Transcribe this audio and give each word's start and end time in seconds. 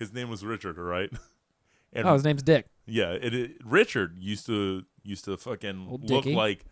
his 0.00 0.12
name 0.12 0.28
was 0.28 0.44
Richard, 0.44 0.76
all 0.78 0.84
right? 0.84 1.10
And 1.92 2.06
Oh, 2.06 2.12
his 2.14 2.22
name's 2.22 2.44
Dick. 2.44 2.66
yeah, 2.86 3.10
it, 3.10 3.34
it 3.34 3.52
Richard 3.64 4.16
used 4.16 4.46
to 4.46 4.84
used 5.02 5.24
to 5.24 5.36
fucking 5.36 5.98
look 6.04 6.24
like 6.24 6.64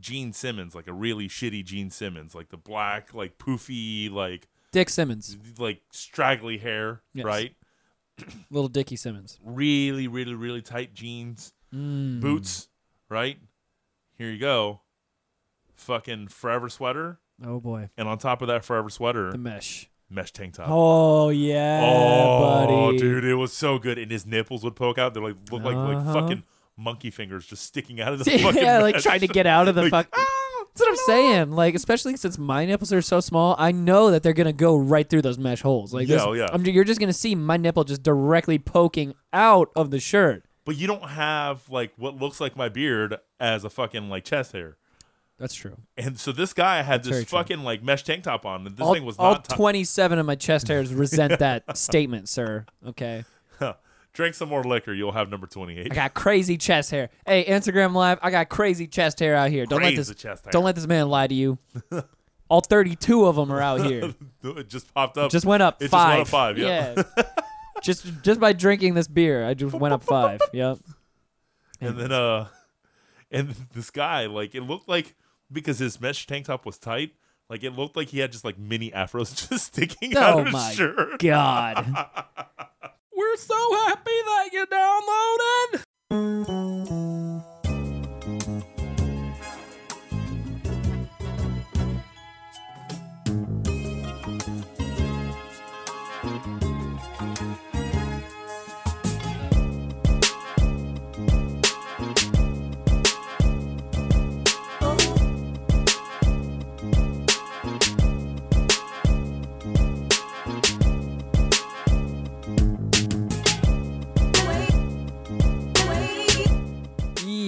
Gene 0.00 0.32
Simmons, 0.32 0.74
like 0.74 0.88
a 0.88 0.92
really 0.92 1.28
shitty 1.28 1.64
Gene 1.64 1.90
Simmons, 1.90 2.34
like 2.34 2.48
the 2.48 2.56
black, 2.56 3.14
like 3.14 3.38
poofy, 3.38 4.10
like 4.10 4.48
Dick 4.72 4.88
Simmons. 4.88 5.36
like 5.58 5.80
straggly 5.92 6.58
hair, 6.58 7.02
Yes. 7.12 7.24
right? 7.24 7.54
Little 8.50 8.66
Dickie 8.68 8.96
Simmons. 8.96 9.38
Really, 9.44 10.08
really, 10.08 10.34
really 10.34 10.60
tight 10.62 10.92
jeans, 10.92 11.52
Mm. 11.72 12.20
boots, 12.20 12.68
right? 13.08 13.38
Here 14.18 14.30
you 14.32 14.38
go. 14.40 14.80
Fucking 15.76 16.28
forever 16.28 16.68
sweater. 16.68 17.18
Oh 17.44 17.60
boy. 17.60 17.90
And 17.96 18.08
on 18.08 18.18
top 18.18 18.42
of 18.42 18.48
that 18.48 18.64
forever 18.64 18.90
sweater, 18.90 19.30
The 19.30 19.38
mesh. 19.38 19.88
Mesh 20.10 20.32
tank 20.32 20.54
top. 20.54 20.66
Oh 20.70 21.30
yeah, 21.30 21.80
Oh, 21.82 22.66
buddy. 22.66 22.98
dude, 22.98 23.24
it 23.24 23.34
was 23.34 23.52
so 23.52 23.78
good. 23.78 23.98
And 23.98 24.10
his 24.10 24.26
nipples 24.26 24.62
would 24.64 24.76
poke 24.76 24.98
out. 24.98 25.14
They're 25.14 25.22
like 25.22 25.36
look 25.50 25.62
like 25.62 25.76
like 25.76 25.96
Uh-huh. 25.96 26.12
fucking 26.12 26.42
monkey 26.76 27.10
fingers 27.10 27.46
just 27.46 27.64
sticking 27.64 28.00
out 28.00 28.12
of 28.12 28.18
the 28.18 28.24
fucking 28.38 28.62
yeah, 28.62 28.78
like 28.80 28.94
mesh. 28.96 29.02
trying 29.02 29.20
to 29.20 29.28
get 29.28 29.46
out 29.46 29.68
of 29.68 29.74
the 29.74 29.82
Like, 29.82 29.90
fuck. 29.90 30.08
That's 30.12 30.80
what 30.80 30.88
I'm 30.88 30.96
saying. 31.06 31.50
Like, 31.52 31.76
especially 31.76 32.16
since 32.16 32.36
my 32.36 32.66
nipples 32.66 32.92
are 32.92 33.00
so 33.00 33.20
small, 33.20 33.54
I 33.60 33.70
know 33.70 34.10
that 34.10 34.24
they're 34.24 34.32
gonna 34.32 34.52
go 34.52 34.76
right 34.76 35.08
through 35.08 35.22
those 35.22 35.38
mesh 35.38 35.62
holes. 35.62 35.94
Like, 35.94 36.08
Yeah, 36.08 36.16
this- 36.16 36.24
oh, 36.24 36.32
yeah. 36.32 36.48
I'm, 36.52 36.64
you're 36.66 36.82
just 36.82 36.98
gonna 36.98 37.12
see 37.12 37.36
my 37.36 37.56
nipple 37.56 37.84
just 37.84 38.02
directly 38.02 38.58
poking 38.58 39.14
out 39.32 39.70
of 39.76 39.92
the 39.92 40.00
shirt. 40.00 40.44
But 40.64 40.76
you 40.76 40.86
don't 40.88 41.10
have 41.10 41.68
like 41.70 41.92
what 41.96 42.16
looks 42.16 42.40
like 42.40 42.56
my 42.56 42.68
beard 42.68 43.18
as 43.38 43.62
a 43.64 43.70
fucking 43.70 44.08
like 44.08 44.24
chest 44.24 44.50
hair. 44.52 44.76
That's 45.38 45.54
true. 45.54 45.76
And 45.96 46.18
so 46.18 46.30
this 46.32 46.52
guy 46.52 46.82
had 46.82 47.02
very 47.04 47.20
this 47.20 47.28
true. 47.28 47.38
fucking 47.38 47.60
like 47.64 47.82
mesh 47.82 48.04
tank 48.04 48.24
top 48.24 48.46
on, 48.46 48.66
and 48.66 48.76
this 48.76 48.86
all 48.86 48.94
thing 48.94 49.04
was 49.04 49.16
all 49.18 49.32
not. 49.32 49.48
ti- 49.48 49.56
27 49.56 50.18
of 50.18 50.26
my 50.26 50.36
chest 50.36 50.68
hairs 50.68 50.94
resent 50.94 51.38
that 51.40 51.76
statement, 51.76 52.28
sir. 52.28 52.66
Okay. 52.86 53.24
Drink 54.12 54.36
some 54.36 54.48
more 54.48 54.62
liquor, 54.62 54.92
you'll 54.94 55.10
have 55.10 55.28
number 55.28 55.48
twenty-eight. 55.48 55.90
I 55.90 55.94
got 55.96 56.14
crazy 56.14 56.56
chest 56.56 56.92
hair. 56.92 57.10
Hey, 57.26 57.44
Instagram 57.46 57.94
live, 57.94 58.20
I 58.22 58.30
got 58.30 58.48
crazy 58.48 58.86
chest 58.86 59.18
hair 59.18 59.34
out 59.34 59.50
here. 59.50 59.66
Don't 59.66 59.82
let 59.82 59.96
this 59.96 60.14
chest 60.14 60.44
hair. 60.44 60.52
don't 60.52 60.62
let 60.62 60.76
this 60.76 60.86
man 60.86 61.08
lie 61.08 61.26
to 61.26 61.34
you. 61.34 61.58
All 62.48 62.60
32 62.60 63.24
of 63.26 63.34
them 63.34 63.50
are 63.50 63.60
out 63.60 63.80
here. 63.84 64.14
it 64.44 64.68
just 64.68 64.94
popped 64.94 65.18
up. 65.18 65.32
Just 65.32 65.46
went 65.46 65.64
up 65.64 65.80
It 65.82 65.86
just 65.86 65.90
five. 65.90 66.10
went 66.10 66.20
up 66.20 66.28
five, 66.28 66.58
yeah. 66.58 67.02
just 67.82 68.06
just 68.22 68.38
by 68.38 68.52
drinking 68.52 68.94
this 68.94 69.08
beer, 69.08 69.44
I 69.44 69.54
just 69.54 69.74
went 69.74 69.92
up 69.92 70.04
five. 70.04 70.40
Yep. 70.52 70.78
and 71.80 71.98
then 71.98 72.12
uh, 72.12 72.46
and 73.32 73.48
this 73.74 73.90
guy 73.90 74.26
like 74.26 74.54
it 74.54 74.62
looked 74.62 74.88
like 74.88 75.16
because 75.52 75.78
his 75.78 76.00
mesh 76.00 76.26
tank 76.26 76.46
top 76.46 76.64
was 76.66 76.78
tight, 76.78 77.12
like 77.50 77.62
it 77.64 77.72
looked 77.72 77.96
like 77.96 78.08
he 78.08 78.18
had 78.20 78.32
just 78.32 78.44
like 78.44 78.58
mini 78.58 78.90
afros 78.90 79.48
just 79.48 79.66
sticking 79.66 80.16
out 80.16 80.34
Oh 80.34 80.38
of 80.40 80.44
his 80.46 80.52
my 80.52 80.72
shirt. 80.72 81.18
God. 81.18 81.86
We're 83.16 83.36
so 83.36 83.74
happy 83.86 84.10
that 84.26 84.48
you 84.52 84.66
downloaded. 86.10 87.03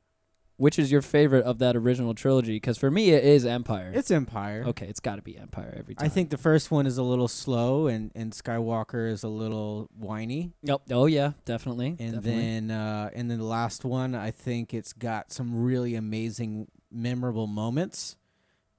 which 0.57 0.79
is 0.79 0.93
your 0.93 1.03
favorite 1.03 1.45
of 1.45 1.59
that 1.59 1.75
original 1.77 2.15
trilogy? 2.15 2.57
Because 2.57 2.79
for 2.79 2.91
me, 2.91 3.11
it 3.11 3.25
is 3.25 3.45
Empire. 3.45 3.91
It's 3.95 4.11
Empire. 4.11 4.65
okay, 4.69 4.87
it's 4.87 5.01
got 5.01 5.17
to 5.17 5.23
be 5.23 5.37
Empire 5.37 5.75
every 5.79 5.95
time. 5.95 6.05
I 6.07 6.09
think 6.09 6.31
the 6.31 6.37
first 6.39 6.71
one 6.71 6.87
is 6.87 6.97
a 6.99 7.03
little 7.03 7.29
slow, 7.29 7.87
and, 7.89 8.11
and 8.15 8.33
Skywalker 8.33 9.11
is 9.11 9.23
a 9.23 9.29
little 9.29 9.89
whiny, 9.99 10.53
Yep. 10.63 10.83
Oh 10.91 11.07
yeah, 11.07 11.33
definitely. 11.45 11.97
and 11.99 12.15
definitely. 12.15 12.31
then 12.31 12.71
uh, 12.71 13.11
and 13.15 13.31
then 13.31 13.39
the 13.39 13.45
last 13.45 13.85
one, 13.85 14.15
I 14.15 14.31
think 14.31 14.73
it's 14.73 14.93
got 14.93 15.33
some 15.33 15.63
really 15.65 15.95
amazing, 15.95 16.69
memorable 16.91 17.47
moments, 17.47 18.17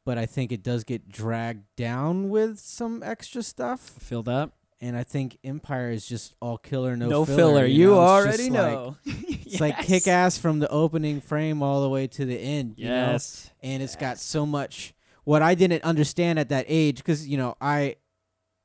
but 0.06 0.18
I 0.18 0.26
think 0.26 0.52
it 0.52 0.64
does 0.64 0.84
get 0.84 1.10
dragged 1.10 1.66
down 1.76 2.30
with 2.30 2.60
some 2.60 3.04
extra 3.04 3.44
stuff. 3.44 3.80
feel 3.82 4.24
that. 4.24 4.52
And 4.86 4.96
I 4.96 5.04
think 5.04 5.38
Empire 5.44 5.90
is 5.92 6.06
just 6.06 6.36
all 6.42 6.58
killer, 6.58 6.96
no, 6.96 7.08
No, 7.10 7.26
filler. 7.26 7.38
filler. 7.38 7.66
you 7.66 7.88
know? 7.88 8.00
Already 8.00 8.38
just 8.38 8.52
like- 8.52 8.72
know. 8.74 8.98
It's 9.46 9.62
like 9.62 9.80
kick 9.80 10.08
ass 10.08 10.38
from 10.38 10.60
the 10.60 10.68
opening 10.70 11.22
frame 11.22 11.64
all 11.64 11.82
the 11.82 11.90
way 11.90 12.08
to 12.08 12.26
the 12.26 12.38
end. 12.38 12.76
You 12.78 12.90
know? 12.90 13.12
Yes. 13.12 13.50
And 13.64 13.82
it's 13.82 13.96
got 13.96 14.18
so 14.20 14.46
much 14.46 14.94
what 15.24 15.42
I 15.42 15.56
didn't 15.56 15.84
understand 15.84 16.40
at 16.40 16.50
that 16.50 16.66
age 16.68 17.04
cuz 17.04 17.28
you 17.28 17.38
know, 17.38 17.56
I 17.62 17.96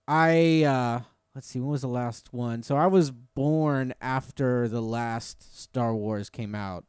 I 0.09 0.65
uh 0.65 1.01
let's 1.35 1.47
see 1.47 1.61
when 1.61 1.71
was 1.71 1.83
the 1.83 1.89
last 1.89 2.33
one? 2.33 2.63
So 2.63 2.77
I 2.77 2.87
was 2.87 3.11
born 3.11 3.95
after 4.01 4.69
the 4.69 4.83
last 4.83 5.59
Star 5.61 5.95
Wars 5.95 6.29
came 6.31 6.55
out. 6.55 6.85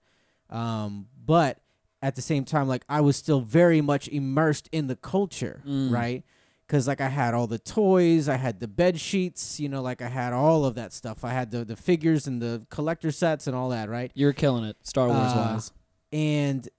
Um 0.49 1.07
but 1.25 1.59
at 2.01 2.15
the 2.15 2.21
same 2.21 2.43
time 2.45 2.67
like 2.67 2.83
I 2.89 3.01
was 3.01 3.15
still 3.15 3.41
very 3.41 3.81
much 3.81 4.07
immersed 4.07 4.67
in 4.71 4.87
the 4.87 4.95
culture, 4.95 5.61
Mm. 5.67 5.91
right? 5.91 6.23
Cause 6.71 6.87
like 6.87 7.01
I 7.01 7.09
had 7.09 7.33
all 7.33 7.47
the 7.47 7.59
toys, 7.59 8.29
I 8.29 8.37
had 8.37 8.61
the 8.61 8.67
bed 8.67 8.97
sheets, 8.97 9.59
you 9.59 9.67
know, 9.67 9.81
like 9.81 10.01
I 10.01 10.07
had 10.07 10.31
all 10.31 10.63
of 10.63 10.75
that 10.75 10.93
stuff. 10.93 11.25
I 11.25 11.31
had 11.33 11.51
the 11.51 11.65
the 11.65 11.75
figures 11.75 12.27
and 12.27 12.41
the 12.41 12.65
collector 12.69 13.11
sets 13.11 13.45
and 13.45 13.53
all 13.55 13.67
that, 13.69 13.89
right? 13.89 14.09
You're 14.15 14.31
killing 14.31 14.63
it, 14.63 14.77
Star 14.81 15.09
Wars 15.09 15.19
Uh, 15.33 15.49
wise. 15.53 15.71
and 16.13 16.69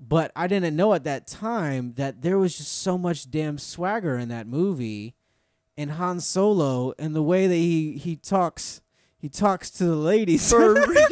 but 0.00 0.30
I 0.36 0.46
didn't 0.46 0.76
know 0.76 0.94
at 0.94 1.02
that 1.04 1.26
time 1.26 1.94
that 1.96 2.22
there 2.22 2.38
was 2.38 2.56
just 2.56 2.78
so 2.78 2.96
much 2.96 3.28
damn 3.28 3.58
swagger 3.58 4.16
in 4.18 4.28
that 4.28 4.46
movie 4.46 5.14
and 5.76 5.90
Han 5.90 6.20
Solo 6.20 6.92
and 6.96 7.16
the 7.16 7.22
way 7.22 7.48
that 7.48 7.54
he 7.56 7.98
he 7.98 8.14
talks 8.14 8.82
he 9.18 9.28
talks 9.28 9.68
to 9.72 9.84
the 9.84 9.96
ladies 9.96 10.48
For 10.48 10.74
real. 10.86 11.06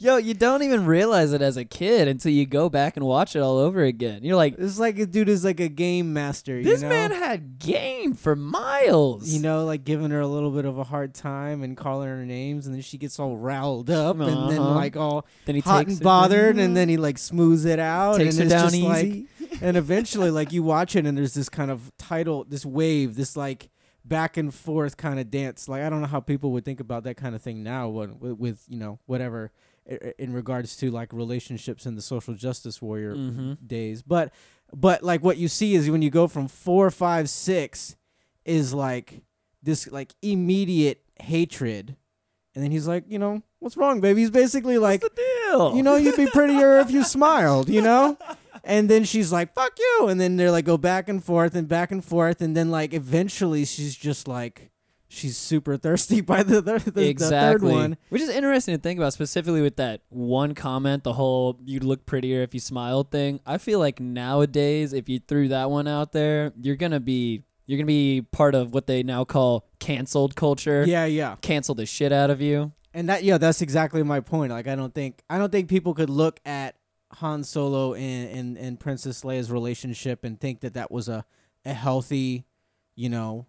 Yo, 0.00 0.16
you 0.16 0.34
don't 0.34 0.62
even 0.62 0.86
realize 0.86 1.32
it 1.32 1.42
as 1.42 1.56
a 1.56 1.64
kid 1.64 2.08
until 2.08 2.32
you 2.32 2.46
go 2.46 2.68
back 2.68 2.96
and 2.96 3.04
watch 3.06 3.36
it 3.36 3.40
all 3.40 3.58
over 3.58 3.82
again. 3.82 4.24
You're 4.24 4.36
like, 4.36 4.54
It's 4.58 4.78
like 4.78 4.98
a 4.98 5.06
dude 5.06 5.28
is 5.28 5.44
like 5.44 5.60
a 5.60 5.68
game 5.68 6.12
master. 6.12 6.62
this 6.62 6.82
you 6.82 6.88
know? 6.88 6.94
man 6.94 7.10
had 7.10 7.58
game 7.58 8.14
for 8.14 8.34
miles. 8.34 9.28
you 9.28 9.40
know, 9.40 9.64
like 9.64 9.84
giving 9.84 10.10
her 10.10 10.20
a 10.20 10.26
little 10.26 10.50
bit 10.50 10.64
of 10.64 10.78
a 10.78 10.84
hard 10.84 11.14
time 11.14 11.62
and 11.62 11.76
calling 11.76 12.08
her 12.08 12.24
names, 12.24 12.66
and 12.66 12.74
then 12.74 12.82
she 12.82 12.98
gets 12.98 13.18
all 13.18 13.36
riled 13.36 13.90
up, 13.90 14.18
and 14.18 14.50
then 14.50 14.58
Uh-huh. 14.58 14.74
like 14.74 14.96
all 14.96 15.26
then 15.44 15.54
he 15.56 15.60
hot 15.60 15.80
takes 15.80 15.90
and 15.92 15.98
her 16.00 16.04
bothered, 16.04 16.58
and 16.58 16.76
then 16.76 16.88
he 16.88 16.96
like 16.96 17.18
smooths 17.18 17.64
it 17.64 17.78
out, 17.78 18.18
takes 18.18 18.38
and 18.38 18.50
her 18.50 18.54
it's 18.56 18.62
down 18.62 18.70
just 18.72 18.82
like, 18.82 19.06
easy. 19.06 19.26
and 19.62 19.76
eventually 19.76 20.30
like 20.30 20.52
you 20.52 20.62
watch 20.74 20.96
it, 20.96 21.06
and 21.06 21.16
there's 21.16 21.34
this 21.34 21.48
kind 21.48 21.70
of 21.70 21.92
title, 21.98 22.44
this 22.48 22.64
wave, 22.64 23.16
this 23.16 23.36
like 23.36 23.68
back 24.04 24.36
and 24.36 24.52
forth 24.54 24.96
kind 24.96 25.18
of 25.18 25.30
dance. 25.30 25.68
Like 25.68 25.82
I 25.82 25.88
don't 25.90 26.00
know 26.00 26.06
how 26.06 26.20
people 26.20 26.52
would 26.52 26.64
think 26.64 26.80
about 26.80 27.04
that 27.04 27.16
kind 27.16 27.34
of 27.34 27.42
thing 27.42 27.62
now, 27.62 27.88
when, 27.88 28.18
with, 28.18 28.32
with 28.38 28.64
you 28.68 28.78
know 28.78 28.98
whatever 29.06 29.50
in 30.18 30.32
regards 30.32 30.76
to 30.78 30.90
like 30.90 31.12
relationships 31.12 31.84
in 31.86 31.94
the 31.94 32.02
social 32.02 32.34
justice 32.34 32.80
warrior 32.80 33.14
Mhm. 33.14 33.58
days. 33.66 34.02
But 34.02 34.32
but 34.74 35.02
like 35.02 35.22
what 35.22 35.36
you 35.36 35.48
see 35.48 35.74
is 35.74 35.90
when 35.90 36.02
you 36.02 36.10
go 36.10 36.26
from 36.26 36.48
four, 36.48 36.90
five, 36.90 37.28
six, 37.28 37.96
is 38.44 38.72
like 38.74 39.22
this 39.62 39.86
like 39.90 40.14
immediate 40.22 41.02
hatred, 41.22 41.96
and 42.54 42.64
then 42.64 42.70
he's 42.70 42.86
like, 42.88 43.04
you 43.08 43.18
know, 43.18 43.42
what's 43.60 43.76
wrong, 43.76 44.00
baby? 44.00 44.20
He's 44.20 44.30
basically 44.30 44.78
like, 44.78 45.02
What's 45.02 45.14
the 45.14 45.22
deal? 45.50 45.76
you 45.76 45.82
know, 45.82 45.96
you'd 45.96 46.16
be 46.16 46.26
prettier 46.26 46.78
if 46.78 46.90
you 46.90 47.04
smiled, 47.16 47.68
you 47.68 47.82
know. 47.82 48.16
And 48.66 48.88
then 48.88 49.04
she's 49.04 49.30
like, 49.30 49.52
"Fuck 49.54 49.78
you!" 49.78 50.06
And 50.08 50.18
then 50.18 50.36
they're 50.36 50.50
like, 50.50 50.64
go 50.64 50.78
back 50.78 51.08
and 51.10 51.22
forth 51.22 51.54
and 51.54 51.68
back 51.68 51.90
and 51.90 52.02
forth, 52.02 52.40
and 52.40 52.56
then 52.56 52.70
like 52.70 52.94
eventually 52.94 53.66
she's 53.66 53.94
just 53.94 54.26
like, 54.26 54.70
she's 55.08 55.36
super 55.36 55.76
thirsty 55.76 56.20
by 56.22 56.42
the 56.42 56.60
the, 56.60 56.78
the, 56.78 57.12
the 57.12 57.28
third 57.28 57.62
one. 57.62 57.96
Which 58.08 58.22
is 58.22 58.28
interesting 58.28 58.74
to 58.74 58.80
think 58.80 58.98
about, 58.98 59.12
specifically 59.12 59.62
with 59.62 59.76
that 59.76 60.02
one 60.08 60.54
comment, 60.54 61.04
the 61.04 61.14
whole 61.14 61.58
"you'd 61.64 61.84
look 61.84 62.06
prettier 62.06 62.42
if 62.42 62.54
you 62.54 62.60
smiled" 62.60 63.10
thing. 63.10 63.40
I 63.46 63.58
feel 63.58 63.78
like 63.78 64.00
nowadays, 64.00 64.92
if 64.92 65.08
you 65.08 65.20
threw 65.20 65.48
that 65.48 65.70
one 65.70 65.88
out 65.88 66.12
there, 66.12 66.52
you're 66.60 66.76
gonna 66.76 67.00
be 67.00 67.44
you're 67.66 67.78
gonna 67.78 67.86
be 67.86 68.22
part 68.32 68.54
of 68.54 68.74
what 68.74 68.86
they 68.86 69.02
now 69.02 69.24
call 69.24 69.66
canceled 69.78 70.36
culture. 70.36 70.84
Yeah, 70.86 71.04
yeah. 71.04 71.36
cancel 71.40 71.74
the 71.74 71.86
shit 71.86 72.12
out 72.12 72.30
of 72.30 72.40
you. 72.40 72.72
And 72.92 73.08
that 73.08 73.24
yeah, 73.24 73.38
that's 73.38 73.62
exactly 73.62 74.02
my 74.02 74.20
point. 74.20 74.52
Like 74.52 74.68
I 74.68 74.76
don't 74.76 74.94
think 74.94 75.22
I 75.28 75.38
don't 75.38 75.50
think 75.50 75.68
people 75.68 75.94
could 75.94 76.10
look 76.10 76.40
at 76.44 76.76
Han 77.14 77.42
Solo 77.44 77.94
and 77.94 78.28
and, 78.30 78.58
and 78.58 78.80
Princess 78.80 79.22
Leia's 79.22 79.50
relationship 79.50 80.24
and 80.24 80.40
think 80.40 80.60
that 80.60 80.74
that 80.74 80.90
was 80.90 81.08
a 81.08 81.24
a 81.64 81.72
healthy, 81.72 82.44
you 82.94 83.08
know, 83.08 83.46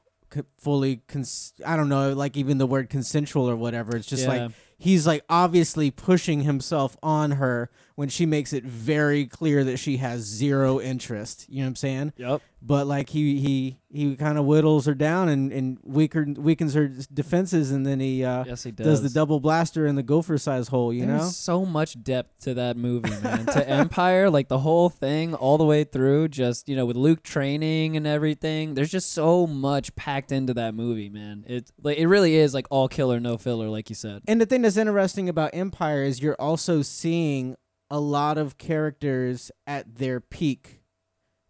fully 0.60 1.02
cons- 1.08 1.54
I 1.66 1.76
don't 1.78 1.90
know, 1.90 2.14
like 2.14 2.38
even 2.38 2.58
the 2.58 2.68
word 2.68 2.90
consensual 2.90 3.50
or 3.50 3.56
whatever. 3.56 3.96
It's 3.96 4.08
just 4.08 4.24
Yeah. 4.24 4.30
like 4.46 4.52
he's 4.78 5.06
like 5.08 5.24
obviously 5.30 5.92
pushing 5.92 6.42
himself 6.42 6.98
on 7.04 7.32
her 7.32 7.70
when 7.96 8.10
she 8.10 8.26
makes 8.26 8.52
it 8.52 8.66
very 8.66 9.26
clear 9.26 9.64
that 9.64 9.78
she 9.78 9.98
has 9.98 10.22
zero 10.22 10.82
interest. 10.82 11.46
You 11.48 11.60
know 11.60 11.64
what 11.64 11.70
I'm 11.70 11.76
saying? 11.78 12.14
Yep. 12.18 12.42
But 12.62 12.88
like 12.88 13.10
he 13.10 13.40
he 13.40 13.78
he 13.90 14.16
kind 14.16 14.38
of 14.40 14.46
whittles 14.46 14.88
her 14.88 14.96
down 14.96 15.30
and 15.30 15.52
and 15.54 15.78
weaker, 15.84 16.26
weakens 16.36 16.74
her 16.74 16.88
defenses, 17.14 17.72
and 17.72 17.86
then 17.86 18.00
he 18.00 18.26
uh, 18.26 18.44
Yes, 18.46 18.64
he 18.64 18.72
does. 18.72 18.88
does 18.88 19.02
the 19.04 19.10
double 19.10 19.40
blaster 19.40 19.86
in 19.86 19.96
the 19.96 20.02
gopher 20.04 20.38
size 20.40 20.68
hole, 20.70 20.92
you 20.92 21.06
There's 21.06 21.22
know? 21.22 21.28
so 21.30 21.64
much 21.66 22.02
depth 22.04 22.40
to 22.42 22.56
that 22.56 22.76
movie, 22.76 23.12
man. 23.22 23.46
to 23.46 23.70
Empire, 23.70 24.32
like 24.32 24.48
the 24.48 24.58
whole 24.60 24.90
thing, 24.90 25.36
all 25.36 25.60
the 25.60 25.64
way 25.64 25.84
through, 25.84 26.30
just 26.30 26.68
you 26.68 26.76
know, 26.76 26.88
with 26.88 26.98
Luke 26.98 27.22
training 27.22 27.96
and 27.96 28.08
everything. 28.08 28.74
There's 28.74 28.92
just 28.92 29.12
so 29.12 29.46
much 29.46 29.96
packed 29.96 30.32
into 30.32 30.56
that 30.56 30.74
movie, 30.74 31.10
man. 31.10 31.46
It 31.48 31.72
like 31.84 32.00
it 32.00 32.08
really 32.08 32.36
is 32.36 32.54
like 32.56 32.66
all 32.72 32.88
killer, 32.90 33.20
no 33.20 33.38
filler, 33.38 33.70
like 33.70 33.90
you 33.90 33.96
said. 33.96 34.24
And 34.28 34.42
the 34.42 34.48
thing 34.48 34.64
that's 34.66 34.78
interesting 34.78 35.30
about 35.30 35.52
Empire 35.54 36.04
is 36.04 36.22
you're 36.22 36.36
also 36.40 36.82
seeing 36.82 37.56
a 37.90 38.00
lot 38.00 38.38
of 38.38 38.58
characters 38.58 39.52
at 39.68 39.96
their 39.96 40.20
peak 40.20 40.82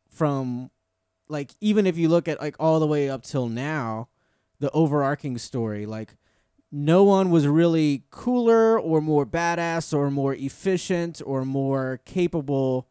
from 0.10 0.70
like 1.30 1.52
even 1.62 1.88
if 1.88 1.98
you 1.98 2.10
look 2.10 2.28
at 2.28 2.42
like 2.42 2.56
all 2.60 2.80
the 2.80 2.88
way 2.88 3.10
up 3.10 3.24
till 3.24 3.48
now, 3.48 4.10
the 4.60 4.70
overarching 4.72 5.38
story, 5.38 5.86
like 5.86 6.16
no 6.72 7.04
one 7.04 7.32
was 7.32 7.48
really 7.48 8.04
cooler 8.12 8.78
or 8.78 9.00
more 9.00 9.26
badass 9.26 9.94
or 9.94 10.12
more 10.12 10.34
efficient 10.34 11.22
or 11.26 11.46
more 11.46 12.02
capable 12.04 12.90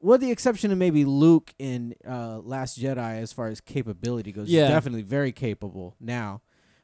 with 0.00 0.20
the 0.20 0.30
exception 0.30 0.72
of 0.72 0.78
maybe 0.78 1.04
Luke 1.04 1.54
in 1.58 1.94
uh, 2.06 2.38
Last 2.40 2.80
Jedi 2.80 3.20
as 3.20 3.32
far 3.32 3.48
as 3.48 3.60
capability 3.60 4.32
goes. 4.32 4.48
Yeah. 4.48 4.68
definitely 4.68 5.02
very 5.02 5.32
capable 5.32 5.96
now. 6.00 6.42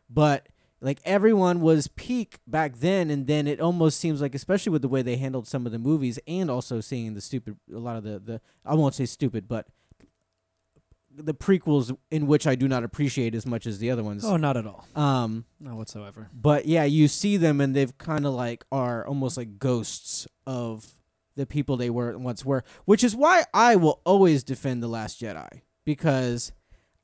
But 0.09 0.49
like 0.85 0.99
everyone 1.05 1.61
was 1.61 1.87
peak 1.89 2.39
back 2.47 2.77
then 2.79 3.09
and 3.11 3.27
then 3.27 3.47
it 3.47 3.61
almost 3.61 3.99
seems 4.01 4.21
like 4.21 4.35
especially 4.35 4.71
with 4.71 4.83
the 4.83 4.89
way 4.89 5.01
they 5.01 5.17
handled 5.17 5.47
some 5.47 5.65
of 5.65 5.73
the 5.73 5.79
movies 5.79 6.19
and 6.27 6.51
also 6.51 6.81
seeing 6.81 7.15
the 7.15 7.21
stupid 7.21 7.57
a 7.75 7.79
lot 7.79 7.97
of 7.97 8.03
the, 8.05 8.19
the 8.19 8.41
I 8.65 8.75
won't 8.75 8.95
say 8.95 9.07
stupid, 9.07 9.47
but 9.49 9.67
the 11.15 11.35
prequels 11.35 11.95
in 12.11 12.27
which 12.27 12.47
I 12.47 12.55
do 12.55 12.67
not 12.69 12.85
appreciate 12.85 13.35
as 13.35 13.45
much 13.45 13.67
as 13.67 13.79
the 13.79 13.91
other 13.91 14.03
ones. 14.03 14.25
Oh, 14.25 14.37
not 14.37 14.57
at 14.57 14.67
all. 14.67 14.87
Um 14.95 15.45
Not 15.61 15.77
whatsoever. 15.77 16.29
but 16.33 16.67
yeah, 16.67 16.85
you 16.85 17.07
see 17.09 17.37
them 17.37 17.61
and 17.61 17.77
they've 17.77 17.97
kind 17.99 18.27
of 18.27 18.33
like 18.33 18.65
are 18.73 19.07
almost 19.07 19.37
like 19.37 19.59
ghosts 19.59 20.27
of 20.47 20.87
the 21.37 21.47
people 21.47 21.77
they 21.77 21.91
were 21.91 22.17
once 22.19 22.45
were, 22.45 22.65
which 22.87 23.05
is 23.05 23.15
why 23.17 23.45
I 23.55 23.77
will 23.77 24.01
always 24.05 24.43
defend 24.45 24.83
the 24.83 24.89
Last 24.89 25.21
Jedi 25.21 25.63
because 25.85 26.53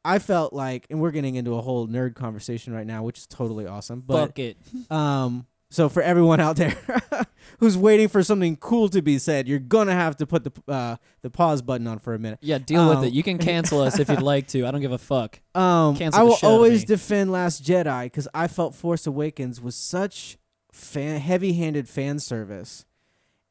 I 0.04 0.18
felt 0.18 0.52
like, 0.52 0.86
and 0.90 1.00
we're 1.00 1.10
getting 1.10 1.34
into 1.34 1.54
a 1.56 1.60
whole 1.60 1.86
nerd 1.88 2.14
conversation 2.14 2.72
right 2.72 2.86
now, 2.86 3.02
which 3.02 3.18
is 3.18 3.26
totally 3.26 3.66
awesome. 3.66 4.02
But 4.06 4.26
Fuck 4.28 4.38
it. 4.38 4.56
um, 4.90 5.46
so 5.70 5.90
for 5.90 6.00
everyone 6.00 6.40
out 6.40 6.56
there 6.56 6.74
who's 7.58 7.76
waiting 7.76 8.08
for 8.08 8.22
something 8.22 8.56
cool 8.56 8.88
to 8.88 9.02
be 9.02 9.18
said, 9.18 9.46
you're 9.46 9.58
gonna 9.58 9.92
have 9.92 10.16
to 10.16 10.26
put 10.26 10.44
the 10.44 10.52
uh, 10.72 10.96
the 11.20 11.28
pause 11.28 11.60
button 11.60 11.86
on 11.86 11.98
for 11.98 12.14
a 12.14 12.18
minute. 12.18 12.38
Yeah, 12.40 12.56
deal 12.58 12.88
with 12.88 12.98
Um, 12.98 13.04
it. 13.04 13.12
You 13.12 13.22
can 13.22 13.36
cancel 13.36 13.82
us 13.82 13.98
if 13.98 14.08
you'd 14.08 14.22
like 14.34 14.46
to. 14.48 14.66
I 14.66 14.70
don't 14.70 14.80
give 14.80 14.92
a 14.92 14.98
fuck. 14.98 15.40
Um, 15.54 15.94
Cancel 15.96 16.20
I 16.20 16.24
will 16.24 16.36
shit 16.36 16.44
out 16.44 16.48
of 16.48 16.52
always 16.54 16.84
defend 16.84 17.30
Last 17.32 17.62
Jedi 17.64 18.04
because 18.04 18.26
I 18.32 18.48
felt 18.48 18.74
Force 18.74 19.06
Awakens 19.06 19.60
was 19.60 19.74
such 19.74 20.38
fan- 20.72 21.20
heavy-handed 21.20 21.86
fan 21.86 22.18
service, 22.18 22.86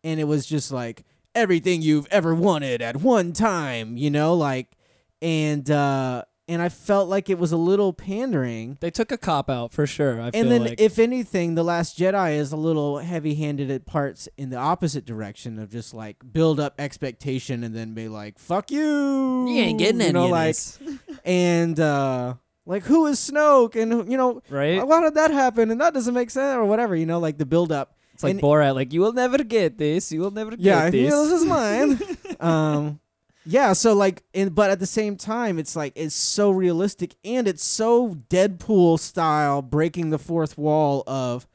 and 0.03 0.19
it 0.19 0.23
was 0.23 0.47
just 0.47 0.71
like 0.71 1.03
everything 1.35 1.83
you've 1.83 2.07
ever 2.09 2.33
wanted 2.33 2.81
at 2.81 2.95
one 2.97 3.31
time, 3.31 3.95
you 3.95 4.09
know, 4.09 4.33
like, 4.33 4.71
and 5.21 5.69
uh, 5.69 6.23
and 6.47 6.61
I 6.61 6.69
felt 6.69 7.09
like 7.09 7.29
it 7.29 7.37
was 7.37 7.51
a 7.51 7.57
little 7.57 7.91
pandering. 7.93 8.77
They 8.79 8.89
took 8.91 9.11
a 9.11 9.17
cop 9.17 9.49
out 9.49 9.73
for 9.73 9.85
sure. 9.85 10.21
I 10.21 10.31
feel 10.31 10.41
And 10.41 10.51
then, 10.51 10.61
like 10.63 10.79
if 10.79 10.97
anything, 10.99 11.55
the 11.55 11.63
Last 11.63 11.97
Jedi 11.97 12.37
is 12.37 12.51
a 12.51 12.57
little 12.57 12.99
heavy-handed 12.99 13.69
at 13.69 13.85
parts 13.85 14.29
in 14.37 14.49
the 14.49 14.57
opposite 14.57 15.05
direction 15.05 15.59
of 15.59 15.69
just 15.69 15.93
like 15.93 16.17
build 16.31 16.59
up 16.59 16.75
expectation 16.79 17.63
and 17.63 17.75
then 17.75 17.93
be 17.93 18.07
like, 18.07 18.39
"Fuck 18.39 18.71
you," 18.71 19.47
you 19.49 19.59
ain't 19.61 19.79
getting 19.79 19.99
you 20.01 20.05
any 20.07 20.13
know, 20.13 20.25
of 20.25 20.31
like, 20.31 20.47
this, 20.55 20.79
and 21.25 21.79
uh 21.79 22.35
like 22.65 22.83
who 22.83 23.07
is 23.07 23.17
Snoke 23.19 23.75
and 23.81 24.11
you 24.11 24.17
know 24.17 24.41
right? 24.49 24.85
why 24.85 25.01
did 25.01 25.15
that 25.15 25.31
happen 25.31 25.71
and 25.71 25.79
that 25.81 25.93
doesn't 25.93 26.13
make 26.13 26.29
sense 26.29 26.57
or 26.57 26.65
whatever 26.65 26.95
you 26.95 27.05
know 27.05 27.17
like 27.19 27.37
the 27.37 27.45
build 27.45 27.71
up 27.71 27.95
It's 28.13 28.23
like 28.23 28.31
and- 28.31 28.41
Borat. 28.41 28.75
Like 28.75 28.91
you 28.93 28.99
will 29.01 29.13
never 29.13 29.37
get 29.39 29.77
this. 29.77 30.11
You 30.11 30.19
will 30.21 30.31
never 30.31 30.51
yeah 30.57 30.89
get 30.89 30.91
this. 30.91 31.09
know, 31.11 31.27
this 31.27 31.41
is 31.41 31.45
mine 31.45 32.17
um 32.41 32.99
yeah 33.47 33.73
so 33.73 33.93
like 33.93 34.23
in, 34.33 34.49
but 34.49 34.69
at 34.69 34.79
the 34.79 34.85
same 34.85 35.15
time 35.15 35.57
it's 35.57 35.75
like 35.75 35.93
it's 35.95 36.15
so 36.15 36.49
realistic 36.51 37.15
and 37.23 37.47
it's 37.47 37.63
so 37.63 38.15
Deadpool 38.29 38.99
style 38.99 39.61
breaking 39.61 40.09
the 40.09 40.19
fourth 40.19 40.57
wall 40.57 41.03
of 41.07 41.47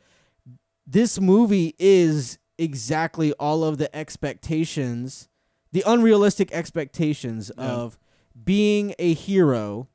this 0.87 1.20
movie 1.20 1.75
is 1.78 2.38
exactly 2.58 3.32
all 3.34 3.64
of 3.64 3.78
the 3.78 3.94
expectations 3.96 5.28
the 5.72 5.82
unrealistic 5.87 6.52
expectations 6.52 7.50
Yeah. 7.56 7.64
of 7.64 7.99
being 8.44 8.94
a 8.99 9.14
hero 9.14 9.88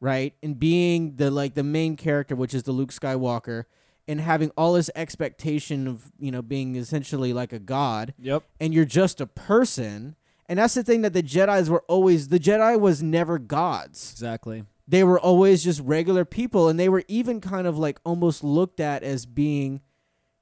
right 0.00 0.34
and 0.42 0.58
being 0.58 1.16
the 1.16 1.30
like 1.30 1.54
the 1.54 1.62
main 1.64 1.96
character 1.96 2.36
which 2.36 2.54
is 2.54 2.62
the 2.64 2.72
Luke 2.72 2.90
Skywalker 2.92 3.64
and 4.06 4.20
having 4.20 4.50
all 4.56 4.72
this 4.74 4.90
expectation 4.94 5.86
of 5.88 6.12
you 6.18 6.30
know 6.30 6.40
being 6.42 6.76
essentially 6.76 7.32
like 7.32 7.52
a 7.52 7.58
god 7.58 8.14
Yep. 8.18 8.42
and 8.60 8.72
you're 8.74 8.84
just 8.84 9.20
a 9.20 9.26
person 9.26 10.16
and 10.48 10.58
that's 10.58 10.74
the 10.74 10.82
thing 10.82 11.02
that 11.02 11.12
the 11.12 11.22
Jedi's 11.22 11.68
were 11.70 11.84
always 11.88 12.28
the 12.28 12.38
Jedi 12.40 12.78
was 12.78 13.02
never 13.02 13.38
gods 13.38 14.12
Exactly. 14.12 14.64
they 14.86 15.04
were 15.04 15.20
always 15.20 15.62
just 15.62 15.80
regular 15.80 16.24
people 16.24 16.68
and 16.68 16.78
they 16.80 16.88
were 16.88 17.04
even 17.08 17.40
kind 17.40 17.66
of 17.66 17.76
like 17.78 18.00
almost 18.04 18.42
looked 18.42 18.80
at 18.80 19.02
as 19.02 19.26
being 19.26 19.80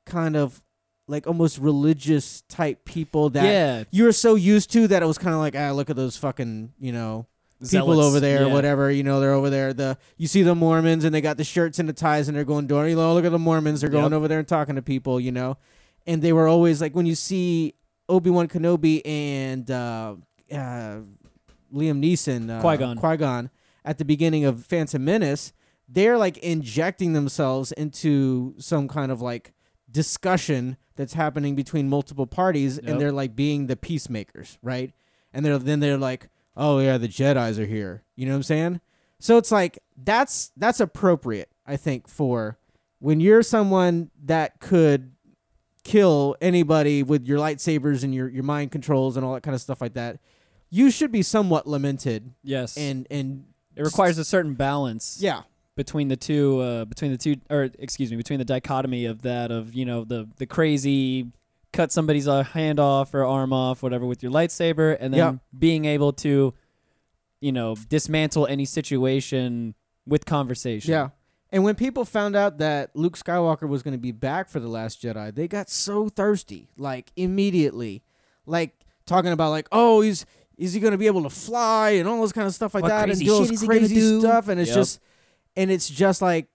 kind 0.05 0.37
of 0.37 0.63
like 1.09 1.27
almost 1.27 1.59
religious 1.59 2.43
type 2.43 2.85
people 2.85 3.31
that 3.31 3.45
yeah. 3.45 3.85
you 3.91 4.05
were 4.05 4.13
so 4.13 4.35
used 4.35 4.71
to 4.73 4.89
that 4.89 5.03
it 5.03 5.07
was 5.07 5.19
kind 5.19 5.35
of 5.35 5.41
like 5.41 5.55
ah 5.57 5.71
look 5.73 5.89
at 5.91 5.97
those 5.97 6.17
fucking 6.17 6.73
you 6.81 6.93
know 6.93 7.27
people 7.61 7.69
Zealots. 7.69 8.07
over 8.07 8.21
there 8.21 8.45
or 8.45 8.49
whatever 8.51 8.91
you 8.91 9.03
know 9.03 9.19
they're 9.19 9.33
over 9.33 9.49
there 9.49 9.73
the 9.73 9.97
you 10.19 10.27
see 10.27 10.43
the 10.43 10.55
mormons 10.55 11.05
and 11.05 11.15
they 11.15 11.21
got 11.21 11.37
the 11.39 11.45
shirts 11.45 11.79
and 11.79 11.89
the 11.89 11.93
ties 11.93 12.29
and 12.29 12.37
they're 12.37 12.45
going 12.45 12.67
door 12.67 12.87
you 12.87 12.95
know 12.97 13.15
look 13.15 13.25
at 13.25 13.33
the 13.33 13.39
mormons 13.39 13.81
they're 13.81 13.89
going 13.91 14.05
Yep. 14.05 14.13
over 14.13 14.29
there 14.29 14.39
and 14.41 14.49
talking 14.49 14.75
to 14.77 14.83
people 14.83 15.19
you 15.19 15.33
know 15.33 15.57
and 16.07 16.21
they 16.23 16.33
were 16.33 16.49
always 16.49 16.81
like 16.81 16.95
when 16.95 17.07
you 17.07 17.15
see 17.15 17.75
obi-wan 18.09 18.49
kenobi 18.49 19.01
and 19.05 19.71
uh, 19.71 20.15
uh, 20.53 20.99
liam 21.75 22.01
neeson 22.03 22.51
uh, 22.51 22.61
Qui-Gon. 22.61 22.97
qui-gon 22.99 23.51
at 23.85 23.99
the 23.99 24.05
beginning 24.05 24.45
of 24.45 24.65
phantom 24.65 25.05
menace 25.05 25.53
they're 25.89 26.19
like 26.19 26.39
injecting 26.39 27.13
themselves 27.13 27.73
into 27.73 28.55
some 28.59 28.89
kind 28.89 29.13
of 29.13 29.21
like 29.23 29.53
discussion 29.91 30.77
that's 30.97 31.15
happening 31.15 31.55
between 31.55 31.89
multiple 31.89 32.27
parties, 32.27 32.77
Yep. 32.83 32.91
and 32.91 33.01
they're 33.01 33.13
like 33.13 33.37
being 33.37 33.67
the 33.67 33.77
peacemakers, 33.77 34.59
right? 34.63 34.93
And 35.33 35.45
they're 35.45 35.59
then 35.59 35.81
they're 35.81 35.99
like, 35.99 36.29
oh 36.57 36.79
yeah, 36.81 36.99
the 36.99 37.07
Jedi's 37.09 37.59
are 37.59 37.67
here. 37.67 38.03
You 38.17 38.27
know 38.27 38.33
what 38.33 38.37
I'm 38.37 38.43
saying? 38.45 38.81
So 39.21 39.37
it's 39.37 39.53
like 39.53 39.79
that's 39.97 40.51
that's 40.57 40.81
appropriate, 40.81 41.51
I 41.67 41.77
think, 41.77 42.09
for 42.09 42.59
when 42.99 43.21
you're 43.21 43.43
someone 43.43 44.11
that 44.25 44.59
could 44.61 45.13
kill 45.87 46.35
anybody 46.41 47.03
with 47.03 47.27
your 47.27 47.39
lightsabers 47.39 48.03
and 48.03 48.15
your, 48.15 48.29
your 48.29 48.43
mind 48.43 48.71
controls 48.73 49.17
and 49.17 49.25
all 49.25 49.35
that 49.35 49.43
kind 49.43 49.55
of 49.55 49.61
stuff 49.61 49.81
like 49.81 49.95
that. 49.95 50.19
You 50.71 50.91
should 50.91 51.13
be 51.13 51.23
somewhat 51.23 51.67
lamented 51.67 52.33
Yes. 52.43 52.77
and 52.77 53.07
and 53.11 53.45
it 53.77 53.83
requires 53.83 54.19
a 54.19 54.25
certain 54.25 54.55
balance 54.55 55.19
yeah 55.21 55.43
between 55.77 56.09
the 56.09 56.17
two 56.17 56.61
uh, 56.61 56.85
between 56.87 57.13
the 57.13 57.19
two 57.19 57.37
or 57.51 57.69
excuse 57.79 58.11
me 58.11 58.17
between 58.17 58.39
the 58.41 58.45
dichotomy 58.45 59.05
of 59.05 59.23
that 59.23 59.51
of 59.53 59.75
you 59.75 59.85
know 59.85 60.05
the 60.05 60.27
the 60.39 60.47
crazy 60.47 61.31
cut 61.73 61.93
somebody's 61.93 62.27
uh, 62.27 62.43
hand 62.43 62.81
off 62.81 63.15
or 63.15 63.25
arm 63.25 63.53
off 63.53 63.83
whatever 63.83 64.07
with 64.07 64.23
your 64.23 64.33
lightsaber 64.33 64.97
and 64.99 65.13
then 65.15 65.41
being 65.57 65.85
able 65.85 66.13
to 66.13 66.53
you 67.41 67.53
know 67.53 67.77
dismantle 67.89 68.47
any 68.49 68.65
situation 68.65 69.75
with 70.07 70.25
conversation 70.25 70.91
Yeah. 70.93 71.11
And 71.53 71.63
when 71.63 71.75
people 71.77 72.05
found 72.05 72.35
out 72.35 72.59
that 72.59 72.95
Luke 72.95 73.17
Skywalker 73.17 73.69
was 73.69 73.83
going 73.83 73.93
to 73.93 73.99
be 73.99 74.13
back 74.13 74.49
for 74.49 74.59
the 74.59 74.69
last 74.69 75.01
Jedi, 75.03 75.35
they 75.35 75.47
got 75.47 75.71
so 75.71 76.09
thirsty, 76.09 76.69
like 76.77 77.13
immediately, 77.17 78.03
like 78.47 78.75
talking 79.07 79.31
about 79.33 79.51
like, 79.51 79.69
oh, 79.71 80.01
he's 80.01 80.27
is 80.59 80.73
he 80.73 80.81
going 80.81 80.93
to 80.93 80.99
be 80.99 81.07
able 81.07 81.23
to 81.23 81.31
fly 81.31 81.91
and 81.91 82.09
all 82.09 82.21
this 82.23 82.33
kind 82.33 82.47
of 82.47 82.55
stuff 82.55 82.75
like 82.75 82.83
What 82.83 82.89
that, 82.89 83.11
and 83.11 83.19
do 83.19 83.33
all 83.33 83.41
this 83.41 83.51
is 83.53 83.61
he 83.61 83.67
gonna 83.67 83.81
crazy 83.81 84.21
stuff, 84.21 84.49
and 84.49 84.59
it's 84.59 84.71
Yep. 84.71 84.77
just, 84.77 85.01
and 85.55 85.71
it's 85.71 85.89
just 85.89 86.23
like 86.23 86.49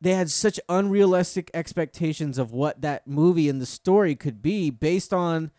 they 0.00 0.14
had 0.14 0.30
such 0.30 0.58
unrealistic 0.68 1.50
expectations 1.52 2.38
of 2.38 2.52
what 2.52 2.80
that 2.80 3.06
movie 3.06 3.48
and 3.48 3.60
the 3.60 3.66
story 3.66 4.14
could 4.14 4.40
be 4.40 4.70
based 4.70 5.12
on 5.12 5.50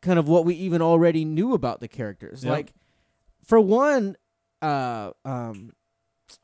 kind 0.00 0.18
of 0.18 0.26
what 0.26 0.44
we 0.44 0.54
even 0.54 0.82
already 0.82 1.24
knew 1.24 1.54
about 1.54 1.80
the 1.80 1.88
characters. 1.88 2.42
Yep. 2.42 2.50
Like, 2.52 2.72
for 3.44 3.60
one, 3.60 4.16
uh, 4.62 5.12
um, 5.24 5.72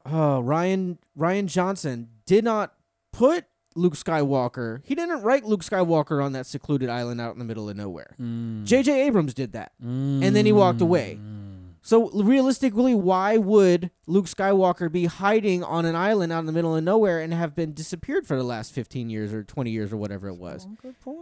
oh, 0.07 0.43
Rian 0.45 0.99
Rian 1.19 1.47
Johnson 1.47 2.09
did 2.27 2.45
not 2.45 2.75
put 3.13 3.45
Luke 3.77 3.95
Skywalker. 3.95 4.81
He 4.85 4.95
didn't 4.95 5.23
write 5.23 5.45
Luke 5.45 5.63
Skywalker 5.63 6.23
on 6.25 6.33
that 6.33 6.47
secluded 6.47 6.89
island 6.89 7.21
out 7.21 7.33
in 7.33 7.39
the 7.39 7.45
middle 7.45 7.69
of 7.69 7.77
nowhere. 7.77 8.15
Mm. 8.21 8.65
J.J. 8.65 9.07
Abrams 9.07 9.35
did 9.35 9.53
that. 9.53 9.73
and 9.81 10.23
then 10.37 10.47
he 10.47 10.53
walked 10.53 10.81
away. 10.81 11.19
So 11.87 12.09
realistically, 12.13 12.95
why 12.95 13.37
would 13.37 13.91
Luke 14.07 14.25
Skywalker 14.25 14.91
be 14.91 15.05
hiding 15.05 15.63
on 15.63 15.85
an 15.85 15.95
island 15.95 16.33
out 16.33 16.39
in 16.39 16.47
the 16.47 16.53
middle 16.53 16.75
of 16.75 16.83
nowhere 16.83 17.21
and 17.21 17.35
have 17.35 17.55
been 17.55 17.75
disappeared 17.75 18.27
for 18.27 18.37
the 18.37 18.43
last 18.43 18.73
15 18.73 19.11
years 19.11 19.35
or 19.35 19.45
20 19.45 19.71
years 19.71 19.93
or 19.93 19.99
whatever 19.99 20.29
it 20.29 20.37
was? 20.37 20.67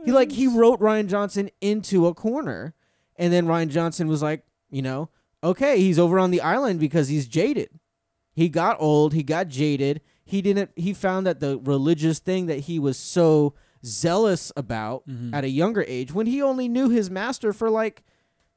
He 0.04 0.12
like 0.12 0.30
he 0.30 0.46
wrote 0.46 0.78
Rian 0.78 1.08
Johnson 1.08 1.50
into 1.60 2.06
a 2.06 2.14
corner, 2.14 2.74
and 3.16 3.32
then 3.32 3.46
Rian 3.46 3.70
Johnson 3.70 4.06
was 4.06 4.22
like, 4.22 4.44
you 4.70 4.82
know, 4.82 5.08
okay, 5.42 5.78
he's 5.80 5.98
over 5.98 6.20
on 6.20 6.30
the 6.30 6.40
island 6.40 6.78
because 6.78 7.08
he's 7.08 7.26
jaded. 7.26 7.70
He 8.32 8.48
got 8.48 8.76
old. 8.80 9.12
He 9.12 9.22
got 9.22 9.48
jaded. 9.48 10.00
He 10.24 10.40
didn't. 10.42 10.70
He 10.76 10.92
found 10.94 11.26
that 11.26 11.40
the 11.40 11.58
religious 11.58 12.18
thing 12.18 12.46
that 12.46 12.60
he 12.60 12.78
was 12.78 12.96
so 12.96 13.54
zealous 13.84 14.52
about 14.56 15.06
Mhm. 15.08 15.34
at 15.34 15.44
a 15.44 15.48
younger 15.48 15.84
age, 15.88 16.12
when 16.14 16.26
he 16.26 16.40
only 16.40 16.68
knew 16.68 16.88
his 16.88 17.10
master 17.10 17.52
for 17.52 17.68
like 17.68 18.02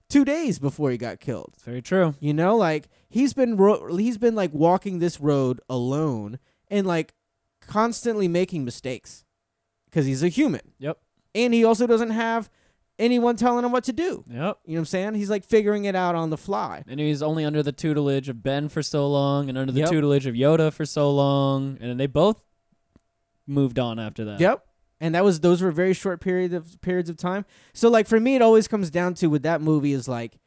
two 0.07 0.23
days 0.23 0.59
before 0.59 0.91
he 0.91 0.97
got 0.97 1.19
killed. 1.19 1.49
It's 1.55 1.63
very 1.63 1.81
true 1.81 2.13
You 2.19 2.33
know, 2.33 2.55
like 2.55 2.87
he's 3.09 3.33
been 3.33 3.57
ro- 3.57 3.95
he's 3.97 4.17
been 4.19 4.35
like 4.35 4.53
walking 4.53 4.99
this 4.99 5.19
road 5.19 5.59
alone 5.67 6.37
and 6.69 6.85
like 6.85 7.13
constantly 7.59 8.27
making 8.27 8.63
mistakes 8.63 9.23
because 9.85 10.05
he's 10.05 10.21
a 10.23 10.27
human. 10.29 10.61
Yep. 10.77 10.99
And 11.33 11.53
he 11.53 11.63
also 11.63 11.87
doesn't 11.87 12.11
have 12.11 12.49
anyone 12.97 13.35
telling 13.35 13.65
him 13.65 13.71
what 13.71 13.83
to 13.85 13.93
do. 13.93 14.23
yep 14.27 14.33
You 14.35 14.41
know 14.41 14.57
what 14.65 14.77
I'm 14.79 14.85
saying? 14.85 15.13
He's 15.15 15.29
like 15.29 15.43
figuring 15.45 15.85
it 15.85 15.95
out 15.95 16.15
on 16.15 16.29
the 16.29 16.37
fly. 16.37 16.83
and 16.87 16.99
he's 16.99 17.21
only 17.21 17.43
under 17.45 17.61
the 17.63 17.71
tutelage 17.71 18.29
of 18.29 18.41
Ben 18.43 18.69
for 18.69 18.81
so 18.83 19.07
long, 19.07 19.49
and 19.49 19.57
under 19.57 19.71
the 19.71 19.81
Yep. 19.81 19.89
tutelage 19.89 20.25
of 20.25 20.35
Yoda 20.35 20.71
for 20.71 20.85
so 20.85 21.11
long, 21.11 21.77
and 21.81 21.89
then 21.89 21.97
they 21.97 22.07
both 22.07 22.43
moved 23.47 23.77
on 23.79 23.99
after 23.99 24.25
that. 24.25 24.39
Yep. 24.39 24.65
And 25.01 25.13
that 25.13 25.23
was 25.23 25.41
those 25.41 25.61
were 25.61 25.71
very 25.71 25.93
short 25.93 26.21
periods 26.21 26.53
of 26.53 26.79
periods 26.81 27.09
of 27.09 27.17
time. 27.17 27.45
So 27.73 27.89
like 27.89 28.07
for 28.07 28.19
me 28.19 28.35
it 28.35 28.41
always 28.41 28.67
comes 28.67 28.89
down 28.89 29.13
to 29.15 29.27
with 29.27 29.43
that 29.43 29.61
movie 29.61 29.91
is 29.93 30.07
like 30.07 30.39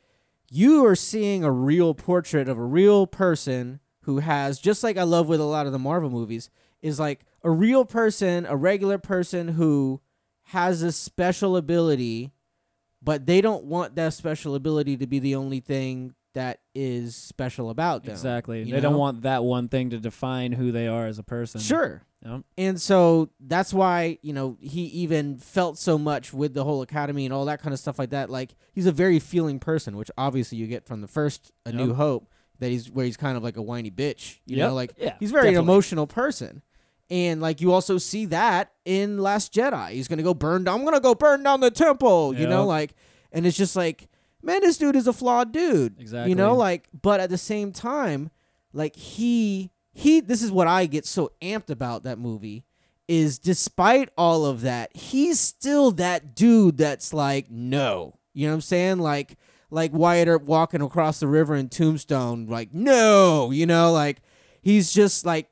you 0.51 0.85
are 0.87 0.97
seeing 0.97 1.45
a 1.45 1.51
real 1.53 1.93
portrait 1.95 2.49
of 2.49 2.59
a 2.59 2.65
real 2.65 3.07
person 3.07 3.81
who 4.03 4.19
has 4.21 4.59
just 4.59 4.83
like 4.83 4.97
I 4.97 5.03
love 5.03 5.29
with 5.29 5.41
a 5.41 5.45
lot 5.45 5.67
of 5.67 5.73
the 5.73 5.79
Marvel 5.79 6.09
movies 6.11 6.49
is 6.81 6.99
like 6.99 7.25
a 7.45 7.51
real 7.51 7.85
person, 7.85 8.47
a 8.47 8.57
regular 8.57 8.97
person 8.99 9.49
who 9.49 10.01
has 10.45 10.83
a 10.83 10.93
special 10.93 11.57
ability 11.57 12.33
but 13.03 13.27
they 13.27 13.41
don't 13.41 13.65
want 13.65 13.95
that 13.97 14.13
special 14.15 14.55
ability 14.55 14.97
to 14.99 15.07
be 15.07 15.19
the 15.19 15.35
only 15.35 15.61
thing 15.61 16.15
that 16.35 16.61
is 16.75 17.17
special 17.17 17.71
about 17.71 18.05
them. 18.05 18.13
Exactly. 18.13 18.65
They 18.71 18.81
don't 18.81 18.97
want 18.97 19.23
that 19.23 19.43
one 19.45 19.69
thing 19.69 19.91
to 19.91 19.99
define 19.99 20.53
who 20.53 20.71
they 20.73 20.87
are 20.87 21.07
as 21.07 21.19
a 21.19 21.23
person. 21.23 21.61
Sure. 21.61 22.03
Yep. 22.25 22.43
And 22.57 22.81
so 22.81 23.31
that's 23.41 23.73
why, 23.73 24.19
you 24.23 24.33
know, 24.33 24.57
he 24.61 24.83
even 24.87 25.39
felt 25.39 25.79
so 25.79 25.97
much 25.99 26.33
with 26.33 26.53
the 26.55 26.65
whole 26.65 26.83
academy 26.83 27.25
and 27.25 27.33
all 27.33 27.45
that 27.47 27.63
kind 27.63 27.73
of 27.73 27.79
stuff 27.81 27.99
like 27.99 28.11
that. 28.11 28.29
Like 28.29 28.55
he's 28.73 28.87
a 28.87 28.93
very 28.93 29.19
feeling 29.21 29.59
person, 29.59 29.97
which 29.97 30.11
obviously 30.19 30.59
you 30.59 30.67
get 30.67 30.85
from 30.87 31.01
the 31.01 31.09
first 31.09 31.53
A 31.65 31.73
New 31.73 31.95
Hope, 31.95 32.29
that 32.59 32.71
he's 32.71 32.91
where 32.91 33.05
he's 33.07 33.17
kind 33.17 33.37
of 33.37 33.43
like 33.45 33.57
a 33.57 33.63
whiny 33.63 33.91
bitch. 33.91 34.39
You 34.47 34.57
Yep. 34.59 34.69
know, 34.69 34.75
like 34.75 34.93
Yeah, 34.99 35.15
he's 35.21 35.31
very 35.31 35.49
an 35.49 35.55
definitely. 35.55 35.73
emotional 35.73 36.07
person. 36.09 36.63
And 37.11 37.41
like 37.41 37.61
you 37.61 37.73
also 37.73 37.99
see 37.99 38.27
that 38.27 38.73
in 38.85 39.19
Last 39.19 39.53
Jedi. 39.53 39.91
He's 39.91 40.09
gonna 40.09 40.23
go 40.23 40.35
burn 40.35 40.65
down 40.65 40.81
I'm 40.81 40.85
gonna 40.85 41.01
go 41.01 41.15
burn 41.15 41.43
down 41.43 41.61
the 41.61 41.71
temple. 41.71 42.35
You 42.35 42.47
know, 42.47 42.67
like 42.67 42.95
and 43.33 43.47
it's 43.47 43.57
just 43.57 43.77
like, 43.77 44.09
man, 44.43 44.61
this 44.61 44.79
dude 44.79 44.97
is 44.97 45.07
a 45.07 45.13
flawed 45.13 45.53
dude. 45.53 46.01
Exactly. 46.01 46.31
You 46.31 46.37
know, 46.37 46.55
like 46.55 46.89
but 47.01 47.21
at 47.21 47.31
the 47.31 47.39
same 47.39 47.73
time, 47.73 48.31
like 48.73 48.95
he 48.97 49.71
he 49.93 50.21
this 50.21 50.43
is 50.43 50.51
what 50.51 50.67
I 50.67 50.87
get 50.87 51.07
so 51.07 51.33
amped 51.41 51.71
about 51.71 52.05
that 52.05 52.19
movie 52.19 52.65
is 53.09 53.39
despite 53.39 54.11
all 54.19 54.45
of 54.45 54.61
that, 54.61 54.95
he's 54.95 55.41
still 55.41 55.91
that 55.93 56.35
dude 56.35 56.77
that's 56.77 57.15
like, 57.15 57.51
no. 57.51 58.19
You 58.35 58.47
know 58.47 58.53
what 58.53 58.57
I'm 58.57 58.61
saying? 58.61 58.99
Like 58.99 59.37
like 59.71 59.93
Wyatt 59.93 60.29
Earp 60.29 60.45
walking 60.45 60.83
across 60.83 61.21
the 61.21 61.27
river 61.27 61.55
in 61.55 61.69
Tombstone, 61.69 62.47
like, 62.47 62.73
no, 62.73 63.51
you 63.51 63.67
know, 63.67 63.93
like 63.93 64.19
he's 64.63 64.93
just 64.93 65.27
like 65.27 65.51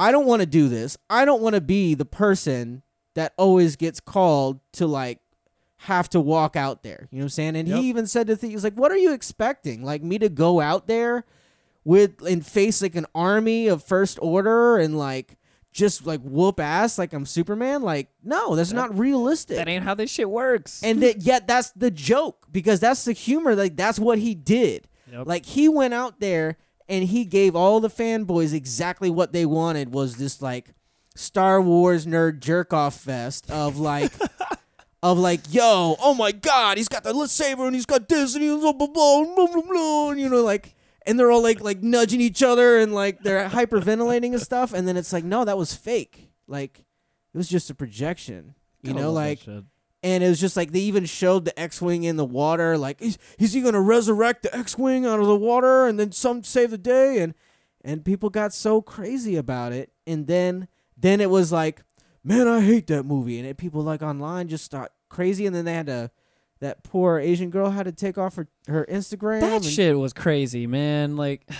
I 0.00 0.10
don't 0.12 0.26
want 0.26 0.40
to 0.40 0.46
do 0.46 0.68
this. 0.68 0.96
I 1.08 1.24
don't 1.24 1.42
want 1.42 1.54
to 1.54 1.60
be 1.60 1.94
the 1.94 2.04
person 2.06 2.82
that 3.14 3.34
always 3.36 3.76
gets 3.76 4.00
called 4.00 4.60
to 4.72 4.86
like 4.86 5.18
have 5.78 6.08
to 6.10 6.20
walk 6.20 6.56
out 6.56 6.82
there. 6.82 7.08
You 7.10 7.18
know 7.18 7.22
what 7.22 7.26
I'm 7.26 7.28
saying? 7.30 7.56
And 7.56 7.68
Yep. 7.68 7.78
he 7.78 7.88
even 7.88 8.06
said 8.06 8.26
to 8.28 8.36
things 8.36 8.52
he's 8.54 8.64
like, 8.64 8.74
"What 8.74 8.90
are 8.92 8.96
you 8.96 9.12
expecting? 9.12 9.82
Like 9.84 10.02
me 10.02 10.18
to 10.18 10.28
go 10.28 10.60
out 10.60 10.86
there 10.86 11.24
with 11.84 12.22
and 12.26 12.44
face 12.44 12.82
like 12.82 12.94
an 12.94 13.06
army 13.14 13.66
of 13.68 13.82
First 13.82 14.18
Order 14.22 14.78
and 14.78 14.98
like 14.98 15.36
just 15.72 16.04
like 16.06 16.20
whoop 16.22 16.60
ass 16.60 16.98
like 16.98 17.12
I'm 17.12 17.24
Superman? 17.26 17.82
Like 17.82 18.08
no, 18.22 18.56
that's 18.56 18.72
not 18.72 18.98
realistic." 18.98 19.56
That 19.56 19.68
ain't 19.68 19.84
how 19.84 19.94
this 19.94 20.10
shit 20.10 20.30
works. 20.30 20.82
and 20.82 21.02
that 21.02 21.22
yet 21.22 21.46
that's 21.46 21.70
the 21.72 21.90
joke 21.90 22.46
because 22.50 22.80
that's 22.80 23.04
the 23.04 23.12
humor. 23.12 23.54
Like 23.54 23.76
that's 23.76 23.98
what 23.98 24.18
he 24.18 24.34
did. 24.34 24.86
Yep. 25.12 25.26
Like 25.26 25.46
he 25.46 25.68
went 25.68 25.92
out 25.94 26.20
there 26.20 26.56
and 26.90 27.04
he 27.04 27.24
gave 27.24 27.56
all 27.56 27.80
the 27.80 27.88
fanboys 27.88 28.52
exactly 28.52 29.08
what 29.08 29.32
they 29.32 29.46
wanted 29.46 29.94
was 29.94 30.16
this 30.16 30.42
like 30.42 30.74
Star 31.14 31.60
Wars 31.62 32.04
nerd 32.04 32.40
jerk 32.40 32.72
off 32.72 33.00
fest 33.00 33.50
of 33.50 33.78
like 33.78 34.12
of 35.02 35.18
like 35.18 35.40
yo 35.48 35.96
oh 36.02 36.14
my 36.14 36.32
god 36.32 36.76
he's 36.76 36.88
got 36.88 37.04
the 37.04 37.12
lightsaber 37.12 37.66
and 37.66 37.74
he's 37.74 37.86
got 37.86 38.08
this 38.08 38.34
and 38.34 38.42
he's 38.44 38.60
blah 38.60 38.72
blah 38.72 38.86
blah 38.86 39.24
blah 39.24 39.46
blah, 39.46 39.62
blah 39.62 40.10
and 40.10 40.20
you 40.20 40.28
know 40.28 40.42
like 40.42 40.74
and 41.06 41.18
they're 41.18 41.30
all 41.30 41.42
like 41.42 41.60
like 41.62 41.82
nudging 41.82 42.20
each 42.20 42.42
other 42.42 42.78
and 42.78 42.92
like 42.92 43.20
they're 43.22 43.48
hyperventilating 43.48 44.32
and 44.32 44.42
stuff 44.42 44.74
and 44.74 44.86
then 44.86 44.96
it's 44.96 45.12
like 45.12 45.24
no 45.24 45.44
that 45.44 45.56
was 45.56 45.72
fake 45.72 46.28
like 46.46 46.80
it 47.32 47.38
was 47.38 47.48
just 47.48 47.70
a 47.70 47.74
projection 47.74 48.54
you 48.82 48.92
Gotta 48.92 49.02
know 49.04 49.12
love 49.12 49.22
that 49.24 49.28
like 49.30 49.38
shit. 49.40 49.64
And 50.02 50.24
it 50.24 50.28
was 50.28 50.40
just 50.40 50.56
like 50.56 50.72
they 50.72 50.80
even 50.80 51.04
showed 51.04 51.44
the 51.44 51.58
X-wing 51.58 52.04
in 52.04 52.16
the 52.16 52.24
water. 52.24 52.78
Like, 52.78 53.00
is, 53.02 53.18
is 53.38 53.52
he 53.52 53.60
gonna 53.60 53.80
resurrect 53.80 54.42
the 54.42 54.56
X-wing 54.56 55.04
out 55.06 55.20
of 55.20 55.26
the 55.26 55.36
water 55.36 55.86
and 55.86 55.98
then 55.98 56.12
some 56.12 56.42
save 56.42 56.70
the 56.70 56.78
day? 56.78 57.18
And 57.18 57.34
and 57.82 58.04
people 58.04 58.30
got 58.30 58.52
so 58.52 58.82
crazy 58.82 59.36
about 59.36 59.72
it. 59.72 59.92
And 60.06 60.26
then 60.26 60.68
then 60.96 61.20
it 61.20 61.30
was 61.30 61.52
like, 61.52 61.82
man, 62.24 62.48
I 62.48 62.60
hate 62.60 62.86
that 62.88 63.04
movie. 63.04 63.38
And 63.38 63.46
it, 63.48 63.56
people 63.56 63.82
like 63.82 64.02
online 64.02 64.48
just 64.48 64.64
start 64.64 64.92
crazy. 65.08 65.46
And 65.46 65.54
then 65.54 65.64
they 65.64 65.74
had 65.74 65.86
to 65.86 66.10
that 66.60 66.82
poor 66.84 67.18
Asian 67.18 67.48
girl 67.50 67.70
had 67.70 67.84
to 67.86 67.92
take 67.92 68.18
off 68.18 68.36
her 68.36 68.48
her 68.68 68.86
Instagram. 68.90 69.40
that 69.40 69.52
and- 69.56 69.64
shit 69.64 69.98
was 69.98 70.12
crazy, 70.12 70.66
man. 70.66 71.16
Like, 71.16 71.48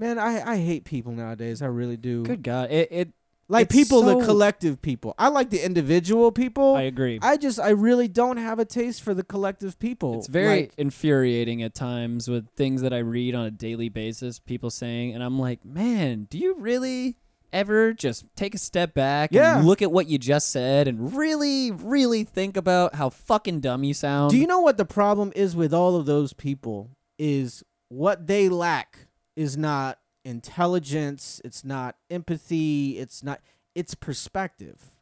Man, 0.00 0.16
I 0.16 0.52
I 0.52 0.56
hate 0.58 0.84
people 0.84 1.10
nowadays. 1.12 1.60
I 1.60 1.66
really 1.66 1.96
do. 1.96 2.22
good 2.22 2.42
God, 2.42 2.70
it. 2.70 2.88
it 2.92 3.12
like 3.48 3.66
it's 3.66 3.74
people, 3.74 4.02
the 4.02 4.24
collective 4.24 4.80
people. 4.82 5.14
I 5.18 5.28
like 5.28 5.50
the 5.50 5.64
individual 5.64 6.30
people. 6.32 6.74
I 6.76 6.82
agree. 6.82 7.18
I 7.22 7.36
just 7.36 7.58
I 7.58 7.70
really 7.70 8.08
don't 8.08 8.36
have 8.36 8.58
a 8.58 8.64
taste 8.64 9.02
for 9.02 9.14
the 9.14 9.22
collective 9.24 9.78
people. 9.78 10.18
It's 10.18 10.26
very 10.26 10.60
Like, 10.62 10.74
infuriating 10.76 11.62
at 11.62 11.74
times 11.74 12.28
with 12.28 12.48
things 12.56 12.82
that 12.82 12.92
I 12.92 12.98
read 12.98 13.34
on 13.34 13.46
a 13.46 13.50
daily 13.50 13.88
basis, 13.88 14.38
people 14.38 14.70
saying, 14.70 15.14
and 15.14 15.22
I'm 15.22 15.38
like, 15.38 15.64
man, 15.64 16.26
do 16.30 16.38
you 16.38 16.54
really 16.58 17.16
ever 17.50 17.94
just 17.94 18.26
take 18.36 18.54
a 18.54 18.58
step 18.58 18.92
back 18.92 19.30
Yeah. 19.32 19.56
and 19.58 19.66
look 19.66 19.80
at 19.80 19.90
what 19.90 20.06
you 20.06 20.18
just 20.18 20.50
said 20.50 20.86
and 20.86 21.16
really, 21.16 21.70
really 21.70 22.22
think 22.24 22.58
about 22.58 22.94
how 22.96 23.08
fucking 23.08 23.60
dumb 23.60 23.84
you 23.84 23.94
sound? 23.94 24.30
Do 24.32 24.36
you 24.36 24.46
know 24.46 24.60
what 24.60 24.76
the 24.76 24.84
problem 24.84 25.32
is 25.34 25.56
with 25.56 25.72
all 25.72 25.96
of 25.96 26.04
those 26.04 26.34
people? 26.34 26.90
Is 27.18 27.64
what 27.88 28.26
they 28.26 28.50
lack 28.50 29.08
is 29.34 29.56
not 29.56 29.98
intelligence, 30.28 31.40
it's 31.44 31.64
not 31.64 31.96
empathy, 32.10 32.98
it's 32.98 33.22
not 33.22 33.40
it's 33.74 33.94
perspective. 33.94 34.96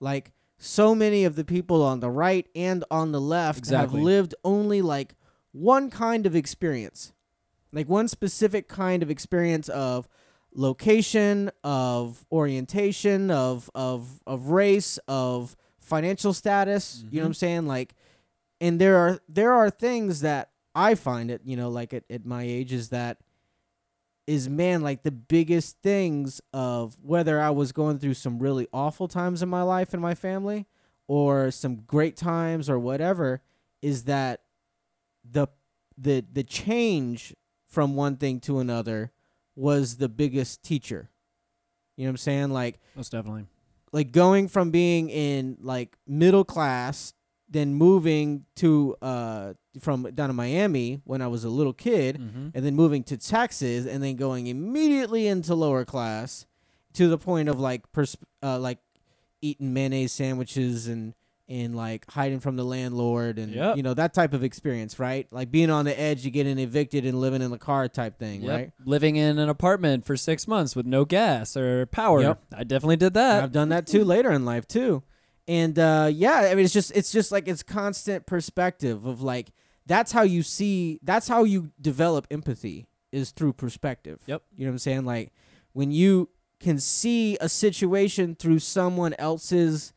Like 0.00 0.32
so 0.58 0.94
many 0.94 1.24
of 1.24 1.36
the 1.36 1.44
people 1.44 1.82
on 1.82 2.00
the 2.00 2.10
right 2.10 2.46
and 2.54 2.84
on 2.90 3.12
the 3.12 3.20
left 3.20 3.58
Exactly. 3.58 3.98
have 3.98 4.04
lived 4.04 4.34
only 4.44 4.80
like 4.80 5.14
one 5.52 5.90
kind 5.90 6.24
of 6.26 6.34
experience. 6.34 7.12
Like 7.72 7.88
one 7.88 8.08
specific 8.08 8.68
kind 8.68 9.02
of 9.02 9.10
experience 9.10 9.68
of 9.68 10.08
location, 10.54 11.50
of 11.62 12.24
orientation, 12.32 13.30
of 13.30 13.70
of 13.74 14.20
of 14.26 14.48
race, 14.48 14.98
of 15.06 15.56
financial 15.80 16.32
status, 16.32 17.04
you 17.10 17.18
know 17.18 17.24
what 17.24 17.26
I'm 17.26 17.32
mm-hmm. 17.32 17.38
saying? 17.38 17.66
Like 17.66 17.94
and 18.60 18.80
there 18.80 18.96
are 18.96 19.20
there 19.28 19.52
are 19.52 19.68
things 19.68 20.20
that 20.22 20.50
I 20.74 20.94
find 20.94 21.30
it, 21.30 21.42
you 21.44 21.56
know, 21.56 21.68
like 21.68 21.92
at, 21.92 22.04
at 22.08 22.24
my 22.24 22.42
age 22.42 22.72
is 22.72 22.88
that 22.88 23.18
is 24.26 24.48
man 24.48 24.82
like 24.82 25.02
the 25.02 25.10
biggest 25.10 25.78
things 25.82 26.40
of 26.52 26.96
whether 27.02 27.40
I 27.40 27.50
was 27.50 27.72
going 27.72 27.98
through 27.98 28.14
some 28.14 28.38
really 28.38 28.68
awful 28.72 29.08
times 29.08 29.42
in 29.42 29.48
my 29.48 29.62
life 29.62 29.92
and 29.92 30.00
my 30.02 30.14
family 30.14 30.66
or 31.08 31.50
some 31.50 31.76
great 31.86 32.16
times 32.16 32.70
or 32.70 32.78
whatever 32.78 33.42
is 33.80 34.04
that 34.04 34.42
the 35.28 35.48
the 35.98 36.24
the 36.32 36.44
change 36.44 37.34
from 37.68 37.94
one 37.96 38.16
thing 38.16 38.38
to 38.40 38.58
another 38.60 39.10
was 39.56 39.96
the 39.96 40.08
biggest 40.08 40.62
teacher. 40.62 41.10
You 41.96 42.04
know 42.04 42.08
what 42.08 42.12
I'm 42.12 42.16
saying? 42.18 42.50
Like 42.50 42.80
Most 42.96 43.12
definitely. 43.12 43.46
like 43.92 44.12
going 44.12 44.48
from 44.48 44.70
being 44.70 45.10
in 45.10 45.58
like 45.60 45.96
middle 46.06 46.44
class 46.44 47.12
then 47.52 47.74
moving 47.74 48.44
to 48.56 48.96
uh 49.02 49.52
from 49.80 50.02
down 50.14 50.30
in 50.30 50.36
Miami 50.36 51.00
when 51.04 51.20
I 51.22 51.28
was 51.28 51.44
a 51.44 51.48
little 51.48 51.72
kid 51.72 52.18
Mm-hmm. 52.18 52.48
and 52.54 52.64
then 52.66 52.74
moving 52.74 53.02
to 53.04 53.16
Texas 53.16 53.86
and 53.86 54.02
then 54.02 54.16
going 54.16 54.46
immediately 54.46 55.26
into 55.26 55.54
lower 55.54 55.84
class 55.84 56.46
to 56.94 57.08
the 57.08 57.18
point 57.18 57.48
of 57.48 57.58
like 57.60 57.90
pers- 57.92 58.16
uh, 58.42 58.58
like 58.58 58.78
eating 59.40 59.72
mayonnaise 59.72 60.12
sandwiches 60.12 60.88
and 60.88 61.14
and 61.48 61.74
like 61.74 62.08
hiding 62.10 62.38
from 62.38 62.56
the 62.56 62.64
landlord 62.64 63.38
and 63.38 63.52
Yep. 63.52 63.76
you 63.76 63.82
know 63.82 63.94
that 63.94 64.14
type 64.14 64.32
of 64.32 64.44
experience 64.44 64.98
right 64.98 65.26
like 65.32 65.50
being 65.50 65.70
on 65.70 65.84
the 65.84 65.98
edge 65.98 66.24
of 66.24 66.32
getting 66.32 66.58
evicted 66.58 67.04
and 67.04 67.20
living 67.20 67.42
in 67.42 67.50
the 67.50 67.58
car 67.58 67.88
type 67.88 68.18
thing 68.18 68.42
Yep. 68.42 68.50
right 68.50 68.72
Living 68.86 69.16
in 69.16 69.38
an 69.38 69.48
apartment 69.48 70.06
for 70.06 70.16
six 70.16 70.46
months 70.46 70.76
with 70.76 70.86
no 70.86 71.04
gas 71.04 71.56
or 71.56 71.86
power. 71.86 72.20
Yep. 72.22 72.42
I 72.56 72.64
definitely 72.64 72.96
did 72.96 73.14
that. 73.14 73.42
I've 73.42 73.52
done 73.52 73.70
that 73.70 73.86
too 73.86 74.04
later 74.04 74.30
in 74.30 74.44
life 74.44 74.66
too. 74.68 75.02
And 75.48 75.78
uh, 75.78 76.10
yeah, 76.12 76.48
I 76.50 76.54
mean 76.54 76.64
it's 76.64 76.74
just 76.74 76.92
it's 76.94 77.10
just 77.10 77.32
like 77.32 77.48
it's 77.48 77.62
constant 77.62 78.26
perspective 78.26 79.04
of 79.04 79.22
like 79.22 79.50
that's 79.86 80.12
how 80.12 80.22
you 80.22 80.42
see 80.42 81.00
that's 81.02 81.28
how 81.28 81.44
you 81.44 81.72
develop 81.80 82.26
empathy 82.30 82.86
is 83.10 83.32
through 83.32 83.54
perspective. 83.54 84.20
Yep. 84.26 84.42
You 84.56 84.64
know 84.64 84.70
what 84.70 84.74
I'm 84.74 84.78
saying? 84.78 85.04
Like 85.04 85.32
when 85.72 85.90
you 85.90 86.30
can 86.60 86.78
see 86.78 87.36
a 87.40 87.48
situation 87.48 88.36
through 88.36 88.60
someone 88.60 89.14
else's 89.18 89.92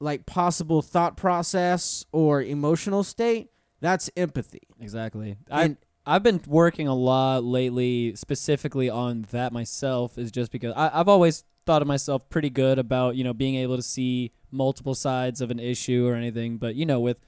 like 0.00 0.26
possible 0.26 0.82
thought 0.82 1.16
process 1.16 2.04
or 2.12 2.42
emotional 2.42 3.02
state, 3.02 3.50
that's 3.80 4.10
empathy. 4.16 4.62
Exactly. 4.80 5.36
I 5.50 5.64
And 5.64 5.76
I've 6.06 6.22
been 6.22 6.40
working 6.46 6.88
a 6.88 6.94
lot 6.94 7.44
lately, 7.44 8.14
specifically 8.16 8.90
on 8.90 9.26
that 9.30 9.52
myself, 9.52 10.18
is 10.18 10.32
just 10.32 10.50
because 10.50 10.72
I, 10.76 10.90
I've 10.92 11.08
always 11.08 11.44
thought 11.64 11.82
of 11.82 11.88
myself 11.88 12.28
pretty 12.28 12.50
good 12.50 12.78
about 12.78 13.14
you 13.16 13.24
know 13.24 13.32
being 13.32 13.54
able 13.56 13.76
to 13.76 13.82
see 13.82 14.32
multiple 14.52 14.94
sides 14.94 15.40
of 15.40 15.50
an 15.50 15.58
issue 15.58 16.06
or 16.06 16.14
anything. 16.14 16.58
But 16.58 16.74
you 16.74 16.86
know, 16.86 17.00
with 17.00 17.18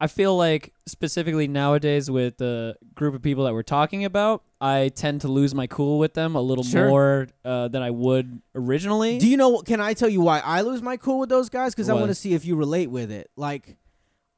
I 0.00 0.06
feel 0.06 0.36
like 0.36 0.72
specifically 0.86 1.46
nowadays 1.46 2.10
with 2.10 2.36
the 2.38 2.76
group 2.94 3.14
of 3.14 3.22
people 3.22 3.44
that 3.44 3.54
we're 3.54 3.62
talking 3.62 4.04
about, 4.04 4.42
I 4.60 4.90
tend 4.94 5.20
to 5.22 5.28
lose 5.28 5.54
my 5.54 5.66
cool 5.66 5.98
with 5.98 6.14
them 6.14 6.34
a 6.34 6.40
little 6.40 6.64
Sure. 6.64 6.88
more 6.88 7.28
uh, 7.44 7.68
than 7.68 7.82
I 7.82 7.90
would 7.90 8.42
originally. 8.54 9.18
Do 9.18 9.28
you 9.28 9.36
know? 9.36 9.50
What 9.50 9.66
can 9.66 9.80
I 9.80 9.94
tell 9.94 10.08
you 10.08 10.20
why 10.20 10.40
I 10.40 10.62
lose 10.62 10.82
my 10.82 10.96
cool 10.96 11.20
with 11.20 11.28
those 11.28 11.48
guys? 11.48 11.74
Because 11.74 11.88
I 11.88 11.94
want 11.94 12.08
to 12.08 12.14
see 12.14 12.34
if 12.34 12.44
you 12.44 12.56
relate 12.56 12.90
with 12.90 13.10
it. 13.10 13.30
Like, 13.36 13.76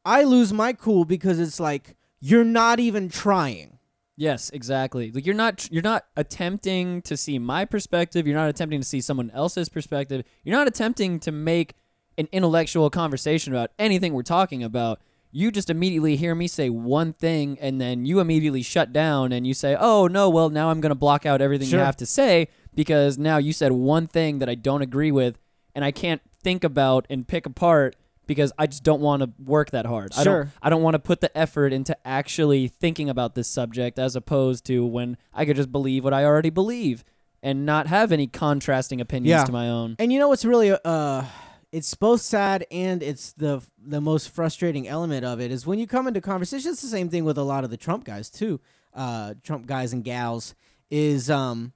I 0.04 0.24
lose 0.24 0.52
my 0.52 0.72
cool 0.72 1.04
because 1.04 1.40
it's 1.40 1.58
like 1.58 1.96
you're 2.20 2.44
not 2.44 2.78
even 2.78 3.08
trying. 3.08 3.75
Yes, 4.16 4.50
exactly. 4.50 5.10
Like 5.12 5.26
you're 5.26 5.34
not 5.34 5.70
you're 5.70 5.82
not 5.82 6.06
attempting 6.16 7.02
to 7.02 7.16
see 7.16 7.38
my 7.38 7.64
perspective, 7.64 8.26
you're 8.26 8.36
not 8.36 8.48
attempting 8.48 8.80
to 8.80 8.86
see 8.86 9.00
someone 9.00 9.30
else's 9.32 9.68
perspective. 9.68 10.24
You're 10.42 10.56
not 10.56 10.66
attempting 10.68 11.20
to 11.20 11.32
make 11.32 11.74
an 12.18 12.28
intellectual 12.32 12.88
conversation 12.88 13.52
about 13.52 13.70
anything 13.78 14.14
we're 14.14 14.22
talking 14.22 14.62
about. 14.62 15.00
You 15.32 15.50
just 15.50 15.68
immediately 15.68 16.16
hear 16.16 16.34
me 16.34 16.48
say 16.48 16.70
one 16.70 17.12
thing 17.12 17.58
and 17.60 17.78
then 17.78 18.06
you 18.06 18.20
immediately 18.20 18.62
shut 18.62 18.90
down 18.90 19.32
and 19.32 19.46
you 19.46 19.52
say, 19.52 19.76
"Oh, 19.78 20.06
no, 20.06 20.30
well, 20.30 20.48
now 20.48 20.70
I'm 20.70 20.80
going 20.80 20.90
to 20.90 20.94
block 20.94 21.26
out 21.26 21.42
everything 21.42 21.68
Sure. 21.68 21.80
you 21.80 21.84
have 21.84 21.96
to 21.98 22.06
say 22.06 22.48
because 22.74 23.18
now 23.18 23.36
you 23.36 23.52
said 23.52 23.72
one 23.72 24.06
thing 24.06 24.38
that 24.38 24.48
I 24.48 24.54
don't 24.54 24.80
agree 24.80 25.12
with 25.12 25.38
and 25.74 25.84
I 25.84 25.90
can't 25.90 26.22
think 26.42 26.64
about 26.64 27.06
and 27.10 27.28
pick 27.28 27.44
apart 27.44 27.96
because 28.26 28.52
I 28.58 28.66
just 28.66 28.82
don't 28.82 29.00
want 29.00 29.22
to 29.22 29.30
work 29.42 29.70
that 29.70 29.86
hard. 29.86 30.12
I 30.16 30.24
don't 30.24 30.24
Sure. 30.24 30.52
I 30.62 30.70
don't 30.70 30.82
want 30.82 30.94
to 30.94 30.98
put 30.98 31.20
the 31.20 31.36
effort 31.36 31.72
into 31.72 31.96
actually 32.06 32.68
thinking 32.68 33.08
about 33.08 33.34
this 33.34 33.48
subject 33.48 33.98
as 33.98 34.16
opposed 34.16 34.64
to 34.66 34.84
when 34.84 35.16
I 35.32 35.44
could 35.44 35.56
just 35.56 35.70
believe 35.72 36.04
what 36.04 36.12
I 36.14 36.24
already 36.24 36.50
believe 36.50 37.04
and 37.42 37.64
not 37.64 37.86
have 37.86 38.12
any 38.12 38.26
contrasting 38.26 39.00
opinions 39.00 39.30
Yeah. 39.30 39.44
to 39.44 39.52
my 39.52 39.68
own. 39.68 39.96
And 39.98 40.12
you 40.12 40.18
know 40.18 40.28
what's 40.28 40.44
really 40.44 40.76
uh, 40.84 41.24
it's 41.72 41.94
both 41.94 42.20
sad 42.20 42.64
and 42.70 43.02
it's 43.02 43.32
the 43.32 43.62
the 43.78 44.00
most 44.00 44.30
frustrating 44.30 44.88
element 44.88 45.24
of 45.24 45.40
it 45.40 45.50
is 45.52 45.66
when 45.66 45.78
you 45.78 45.86
come 45.86 46.08
into 46.08 46.20
conversation. 46.20 46.70
It's 46.72 46.82
the 46.82 46.88
same 46.88 47.08
thing 47.08 47.24
with 47.24 47.38
a 47.38 47.42
lot 47.42 47.64
of 47.64 47.70
the 47.70 47.76
Trump 47.76 48.04
guys 48.04 48.30
too. 48.30 48.60
Uh, 48.94 49.34
Trump 49.42 49.66
guys 49.66 49.92
and 49.92 50.02
gals 50.02 50.54
is 50.90 51.28
um 51.30 51.72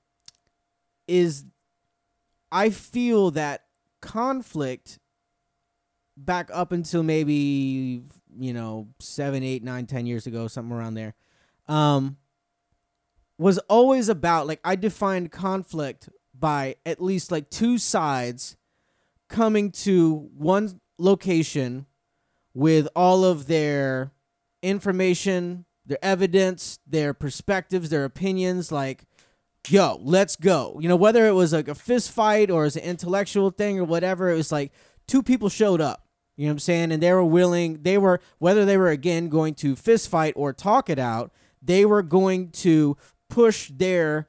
is 1.07 1.45
I 2.53 2.71
feel 2.71 3.31
that 3.33 3.65
conflict 4.01 4.99
back 6.25 6.51
up 6.53 6.73
until 6.73 7.03
maybe 7.03 8.03
you 8.39 8.53
know 8.53 8.89
seven, 8.99 9.43
eight, 9.43 9.63
nine, 9.63 9.87
ten 9.87 10.07
years 10.07 10.27
ago, 10.27 10.49
something 10.49 10.77
around 10.77 10.95
there, 10.95 11.15
um, 11.69 12.17
was 13.39 13.59
always 13.69 14.09
about 14.09 14.47
like 14.47 14.61
I 14.65 14.77
defined 14.77 15.33
conflict 15.33 16.09
by 16.39 16.77
at 16.87 17.03
least 17.03 17.31
like 17.31 17.51
two 17.51 17.79
sides 17.79 18.57
coming 19.29 19.71
to 19.71 20.29
one 20.37 20.81
location 20.99 21.87
with 22.55 22.89
all 22.97 23.25
of 23.25 23.47
their 23.47 24.13
information, 24.63 25.65
their 25.87 25.99
evidence, 26.03 26.79
their 26.87 27.15
perspectives, 27.15 27.91
their 27.91 28.05
opinions, 28.05 28.73
like 28.73 29.05
yo, 29.69 30.01
let's 30.03 30.37
go. 30.37 30.79
You 30.81 30.89
know, 30.89 30.97
whether 30.97 31.27
it 31.27 31.33
was 31.33 31.53
like 31.53 31.69
a 31.69 31.75
fist 31.75 32.11
fight 32.11 32.51
or 32.51 32.63
it 32.63 32.67
was 32.67 32.77
an 32.77 32.83
intellectual 32.83 33.51
thing 33.51 33.79
or 33.79 33.85
whatever, 33.85 34.31
it 34.31 34.35
was 34.35 34.51
like 34.51 34.73
two 35.07 35.23
people 35.23 35.49
showed 35.49 35.81
up. 35.81 36.07
You 36.41 36.47
know 36.47 36.53
what 36.53 36.55
I'm 36.55 36.59
saying? 36.61 36.93
And 36.93 37.03
they 37.03 37.13
were 37.13 37.23
willing, 37.23 37.83
they 37.83 37.99
were, 37.99 38.19
whether 38.39 38.65
they 38.65 38.79
were 38.79 38.89
again 38.89 39.29
going 39.29 39.53
to 39.57 39.77
fist 39.77 40.09
fight 40.09 40.33
or 40.37 40.55
talk 40.55 40.89
it 40.89 40.99
out, 40.99 41.33
they 41.61 41.85
were 41.85 42.01
going 42.03 42.49
to 42.51 42.97
push 43.29 43.71
their 43.75 44.27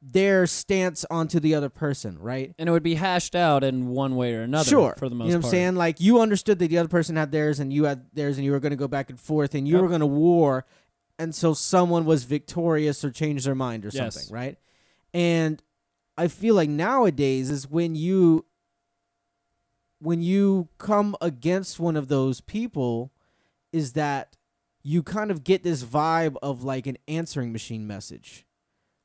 their 0.00 0.46
stance 0.46 1.04
onto 1.10 1.40
the 1.40 1.54
other 1.54 1.68
person, 1.68 2.16
right? 2.18 2.54
And 2.58 2.68
it 2.68 2.72
would 2.72 2.84
be 2.84 2.94
hashed 2.94 3.34
out 3.34 3.64
in 3.64 3.88
one 3.88 4.14
way 4.14 4.34
or 4.34 4.42
another 4.42 4.68
sure. 4.68 4.94
for 4.96 5.08
the 5.08 5.16
most 5.16 5.26
you 5.26 5.32
know 5.32 5.38
what 5.38 5.42
part. 5.42 5.54
I'm 5.54 5.58
saying? 5.58 5.74
Like 5.76 6.00
you 6.00 6.20
understood 6.20 6.58
that 6.60 6.68
the 6.68 6.78
other 6.78 6.88
person 6.88 7.16
had 7.16 7.32
theirs 7.32 7.58
and 7.58 7.72
you 7.72 7.84
had 7.84 8.06
theirs 8.12 8.36
and 8.36 8.44
you 8.44 8.52
were 8.52 8.60
going 8.60 8.70
to 8.70 8.76
go 8.76 8.86
back 8.86 9.10
and 9.10 9.18
forth 9.18 9.54
and 9.56 9.66
you 9.66 9.74
Yep. 9.74 9.82
were 9.82 9.88
going 9.88 10.00
to 10.00 10.06
war 10.06 10.64
until 11.18 11.56
someone 11.56 12.04
was 12.04 12.22
victorious 12.24 13.04
or 13.04 13.10
changed 13.10 13.46
their 13.46 13.56
mind 13.56 13.84
or 13.84 13.90
Yes. 13.92 14.14
something, 14.14 14.32
right? 14.32 14.58
And 15.12 15.60
I 16.16 16.28
feel 16.28 16.54
like 16.54 16.68
nowadays 16.68 17.50
is 17.50 17.68
when 17.68 17.96
you 17.96 18.44
when 20.00 20.22
you 20.22 20.68
come 20.78 21.16
against 21.20 21.80
one 21.80 21.96
of 21.96 22.08
those 22.08 22.40
people 22.40 23.12
is 23.72 23.92
that 23.92 24.36
you 24.82 25.02
kind 25.02 25.30
of 25.30 25.44
get 25.44 25.62
this 25.62 25.82
vibe 25.82 26.36
of 26.42 26.62
like 26.62 26.86
an 26.86 26.98
answering 27.08 27.52
machine 27.52 27.86
message 27.86 28.46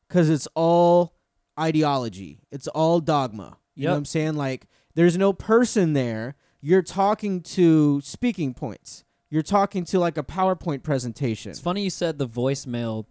cuz 0.10 0.30
it's 0.30 0.47
all 0.56 1.15
ideology. 1.60 2.39
It's 2.52 2.67
all 2.67 2.99
dogma. 2.99 3.58
You 3.75 3.86
know 3.86 3.91
what 3.91 3.97
I'm 3.97 4.06
saying? 4.06 4.36
Like 4.36 4.67
there's 4.95 5.17
no 5.17 5.34
person 5.34 5.93
there. 5.93 6.36
You're 6.62 6.82
talking 6.82 7.41
to 7.41 8.02
speaking 8.02 8.54
points. 8.54 9.06
You're 9.30 9.43
talking 9.43 9.86
to 9.86 9.99
like 9.99 10.17
a 10.17 10.23
PowerPoint 10.23 10.84
presentation. 10.84 11.52
It's 11.52 11.60
funny 11.60 11.84
you 11.84 11.89
said 11.89 12.17
the 12.17 12.28
voicemail 12.28 13.06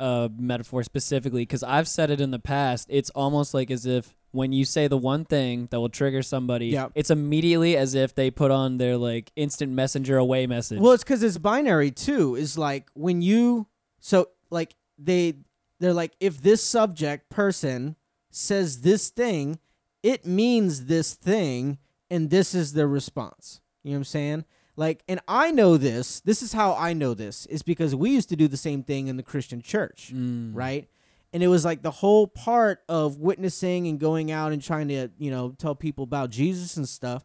uh, 0.00 0.28
metaphor 0.36 0.82
specifically 0.82 1.42
because 1.42 1.62
I've 1.62 1.86
said 1.86 2.10
it 2.10 2.20
in 2.20 2.30
the 2.30 2.38
past. 2.38 2.86
It's 2.90 3.10
almost 3.10 3.52
like 3.52 3.70
as 3.70 3.84
if 3.84 4.16
when 4.32 4.52
you 4.52 4.64
say 4.64 4.86
the 4.88 4.96
one 4.96 5.24
thing 5.24 5.66
that 5.70 5.80
will 5.80 5.88
trigger 5.88 6.22
somebody, 6.22 6.66
Yep. 6.68 6.92
it's 6.94 7.10
immediately 7.10 7.76
as 7.76 7.94
if 7.94 8.14
they 8.14 8.30
put 8.30 8.50
on 8.50 8.78
their 8.78 8.96
like 8.96 9.32
instant 9.36 9.72
messenger 9.72 10.16
away 10.18 10.46
message. 10.46 10.78
Well, 10.80 10.92
it's 10.92 11.02
because 11.04 11.22
it's 11.22 11.38
binary 11.38 11.90
too. 11.90 12.36
Is 12.36 12.56
like 12.56 12.88
when 12.94 13.22
you 13.22 13.66
so 13.98 14.28
like 14.50 14.74
they 14.98 15.34
they're 15.80 15.92
like 15.94 16.12
if 16.20 16.40
this 16.42 16.62
subject 16.62 17.28
person 17.30 17.96
says 18.30 18.82
this 18.82 19.08
thing, 19.10 19.58
it 20.02 20.24
means 20.24 20.86
this 20.86 21.14
thing, 21.14 21.78
and 22.10 22.30
this 22.30 22.54
is 22.54 22.72
the 22.74 22.86
response. 22.86 23.60
You 23.82 23.90
know 23.90 23.94
what 23.94 23.98
I'm 24.00 24.04
saying? 24.04 24.44
Like, 24.76 25.02
and 25.08 25.20
I 25.26 25.50
know 25.50 25.76
this. 25.76 26.20
This 26.20 26.42
is 26.42 26.52
how 26.52 26.74
I 26.74 26.92
know 26.92 27.12
this 27.12 27.44
is 27.46 27.62
because 27.62 27.94
we 27.94 28.10
used 28.10 28.28
to 28.30 28.36
do 28.36 28.46
the 28.48 28.56
same 28.56 28.82
thing 28.82 29.08
in 29.08 29.16
the 29.16 29.22
Christian 29.22 29.60
church, 29.60 30.12
Mm. 30.14 30.52
right? 30.54 30.88
And 31.32 31.42
it 31.42 31.48
was 31.48 31.64
like 31.64 31.82
the 31.82 31.90
whole 31.90 32.26
part 32.26 32.80
of 32.88 33.18
witnessing 33.18 33.86
and 33.86 34.00
going 34.00 34.32
out 34.32 34.52
and 34.52 34.62
trying 34.62 34.88
to, 34.88 35.08
you 35.18 35.30
know, 35.30 35.54
tell 35.58 35.74
people 35.74 36.04
about 36.04 36.30
Jesus 36.30 36.76
and 36.76 36.88
stuff 36.88 37.24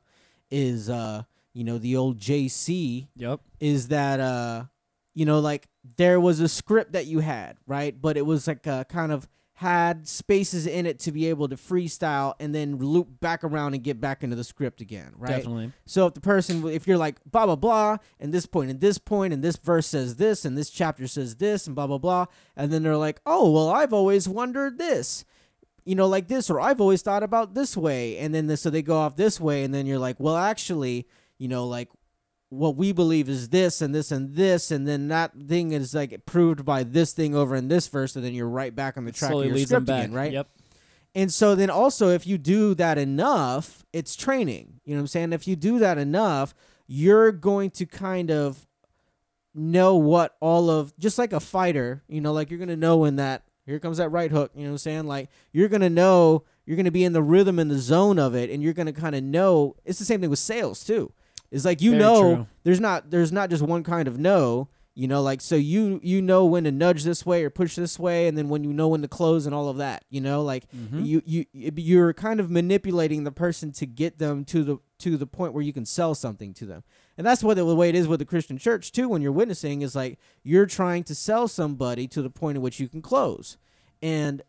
is, 0.51 0.89
uh, 0.89 1.23
you 1.53 1.63
know, 1.63 1.77
the 1.77 1.95
old 1.95 2.19
JC 2.19 3.07
Yep. 3.15 3.39
is 3.59 3.87
that 3.87 4.19
uh 4.19 4.65
you 5.15 5.25
know 5.25 5.39
like 5.39 5.67
there 5.97 6.19
was 6.19 6.41
a 6.41 6.47
script 6.47 6.91
that 6.91 7.07
you 7.07 7.19
had 7.19 7.57
right 7.65 7.99
but 7.99 8.17
it 8.17 8.25
was 8.25 8.47
like 8.47 8.67
a 8.67 8.85
kind 8.87 9.11
of 9.11 9.27
had 9.59 10.05
spaces 10.05 10.67
in 10.67 10.85
it 10.85 10.99
to 10.99 11.13
be 11.13 11.29
able 11.29 11.47
to 11.47 11.55
freestyle 11.55 12.33
and 12.41 12.53
then 12.53 12.77
loop 12.77 13.07
back 13.21 13.41
around 13.41 13.73
and 13.73 13.83
get 13.83 14.01
back 14.01 14.21
into 14.21 14.35
the 14.35 14.43
script 14.43 14.81
again 14.81 15.13
right 15.15 15.37
Definitely. 15.37 15.71
so 15.85 16.07
if 16.07 16.13
the 16.13 16.19
person 16.19 16.67
if 16.67 16.85
you're 16.85 16.97
like 16.97 17.15
blah 17.25 17.45
blah 17.45 17.55
blah 17.55 17.97
and 18.19 18.33
this 18.33 18.45
point 18.45 18.69
and 18.69 18.81
this 18.81 18.97
point 18.97 19.33
and 19.33 19.41
this 19.41 19.55
verse 19.55 19.87
says 19.87 20.17
this 20.17 20.43
and 20.43 20.57
this 20.57 20.69
chapter 20.69 21.07
says 21.07 21.37
this 21.37 21.67
and 21.67 21.75
blah 21.75 21.87
blah 21.87 21.97
blah 21.97 22.25
and 22.57 22.69
then 22.69 22.83
they're 22.83 22.97
like 22.97 23.21
oh 23.25 23.49
well 23.49 23.69
i've 23.69 23.93
always 23.93 24.27
wondered 24.27 24.77
this 24.77 25.23
you 25.85 25.95
know 25.95 26.07
like 26.07 26.27
this 26.27 26.49
or 26.49 26.59
i've 26.59 26.81
always 26.81 27.01
thought 27.01 27.23
about 27.23 27.53
this 27.53 27.77
way 27.77 28.17
and 28.17 28.35
then 28.35 28.47
this, 28.47 28.61
so 28.61 28.69
they 28.69 28.81
go 28.81 28.97
off 28.97 29.15
this 29.15 29.39
way 29.39 29.63
and 29.63 29.73
then 29.73 29.85
you're 29.85 29.99
like 29.99 30.19
well 30.19 30.35
actually 30.35 31.07
you 31.37 31.47
know 31.47 31.65
like 31.65 31.87
what 32.57 32.75
we 32.75 32.91
believe 32.91 33.27
is 33.29 33.49
this 33.49 33.81
and 33.81 33.93
this 33.93 34.11
and 34.11 34.35
this 34.35 34.71
and 34.71 34.87
then 34.87 35.07
that 35.09 35.31
thing 35.47 35.71
is 35.71 35.93
like 35.93 36.25
proved 36.25 36.65
by 36.65 36.83
this 36.83 37.13
thing 37.13 37.35
over 37.35 37.55
in 37.55 37.67
this 37.67 37.87
verse 37.87 38.15
and 38.15 38.23
then 38.25 38.33
you're 38.33 38.49
right 38.49 38.75
back 38.75 38.97
on 38.97 39.05
the 39.05 39.11
track 39.11 39.31
Slowly 39.31 39.45
of 39.47 39.49
your 39.49 39.55
leads 39.57 39.69
them 39.69 39.85
back. 39.85 40.03
again 40.05 40.13
right 40.13 40.31
Yep. 40.31 40.47
and 41.15 41.33
so 41.33 41.55
then 41.55 41.69
also 41.69 42.09
if 42.09 42.25
you 42.27 42.37
do 42.37 42.73
that 42.75 42.97
enough, 42.97 43.85
it's 43.93 44.15
training. 44.15 44.79
You 44.85 44.93
know 44.93 44.99
what 44.99 45.03
I'm 45.03 45.07
saying? 45.07 45.33
If 45.33 45.47
you 45.47 45.55
do 45.55 45.79
that 45.79 45.97
enough, 45.97 46.53
you're 46.87 47.31
going 47.31 47.71
to 47.71 47.85
kind 47.85 48.29
of 48.31 48.67
know 49.53 49.95
what 49.95 50.35
all 50.41 50.69
of 50.69 50.93
just 50.99 51.17
like 51.17 51.33
a 51.33 51.39
fighter, 51.39 52.03
you 52.07 52.21
know, 52.21 52.33
like 52.33 52.49
you're 52.49 52.59
going 52.59 52.67
to 52.69 52.75
know 52.75 52.97
when 52.97 53.15
that 53.15 53.43
here 53.65 53.79
comes 53.79 53.97
that 53.97 54.09
right 54.09 54.29
hook, 54.31 54.51
you 54.53 54.61
know 54.63 54.69
what 54.69 54.73
I'm 54.73 54.77
saying? 54.79 55.05
Like 55.07 55.29
you're 55.51 55.69
going 55.69 55.81
to 55.81 55.89
know, 55.89 56.43
you're 56.65 56.75
going 56.75 56.85
to 56.85 56.91
be 56.91 57.03
in 57.05 57.13
the 57.13 57.23
rhythm 57.23 57.57
and 57.59 57.71
the 57.71 57.79
zone 57.79 58.19
of 58.19 58.35
it 58.35 58.49
and 58.49 58.61
you're 58.61 58.73
going 58.73 58.85
to 58.87 58.93
kind 58.93 59.15
of 59.15 59.23
know. 59.23 59.75
It's 59.85 59.99
the 59.99 60.05
same 60.05 60.21
thing 60.21 60.29
with 60.29 60.39
sales 60.39 60.83
too. 60.83 61.11
It's 61.55 61.65
like 61.65 61.81
you 61.81 61.91
Very 61.91 62.03
know 62.03 62.21
true. 62.35 62.47
there's 62.63 62.79
not 62.79 63.09
there's 63.11 63.31
not 63.31 63.49
just 63.49 63.63
one 63.63 63.83
kind 63.83 64.07
of 64.07 64.19
no 64.19 64.67
you 64.93 65.07
know 65.07 65.21
like 65.21 65.41
so 65.41 65.55
you 65.55 65.99
you 66.03 66.21
know 66.21 66.45
when 66.45 66.63
to 66.65 66.71
nudge 66.71 67.03
this 67.03 67.25
way 67.25 67.43
or 67.43 67.49
push 67.49 67.75
this 67.75 67.97
way 67.99 68.27
and 68.27 68.37
then 68.37 68.47
when 68.49 68.63
you 68.63 68.71
know 68.73 68.87
when 68.89 69.01
to 69.01 69.07
close 69.09 69.45
and 69.45 69.53
all 69.55 69.67
of 69.67 69.77
that 69.77 70.05
you 70.09 70.21
know 70.21 70.41
like 70.41 70.63
Mhm. 70.71 71.05
you 71.05 71.21
you 71.25 71.45
you're 71.53 72.13
kind 72.13 72.39
of 72.39 72.49
manipulating 72.49 73.23
the 73.25 73.31
person 73.31 73.71
to 73.73 73.85
get 73.85 74.19
them 74.19 74.45
to 74.45 74.63
the 74.63 74.77
to 74.99 75.17
the 75.17 75.27
point 75.27 75.53
where 75.53 75.63
you 75.63 75.73
can 75.73 75.85
sell 75.85 76.15
something 76.15 76.53
to 76.53 76.65
them 76.65 76.83
and 77.17 77.27
that's 77.27 77.43
what 77.43 77.55
the, 77.57 77.65
the 77.65 77.75
way 77.75 77.89
it 77.89 77.95
is 77.95 78.07
with 78.07 78.19
the 78.19 78.25
christian 78.25 78.57
church 78.57 78.91
too 78.93 79.09
when 79.09 79.21
you're 79.21 79.31
witnessing 79.33 79.81
is 79.81 79.95
like 79.95 80.17
you're 80.43 80.65
trying 80.65 81.03
to 81.03 81.13
sell 81.15 81.47
somebody 81.49 82.07
to 82.07 82.21
the 82.21 82.29
point 82.29 82.55
at 82.57 82.61
which 82.61 82.79
you 82.79 82.87
can 82.87 83.01
close 83.01 83.57
and 84.01 84.41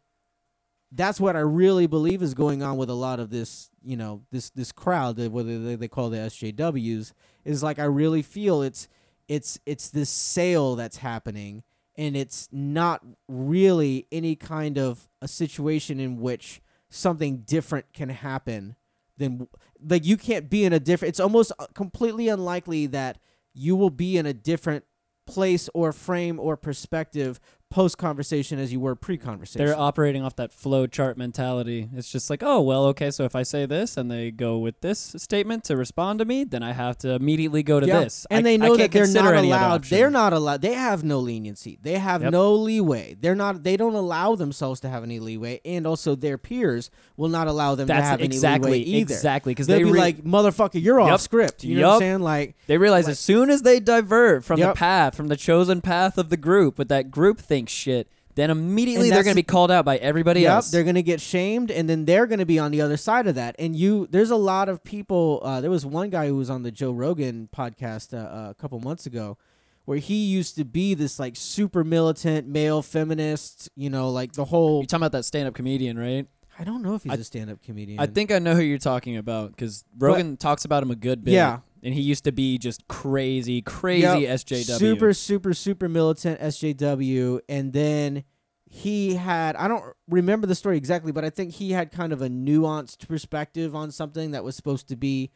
that's 0.92 1.20
what 1.20 1.34
i 1.34 1.40
really 1.40 1.86
believe 1.88 2.22
is 2.22 2.34
going 2.34 2.62
on 2.62 2.76
with 2.76 2.88
a 2.88 2.94
lot 2.94 3.18
of 3.18 3.30
this 3.30 3.70
you 3.86 3.96
know 3.96 4.22
this 4.32 4.50
this 4.50 4.72
crowd 4.72 5.16
that 5.16 5.30
whether 5.30 5.58
they, 5.58 5.76
they 5.76 5.88
call 5.88 6.10
the 6.10 6.16
sjws 6.18 7.12
is 7.44 7.62
like 7.62 7.78
i 7.78 7.84
really 7.84 8.22
feel 8.22 8.62
it's 8.62 8.88
it's 9.28 9.58
it's 9.64 9.90
this 9.90 10.10
sale 10.10 10.76
that's 10.76 10.98
happening 10.98 11.62
and 11.96 12.16
it's 12.16 12.48
not 12.52 13.02
really 13.28 14.06
any 14.12 14.36
kind 14.36 14.76
of 14.78 15.08
a 15.22 15.28
situation 15.28 15.98
in 15.98 16.20
which 16.20 16.60
something 16.90 17.38
different 17.38 17.86
can 17.92 18.08
happen 18.08 18.76
than 19.16 19.48
like 19.88 20.04
you 20.04 20.16
can't 20.16 20.50
be 20.50 20.64
in 20.64 20.72
a 20.72 20.80
different 20.80 21.10
it's 21.10 21.20
almost 21.20 21.52
uh, 21.58 21.66
completely 21.74 22.28
unlikely 22.28 22.86
that 22.86 23.18
you 23.54 23.74
will 23.74 23.90
be 23.90 24.18
in 24.18 24.26
a 24.26 24.34
different 24.34 24.84
place 25.26 25.68
or 25.74 25.92
frame 25.92 26.38
or 26.38 26.56
perspective 26.56 27.40
post 27.68 27.98
conversation 27.98 28.58
as 28.58 28.72
you 28.72 28.78
were 28.78 28.94
pre 28.94 29.18
conversation 29.18 29.66
They're 29.66 29.76
operating 29.78 30.22
off 30.22 30.36
that 30.36 30.52
flow 30.52 30.86
chart 30.86 31.18
mentality. 31.18 31.88
It's 31.94 32.10
just 32.10 32.30
like, 32.30 32.42
oh, 32.42 32.60
well, 32.60 32.84
okay, 32.86 33.10
so 33.10 33.24
if 33.24 33.34
I 33.34 33.42
say 33.42 33.66
this 33.66 33.96
and 33.96 34.10
they 34.10 34.30
go 34.30 34.58
with 34.58 34.80
this 34.82 35.14
statement 35.18 35.64
to 35.64 35.76
respond 35.76 36.20
to 36.20 36.24
me, 36.24 36.44
then 36.44 36.62
I 36.62 36.72
have 36.72 36.96
to 36.98 37.10
immediately 37.10 37.62
go 37.62 37.80
to 37.80 37.86
Yeah. 37.86 38.00
this. 38.00 38.24
And 38.30 38.46
I- 38.46 38.50
they 38.50 38.56
know 38.56 38.76
can't 38.76 38.92
that 38.92 39.12
they're 39.12 39.22
not 39.22 39.34
allowed. 39.34 39.84
They're 39.84 40.10
not 40.10 40.32
allowed. 40.32 40.62
They 40.62 40.74
have 40.74 41.02
no 41.02 41.18
leniency. 41.18 41.78
They 41.82 41.94
have 41.98 42.22
Yep. 42.22 42.32
no 42.32 42.54
leeway. 42.54 43.16
They're 43.20 43.34
not. 43.34 43.62
They 43.64 43.76
don't 43.76 43.94
allow 43.94 44.36
themselves 44.36 44.80
to 44.80 44.88
have 44.88 45.02
any 45.02 45.18
leeway, 45.18 45.60
and 45.64 45.86
also 45.86 46.14
their 46.14 46.38
peers 46.38 46.90
will 47.16 47.28
not 47.28 47.48
allow 47.48 47.74
them 47.74 47.88
to 47.88 47.92
That's 47.92 48.06
have 48.08 48.20
exactly 48.20 48.70
any 48.82 48.84
leeway 48.84 49.00
either. 49.00 49.14
exactly 49.14 49.50
because 49.52 49.66
They'll 49.66 49.78
they 49.78 49.84
be 49.84 49.90
re- 49.92 49.98
like, 49.98 50.24
"Motherfucker, 50.24 50.82
you're 50.82 51.00
off 51.00 51.20
script." 51.20 51.64
You 51.64 51.80
know 51.80 51.88
what 51.88 51.94
I'm 51.94 52.00
saying? 52.00 52.20
Like, 52.20 52.54
They 52.68 52.78
realize 52.78 53.04
Like- 53.04 53.12
as 53.12 53.18
soon 53.18 53.50
as 53.50 53.62
they 53.62 53.80
divert 53.80 54.44
from 54.44 54.58
Yep. 54.60 54.74
the 54.74 54.78
path, 54.78 55.14
from 55.16 55.28
the 55.28 55.36
chosen 55.36 55.80
path 55.80 56.16
of 56.18 56.30
the 56.30 56.36
group 56.36 56.78
with 56.78 56.88
that 56.88 57.10
group 57.10 57.40
think 57.56 57.68
shit, 57.68 58.08
then 58.34 58.50
immediately 58.50 59.08
And 59.08 59.12
they're 59.12 59.22
that's- 59.22 59.24
going 59.24 59.34
to 59.34 59.38
be 59.38 59.42
called 59.54 59.70
out 59.70 59.84
by 59.84 59.96
everybody 59.96 60.42
yep, 60.42 60.52
else. 60.52 60.70
they're 60.70 60.84
gonna 60.84 61.00
get 61.02 61.20
shamed, 61.20 61.70
and 61.70 61.88
then 61.88 62.04
they're 62.04 62.26
gonna 62.26 62.44
be 62.46 62.58
on 62.58 62.70
the 62.70 62.82
other 62.82 62.96
side 62.98 63.26
of 63.26 63.34
that. 63.36 63.56
And 63.58 63.74
you, 63.74 64.06
there's 64.10 64.30
a 64.30 64.36
lot 64.36 64.68
of 64.68 64.84
people. 64.84 65.40
Uh, 65.42 65.60
there 65.62 65.70
was 65.70 65.86
one 65.86 66.10
guy 66.10 66.26
who 66.28 66.36
was 66.36 66.50
on 66.50 66.62
the 66.62 66.70
Joe 66.70 66.92
Rogan 66.92 67.48
podcast 67.54 68.12
uh, 68.12 68.18
uh, 68.18 68.50
a 68.50 68.54
couple 68.54 68.78
months 68.80 69.06
ago, 69.06 69.38
where 69.86 69.98
he 69.98 70.26
used 70.26 70.56
to 70.56 70.64
be 70.64 70.92
this 70.94 71.18
like 71.18 71.34
super 71.36 71.82
militant 71.82 72.46
male 72.46 72.82
feminist. 72.82 73.70
You 73.74 73.88
know, 73.90 74.10
like 74.10 74.32
the 74.32 74.44
whole. 74.44 74.80
You're 74.80 74.86
talking 74.86 75.02
about 75.02 75.12
that 75.12 75.24
stand-up 75.24 75.54
comedian, 75.54 75.98
right? 75.98 76.26
I 76.58 76.64
don't 76.64 76.82
know 76.82 76.94
if 76.94 77.02
he's 77.04 77.12
I- 77.12 77.16
a 77.16 77.24
stand-up 77.24 77.62
comedian. 77.62 78.00
I 78.00 78.06
think 78.06 78.30
I 78.32 78.38
know 78.38 78.54
who 78.54 78.62
you're 78.62 78.78
talking 78.78 79.16
about 79.16 79.50
because 79.50 79.84
Rogan 79.96 80.36
talks 80.36 80.64
about 80.64 80.82
him 80.82 80.90
a 80.90 80.96
good 80.96 81.24
bit. 81.24 81.32
Yeah. 81.34 81.60
And 81.86 81.94
he 81.94 82.00
used 82.00 82.24
to 82.24 82.32
be 82.32 82.58
just 82.58 82.88
crazy, 82.88 83.62
crazy 83.62 84.02
Yep. 84.02 84.40
SJW. 84.40 84.76
Super, 84.76 85.14
super, 85.14 85.54
super 85.54 85.88
militant 85.88 86.40
SJW. 86.40 87.38
And 87.48 87.72
then 87.72 88.24
he 88.68 89.14
had, 89.14 89.54
I 89.54 89.68
don't 89.68 89.94
remember 90.08 90.48
the 90.48 90.56
story 90.56 90.78
exactly, 90.78 91.12
but 91.12 91.24
I 91.24 91.30
think 91.30 91.52
he 91.52 91.70
had 91.70 91.92
kind 91.92 92.12
of 92.12 92.22
a 92.22 92.28
nuanced 92.28 93.06
perspective 93.06 93.76
on 93.76 93.92
something 93.92 94.32
that 94.32 94.42
was 94.42 94.56
supposed 94.56 94.88
to 94.88 94.96
be 94.96 95.30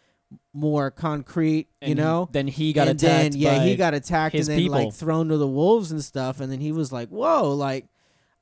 more 0.53 0.91
concrete, 0.91 1.69
you 1.81 1.95
know? 1.95 2.29
Then 2.33 2.49
he 2.49 2.73
got 2.73 2.89
and 2.89 3.01
attacked. 3.01 3.33
then, 3.33 3.41
yeah, 3.41 3.63
he 3.63 3.77
got 3.77 3.95
attacked 3.95 4.35
and 4.35 4.47
then 4.47 4.67
like 4.67 4.93
thrown 4.93 5.29
to 5.29 5.37
the 5.37 5.47
wolves 5.47 5.93
and 5.93 6.03
stuff. 6.03 6.41
And 6.41 6.51
then 6.51 6.61
he 6.61 6.73
was 6.73 6.91
like, 6.91 7.11
whoa, 7.11 7.53
like, 7.53 7.87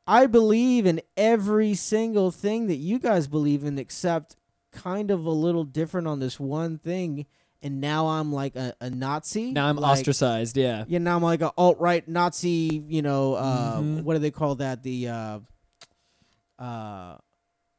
I 0.06 0.24
believe 0.24 0.86
in 0.86 1.02
every 1.14 1.74
single 1.74 2.30
thing 2.30 2.68
that 2.68 2.76
you 2.76 2.98
guys 2.98 3.28
believe 3.28 3.64
in, 3.64 3.78
except 3.78 4.34
kind 4.72 5.10
of 5.10 5.26
a 5.26 5.30
little 5.30 5.64
different 5.64 6.06
on 6.06 6.20
this 6.20 6.40
one 6.40 6.78
thing. 6.78 7.26
And 7.60 7.80
now 7.80 8.06
I'm 8.06 8.32
like 8.32 8.54
a, 8.54 8.74
a 8.80 8.88
Nazi. 8.88 9.50
Now 9.52 9.66
I'm 9.66 9.76
like, 9.76 9.98
ostracized. 9.98 10.56
Yeah. 10.56 10.84
yeah, 10.86 10.98
now 10.98 11.16
I'm 11.16 11.22
like 11.24 11.40
a 11.42 11.50
alt 11.56 11.78
right 11.80 12.06
Nazi. 12.06 12.84
You 12.88 13.02
know, 13.02 13.34
uh, 13.34 13.80
Mhm. 13.80 14.04
what 14.04 14.14
do 14.14 14.20
they 14.20 14.30
call 14.30 14.54
that? 14.56 14.82
The 14.84 15.08
uh, 15.08 15.38
uh, 16.58 16.62
uh, 16.62 17.16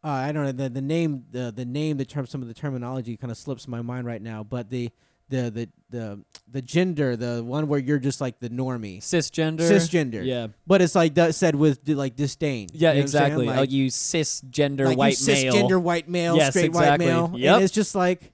I 0.04 0.32
don't 0.32 0.44
know 0.46 0.52
the 0.52 0.70
the 0.70 0.82
name 0.82 1.26
the 1.32 1.52
the 1.56 1.66
name 1.66 1.98
the 1.98 2.06
term 2.06 2.26
some 2.26 2.42
of 2.42 2.48
the 2.48 2.54
terminology 2.54 3.18
kind 3.18 3.32
of 3.32 3.38
slips 3.38 3.68
my 3.68 3.82
mind 3.82 4.06
right 4.06 4.22
now. 4.22 4.44
But 4.44 4.70
the 4.70 4.90
the 5.30 5.50
the 5.52 5.70
the 5.90 6.20
the 6.50 6.62
gender 6.62 7.16
the 7.16 7.44
one 7.44 7.68
where 7.68 7.80
you're 7.80 8.00
just 8.00 8.20
like 8.20 8.40
the 8.40 8.50
normie 8.50 8.98
Cisgender. 9.00 9.60
cisgender. 9.60 10.26
Yeah. 10.26 10.48
but 10.66 10.82
it's 10.82 10.96
like 10.96 11.16
that 11.16 11.36
said 11.36 11.56
with 11.56 11.88
like 11.88 12.16
disdain. 12.16 12.68
Yeah, 12.74 12.92
You 12.92 12.96
know 13.00 13.02
exactly. 13.04 13.46
Like, 13.46 13.60
oh, 13.60 13.62
you 13.64 13.88
cisgender 13.88 14.86
like 14.88 14.98
white 14.98 15.20
you 15.22 15.28
male. 15.28 15.54
cisgender 15.54 15.82
white 15.82 16.10
male, 16.10 16.36
Yes, 16.38 16.50
straight 16.52 16.66
exactly. 16.66 17.06
white 17.06 17.14
male. 17.14 17.32
Yep. 17.40 17.56
And 17.56 17.64
it's 17.64 17.74
just 17.74 17.94
like, 17.96 18.34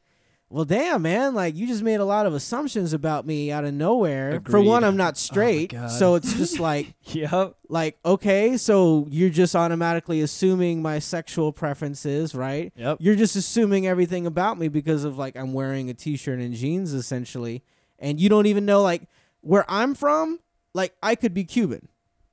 well, 0.49 0.63
damn, 0.65 1.01
man, 1.01 1.33
like 1.33 1.55
you 1.55 1.65
just 1.67 1.81
made 1.81 1.99
a 1.99 2.05
lot 2.05 2.25
of 2.25 2.33
assumptions 2.33 2.93
about 2.93 3.25
me 3.25 3.51
out 3.51 3.65
of 3.65 3.73
nowhere. 3.73 4.41
For 4.45 4.61
one, 4.61 4.83
I'm 4.83 4.95
not 4.95 5.13
oh 5.15 5.17
straight, 5.17 5.71
God. 5.71 5.87
so 5.89 6.15
it's 6.15 6.33
just 6.33 6.59
like, 6.59 6.93
Yep. 7.13 7.55
like 7.67 7.97
okay, 8.05 8.55
so 8.57 9.07
you're 9.09 9.29
just 9.31 9.55
automatically 9.55 10.21
assuming 10.21 10.81
my 10.81 10.99
sexual 10.99 11.51
preferences, 11.51 12.35
right? 12.35 12.71
Yep. 12.75 12.97
You're 12.99 13.15
just 13.15 13.35
assuming 13.35 13.87
everything 13.87 14.27
about 14.27 14.59
me 14.59 14.67
because 14.67 15.03
of 15.03 15.17
like 15.17 15.35
I'm 15.35 15.53
wearing 15.53 15.89
a 15.89 15.93
t-shirt 15.93 16.39
and 16.39 16.53
jeans 16.53 16.93
essentially, 16.93 17.63
and 17.97 18.19
you 18.19 18.29
don't 18.29 18.45
even 18.45 18.65
know 18.65 18.81
like 18.81 19.01
where 19.41 19.65
I'm 19.67 19.95
from. 19.95 20.39
Like 20.73 20.93
I 21.01 21.15
could 21.15 21.33
be 21.33 21.43
Cuban. 21.43 21.87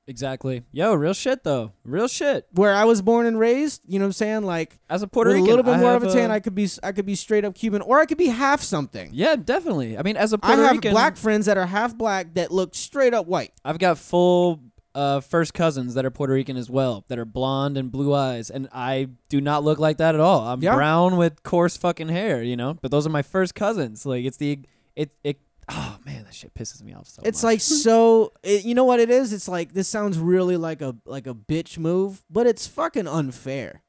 Exactly. 0.08 0.64
Yo, 0.72 0.94
real 0.94 1.14
shit 1.14 1.44
though. 1.44 1.72
Real 1.84 2.08
shit. 2.08 2.46
Where 2.52 2.74
I 2.74 2.84
was 2.84 3.02
born 3.02 3.24
and 3.26 3.38
raised, 3.38 3.82
you 3.86 3.98
know 3.98 4.04
what 4.04 4.08
I'm 4.08 4.12
saying? 4.12 4.42
Like 4.42 4.78
As 4.90 5.02
a 5.02 5.06
Puerto 5.06 5.30
Rican, 5.30 5.44
a 5.46 5.48
little 5.48 5.62
bit 5.62 5.74
I 5.76 5.80
more 5.80 5.94
of 5.94 6.02
a 6.02 6.12
tan, 6.12 6.30
I 6.30 6.40
could 6.40 6.54
be 6.54 6.68
I 6.82 6.92
could 6.92 7.06
be 7.06 7.14
straight 7.14 7.44
up 7.44 7.54
Cuban, 7.54 7.82
or 7.82 8.00
I 8.00 8.06
could 8.06 8.18
be 8.18 8.26
half 8.26 8.62
something. 8.62 9.10
yeah, 9.12 9.36
definitely. 9.36 9.96
I 9.96 10.02
mean, 10.02 10.16
as 10.16 10.32
a 10.32 10.38
I 10.42 10.46
Puerto 10.48 10.62
have 10.62 10.72
Rican, 10.72 10.90
black 10.92 11.16
friends 11.16 11.46
that 11.46 11.56
are 11.56 11.66
half 11.66 11.96
black 11.96 12.34
that 12.34 12.50
look 12.50 12.74
straight 12.74 13.14
up 13.14 13.26
white. 13.26 13.52
I've 13.64 13.78
got 13.78 13.96
full 13.96 14.60
uh, 14.94 15.20
first 15.20 15.54
cousins 15.54 15.94
that 15.94 16.04
are 16.04 16.10
Puerto 16.10 16.32
Rican 16.34 16.56
as 16.56 16.68
well, 16.68 17.04
that 17.08 17.18
are 17.18 17.24
blonde 17.24 17.78
and 17.78 17.90
blue 17.90 18.12
eyes, 18.12 18.50
and 18.50 18.68
I 18.72 19.08
do 19.28 19.40
not 19.40 19.62
look 19.64 19.78
like 19.78 19.98
that 19.98 20.14
at 20.16 20.20
all. 20.20 20.40
I'm 20.48 20.60
Yeah. 20.62 20.74
brown 20.74 21.16
with 21.16 21.42
coarse 21.44 21.76
fucking 21.76 22.08
hair, 22.08 22.42
you 22.42 22.56
know. 22.56 22.74
But 22.74 22.90
those 22.90 23.06
are 23.06 23.10
my 23.10 23.22
first 23.22 23.54
cousins. 23.54 24.04
Like 24.04 24.24
it's 24.24 24.36
the 24.36 24.58
it 24.96 25.12
it. 25.22 25.38
Oh 25.68 25.96
man, 26.05 26.25
that 26.25 26.35
shit 26.35 26.55
pisses 26.55 26.83
me 26.83 26.92
off 26.92 27.07
so 27.07 27.22
It's 27.25 27.42
much. 27.42 27.51
like 27.53 27.61
so. 27.61 28.33
It, 28.42 28.64
you 28.64 28.75
know 28.75 28.85
what 28.85 29.01
it 29.01 29.11
is? 29.11 29.33
It's 29.33 29.48
like 29.48 29.72
this 29.72 29.88
sounds 29.88 30.18
really 30.18 30.57
like 30.57 30.83
a 30.83 30.96
like 31.07 31.27
a 31.27 31.35
bitch 31.35 31.79
move, 31.79 32.25
but 32.29 32.46
it's 32.46 32.66
fucking 32.66 33.07
unfair. 33.07 33.83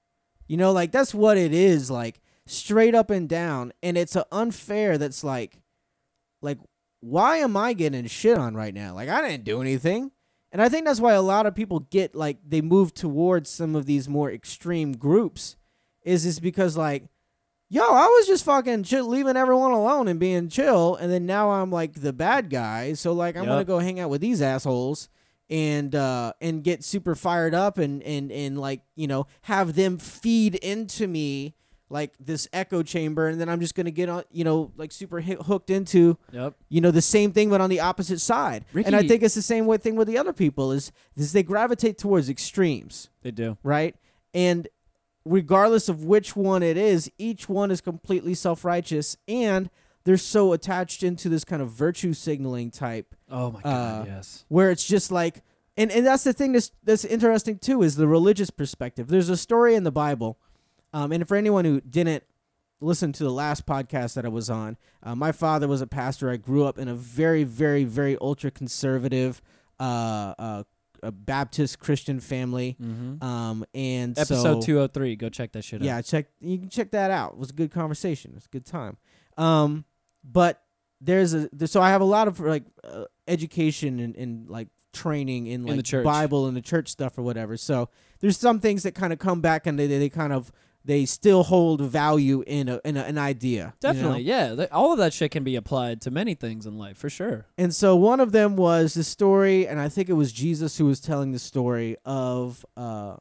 You 0.47 0.57
know, 0.57 0.71
like 0.71 0.91
that's 0.91 1.13
what 1.13 1.37
it 1.37 1.53
is, 1.53 1.89
like 1.89 2.21
straight 2.45 2.93
up 2.93 3.09
and 3.09 3.27
down. 3.27 3.73
And 3.81 3.97
it's 3.97 4.15
a 4.15 4.25
unfair 4.31 4.97
that's 4.97 5.23
like, 5.23 5.59
like, 6.41 6.59
why 6.99 7.37
am 7.37 7.57
I 7.57 7.73
getting 7.73 8.05
shit 8.07 8.37
on 8.37 8.53
right 8.55 8.73
now? 8.73 8.93
Like 8.93 9.09
I 9.09 9.27
didn't 9.27 9.45
do 9.45 9.61
anything. 9.61 10.11
And 10.51 10.61
I 10.61 10.69
think 10.69 10.85
that's 10.85 10.99
why 10.99 11.13
a 11.13 11.21
lot 11.21 11.47
of 11.47 11.55
people 11.55 11.79
get 11.79 12.13
like 12.13 12.37
they 12.47 12.61
move 12.61 12.93
towards 12.93 13.49
some 13.49 13.75
of 13.75 13.87
these 13.87 14.07
more 14.07 14.31
extreme 14.31 14.91
groups, 14.95 15.55
is 16.03 16.25
is 16.25 16.39
because 16.39 16.77
like, 16.77 17.05
yo, 17.73 17.83
I 17.83 18.05
was 18.05 18.27
just 18.27 18.45
fucking 18.45 18.83
chill, 18.83 19.07
leaving 19.07 19.35
everyone 19.35 19.71
alone 19.71 20.07
and 20.07 20.19
being 20.19 20.49
chill, 20.49 20.95
and 20.95 21.11
then 21.11 21.25
now 21.25 21.51
I'm 21.51 21.71
like 21.71 21.93
the 22.01 22.13
bad 22.13 22.49
guy. 22.49 22.93
So 22.93 23.13
like 23.13 23.35
I'm 23.35 23.45
gonna 23.45 23.65
go 23.65 23.79
hang 23.79 23.99
out 23.99 24.09
with 24.09 24.21
these 24.21 24.41
assholes 24.41 25.09
and 25.49 25.93
uh 25.93 26.31
and 26.39 26.63
get 26.63 26.83
super 26.83 27.15
fired 27.15 27.53
up 27.53 27.77
and 27.77 28.01
and 28.03 28.31
and 28.31 28.57
like 28.57 28.81
you 28.95 29.07
know 29.07 29.27
have 29.41 29.75
them 29.75 29.97
feed 29.97 30.55
into 30.55 31.05
me 31.05 31.53
like 31.89 32.13
this 32.17 32.47
echo 32.53 32.81
chamber 32.81 33.27
and 33.27 33.41
then 33.41 33.49
i'm 33.49 33.59
just 33.59 33.75
gonna 33.75 33.91
get 33.91 34.07
on 34.07 34.23
you 34.31 34.45
know 34.45 34.71
like 34.77 34.89
super 34.91 35.19
hooked 35.19 35.69
into 35.69 36.17
Yep. 36.31 36.55
you 36.69 36.79
know 36.79 36.91
the 36.91 37.01
same 37.01 37.33
thing 37.33 37.49
but 37.49 37.59
on 37.59 37.69
the 37.69 37.81
opposite 37.81 38.19
side 38.21 38.63
and 38.87 38.95
i 38.95 39.05
think 39.05 39.21
it's 39.21 39.35
the 39.35 39.41
same 39.41 39.65
way 39.65 39.75
thing 39.77 39.97
with 39.97 40.07
the 40.07 40.17
other 40.17 40.31
people 40.33 40.71
is 40.71 40.93
is 41.17 41.33
they 41.33 41.43
gravitate 41.43 41.97
towards 41.97 42.29
extremes 42.29 43.09
They 43.21 43.31
do. 43.31 43.57
right 43.63 43.95
and 44.33 44.69
regardless 45.25 45.87
of 45.89 46.03
which 46.03 46.35
one 46.35 46.61
it 46.63 46.77
is 46.77 47.09
each 47.17 47.47
one 47.47 47.71
is 47.71 47.79
completely 47.81 48.33
self-righteous 48.33 49.15
and 49.27 49.69
they're 50.03 50.17
so 50.17 50.51
attached 50.51 51.01
into 51.01 51.29
this 51.29 51.45
kind 51.45 51.61
of 51.61 51.69
virtue 51.71 52.13
signaling 52.13 52.69
type 52.69 53.15
Oh 53.29 53.51
my 53.51 53.59
Uh, 53.59 53.61
god, 54.03 54.07
yes. 54.07 54.45
where 54.49 54.69
it's 54.71 54.85
just 54.85 55.11
like 55.11 55.41
and, 55.77 55.91
and 55.91 56.05
that's 56.05 56.23
the 56.23 56.33
thing 56.33 56.51
that's 56.51 56.71
that's 56.83 57.03
interesting 57.05 57.57
too 57.57 57.81
is 57.81 57.95
the 57.95 58.07
religious 58.07 58.51
perspective. 58.51 59.07
There's 59.07 59.29
a 59.29 59.37
story 59.37 59.73
in 59.73 59.83
the 59.83 59.91
Bible, 59.91 60.37
um, 60.93 61.11
and 61.11 61.27
for 61.27 61.35
anyone 61.35 61.65
who 61.65 61.81
didn't 61.81 62.23
listen 62.79 63.11
to 63.13 63.23
the 63.23 63.31
last 63.31 63.65
podcast 63.65 64.13
that 64.13 64.23
I 64.23 64.27
was 64.27 64.51
on, 64.51 64.77
uh, 65.01 65.15
my 65.15 65.31
father 65.31 65.67
was 65.67 65.81
a 65.81 65.87
pastor. 65.87 66.29
I 66.29 66.35
grew 66.37 66.65
up 66.65 66.77
in 66.77 66.87
a 66.87 66.93
very, 66.93 67.43
very, 67.43 67.85
very 67.85 68.15
ultra 68.21 68.51
conservative 68.51 69.41
uh, 69.79 70.35
uh, 70.37 70.63
a 71.03 71.11
Baptist 71.11 71.79
Christian 71.79 72.19
family, 72.19 72.75
Mm-hmm. 72.81 73.23
um, 73.23 73.65
and 73.73 74.17
Episode 74.17 74.61
so, 74.61 74.65
203. 74.65 75.15
Go 75.15 75.29
check 75.29 75.51
that 75.53 75.63
shit 75.63 75.81
out. 75.81 75.85
yeah, 75.85 76.01
check 76.01 76.27
you 76.39 76.57
can 76.57 76.69
check 76.69 76.91
that 76.91 77.11
out. 77.11 77.33
It 77.33 77.37
was 77.37 77.49
a 77.51 77.53
good 77.53 77.71
conversation. 77.71 78.33
It's 78.35 78.45
a 78.45 78.49
good 78.49 78.65
time. 78.65 78.97
Um, 79.37 79.85
but 80.23 80.61
there's 81.01 81.33
a 81.33 81.49
there, 81.51 81.67
so 81.67 81.81
I 81.81 81.89
have 81.89 82.01
a 82.01 82.05
lot 82.05 82.27
of 82.27 82.39
like 82.39 82.63
uh, 82.83 83.05
education 83.27 83.99
and, 83.99 84.15
and 84.15 84.49
like 84.49 84.69
training 84.93 85.47
in 85.47 85.67
In 85.67 85.75
like 85.77 85.85
the. 85.85 86.03
Bible 86.03 86.47
and 86.47 86.55
the 86.55 86.61
church 86.61 86.87
stuff 86.89 87.17
or 87.17 87.23
whatever. 87.23 87.57
So 87.57 87.89
there's 88.19 88.37
some 88.37 88.59
things 88.59 88.83
that 88.83 88.93
kind 88.95 89.11
of 89.11 89.19
come 89.19 89.41
back 89.41 89.67
and 89.67 89.77
they 89.77 89.87
they 89.87 90.09
kind 90.09 90.31
of 90.31 90.51
they 90.85 91.05
still 91.05 91.43
hold 91.43 91.79
value 91.81 92.43
in 92.45 92.67
a 92.67 92.81
in 92.83 92.97
a, 92.97 93.01
an 93.03 93.17
idea. 93.17 93.73
you 93.81 93.87
know? 93.89 93.93
Definitely, 93.93 94.21
yeah. 94.23 94.65
All 94.71 94.91
of 94.91 94.97
that 94.97 95.13
shit 95.13 95.31
can 95.31 95.43
be 95.43 95.55
applied 95.55 96.01
to 96.01 96.11
many 96.11 96.33
things 96.35 96.65
in 96.65 96.77
life, 96.77 96.97
for 96.97 97.09
sure. 97.09 97.45
And 97.57 97.73
so 97.73 97.95
one 97.95 98.19
of 98.19 98.31
them 98.33 98.55
was 98.57 98.93
the 98.93 99.03
story, 99.03 99.65
and 99.67 99.79
I 99.79 99.87
think 99.89 100.09
it 100.09 100.13
was 100.13 100.31
Jesus 100.33 100.77
who 100.77 100.85
was 100.85 100.99
telling 100.99 101.31
the 101.31 101.39
story 101.39 101.95
of 102.05 102.65
uh, 102.75 103.15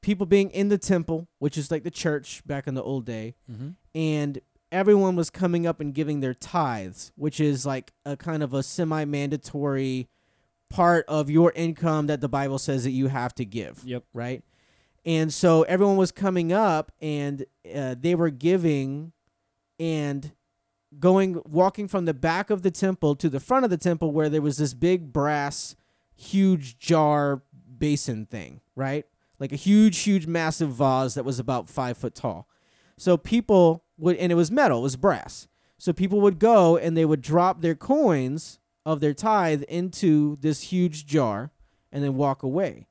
people 0.00 0.26
being 0.26 0.50
in 0.50 0.68
the 0.68 0.78
temple, 0.78 1.28
which 1.38 1.56
is 1.56 1.70
like 1.70 1.84
the 1.84 1.90
church 1.90 2.42
back 2.46 2.66
in 2.66 2.74
the 2.74 2.82
old 2.82 3.04
day, 3.06 3.34
Mm-hmm. 3.50 3.68
and 3.94 4.40
everyone 4.72 5.14
was 5.14 5.30
coming 5.30 5.68
up 5.68 5.78
and 5.80 5.94
giving 5.94 6.18
their 6.18 6.34
tithes, 6.34 7.12
which 7.14 7.38
is 7.38 7.64
like 7.64 7.92
a 8.04 8.16
kind 8.16 8.42
of 8.42 8.52
a 8.52 8.60
semi-mandatory 8.64 10.08
part 10.68 11.04
of 11.06 11.30
your 11.30 11.52
income 11.54 12.08
that 12.08 12.20
the 12.20 12.28
Bible 12.28 12.58
says 12.58 12.82
that 12.82 12.90
you 12.90 13.06
have 13.06 13.32
to 13.36 13.44
give 13.44 13.82
Yep. 13.84 14.02
right? 14.12 14.42
And 15.06 15.32
so 15.32 15.62
everyone 15.64 15.96
was 15.96 16.12
coming 16.12 16.52
up 16.52 16.92
and 17.00 17.44
uh, 17.74 17.94
they 17.98 18.14
were 18.14 18.30
giving 18.30 19.12
and 19.78 20.32
going, 20.98 21.40
walking 21.44 21.88
from 21.88 22.06
the 22.06 22.14
back 22.14 22.50
of 22.50 22.62
the 22.62 22.70
temple 22.70 23.14
to 23.16 23.28
the 23.28 23.40
front 23.40 23.64
of 23.64 23.70
the 23.70 23.76
temple 23.76 24.12
where 24.12 24.28
there 24.28 24.40
was 24.40 24.56
this 24.56 24.72
big 24.72 25.12
brass, 25.12 25.76
huge 26.14 26.78
jar 26.78 27.42
basin 27.78 28.24
thing, 28.26 28.60
right? 28.74 29.04
Like 29.38 29.52
a 29.52 29.56
huge, 29.56 29.98
huge, 29.98 30.26
massive 30.26 30.70
vase 30.70 31.14
that 31.14 31.24
was 31.24 31.38
about 31.38 31.68
five 31.68 31.98
foot 31.98 32.14
tall. 32.14 32.48
So 32.96 33.16
people 33.16 33.84
would, 33.98 34.16
and 34.16 34.32
it 34.32 34.36
was 34.36 34.50
metal, 34.50 34.78
it 34.78 34.82
was 34.82 34.96
brass. 34.96 35.48
So 35.76 35.92
people 35.92 36.20
would 36.22 36.38
go 36.38 36.78
and 36.78 36.96
they 36.96 37.04
would 37.04 37.20
drop 37.20 37.60
their 37.60 37.74
coins 37.74 38.58
of 38.86 39.00
their 39.00 39.12
tithe 39.12 39.64
into 39.64 40.36
this 40.40 40.62
huge 40.62 41.04
jar 41.04 41.50
and 41.92 42.02
then 42.02 42.14
walk 42.14 42.42
away 42.42 42.86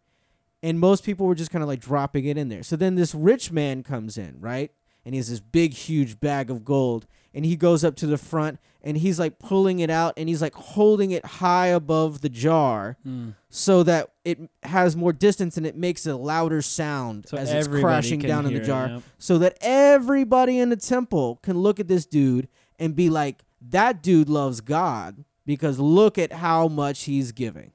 and 0.63 0.79
most 0.79 1.03
people 1.03 1.27
were 1.27 1.35
just 1.35 1.51
kind 1.51 1.61
of 1.61 1.67
like 1.67 1.79
dropping 1.81 2.25
it 2.25 2.37
in 2.37 2.49
there. 2.49 2.63
So 2.63 2.75
then 2.75 2.95
this 2.95 3.13
rich 3.13 3.51
man 3.51 3.83
comes 3.83 4.17
in, 4.17 4.37
right? 4.39 4.71
And 5.05 5.13
he 5.13 5.17
has 5.19 5.29
this 5.29 5.41
big, 5.41 5.73
huge 5.73 6.19
bag 6.21 6.49
of 6.49 6.63
gold, 6.63 7.05
and 7.33 7.45
he 7.45 7.55
goes 7.57 7.83
up 7.83 7.95
to 7.97 8.07
the 8.07 8.17
front 8.17 8.57
and 8.81 8.97
he's 8.97 9.19
like 9.19 9.37
pulling 9.39 9.79
it 9.79 9.89
out 9.89 10.13
and 10.17 10.27
he's 10.29 10.41
like 10.41 10.53
holding 10.55 11.11
it 11.11 11.25
high 11.25 11.67
above 11.67 12.21
the 12.21 12.29
jar 12.29 12.97
Mm. 13.05 13.33
so 13.49 13.81
that 13.83 14.11
it 14.25 14.39
has 14.63 14.95
more 14.95 15.11
distance 15.13 15.55
and 15.57 15.65
it 15.65 15.75
makes 15.77 16.05
a 16.05 16.15
louder 16.15 16.61
sound 16.61 17.27
So 17.27 17.37
as 17.37 17.51
it's 17.51 17.67
crashing 17.81 18.19
down 18.19 18.39
in 18.45 18.51
the 18.53 18.59
hear 18.59 18.61
it, 18.61 18.65
jar, 18.65 18.87
yep. 18.87 19.01
so 19.17 19.37
that 19.39 19.57
everybody 19.61 20.59
in 20.59 20.69
the 20.69 20.75
temple 20.75 21.39
can 21.43 21.57
look 21.57 21.79
at 21.79 21.87
this 21.87 22.05
dude 22.05 22.47
and 22.77 22.95
be 22.95 23.09
like, 23.09 23.43
that 23.69 24.03
dude 24.03 24.27
loves 24.29 24.59
God 24.61 25.23
because 25.45 25.79
look 25.79 26.17
at 26.17 26.33
how 26.33 26.67
much 26.67 27.03
he's 27.03 27.31
giving. 27.31 27.71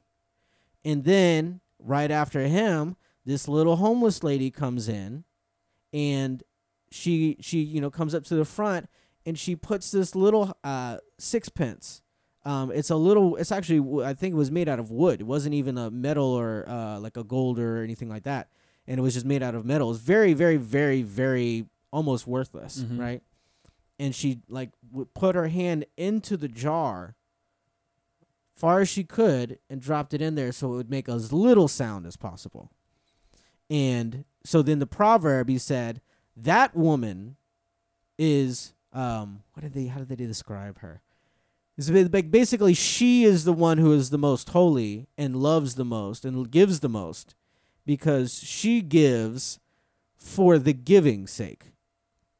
And 0.84 1.04
then 1.04 1.60
right 1.78 2.10
after 2.10 2.40
him, 2.42 2.96
this 3.24 3.48
little 3.48 3.76
homeless 3.76 4.22
lady 4.22 4.50
comes 4.50 4.88
in 4.88 5.24
and 5.92 6.42
she 6.90 7.36
she 7.40 7.58
you 7.60 7.80
know 7.80 7.90
comes 7.90 8.14
up 8.14 8.24
to 8.24 8.34
the 8.34 8.44
front 8.44 8.88
and 9.26 9.38
she 9.38 9.54
puts 9.56 9.90
this 9.90 10.14
little 10.14 10.56
uh 10.64 10.98
sixpence. 11.18 12.02
Um 12.44 12.70
it's 12.72 12.90
a 12.90 12.96
little 12.96 13.36
it's 13.36 13.52
actually 13.52 14.04
I 14.04 14.14
think 14.14 14.32
it 14.32 14.36
was 14.38 14.50
made 14.50 14.68
out 14.68 14.78
of 14.78 14.90
wood. 14.90 15.20
It 15.20 15.24
wasn't 15.26 15.54
even 15.54 15.76
a 15.76 15.90
metal 15.90 16.24
or 16.26 16.64
uh 16.68 16.98
like 17.00 17.16
a 17.16 17.24
gold 17.24 17.58
or 17.58 17.82
anything 17.82 18.08
like 18.08 18.24
that. 18.24 18.48
And 18.86 18.98
it 18.98 19.02
was 19.02 19.14
just 19.14 19.26
made 19.26 19.42
out 19.42 19.54
of 19.54 19.64
metal. 19.66 19.90
It's 19.90 20.00
very 20.00 20.32
very 20.32 20.56
very 20.56 21.02
very 21.02 21.66
almost 21.92 22.26
worthless 22.26 22.78
Mhm. 22.82 22.98
right? 22.98 23.22
And 23.98 24.14
she 24.14 24.40
like 24.48 24.70
w- 24.90 25.08
put 25.14 25.34
her 25.34 25.48
hand 25.48 25.84
into 25.96 26.36
the 26.36 26.48
jar 26.48 27.16
far 28.58 28.80
as 28.80 28.88
she 28.88 29.04
could 29.04 29.58
and 29.70 29.80
dropped 29.80 30.12
it 30.12 30.20
in 30.20 30.34
there 30.34 30.50
so 30.50 30.72
it 30.72 30.76
would 30.76 30.90
make 30.90 31.08
as 31.08 31.32
little 31.32 31.68
sound 31.68 32.06
as 32.06 32.16
possible. 32.16 32.72
And 33.70 34.24
so 34.44 34.62
then 34.62 34.80
the 34.80 34.86
proverb 34.86 35.48
he 35.48 35.58
said, 35.58 36.00
that 36.36 36.74
woman 36.74 37.36
is 38.18 38.74
um 38.92 39.42
what 39.52 39.62
did 39.62 39.74
they 39.74 39.86
how 39.86 40.00
did 40.00 40.08
they 40.08 40.16
describe 40.16 40.80
her? 40.80 41.02
It's 41.76 41.88
ba- 41.88 42.08
ba- 42.08 42.24
basically 42.24 42.74
she 42.74 43.24
is 43.24 43.44
the 43.44 43.52
one 43.52 43.78
who 43.78 43.92
is 43.92 44.10
the 44.10 44.18
most 44.18 44.48
holy 44.48 45.06
and 45.16 45.36
loves 45.36 45.76
the 45.76 45.84
most 45.84 46.24
and 46.24 46.50
gives 46.50 46.80
the 46.80 46.88
most 46.88 47.36
because 47.86 48.42
she 48.42 48.80
gives 48.80 49.60
for 50.16 50.58
the 50.58 50.72
giving's 50.72 51.30
sake, 51.30 51.66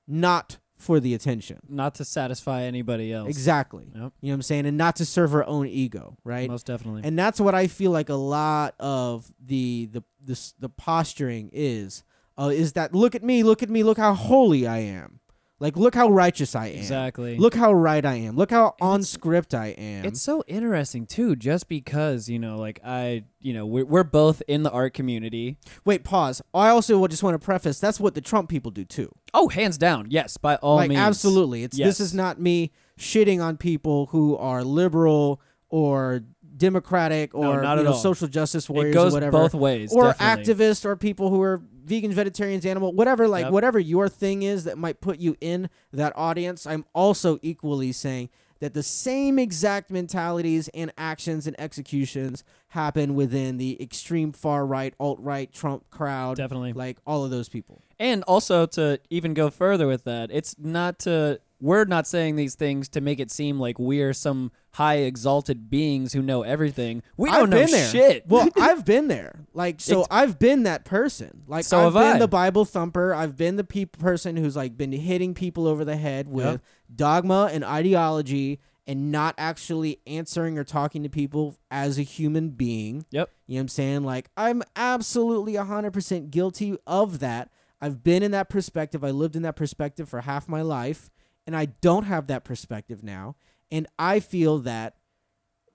not 0.07 0.59
for 0.78 1.00
the 1.00 1.12
attention. 1.12 1.58
Not 1.68 1.96
to 1.96 2.04
satisfy 2.04 2.62
anybody 2.62 3.12
else. 3.12 3.28
Exactly. 3.28 3.84
Yep. 3.92 3.94
You 3.94 4.00
know 4.00 4.12
what 4.20 4.34
I'm 4.34 4.42
saying? 4.42 4.66
And 4.66 4.78
not 4.78 4.96
to 4.96 5.04
serve 5.04 5.32
her 5.32 5.44
own 5.46 5.66
ego, 5.66 6.16
right? 6.24 6.48
Most 6.48 6.66
definitely. 6.66 7.02
And 7.04 7.18
that's 7.18 7.40
what 7.40 7.54
I 7.54 7.66
feel 7.66 7.90
like 7.90 8.08
a 8.08 8.14
lot 8.14 8.74
of 8.78 9.30
the 9.44 9.88
the 9.92 10.02
the, 10.24 10.52
the 10.60 10.68
posturing 10.68 11.50
is 11.52 12.04
uh, 12.38 12.50
is 12.54 12.74
that 12.74 12.94
look 12.94 13.14
at 13.14 13.22
me, 13.22 13.42
look 13.42 13.62
at 13.62 13.68
me, 13.68 13.82
look 13.82 13.98
how 13.98 14.14
holy 14.14 14.66
I 14.66 14.78
am. 14.78 15.20
Like 15.61 15.77
look 15.77 15.94
how 15.94 16.09
righteous 16.09 16.55
I 16.55 16.68
am. 16.68 16.79
exactly. 16.79 17.37
Look 17.37 17.55
how 17.55 17.73
right 17.73 18.05
I 18.05 18.14
am. 18.14 18.37
Look 18.37 18.51
how 18.51 18.77
And 18.81 18.88
on 18.88 19.03
script 19.03 19.55
I 19.55 19.68
am. 19.68 20.05
It's 20.05 20.23
so 20.23 20.44
interesting 20.47 21.07
too, 21.07 21.35
just 21.35 21.68
because 21.68 22.29
you 22.29 22.38
know, 22.38 22.57
like 22.57 22.81
I, 22.85 23.25
you 23.40 23.53
know, 23.53 23.66
we're 23.66 23.85
we're 23.85 24.05
both 24.05 24.42
in 24.47 24.62
the 24.62 24.71
art 24.71 24.94
community. 24.94 25.59
Wait, 25.85 26.05
pause. 26.05 26.40
I 26.55 26.68
also 26.68 27.05
just 27.09 27.23
want 27.23 27.35
to 27.35 27.44
preface 27.44 27.81
that's 27.81 27.99
what 27.99 28.14
the 28.14 28.21
Trump 28.21 28.49
people 28.49 28.71
do 28.71 28.85
too. 28.85 29.11
Oh, 29.35 29.49
hands 29.49 29.79
down, 29.79 30.07
yes, 30.11 30.37
by 30.37 30.57
all 30.57 30.77
like 30.77 30.90
means, 30.90 31.01
absolutely. 31.01 31.64
It's 31.64 31.77
this 31.77 32.01
is 32.01 32.14
not 32.14 32.40
me 32.40 32.73
shitting 32.99 33.42
on 33.42 33.57
people 33.57 34.07
who 34.07 34.37
are 34.37 34.62
liberal 34.62 35.40
or 35.71 36.23
democratic 36.59 37.33
No, 37.35 37.53
or 37.53 37.62
not 37.62 37.79
you 37.79 37.85
know, 37.85 37.92
social 37.94 38.29
justice 38.29 38.68
warriors 38.68 38.94
It 38.94 38.99
goes 38.99 39.12
or 39.12 39.16
whatever. 39.16 39.33
both 39.38 39.55
ways, 39.55 39.92
or 39.92 40.05
definitely. 40.12 40.55
activists 40.55 40.85
or 40.85 40.97
people 40.97 41.31
who 41.31 41.40
are 41.42 41.62
vegans, 41.87 42.12
vegetarians, 42.12 42.66
animal, 42.66 42.92
whatever, 42.92 43.27
like 43.29 43.44
Yep. 43.44 43.53
whatever 43.53 43.79
your 43.79 44.09
thing 44.09 44.42
is 44.42 44.64
that 44.64 44.77
might 44.77 45.01
put 45.01 45.18
you 45.18 45.37
in 45.40 45.71
that 45.92 46.12
audience. 46.16 46.66
I'm 46.66 46.85
also 46.94 47.38
equally 47.42 47.92
saying 47.92 48.29
that 48.61 48.75
the 48.75 48.83
same 48.83 49.38
exact 49.38 49.88
mentalities 49.90 50.68
and 50.75 50.92
actions 50.99 51.47
and 51.47 51.59
executions 51.61 52.42
happen 52.71 53.14
within 53.14 53.57
the 53.57 53.81
extreme 53.81 54.33
far 54.33 54.66
right, 54.66 54.92
alt 54.99 55.18
right, 55.21 55.51
Trump 55.53 55.88
crowd, 55.90 56.37
Definitely. 56.37 56.73
like 56.73 56.99
all 57.07 57.25
of 57.25 57.31
those 57.31 57.49
people. 57.49 57.83
And 58.01 58.23
also 58.25 58.66
to 58.66 59.01
even 59.11 59.33
go 59.33 59.49
further 59.49 59.87
with 59.87 60.05
that, 60.05 60.31
it's 60.33 60.57
not 60.59 60.99
to 61.01 61.40
we're 61.61 61.85
not 61.85 62.07
saying 62.07 62.37
these 62.37 62.55
things 62.55 62.88
to 62.90 63.01
make 63.01 63.18
it 63.18 63.31
seem 63.33 63.59
like 63.59 63.79
we're 63.81 64.12
some 64.12 64.53
high 64.78 64.96
exalted 64.98 65.68
beings 65.68 66.12
who 66.12 66.22
know 66.22 66.42
everything. 66.42 67.02
We 67.16 67.28
don't 67.30 67.42
I've 67.42 67.48
know 67.50 67.56
been 67.58 67.70
there. 67.72 67.88
shit. 67.90 68.26
Well, 68.28 68.48
I've 68.56 68.84
been 68.84 69.08
there. 69.08 69.40
Like, 69.52 69.80
so 69.80 70.02
It's- 70.02 70.06
I've 70.10 70.38
been 70.38 70.62
that 70.62 70.84
person. 70.84 71.42
Like, 71.48 71.64
So 71.64 71.78
I've 71.78 71.94
have 71.94 71.94
been 71.94 72.16
I. 72.16 72.18
the 72.20 72.28
Bible 72.28 72.64
thumper. 72.64 73.12
I've 73.12 73.36
been 73.36 73.56
the 73.56 73.64
peop 73.64 73.98
person 73.98 74.36
who's 74.36 74.54
like 74.54 74.76
been 74.76 74.92
hitting 74.92 75.34
people 75.34 75.66
over 75.66 75.84
the 75.84 75.96
head 75.96 76.28
with 76.28 76.44
Yep. 76.46 76.60
dogma 76.94 77.50
and 77.52 77.64
ideology 77.64 78.60
and 78.86 79.10
not 79.10 79.34
actually 79.36 79.98
answering 80.06 80.56
or 80.56 80.62
talking 80.64 81.02
to 81.02 81.08
people 81.08 81.56
as 81.70 81.98
a 81.98 82.02
human 82.02 82.50
being. 82.50 83.04
Yep. 83.10 83.28
You 83.48 83.54
know 83.54 83.58
what 83.58 83.62
I'm 83.62 83.68
saying? 83.68 84.04
Like, 84.04 84.30
I'm 84.36 84.62
absolutely 84.76 85.54
100% 85.54 86.30
guilty 86.30 86.76
of 86.86 87.18
that. 87.18 87.50
I've 87.80 88.02
been 88.04 88.22
in 88.22 88.30
that 88.30 88.48
perspective. 88.48 89.02
I 89.02 89.10
lived 89.10 89.34
in 89.36 89.42
that 89.42 89.56
perspective 89.56 90.08
for 90.08 90.20
half 90.20 90.48
my 90.48 90.62
life, 90.62 91.10
and 91.46 91.56
I 91.56 91.66
don't 91.66 92.04
have 92.04 92.28
that 92.28 92.44
perspective 92.44 93.02
now. 93.02 93.34
And 93.70 93.87
I 93.98 94.20
feel 94.20 94.59
that 94.61 94.96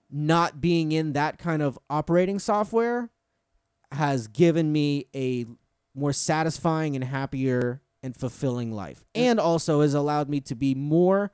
not 0.10 0.62
being 0.62 0.91
in 0.91 1.13
that 1.13 1.38
kind 1.38 1.62
of 1.62 1.77
operating 1.89 2.39
software 2.39 3.10
has 3.91 4.27
given 4.27 4.71
me 4.71 5.08
a 5.15 5.45
more 5.95 6.13
satisfying 6.13 6.95
and 6.95 7.03
happier 7.03 7.82
and 8.01 8.15
fulfilling 8.15 8.71
life. 8.71 9.06
And 9.15 9.39
also 9.39 9.82
has 9.82 9.93
allowed 9.93 10.29
me 10.29 10.41
to 10.41 10.56
be 10.56 10.75
more 10.75 11.32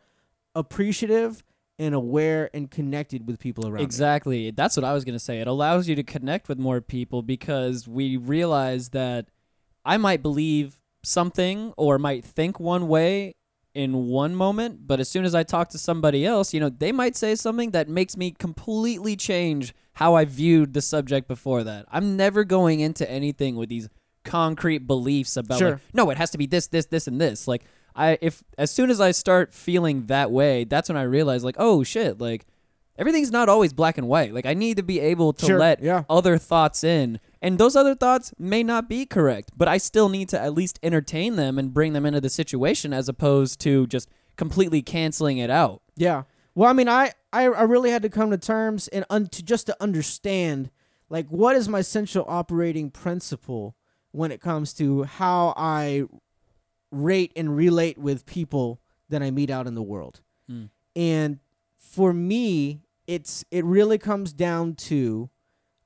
appreciative 0.54 1.44
and 1.78 1.96
aware 1.96 2.50
and 2.54 2.70
connected 2.70 3.26
with 3.26 3.40
people 3.40 3.66
around 3.66 3.78
me. 3.78 3.84
Exactly. 3.84 4.52
That's 4.52 4.76
what 4.76 4.84
I 4.84 4.94
was 4.94 5.06
going 5.06 5.16
to 5.16 5.20
say. 5.20 5.40
It 5.40 5.48
allows 5.48 5.88
you 5.88 5.96
to 5.96 6.04
connect 6.04 6.50
with 6.50 6.60
more 6.60 6.82
people 6.82 7.22
because 7.22 7.88
we 7.88 8.18
realize 8.18 8.90
that 8.90 9.30
I 9.86 9.98
might 9.98 10.22
believe 10.22 10.78
something 11.04 11.74
or 11.78 11.98
might 11.98 12.26
think 12.26 12.60
one 12.60 12.90
way 12.90 13.36
in 13.80 14.08
one 14.08 14.36
moment, 14.36 14.86
but 14.86 15.00
as 15.00 15.08
soon 15.08 15.24
as 15.24 15.34
I 15.34 15.44
talk 15.44 15.70
to 15.70 15.78
somebody 15.78 16.26
else, 16.26 16.54
you 16.54 16.60
know, 16.60 16.68
they 16.68 16.92
might 16.92 17.16
say 17.16 17.34
something 17.36 17.72
that 17.72 17.88
makes 17.88 18.18
me 18.18 18.32
completely 18.32 19.16
change 19.16 19.74
how 19.94 20.16
I 20.16 20.26
viewed 20.26 20.74
the 20.74 20.82
subject 20.82 21.30
before 21.30 21.64
that. 21.64 21.86
I'm 21.90 22.18
never 22.18 22.44
going 22.44 22.82
into 22.82 23.10
anything 23.10 23.56
with 23.56 23.70
these 23.70 23.88
concrete 24.26 24.80
beliefs 24.80 25.38
about 25.38 25.60
Sure. 25.60 25.72
like, 25.72 25.80
no, 25.94 26.10
it 26.10 26.18
has 26.18 26.30
to 26.32 26.38
be 26.38 26.46
this, 26.46 26.68
this, 26.68 26.88
this, 26.88 27.08
and 27.08 27.22
this. 27.22 27.48
Like 27.48 27.64
I 27.96 28.18
if 28.22 28.44
as 28.58 28.70
soon 28.70 28.90
as 28.90 29.00
I 29.00 29.12
start 29.12 29.54
feeling 29.54 30.08
that 30.08 30.30
way, 30.30 30.66
that's 30.66 30.90
when 30.90 30.98
I 30.98 31.04
realize 31.04 31.46
like, 31.46 31.56
oh 31.58 31.84
shit, 31.84 32.20
like 32.20 32.46
everything's 33.00 33.32
not 33.32 33.50
always 33.50 33.74
black 33.74 33.98
and 33.98 34.08
white. 34.08 34.34
Like 34.34 34.46
I 34.46 34.54
need 34.54 34.78
to 34.78 34.84
be 34.84 35.00
able 35.00 35.34
to 35.34 35.46
Sure, 35.46 35.58
let 35.58 35.82
yeah. 35.82 36.04
other 36.10 36.38
thoughts 36.38 36.84
in. 36.84 37.20
And 37.42 37.58
those 37.58 37.76
other 37.76 37.96
thoughts 37.96 38.34
may 38.38 38.62
not 38.62 38.88
be 38.90 39.06
correct, 39.06 39.52
but 39.58 39.68
I 39.68 39.78
still 39.80 40.10
need 40.10 40.30
to 40.30 40.40
at 40.40 40.54
least 40.54 40.78
entertain 40.84 41.38
them 41.38 41.58
and 41.58 41.74
bring 41.74 41.94
them 41.94 42.06
into 42.06 42.20
the 42.22 42.30
situation 42.30 42.94
as 42.94 43.08
opposed 43.10 43.60
to 43.62 43.88
just 43.88 44.10
completely 44.36 44.82
canceling 44.82 45.38
it 45.38 45.50
out. 45.50 45.82
Yeah. 45.96 46.24
Well, 46.54 46.70
I 46.70 46.74
mean, 46.74 46.90
I 46.90 47.14
I, 47.32 47.44
I 47.46 47.64
really 47.64 47.90
had 47.92 48.02
to 48.04 48.10
come 48.10 48.32
to 48.32 48.38
terms 48.38 48.88
and 48.90 49.06
un- 49.10 49.28
to 49.28 49.42
just 49.44 49.66
to 49.68 49.78
understand 49.82 50.70
like 51.10 51.28
what 51.30 51.56
is 51.56 51.68
my 51.70 51.82
central 51.82 52.26
operating 52.28 52.92
principle 52.92 53.76
when 54.12 54.32
it 54.32 54.42
comes 54.42 54.74
to 54.74 55.04
how 55.04 55.54
I 55.56 56.04
rate 56.92 57.32
and 57.36 57.56
relate 57.56 57.98
with 57.98 58.26
people 58.26 58.82
that 59.10 59.22
I 59.24 59.32
meet 59.32 59.50
out 59.50 59.68
in 59.68 59.76
the 59.76 59.84
world. 59.84 60.22
Hmm. 60.50 60.66
And 60.96 61.40
for 61.78 62.14
me, 62.14 62.82
it's 63.10 63.44
it 63.50 63.66
really 63.66 63.98
comes 63.98 64.34
down 64.34 64.76
to 64.76 65.30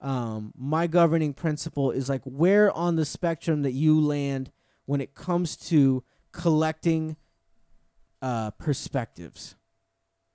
um, 0.01 0.51
my 0.57 0.87
governing 0.87 1.33
principle 1.33 1.89
is 1.91 2.09
like 2.09 2.21
where 2.25 2.69
on 2.73 2.97
the 2.97 3.05
spectrum 3.05 3.61
that 3.61 3.71
you 3.71 3.97
land 4.01 4.51
when 4.85 4.99
it 4.99 5.13
comes 5.15 5.55
to 5.55 6.03
collecting 6.33 7.15
uh, 8.21 8.51
perspectives, 8.51 9.55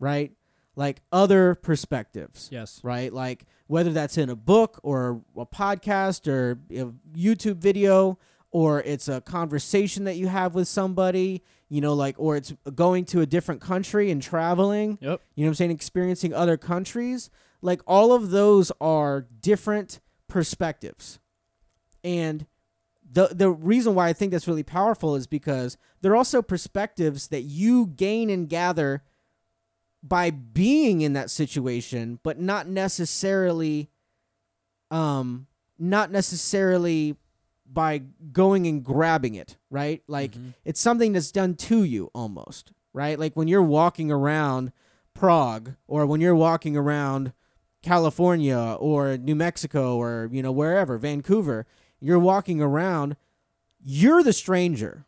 right? 0.01 0.33
Like 0.77 1.03
other 1.13 1.55
perspectives, 1.55 2.49
Yes. 2.51 2.81
right? 2.83 3.13
Like 3.13 3.45
whether 3.67 3.93
that's 3.93 4.17
in 4.17 4.31
a 4.31 4.37
book 4.37 4.81
or 4.83 5.21
a 5.37 5.45
podcast 5.45 6.27
or 6.29 6.59
a 6.71 6.93
YouTube 7.15 7.57
video 7.57 8.19
or 8.51 8.81
it's 8.83 9.09
a 9.09 9.21
conversation 9.21 10.05
that 10.05 10.17
you 10.17 10.29
have 10.29 10.55
with 10.55 10.69
somebody, 10.69 11.43
you 11.69 11.81
know, 11.81 11.95
like 11.95 12.15
or 12.19 12.37
it's 12.37 12.55
going 12.75 13.05
to 13.07 13.21
a 13.21 13.27
different 13.27 13.61
country 13.61 14.11
and 14.11 14.23
traveling. 14.23 14.99
Yep. 15.01 15.21
You 15.35 15.45
know 15.45 15.49
what 15.49 15.51
I'm 15.51 15.55
saying? 15.55 15.71
Experiencing 15.71 16.33
other 16.35 16.57
countries. 16.57 17.31
Like 17.61 17.83
all 17.87 18.13
of 18.13 18.31
those 18.31 18.73
are 18.81 19.27
different 19.41 20.01
perspectives. 20.29 21.19
And 22.05 22.47
the 23.11 23.29
the 23.29 23.51
reason 23.51 23.95
why 23.95 24.09
I 24.09 24.13
think 24.13 24.33
that's 24.33 24.49
really 24.49 24.63
powerful 24.63 25.15
is 25.15 25.27
because 25.27 25.77
they're 26.01 26.17
also 26.17 26.43
perspectives 26.43 27.29
that 27.29 27.43
you 27.43 27.87
gain 27.87 28.31
and 28.31 28.49
gather 28.49 29.03
by 30.03 30.31
being 30.31 31.01
in 31.01 31.15
that 31.15 31.31
situation, 31.31 32.21
but 32.23 32.39
not 32.39 32.69
necessarily 32.69 33.91
um 34.91 35.47
not 35.79 36.11
necessarily 36.11 37.17
by 37.71 37.99
going 38.33 38.67
and 38.67 38.83
grabbing 38.83 39.35
it, 39.35 39.57
right? 39.71 40.03
Like 40.09 40.33
Mhm. 40.33 40.55
it's 40.65 40.81
something 40.81 41.13
that's 41.13 41.31
done 41.33 41.55
to 41.55 41.85
you 41.85 42.11
almost, 42.15 42.73
right? 42.93 43.19
Like 43.19 43.35
when 43.37 43.47
you're 43.49 43.63
walking 43.63 44.11
around 44.11 44.73
Prague 45.15 45.75
or 45.87 46.07
when 46.07 46.21
you're 46.21 46.35
walking 46.35 46.77
around 46.77 47.33
California 47.83 48.77
or 48.81 49.17
New 49.17 49.35
Mexico 49.35 49.97
or 49.97 50.29
you 50.33 50.43
know 50.43 50.53
wherever, 50.53 50.99
Vancouver, 50.99 51.67
you're 52.01 52.19
walking 52.19 52.61
around, 52.61 53.17
you're 53.83 54.23
the 54.23 54.33
stranger. 54.33 55.07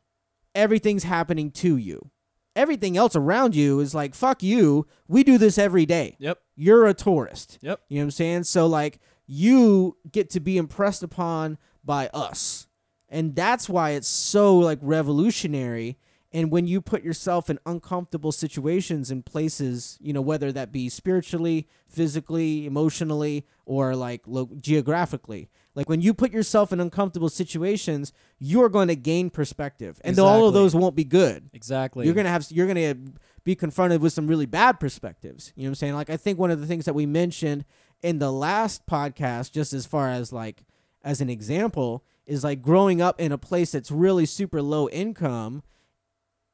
Everything's 0.54 1.04
happening 1.04 1.50
to 1.52 1.76
you. 1.76 2.10
Everything 2.56 2.96
else 2.96 3.14
around 3.14 3.54
you 3.54 3.80
is 3.80 3.94
like 3.94 4.14
fuck 4.14 4.42
you. 4.42 4.86
We 5.08 5.22
do 5.24 5.38
this 5.38 5.58
every 5.58 5.86
day. 5.86 6.16
Yep. 6.18 6.38
You're 6.56 6.86
a 6.86 6.94
tourist. 6.94 7.58
Yep. 7.62 7.80
You 7.88 7.96
know 7.96 8.00
what 8.02 8.04
I'm 8.06 8.10
saying? 8.12 8.44
So 8.44 8.66
like 8.66 8.98
you 9.26 9.96
get 10.10 10.30
to 10.30 10.40
be 10.40 10.56
impressed 10.56 11.02
upon 11.02 11.58
by 11.84 12.08
us. 12.08 12.66
And 13.08 13.34
that's 13.34 13.68
why 13.68 13.90
it's 13.90 14.08
so 14.08 14.56
like 14.58 14.78
revolutionary 14.82 15.98
and 16.32 16.50
when 16.52 16.66
you 16.68 16.80
put 16.80 17.02
yourself 17.02 17.50
in 17.50 17.58
uncomfortable 17.66 18.30
situations 18.30 19.10
and 19.10 19.26
places, 19.26 19.98
you 20.00 20.12
know, 20.12 20.20
whether 20.20 20.52
that 20.52 20.70
be 20.70 20.88
spiritually, 20.88 21.66
physically, 21.88 22.66
emotionally, 22.66 23.46
or 23.66 23.96
like 23.96 24.22
lo- 24.26 24.50
geographically, 24.60 25.50
like 25.74 25.88
when 25.88 26.00
you 26.00 26.14
put 26.14 26.32
yourself 26.32 26.72
in 26.72 26.78
uncomfortable 26.78 27.28
situations, 27.28 28.12
you're 28.38 28.68
going 28.68 28.86
to 28.88 28.96
gain 28.96 29.28
perspective, 29.30 30.00
and 30.04 30.16
all 30.20 30.46
of 30.46 30.54
those 30.54 30.74
won't 30.74 30.94
be 30.94 31.04
good 31.04 31.50
Exactly. 31.52 32.06
you're 32.06 32.14
gonna 32.14 32.28
have 32.28 32.46
you're 32.50 32.66
gonna 32.68 32.94
be 33.42 33.56
confronted 33.56 34.00
with 34.00 34.12
some 34.12 34.28
really 34.28 34.46
bad 34.46 34.78
perspectives. 34.78 35.52
You 35.56 35.64
know 35.64 35.68
what 35.68 35.70
I'm 35.70 35.74
saying? 35.76 35.94
Like 35.94 36.10
I 36.10 36.16
think 36.16 36.38
one 36.38 36.52
of 36.52 36.60
the 36.60 36.66
things 36.66 36.84
that 36.84 36.94
we 36.94 37.06
mentioned 37.06 37.64
in 38.02 38.20
the 38.20 38.30
last 38.32 38.86
podcast, 38.86 39.50
just 39.50 39.72
as 39.72 39.84
far 39.84 40.08
as 40.10 40.32
like 40.32 40.62
as 41.02 41.20
an 41.20 41.30
example, 41.30 42.04
is 42.26 42.44
like 42.44 42.62
growing 42.62 43.00
up 43.00 43.20
in 43.20 43.32
a 43.32 43.38
place 43.38 43.72
that's 43.72 43.90
really 43.90 44.26
super 44.26 44.62
low 44.62 44.88
income. 44.88 45.62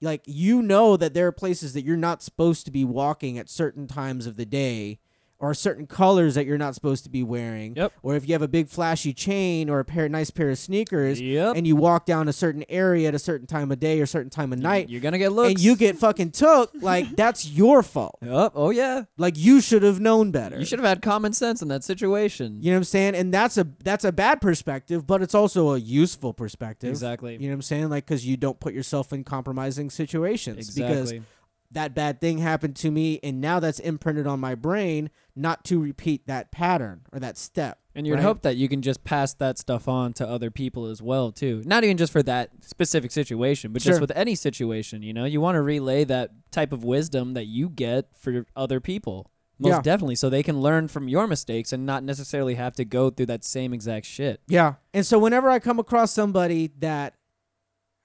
Like 0.01 0.23
you 0.27 0.63
know 0.63 0.97
that 0.97 1.15
there 1.15 1.27
are 1.27 1.33
places 1.33 1.73
that 1.73 1.85
you're 1.85 1.97
not 1.97 2.23
supposed 2.23 2.65
to 2.67 2.71
be 2.71 2.85
walking 2.85 3.39
at 3.39 3.49
certain 3.49 3.87
times 3.87 4.27
of 4.27 4.37
the 4.37 4.47
day. 4.47 4.99
Or 5.39 5.53
certain 5.53 5.87
colors 5.87 6.35
that 6.35 6.47
you're 6.47 6.57
not 6.57 6.75
supposed 6.75 7.05
to 7.05 7.11
be 7.11 7.23
wearing, 7.23 7.77
Yep. 7.77 7.93
or 8.03 8.15
if 8.17 8.27
you 8.27 8.33
have 8.33 8.41
a 8.41 8.49
big 8.49 8.69
flashy 8.71 9.13
chain 9.13 9.69
or 9.69 9.81
a 9.81 9.85
pair 9.85 10.09
nice 10.09 10.31
pair 10.31 10.49
of 10.49 10.57
sneakers, 10.59 11.21
Yep. 11.21 11.57
and 11.57 11.67
you 11.67 11.77
walk 11.77 12.07
down 12.07 12.27
a 12.27 12.33
certain 12.33 12.65
area 12.71 13.09
at 13.09 13.15
a 13.15 13.19
certain 13.19 13.47
time 13.47 13.71
of 13.71 13.79
day 13.79 14.01
or 14.01 14.07
certain 14.07 14.31
time 14.31 14.51
of 14.55 14.59
night, 14.59 14.89
You're 14.89 15.03
gonna 15.03 15.19
get 15.19 15.33
looks. 15.33 15.51
and 15.51 15.61
you 15.61 15.77
get 15.77 15.99
fucking 15.99 16.31
took, 16.31 16.71
like 16.81 17.05
that's 17.17 17.47
your 17.51 17.83
fault. 17.83 18.17
Oh, 18.27 18.51
oh 18.55 18.71
yeah. 18.71 19.05
Like 19.19 19.37
you 19.37 19.61
should 19.61 19.83
have 19.83 20.01
known 20.01 20.31
better. 20.31 20.59
You 20.59 20.65
should 20.65 20.79
have 20.79 20.89
had 20.89 21.03
common 21.03 21.35
sense 21.35 21.61
in 21.61 21.69
that 21.69 21.85
situation. 21.85 22.59
You 22.63 22.71
know 22.71 22.77
what 22.77 22.81
I'm 22.81 22.85
saying? 22.85 23.15
And 23.15 23.35
that's 23.35 23.59
a 23.59 23.67
that's 23.85 24.05
a 24.07 24.13
bad 24.13 24.41
perspective, 24.41 25.07
but 25.07 25.21
it's 25.21 25.35
also 25.35 25.75
a 25.75 25.79
useful 25.79 26.33
perspective. 26.33 26.89
Exactly. 26.89 27.35
You 27.35 27.41
know 27.41 27.49
what 27.49 27.55
I'm 27.57 27.63
saying? 27.63 27.91
Like 27.91 28.07
cuz 28.07 28.25
you 28.25 28.39
don't 28.39 28.59
put 28.59 28.73
yourself 28.73 29.13
in 29.13 29.23
compromising 29.23 29.91
situations 29.91 30.71
because 30.75 31.11
Exactly. 31.13 31.23
That 31.71 31.95
bad 31.95 32.21
thing 32.21 32.39
happened 32.39 32.77
to 32.77 32.91
me 32.91 33.19
and 33.23 33.41
now 33.41 33.59
that's 33.61 33.79
imprinted 33.81 34.27
on 34.27 34.39
my 34.41 34.55
brain 34.55 35.11
not 35.35 35.65
to 35.65 35.81
repeat 35.81 36.27
that 36.27 36.51
pattern 36.53 37.03
or 37.13 37.19
that 37.21 37.37
step. 37.37 37.79
And 37.95 38.07
you'd 38.07 38.15
right? 38.15 38.23
hope 38.23 38.43
that 38.43 38.57
you 38.57 38.69
can 38.69 38.83
just 38.83 39.05
pass 39.05 39.33
that 39.35 39.59
stuff 39.59 39.89
on 39.89 40.13
to 40.15 40.29
other 40.29 40.51
people 40.51 40.87
as 40.87 41.01
well, 41.03 41.33
too. 41.33 41.63
Not 41.65 41.83
even 41.85 41.97
just 41.97 42.13
for 42.13 42.23
that 42.25 42.51
specific 42.63 43.11
situation, 43.11 43.73
but 43.73 43.83
Sure. 43.83 43.93
just 43.93 44.01
with 44.01 44.13
any 44.15 44.35
situation. 44.35 45.03
You 45.03 45.13
know, 45.15 45.25
you 45.25 45.41
want 45.41 45.57
to 45.57 45.63
relay 45.63 46.05
that 46.05 46.31
type 46.51 46.73
of 46.73 46.85
wisdom 46.85 47.35
that 47.35 47.47
you 47.47 47.69
get 47.71 48.09
for 48.19 48.47
other 48.55 48.81
people. 48.81 49.31
Most 49.59 49.71
Yeah. 49.71 49.81
definitely, 49.83 50.17
so 50.17 50.29
they 50.29 50.43
can 50.43 50.61
learn 50.61 50.89
from 50.89 51.09
your 51.09 51.27
mistakes 51.27 51.73
and 51.73 51.87
not 51.87 52.05
necessarily 52.05 52.57
have 52.57 52.75
to 52.77 52.85
go 52.85 53.09
through 53.09 53.27
that 53.27 53.43
same 53.45 53.73
exact 53.73 54.05
shit. 54.05 54.43
Yeah. 54.47 54.75
And 54.93 55.07
so 55.07 55.19
whenever 55.19 55.49
I 55.49 55.59
come 55.59 55.79
across 55.79 56.13
somebody 56.13 56.71
that 56.81 57.15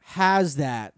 has 0.04 0.56
that 0.56 0.94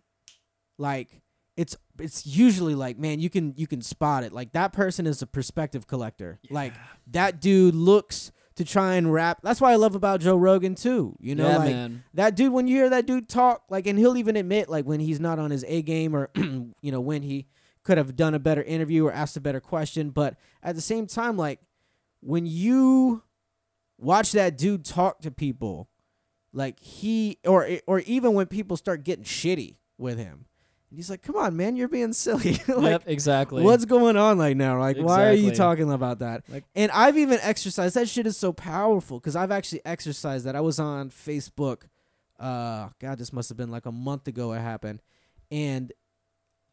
like 0.77 1.21
it's 1.57 1.75
it's 1.99 2.25
usually 2.25 2.75
like 2.75 2.97
man 2.97 3.19
you 3.19 3.29
can 3.29 3.53
you 3.55 3.67
can 3.67 3.81
spot 3.81 4.23
it 4.23 4.33
like 4.33 4.51
that 4.53 4.73
person 4.73 5.05
is 5.05 5.21
a 5.21 5.27
perspective 5.27 5.85
collector 5.85 6.39
like 6.49 6.73
that 7.07 7.39
dude 7.39 7.75
looks 7.75 8.31
to 8.55 8.65
try 8.65 8.95
and 8.95 9.11
rap. 9.11 9.39
That's 9.41 9.59
why 9.59 9.71
I 9.71 9.75
love 9.75 9.95
about 9.95 10.19
Joe 10.19 10.35
Rogan 10.35 10.75
too. 10.75 11.15
You 11.19 11.35
know, 11.35 11.47
yeah, 11.47 11.57
like 11.57 11.71
man. 11.71 12.03
that 12.13 12.35
dude 12.35 12.53
when 12.53 12.67
you 12.67 12.75
hear 12.75 12.89
that 12.89 13.05
dude 13.05 13.27
talk, 13.27 13.63
like, 13.69 13.87
and 13.87 13.97
he'll 13.97 14.17
even 14.17 14.35
admit 14.35 14.69
like 14.69 14.85
when 14.85 14.99
he's 14.99 15.19
not 15.19 15.39
on 15.39 15.51
his 15.51 15.65
A 15.67 15.81
game 15.81 16.15
or 16.15 16.29
you 16.35 16.73
know 16.83 17.01
when 17.01 17.23
he 17.23 17.47
could 17.83 17.97
have 17.97 18.15
done 18.15 18.33
a 18.33 18.39
better 18.39 18.63
interview 18.63 19.05
or 19.05 19.11
asked 19.11 19.35
a 19.37 19.41
better 19.41 19.59
question. 19.59 20.09
But 20.09 20.37
at 20.61 20.75
the 20.75 20.81
same 20.81 21.07
time, 21.07 21.35
like 21.35 21.59
when 22.21 22.45
you 22.45 23.23
watch 23.97 24.31
that 24.33 24.57
dude 24.57 24.85
talk 24.85 25.21
to 25.21 25.31
people, 25.31 25.89
like 26.53 26.79
he 26.79 27.39
or 27.45 27.67
or 27.87 27.99
even 28.01 28.33
when 28.33 28.47
people 28.47 28.77
start 28.77 29.03
getting 29.03 29.25
shitty 29.25 29.77
with 29.97 30.17
him, 30.19 30.45
and 30.93 30.99
he's 30.99 31.09
like, 31.09 31.23
"Come 31.23 31.35
on, 31.37 31.57
man, 31.57 31.75
you're 31.75 31.87
being 31.87 32.13
silly." 32.13 32.51
like, 32.67 32.83
yep, 32.91 33.03
exactly. 33.07 33.63
What's 33.63 33.83
going 33.85 34.15
on 34.15 34.37
right 34.37 34.55
now? 34.55 34.79
Like, 34.79 34.95
why 34.97 35.25
are 35.27 35.33
you 35.33 35.49
talking 35.49 35.91
about 35.91 36.19
that? 36.19 36.43
Like- 36.47 36.65
and 36.75 36.91
I've 36.91 37.17
even 37.17 37.39
exercised. 37.41 37.95
That 37.95 38.07
shit 38.07 38.27
is 38.27 38.37
so 38.37 38.53
powerful 38.53 39.19
because 39.19 39.35
I've 39.35 39.49
actually 39.49 39.81
exercised 39.85 40.45
that. 40.45 40.55
I 40.55 40.61
was 40.61 40.79
on 40.79 41.09
Facebook. 41.09 41.85
Uh, 42.39 42.89
God, 42.99 43.17
this 43.17 43.33
must 43.33 43.49
have 43.49 43.57
been 43.57 43.71
like 43.71 43.87
a 43.87 43.91
month 43.91 44.27
ago. 44.27 44.53
It 44.53 44.59
happened, 44.59 45.01
and 45.49 45.91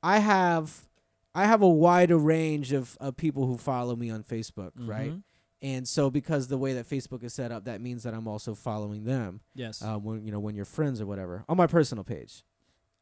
I 0.03 0.19
have, 0.19 0.87
I 1.35 1.47
have 1.47 1.63
a 1.63 1.69
wider 1.69 2.19
range 2.19 2.73
of, 2.75 2.99
of 3.01 3.17
people 3.17 3.47
who 3.47 3.57
follow 3.57 3.97
me 3.97 4.11
on 4.11 4.23
Facebook, 4.23 4.73
right? 4.77 5.13
Mhm. 5.13 5.23
And 5.63 5.89
so 5.89 6.11
because 6.11 6.49
the 6.49 6.59
way 6.59 6.75
that 6.75 6.87
Facebook 6.87 7.23
is 7.25 7.33
set 7.33 7.53
up, 7.53 7.65
that 7.65 7.81
means 7.81 8.03
that 8.03 8.13
I'm 8.13 8.29
also 8.29 8.55
following 8.55 9.05
them 9.05 9.41
Yes. 9.55 9.83
uh, 9.83 9.97
when 9.97 10.27
you 10.27 10.31
know 10.33 10.41
when 10.41 10.55
you're 10.55 10.67
friends 10.67 11.01
or 11.01 11.07
whatever 11.07 11.43
on 11.49 11.57
my 11.57 11.67
personal 11.67 12.05
page. 12.05 12.45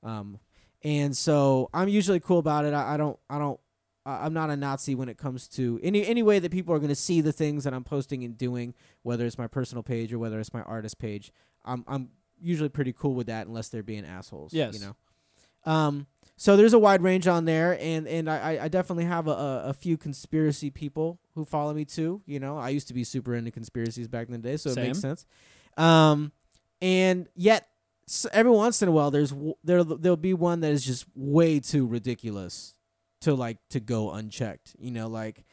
Um, 0.05 0.39
and 0.85 1.17
so 1.17 1.69
I'm 1.75 1.89
usually 1.89 2.21
cool 2.21 2.39
about 2.39 2.65
it. 2.65 2.73
I, 2.75 2.95
I 2.95 2.97
don't 2.97 3.19
I 3.29 3.39
don't 3.39 3.59
I- 4.07 4.25
I'm 4.25 4.33
not 4.33 4.49
a 4.51 4.57
Nazi 4.57 4.95
when 4.95 5.09
it 5.09 5.19
comes 5.19 5.49
to 5.51 5.79
any 5.83 6.07
any 6.07 6.23
way 6.23 6.39
that 6.39 6.51
people 6.53 6.75
are 6.75 6.79
going 6.79 6.89
to 6.91 6.95
see 6.95 7.21
the 7.21 7.33
things 7.33 7.65
that 7.65 7.75
I'm 7.75 7.85
posting 7.85 8.25
and 8.25 8.37
doing, 8.39 8.75
whether 9.03 9.27
it's 9.27 9.39
my 9.39 9.47
personal 9.49 9.83
page 9.83 10.13
or 10.13 10.19
whether 10.19 10.39
it's 10.41 10.55
my 10.55 10.63
artist 10.63 10.99
page. 10.99 11.33
I'm 11.65 11.85
I'm 11.89 12.11
usually 12.41 12.69
pretty 12.69 12.93
cool 12.93 13.15
with 13.15 13.27
that 13.27 13.47
unless 13.49 13.69
they're 13.69 13.83
being 13.83 14.05
assholes. 14.05 14.55
Yes. 14.55 14.75
you 14.75 14.87
know. 14.87 14.97
Um, 15.73 16.07
so 16.37 16.57
there's 16.57 16.73
a 16.73 16.79
wide 16.79 17.03
range 17.03 17.27
on 17.27 17.45
there, 17.45 17.77
and 17.81 18.07
and 18.07 18.31
I 18.31 18.61
I- 18.63 18.69
definitely 18.69 19.05
have 19.07 19.27
a, 19.27 19.33
a, 19.33 19.63
a 19.71 19.73
few 19.75 19.97
conspiracy 19.97 20.71
people 20.71 21.19
who 21.35 21.45
follow 21.45 21.75
me 21.75 21.85
too. 21.85 22.23
You 22.27 22.39
know, 22.39 22.57
I 22.57 22.69
used 22.69 22.87
to 22.89 22.95
be 22.95 23.03
super 23.03 23.35
into 23.35 23.51
conspiracies 23.51 24.07
back 24.07 24.29
in 24.29 24.33
the 24.33 24.39
day, 24.39 24.57
so 24.57 24.71
it 24.71 24.75
makes 24.87 25.01
sense. 25.01 25.27
Um, 25.77 26.31
and 26.81 27.29
yet 27.35 27.67
s 28.09 28.27
every 28.33 28.53
once 28.53 28.83
in 28.83 28.89
a 28.89 28.93
while, 28.93 29.11
there's 29.11 29.33
there 29.65 29.85
there'll 29.85 30.17
be 30.17 30.35
one 30.35 30.61
that 30.61 30.73
is 30.73 30.85
just 30.85 31.07
way 31.15 31.61
too 31.61 31.87
ridiculous 31.87 32.75
to 33.23 33.35
like 33.35 33.59
to 33.71 33.81
go 33.81 34.11
unchecked. 34.13 34.75
You 34.79 34.91
know, 34.91 35.09
like. 35.09 35.45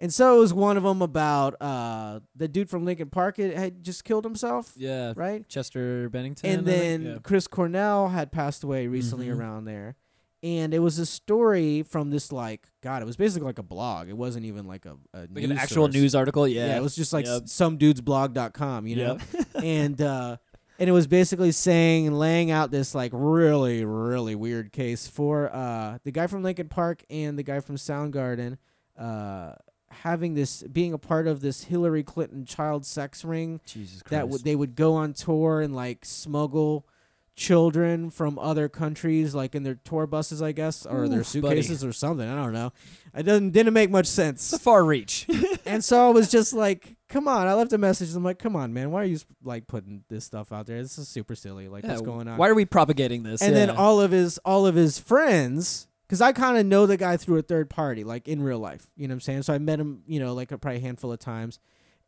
And 0.00 0.14
so 0.14 0.36
it 0.36 0.38
was 0.38 0.54
one 0.54 0.76
of 0.76 0.84
them 0.84 1.02
about 1.02 1.60
uh 1.60 2.20
the 2.36 2.46
dude 2.46 2.70
from 2.70 2.84
Linkin 2.84 3.10
Park 3.10 3.36
had- 3.36 3.52
had 3.52 3.82
just 3.82 4.04
killed 4.04 4.22
himself, 4.24 4.72
yeah. 4.76 5.12
right? 5.16 5.48
Chester 5.48 6.08
Bennington. 6.08 6.48
and 6.48 6.64
then 6.64 7.02
Yeah. 7.02 7.16
Chris 7.24 7.48
Cornell 7.48 8.06
had 8.08 8.30
passed 8.30 8.62
away 8.62 8.86
recently 8.86 9.26
Mhm. 9.26 9.36
around 9.36 9.64
there. 9.64 9.96
And 10.40 10.72
it 10.72 10.78
was 10.78 11.00
a 11.00 11.06
story 11.06 11.82
from 11.82 12.10
this 12.10 12.30
like 12.30 12.68
God, 12.80 13.02
it 13.02 13.06
was 13.06 13.16
basically 13.16 13.46
like 13.46 13.58
a 13.58 13.64
blog. 13.64 14.08
It 14.08 14.16
wasn't 14.16 14.44
even 14.46 14.68
like 14.68 14.86
a, 14.86 14.96
a 15.12 15.26
like 15.34 15.42
an 15.42 15.50
actual 15.58 15.86
source. 15.86 15.94
news 15.94 16.14
article. 16.14 16.46
Yeah. 16.46 16.66
Yeah, 16.68 16.76
it 16.76 16.82
was 16.82 16.94
just 16.94 17.12
like 17.12 17.26
Yep. 17.26 17.42
s 17.46 17.52
somedude'sblog.com, 17.60 18.86
you 18.86 18.96
know. 18.96 19.18
Yep. 19.34 19.46
and 19.64 20.00
uh 20.00 20.36
and 20.78 20.88
it 20.88 20.92
was 20.92 21.06
basically 21.06 21.52
saying 21.52 22.06
and 22.06 22.18
laying 22.18 22.50
out 22.50 22.70
this 22.70 22.94
like 22.94 23.10
really 23.14 23.84
really 23.84 24.34
weird 24.34 24.72
case 24.72 25.06
for 25.06 25.54
uh 25.54 25.98
the 26.04 26.12
guy 26.12 26.26
from 26.26 26.42
Linkin 26.42 26.68
Park 26.68 27.04
and 27.10 27.38
the 27.38 27.42
guy 27.42 27.60
from 27.60 27.76
Soundgarden 27.76 28.58
uh 28.98 29.52
having 29.90 30.34
this 30.34 30.62
being 30.64 30.92
a 30.92 30.98
part 30.98 31.26
of 31.26 31.40
this 31.40 31.64
Hillary 31.64 32.02
Clinton 32.02 32.44
child 32.44 32.84
sex 32.84 33.24
ring 33.24 33.60
Jesus 33.66 34.02
Christ. 34.02 34.10
that 34.10 34.28
would 34.28 34.44
they 34.44 34.54
would 34.56 34.74
go 34.76 34.94
on 34.94 35.12
tour 35.14 35.60
and 35.60 35.74
like 35.74 36.04
smuggle 36.04 36.86
children 37.34 38.10
from 38.10 38.36
other 38.38 38.68
countries 38.68 39.32
like 39.34 39.54
in 39.54 39.62
their 39.62 39.76
tour 39.76 40.06
buses 40.08 40.42
I 40.42 40.52
guess 40.52 40.84
or 40.84 41.08
their 41.08 41.20
Oof, 41.20 41.26
buddy. 41.40 41.62
suitcases 41.62 41.84
or 41.84 41.92
something 41.92 42.28
I 42.28 42.34
don't 42.34 42.52
know 42.52 42.72
it 43.14 43.22
doesn't 43.22 43.50
didn't 43.52 43.72
make 43.74 43.90
much 43.90 44.06
sense 44.06 44.52
it's 44.52 44.60
a 44.60 44.62
far 44.62 44.84
reach. 44.84 45.26
and 45.64 45.82
so 45.84 46.08
I 46.08 46.10
was 46.10 46.30
just 46.30 46.52
like 46.52 46.96
come 47.08 47.26
on 47.28 47.46
I 47.46 47.54
left 47.54 47.72
a 47.72 47.78
message. 47.78 48.14
I'm 48.14 48.22
like 48.24 48.38
come 48.38 48.54
on 48.56 48.72
man 48.74 48.90
why 48.90 49.02
are 49.02 49.06
you 49.06 49.18
like 49.42 49.66
putting 49.66 50.04
this 50.08 50.24
stuff 50.24 50.52
out 50.52 50.66
there? 50.66 50.82
This 50.82 50.98
is 50.98 51.08
super 51.08 51.34
silly. 51.34 51.68
Like 51.68 51.84
what's 51.84 52.00
going 52.02 52.28
on? 52.28 52.36
Why 52.38 52.48
are 52.48 52.54
we 52.54 52.64
propagating 52.64 53.22
this? 53.22 53.42
and 53.42 53.54
then 53.56 53.70
all 53.70 54.00
of 54.00 54.10
his 54.10 54.38
all 54.44 54.66
of 54.66 54.74
his 54.74 54.98
friends 54.98 55.86
because 56.06 56.20
i 56.20 56.32
kind 56.32 56.56
of 56.58 56.64
know 56.66 56.86
the 56.86 56.96
guy 56.96 57.16
through 57.18 57.36
a 57.38 57.42
third 57.42 57.68
party 57.68 58.02
like 58.04 58.26
in 58.28 58.42
real 58.42 58.58
life 58.58 58.90
you 58.96 59.06
know 59.08 59.12
what 59.12 59.16
i'm 59.16 59.20
saying? 59.20 59.42
So 59.42 59.52
i 59.54 59.58
met 59.58 59.78
him 59.80 60.02
you 60.06 60.20
know 60.20 60.32
like 60.34 60.52
a 60.52 60.58
probably 60.58 60.80
handful 60.80 61.12
of 61.12 61.18
times. 61.18 61.58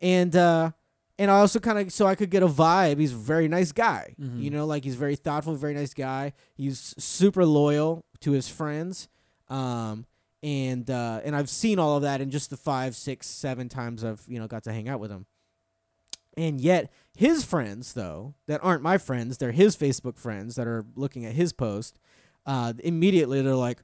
And 0.01 0.35
uh 0.37 0.71
and 1.19 1.31
i 1.31 1.35
also 1.39 1.59
kind 1.61 1.79
of 1.79 1.93
so 1.93 2.07
i 2.07 2.15
could 2.15 2.31
get 2.31 2.43
a 2.43 2.49
vibe. 2.49 2.99
He's 2.99 3.13
a 3.13 3.17
very 3.17 3.49
nice 3.49 3.73
guy 3.73 4.15
Mhm. 4.21 4.43
you 4.43 4.51
know 4.51 4.65
like 4.67 4.85
he's 4.85 4.95
very 4.97 5.17
thoughtful 5.17 5.55
very 5.55 5.75
nice 5.75 5.93
guy. 5.95 6.33
He's 6.55 6.95
super 6.99 7.45
loyal 7.45 8.05
to 8.21 8.33
his 8.33 8.49
friends. 8.49 9.09
Um 9.49 10.07
and 10.43 10.89
uh 10.91 11.21
and 11.25 11.37
i've 11.37 11.51
seen 11.51 11.79
all 11.79 11.97
of 11.97 12.03
that 12.03 12.21
in 12.21 12.31
just 12.31 12.51
the 12.51 12.57
five 12.57 12.97
six 12.97 13.27
seven 13.27 13.69
times 13.69 14.05
i've 14.05 14.23
you 14.27 14.39
know 14.39 14.47
got 14.47 14.63
to 14.65 14.73
hang 14.73 14.89
out 14.89 15.01
with 15.01 15.11
him. 15.11 15.27
And 16.37 16.61
yet 16.61 16.91
his 17.15 17.45
friends 17.45 17.93
though 17.93 18.35
that 18.47 18.61
aren't 18.63 18.83
my 18.83 18.97
friends 18.97 19.37
they're 19.37 19.53
his 19.53 19.77
facebook 19.77 20.17
friends 20.17 20.55
that 20.55 20.67
are 20.67 20.87
looking 20.95 21.27
at 21.27 21.35
his 21.35 21.53
post 21.53 21.99
uh 22.47 22.73
immediately 22.79 23.43
they're 23.43 23.55
like 23.55 23.83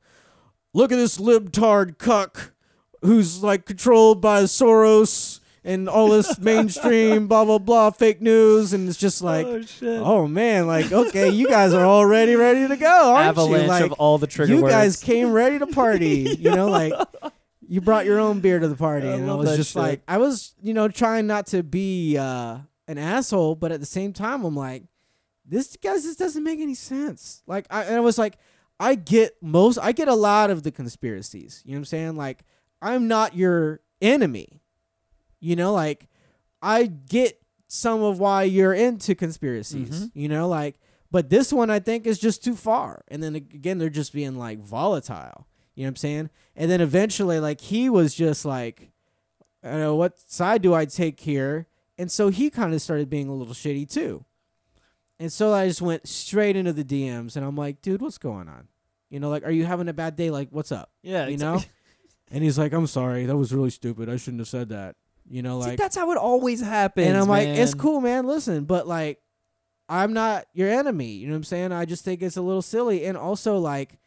look 0.73 0.93
at 0.93 0.97
this 0.97 1.19
libtard 1.19 1.99
cuck 1.99 2.53
who's 3.03 3.43
like 3.43 3.67
controlled 3.67 4.23
by 4.23 4.45
soros 4.45 5.41
and 5.67 5.89
all 5.89 6.09
this 6.09 6.39
mainstream 6.39 7.27
blah 7.27 7.45
blah 7.45 7.59
blah 7.59 7.91
fake 7.91 8.23
news 8.23 8.73
and 8.73 8.89
it's 8.89 8.97
just 8.97 9.21
like 9.21 9.45
oh, 9.47 9.65
oh 9.83 10.27
man 10.27 10.67
like 10.67 10.91
okay 10.93 11.29
you 11.29 11.49
guys 11.49 11.75
are 11.75 11.85
already 11.85 12.37
ready 12.37 12.67
to 12.69 12.77
go 12.77 13.15
aren't 13.15 13.29
avalanche 13.29 13.63
you 13.63 13.69
like 13.69 13.85
of 13.85 13.93
all 13.93 14.17
the 14.17 14.27
trigger 14.27 14.55
you 14.55 14.63
words. 14.63 14.73
guys 14.73 14.97
came 15.03 15.33
ready 15.33 15.59
to 15.59 15.67
party 15.67 16.37
you 16.39 16.51
know 16.51 16.69
like 16.69 16.93
you 17.69 17.81
brought 17.81 18.07
your 18.07 18.21
own 18.21 18.41
beer 18.41 18.59
to 18.61 18.69
the 18.69 18.77
party 18.77 19.09
I 19.09 19.15
and 19.15 19.31
i 19.31 19.35
was 19.35 19.57
just 19.57 19.73
shit. 19.73 19.83
like 19.83 20.03
i 20.07 20.19
was 20.19 20.55
you 20.63 20.73
know 20.73 20.89
trying 20.89 21.27
not 21.27 21.49
to 21.49 21.63
be 21.63 22.17
uh 22.17 22.59
an 22.89 22.99
asshole 22.99 23.57
but 23.57 23.73
at 23.73 23.81
the 23.81 23.87
same 23.87 24.13
time 24.13 24.45
i'm 24.45 24.57
like 24.57 24.85
this 25.45 25.77
guys 25.83 26.05
this 26.05 26.17
doesn't 26.17 26.43
make 26.43 26.59
any 26.59 26.75
sense. 26.75 27.43
Like 27.47 27.67
i, 27.71 27.85
and 27.85 27.97
I 27.97 28.01
was 28.01 28.19
like 28.19 28.39
i 28.79 28.95
get 28.95 29.37
most 29.41 29.79
i 29.79 29.93
get 29.93 30.09
a 30.09 30.15
lot 30.15 30.51
of 30.51 30.63
the 30.63 30.71
conspiracies 30.71 31.63
you 31.65 31.73
know 31.73 31.77
what 31.77 31.81
i'm 31.81 31.85
saying? 31.87 32.17
Like 32.17 32.45
i'm 32.83 33.09
not 33.09 33.35
your 33.35 33.81
enemy 34.01 34.61
you 35.41 35.55
know 35.57 35.73
like 35.73 36.09
i 36.63 36.87
get 36.87 37.41
some 37.69 38.03
of 38.03 38.19
why 38.19 38.43
you're 38.45 38.73
into 38.73 39.15
conspiracies 39.15 40.07
Mhm. 40.07 40.11
you 40.15 40.29
know 40.29 40.49
like 40.49 40.79
but 41.11 41.31
this 41.31 41.53
one 41.53 41.71
i 41.71 41.79
think 41.79 42.07
is 42.07 42.19
just 42.19 42.43
too 42.45 42.55
far. 42.57 43.03
And 43.09 43.23
then 43.23 43.35
again 43.37 43.79
they're 43.79 43.89
just 43.91 44.13
being 44.13 44.37
like 44.37 44.59
volatile 44.61 45.47
you 45.75 45.83
know 45.83 45.89
what 45.89 45.91
i'm 45.91 45.97
saying? 45.97 46.31
And 46.57 46.71
then 46.71 46.81
eventually 46.81 47.39
like 47.39 47.61
he 47.61 47.89
was 47.91 48.15
just 48.15 48.45
like 48.45 48.91
I 49.63 49.71
don't 49.71 49.81
know 49.81 49.97
what 49.97 50.19
side 50.19 50.63
do 50.63 50.75
i 50.75 50.85
take 50.85 51.21
here? 51.21 51.67
And 51.99 52.11
so 52.11 52.29
he 52.29 52.51
kind 52.51 52.73
of 52.75 52.81
started 52.83 53.09
being 53.11 53.29
a 53.29 53.35
little 53.35 53.55
shitty 53.55 53.89
too. 53.91 54.25
And 55.19 55.33
so 55.33 55.53
i 55.53 55.67
just 55.69 55.83
went 55.83 56.07
straight 56.09 56.57
into 56.57 56.73
the 56.73 56.85
dms 56.85 57.37
and 57.37 57.45
i'm 57.45 57.57
like 57.57 57.83
dude 57.83 58.01
what's 58.03 58.19
going 58.19 58.49
on? 58.49 58.69
You 59.11 59.21
know 59.21 59.29
like 59.31 59.45
are 59.45 59.51
you 59.51 59.65
having 59.67 59.89
a 59.89 59.93
bad 59.95 60.17
day? 60.17 60.31
Like 60.31 60.49
what's 60.51 60.73
up? 60.73 60.91
Yeah, 61.03 61.27
you 61.27 61.35
it's- 61.35 61.41
know? 61.41 61.63
And 62.31 62.43
he's 62.43 62.59
like 62.59 62.73
i'm 62.73 62.87
sorry 62.89 63.27
that 63.27 63.37
was 63.37 63.53
really 63.55 63.71
stupid. 63.71 64.09
I 64.09 64.17
shouldn't 64.17 64.41
have 64.41 64.49
said 64.49 64.69
that 64.71 64.97
you 65.29 65.43
know 65.43 65.61
See, 65.61 65.71
like 65.71 65.79
that's 65.79 65.97
how 65.97 66.11
it 66.13 66.19
always 66.19 66.61
happens. 66.61 67.07
and 67.09 67.17
I'm 67.17 67.29
like, 67.29 67.49
it's 67.49 67.75
cool, 67.75 68.01
man. 68.01 68.27
Listen, 68.27 68.65
but 68.65 68.87
like, 68.87 69.21
I'm 69.89 70.13
not 70.13 70.47
your 70.53 70.69
enemy. 70.69 71.13
You 71.13 71.27
know 71.27 71.33
what 71.33 71.39
I'm 71.39 71.45
saying? 71.45 71.73
I 71.73 71.85
just 71.85 72.05
think 72.05 72.23
it's 72.23 72.37
a 72.37 72.43
little 72.43 72.63
silly. 72.63 73.05
And 73.05 73.17
also, 73.17 73.59
like, 73.59 73.99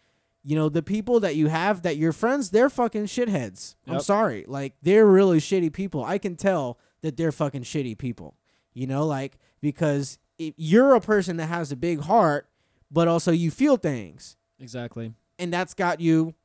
you 0.44 0.56
know, 0.56 0.70
the 0.70 0.84
people 0.84 1.20
that 1.22 1.36
you 1.36 1.48
have 1.48 1.84
that 1.84 1.98
your 1.98 2.12
friends, 2.12 2.50
they're 2.50 2.70
fucking 2.70 3.06
shitheads. 3.06 3.76
I'm 3.88 4.00
sorry. 4.02 4.46
Like, 4.48 4.74
they're 4.82 5.06
really 5.06 5.40
shitty 5.40 5.72
people. 5.74 6.04
I 6.04 6.18
can 6.18 6.36
tell 6.36 6.80
that 7.02 7.18
they're 7.18 7.32
fucking 7.32 7.64
shitty 7.64 7.98
people. 7.98 8.36
You 8.74 8.88
know, 8.88 9.06
like, 9.06 9.38
because 9.62 10.18
if 10.38 10.54
you're 10.58 10.96
a 10.96 11.02
person 11.02 11.38
that 11.38 11.48
has 11.48 11.72
a 11.72 11.76
big 11.76 12.02
heart, 12.02 12.50
but 12.92 13.08
also 13.08 13.32
you 13.32 13.52
feel 13.52 13.78
things. 13.78 14.38
Exactly. 14.60 15.14
And 15.38 15.54
that's 15.54 15.74
got 15.74 16.00
you 16.00 16.36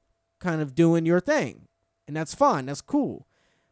kind 0.40 0.60
of 0.60 0.74
doing 0.74 1.06
your 1.06 1.20
thing. 1.20 1.68
And 2.06 2.16
that's 2.16 2.34
fun. 2.34 2.66
That's 2.66 2.80
cool. 2.80 3.26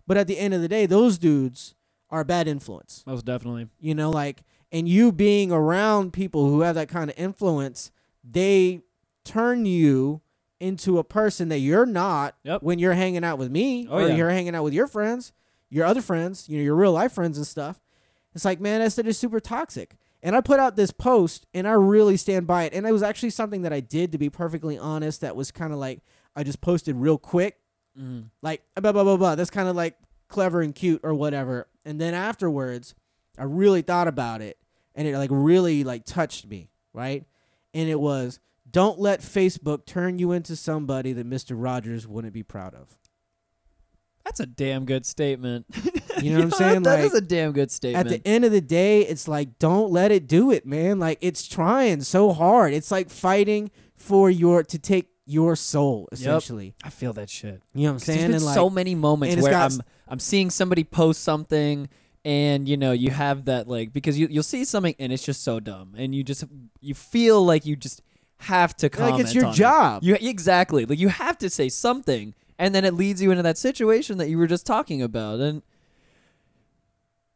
But 0.06 0.16
at 0.16 0.26
the 0.26 0.38
end 0.38 0.52
of 0.54 0.60
the 0.60 0.68
day, 0.68 0.86
those 0.86 1.18
dudes 1.18 1.74
are 2.10 2.20
a 2.20 2.24
bad 2.24 2.46
influence 2.46 3.02
Most 3.06 3.24
definitely. 3.24 3.68
you 3.80 3.94
know 3.94 4.10
like 4.10 4.42
and 4.70 4.86
you 4.88 5.12
being 5.12 5.50
around 5.50 6.12
people 6.12 6.48
who 6.50 6.60
have 6.60 6.74
that 6.74 6.88
kind 6.90 7.08
of 7.08 7.18
influence 7.18 7.90
they 8.22 8.82
turn 9.24 9.64
you 9.64 10.20
into 10.60 10.98
a 10.98 11.04
person 11.04 11.48
that 11.48 11.58
you're 11.58 11.86
not 11.86 12.36
Yep. 12.44 12.62
when 12.62 12.78
you're 12.78 12.92
hanging 12.92 13.24
out 13.24 13.38
with 13.38 13.50
me 13.50 13.88
Oh, 13.90 13.96
or 13.98 14.08
yeah. 14.08 14.14
you're 14.16 14.30
hanging 14.30 14.54
out 14.54 14.62
with 14.64 14.74
your 14.74 14.86
friends 14.86 15.32
your 15.70 15.86
other 15.86 16.02
friends 16.02 16.50
you 16.50 16.58
know 16.58 16.64
your 16.64 16.74
real 16.76 16.92
life 16.92 17.12
friends 17.12 17.38
and 17.38 17.46
stuff 17.46 17.80
it's 18.34 18.44
like 18.44 18.60
man 18.60 18.80
that's 18.80 18.96
just 18.96 19.18
super 19.18 19.40
toxic 19.40 19.96
and 20.22 20.36
i 20.36 20.40
put 20.42 20.60
out 20.60 20.76
this 20.76 20.90
post 20.90 21.46
and 21.54 21.66
i 21.66 21.72
really 21.72 22.18
stand 22.18 22.46
by 22.46 22.64
it 22.64 22.74
and 22.74 22.86
it 22.86 22.92
was 22.92 23.02
actually 23.02 23.30
something 23.30 23.62
that 23.62 23.72
i 23.72 23.80
did 23.80 24.12
to 24.12 24.18
be 24.18 24.28
perfectly 24.28 24.76
honest 24.76 25.22
that 25.22 25.34
was 25.34 25.50
kind 25.50 25.72
of 25.72 25.78
like 25.78 26.00
i 26.36 26.42
just 26.44 26.60
posted 26.60 26.94
real 26.96 27.16
quick 27.16 27.58
Mm. 27.98 28.24
like 28.40 28.62
blah 28.80 28.92
blah 28.92 29.04
blah 29.04 29.16
blah. 29.16 29.34
That's 29.34 29.50
kind 29.50 29.68
of 29.68 29.76
like 29.76 29.96
clever 30.28 30.62
and 30.62 30.74
cute 30.74 31.00
or 31.02 31.12
whatever. 31.14 31.68
And 31.84 32.00
then 32.00 32.14
afterwards, 32.14 32.94
I 33.38 33.44
really 33.44 33.82
thought 33.82 34.08
about 34.08 34.40
it 34.40 34.56
and 34.94 35.06
it 35.06 35.16
like 35.18 35.30
really 35.32 35.84
like 35.84 36.04
touched 36.04 36.46
me, 36.46 36.70
right? 36.92 37.24
And 37.74 37.88
it 37.88 38.00
was 38.00 38.40
don't 38.70 38.98
let 38.98 39.20
Facebook 39.20 39.84
turn 39.84 40.18
you 40.18 40.32
into 40.32 40.56
somebody 40.56 41.12
that 41.12 41.28
Mr. 41.28 41.50
Rogers 41.54 42.06
wouldn't 42.08 42.32
be 42.32 42.42
proud 42.42 42.74
of. 42.74 42.96
That's 44.24 44.40
a 44.40 44.46
damn 44.46 44.84
good 44.84 45.04
statement. 45.06 45.66
You 46.20 46.30
know 46.34 46.36
what 46.36 46.44
I'm 46.44 46.50
saying? 46.52 46.82
That 46.84 46.96
Like, 47.00 47.06
is 47.06 47.14
a 47.14 47.20
damn 47.20 47.50
good 47.52 47.72
statement. 47.72 48.06
At 48.06 48.22
the 48.22 48.28
end 48.28 48.44
of 48.44 48.52
the 48.52 48.60
day, 48.60 49.00
it's 49.00 49.26
like 49.26 49.58
don't 49.58 49.90
let 49.90 50.12
it 50.12 50.28
do 50.28 50.52
it, 50.52 50.64
man. 50.64 51.00
Like 51.00 51.18
it's 51.20 51.48
trying 51.48 52.02
so 52.02 52.32
hard. 52.32 52.72
It's 52.74 52.92
like 52.92 53.10
fighting 53.10 53.72
for 53.96 54.30
your 54.30 54.62
to 54.62 54.78
take 54.78 55.08
your 55.26 55.54
soul 55.56 56.08
essentially. 56.12 56.74
I 56.82 56.90
feel 56.90 57.12
that 57.14 57.30
shit. 57.30 57.62
You 57.74 57.84
know 57.84 57.88
what 57.90 57.92
I'm 57.94 57.98
saying? 58.00 58.30
There's 58.30 58.42
been 58.42 58.46
like 58.46 58.54
so 58.54 58.68
many 58.70 58.94
moments 58.94 59.36
where 59.42 59.54
I'm 59.54 59.66
s- 59.66 59.80
I'm 60.08 60.18
seeing 60.18 60.50
somebody 60.50 60.84
post 60.84 61.22
something 61.22 61.88
and 62.24 62.68
you 62.68 62.76
know 62.76 62.92
you 62.92 63.10
have 63.10 63.46
that 63.46 63.66
like 63.68 63.92
because 63.92 64.18
you 64.18 64.28
you'll 64.30 64.42
see 64.42 64.64
something 64.64 64.94
and 64.98 65.12
it's 65.12 65.24
just 65.24 65.42
so 65.42 65.58
dumb 65.60 65.94
and 65.96 66.14
you 66.14 66.22
just 66.24 66.44
you 66.80 66.94
feel 66.94 67.44
like 67.44 67.66
you 67.66 67.74
just 67.76 68.02
have 68.38 68.76
to 68.76 68.88
comment 68.88 69.14
like 69.16 69.24
it's 69.24 69.34
your 69.34 69.46
on 69.46 69.52
it. 69.52 69.56
job. 69.56 70.02
You 70.02 70.16
exactly 70.20 70.84
like 70.86 70.98
you 70.98 71.08
have 71.08 71.38
to 71.38 71.48
say 71.50 71.68
something 71.68 72.34
and 72.58 72.74
then 72.74 72.84
it 72.84 72.94
leads 72.94 73.22
you 73.22 73.30
into 73.30 73.42
that 73.44 73.58
situation 73.58 74.18
that 74.18 74.28
you 74.28 74.38
were 74.38 74.46
just 74.48 74.66
talking 74.66 75.02
about 75.02 75.40
and 75.40 75.62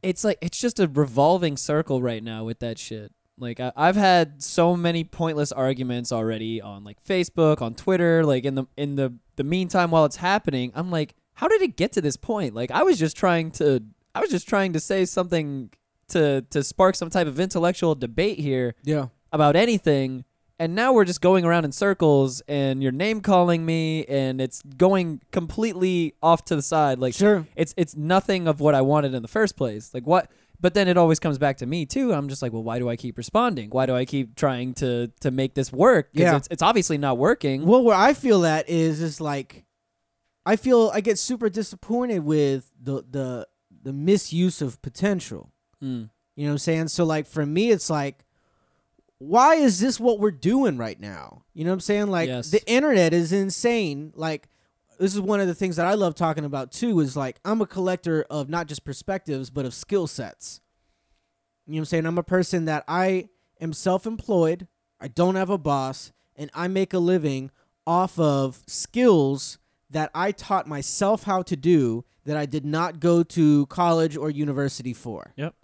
it's 0.03 0.24
like 0.24 0.39
it's 0.41 0.61
just 0.61 0.78
a 0.78 0.87
revolving 0.89 1.57
circle 1.57 2.01
right 2.03 2.22
now 2.22 2.45
with 2.45 2.59
that 2.61 2.78
shit. 2.78 3.12
Like 3.39 3.61
I, 3.61 3.72
I've 3.76 3.97
had 3.97 4.43
so 4.43 4.76
many 4.76 5.05
pointless 5.05 5.53
arguments 5.53 6.12
already 6.12 6.61
on 6.61 6.84
like 6.84 7.03
Facebook, 7.05 7.61
on 7.61 7.74
Twitter. 7.74 8.24
Like 8.24 8.45
in 8.45 8.55
the 8.55 8.66
in 8.76 8.97
the 8.97 9.14
the 9.37 9.45
meantime, 9.45 9.91
while 9.91 10.05
it's 10.05 10.16
happening, 10.16 10.72
I'm 10.74 10.91
like, 10.91 11.14
how 11.34 11.49
did 11.49 11.62
it 11.62 11.76
get 11.76 11.93
to 11.93 12.01
this 12.01 12.16
point? 12.16 12.55
Like 12.55 12.70
I 12.70 12.82
was 12.82 12.99
just 12.99 13.16
trying 13.16 13.51
to, 13.53 13.82
I 14.14 14.20
was 14.20 14.30
just 14.30 14.49
trying 14.49 14.72
to 14.72 14.80
say 14.80 15.05
something 15.05 15.70
to 16.09 16.43
to 16.51 16.62
spark 16.62 16.95
some 16.95 17.11
type 17.11 17.26
of 17.26 17.39
intellectual 17.41 17.95
debate 17.95 18.39
here 18.39 18.74
yeah. 18.84 19.09
about 19.32 19.57
anything 19.57 20.24
and 20.59 20.74
now 20.74 20.93
we're 20.93 21.05
just 21.05 21.20
going 21.20 21.45
around 21.45 21.64
in 21.64 21.72
circles 21.72 22.41
and 22.49 22.82
you're 22.82 22.93
name 22.93 23.20
calling 23.20 23.66
me 23.66 24.05
and 24.07 24.41
it's 24.41 24.62
going 24.62 25.20
completely 25.32 26.14
off 26.22 26.45
to 26.45 26.57
the 26.57 26.62
side 26.62 26.99
like 26.99 27.14
Sure. 27.14 27.47
it's 27.57 27.74
it's 27.76 27.97
nothing 27.97 28.47
of 28.49 28.61
what 28.61 28.74
I 28.74 28.82
wanted 28.82 29.14
in 29.14 29.22
the 29.22 29.28
first 29.28 29.57
place 29.57 29.93
like 29.93 30.07
what 30.07 30.30
but 30.61 30.74
then 30.74 30.88
it 30.88 30.96
always 30.96 31.18
comes 31.18 31.38
back 31.38 31.57
to 31.59 31.66
me 31.66 31.86
too 31.86 32.12
I'm 32.12 32.28
just 32.28 32.42
like 32.42 32.52
well 32.52 32.62
why 32.62 32.78
do 32.78 32.88
I 32.88 32.96
keep 32.96 33.16
responding 33.18 33.70
why 33.70 33.86
do 33.86 33.94
I 33.94 34.04
keep 34.04 34.34
trying 34.36 34.74
to 34.74 35.09
to 35.20 35.30
make 35.30 35.54
this 35.54 35.72
work 35.72 36.11
Yeah. 36.12 36.36
it's, 36.36 36.48
it's 36.50 36.62
obviously 36.62 36.98
not 36.98 37.18
working 37.18 37.64
Well, 37.66 37.82
where 37.82 37.96
I 37.96 38.12
feel 38.14 38.40
that 38.40 38.68
is 38.68 39.00
is 39.00 39.20
like 39.20 39.64
I 40.44 40.57
feel 40.57 40.90
I 40.94 41.00
get 41.00 41.18
super 41.18 41.48
disappointed 41.50 42.20
with 42.20 42.70
the 42.80 43.02
the 43.11 43.48
the 43.82 43.92
misuse 43.92 44.61
of 44.62 44.80
potential. 44.82 45.52
Mm. 45.82 46.11
You 46.36 46.44
know 46.44 46.50
what 46.50 46.52
I'm 46.52 46.59
saying? 46.59 46.88
So 46.88 47.04
like 47.04 47.26
for 47.26 47.44
me 47.46 47.70
it's 47.70 47.90
like 47.90 48.24
why 49.18 49.54
is 49.54 49.80
this 49.80 49.98
what 49.98 50.20
we're 50.20 50.30
doing 50.30 50.76
right 50.76 51.00
now? 51.00 51.42
You 51.54 51.64
know 51.64 51.70
what 51.70 51.74
I'm 51.74 51.80
saying? 51.80 52.09
Like 52.09 52.28
Yes. 52.28 52.50
the 52.50 52.64
internet 52.70 53.14
is 53.14 53.32
insane. 53.32 54.12
Like 54.14 54.48
this 54.99 55.14
is 55.14 55.20
one 55.20 55.40
of 55.40 55.47
the 55.47 55.55
things 55.55 55.76
that 55.76 55.86
I 55.86 55.94
love 55.94 56.14
talking 56.14 56.44
about 56.44 56.72
too 56.72 57.01
is 57.01 57.16
like 57.16 57.38
I'm 57.44 57.61
a 57.61 57.66
collector 57.66 58.24
of 58.30 58.49
not 58.49 58.66
just 58.66 58.84
perspectives 58.84 59.51
but 59.51 59.64
of 59.64 59.74
skill 59.74 60.07
sets. 60.07 60.61
You 61.66 61.74
know 61.74 61.76
what 61.76 61.80
I'm 61.80 61.84
saying? 61.86 62.07
I'm 62.07 62.18
a 62.18 62.22
person 62.22 62.64
that 62.66 62.84
I 62.86 63.28
am 63.61 63.72
self-employed. 63.72 64.68
I 65.01 65.09
don't 65.09 65.34
have 65.34 65.51
a 65.51 65.59
boss 65.59 66.12
and 66.36 66.51
I 66.55 66.68
make 66.68 66.92
a 66.92 66.99
living 66.99 67.51
off 67.86 68.18
of 68.18 68.62
skills 68.66 69.59
that 69.90 70.11
I 70.14 70.32
taught 70.32 70.66
myself 70.66 71.24
how 71.24 71.42
to 71.42 71.57
do 71.57 72.05
that 72.24 72.36
I 72.36 72.47
did 72.47 72.64
not 72.64 72.99
go 72.99 73.22
to 73.22 73.66
college 73.66 74.16
or 74.16 74.30
university 74.30 74.92
for. 74.92 75.32
Yep. 75.36 75.55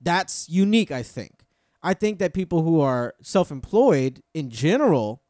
That's 0.00 0.48
unique, 0.48 0.90
I 0.90 1.02
think. 1.02 1.32
I 1.82 1.94
think 1.94 2.18
that 2.18 2.34
people 2.34 2.62
who 2.62 2.80
are 2.80 3.14
self-employed 3.20 4.22
in 4.32 4.50
general 4.50 5.22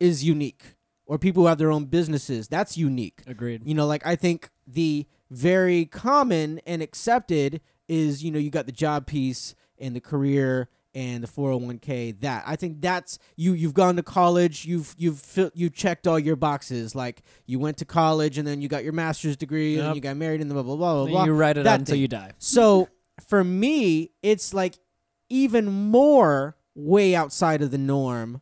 is 0.00 0.24
unique 0.24 0.75
or 1.06 1.18
people 1.18 1.42
who 1.44 1.46
have 1.46 1.58
their 1.58 1.70
own 1.72 1.84
businesses, 1.86 2.48
that's 2.48 2.76
unique. 2.76 3.22
agreed 3.26 3.62
You 3.64 3.74
know, 3.74 3.86
like 3.86 4.04
I 4.06 4.16
think 4.16 4.50
the 4.66 5.06
very 5.30 5.86
common 5.86 6.60
and 6.66 6.82
accepted 6.82 7.60
is, 7.88 8.22
you 8.24 8.30
know, 8.30 8.38
you 8.38 8.50
got 8.50 8.66
the 8.66 8.72
job 8.72 9.06
piece 9.06 9.54
and 9.78 9.94
the 9.94 10.00
career 10.00 10.68
and 10.94 11.22
the 11.22 11.28
401k 11.28 12.20
that. 12.20 12.42
I 12.46 12.56
think 12.56 12.80
that's 12.80 13.18
you 13.36 13.52
you've 13.52 13.74
gone 13.74 13.96
to 13.96 14.02
college, 14.02 14.64
you've 14.64 14.94
you've 14.96 15.18
fi- 15.20 15.50
you 15.54 15.68
checked 15.70 16.06
all 16.06 16.18
your 16.18 16.36
boxes 16.36 16.94
like 16.94 17.22
you 17.46 17.58
went 17.58 17.76
to 17.78 17.84
college 17.84 18.38
and 18.38 18.46
then 18.48 18.60
you 18.62 18.68
got 18.68 18.82
your 18.82 18.94
master's 18.94 19.36
degree 19.36 19.74
and 19.74 19.78
Yep. 19.78 19.84
then 19.86 19.94
you 19.96 20.00
got 20.00 20.16
married 20.16 20.40
and 20.40 20.50
blah 20.50 20.62
blah 20.62 20.74
blah 20.76 20.94
blah 20.94 21.04
Then 21.04 21.12
blah. 21.12 21.24
you 21.26 21.34
write 21.34 21.58
it 21.58 21.66
out 21.66 21.78
until 21.80 21.96
you 21.96 22.08
die 22.08 22.32
So 22.38 22.88
for 23.28 23.44
me, 23.44 24.10
it's 24.22 24.54
like 24.54 24.78
even 25.28 25.66
more 25.66 26.56
way 26.74 27.14
outside 27.14 27.60
of 27.62 27.70
the 27.70 27.78
norm 27.78 28.40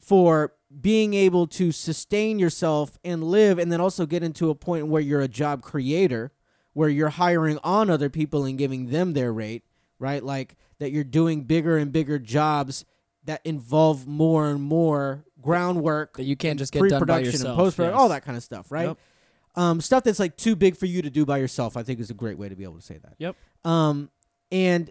for 0.00 0.52
being 0.78 1.14
able 1.14 1.46
to 1.46 1.72
sustain 1.72 2.38
yourself 2.38 2.98
and 3.04 3.24
live 3.24 3.58
and 3.58 3.72
then 3.72 3.80
also 3.80 4.04
get 4.06 4.22
into 4.22 4.50
a 4.50 4.54
point 4.54 4.86
where 4.88 5.00
you're 5.02 5.20
a 5.22 5.28
job 5.28 5.62
creator 5.62 6.32
where 6.74 6.88
you're 6.88 7.08
hiring 7.08 7.58
on 7.64 7.88
other 7.88 8.10
people 8.10 8.44
and 8.44 8.58
giving 8.58 8.90
them 8.90 9.12
their 9.14 9.32
rate 9.32 9.64
right 9.98 10.22
like 10.22 10.56
that 10.78 10.90
you're 10.92 11.04
doing 11.04 11.42
bigger 11.44 11.78
and 11.78 11.92
bigger 11.92 12.18
jobs 12.18 12.84
that 13.24 13.40
involve 13.44 14.06
more 14.06 14.48
and 14.50 14.60
more 14.62 15.24
groundwork 15.40 16.16
that 16.18 16.24
you 16.24 16.36
can't 16.36 16.58
just 16.58 16.72
get 16.72 16.80
done 16.80 16.88
by 16.90 16.96
pre-production 16.98 17.32
yourself 17.32 17.48
and 17.48 17.56
post-production 17.58 17.94
yes. 17.94 18.00
all 18.00 18.08
that 18.10 18.24
kind 18.24 18.36
of 18.36 18.42
stuff 18.42 18.70
right 18.70 18.88
Yep. 18.88 18.98
um, 19.54 19.80
stuff 19.80 20.04
that's 20.04 20.18
like 20.18 20.36
too 20.36 20.54
big 20.56 20.76
for 20.76 20.86
you 20.86 21.00
to 21.00 21.08
do 21.10 21.24
by 21.24 21.38
yourself 21.38 21.76
i 21.76 21.82
think 21.82 22.00
is 22.00 22.10
a 22.10 22.14
great 22.14 22.36
way 22.38 22.48
to 22.50 22.54
be 22.56 22.64
able 22.64 22.76
to 22.76 22.82
say 22.82 22.98
that 22.98 23.14
Yep. 23.18 23.36
um, 23.64 24.10
and 24.52 24.90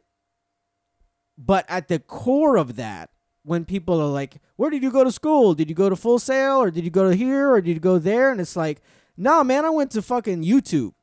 but 1.37 1.65
at 1.67 1.87
the 1.89 1.99
core 1.99 2.55
of 2.57 2.77
that, 2.77 3.09
when 3.45 3.63
people 3.63 4.01
are 4.01 4.09
like, 4.09 4.41
"Where 4.55 4.69
did 4.69 4.83
you 4.83 4.91
go 4.91 5.03
to 5.03 5.11
school? 5.11 5.53
Did 5.53 5.69
you 5.69 5.75
go 5.75 5.89
to 5.89 5.95
Full 5.95 6.19
Sail, 6.19 6.57
or 6.57 6.71
did 6.71 6.83
you 6.83 6.89
go 6.89 7.09
to 7.09 7.15
here, 7.15 7.51
or 7.51 7.61
did 7.61 7.73
you 7.73 7.79
go 7.79 7.99
there?" 7.99 8.31
and 8.31 8.41
it's 8.41 8.55
like, 8.55 8.81
"No, 9.15 9.43
man, 9.43 9.65
I 9.65 9.69
went 9.69 9.91
to 9.91 10.01
fucking 10.01 10.43
YouTube." 10.43 10.93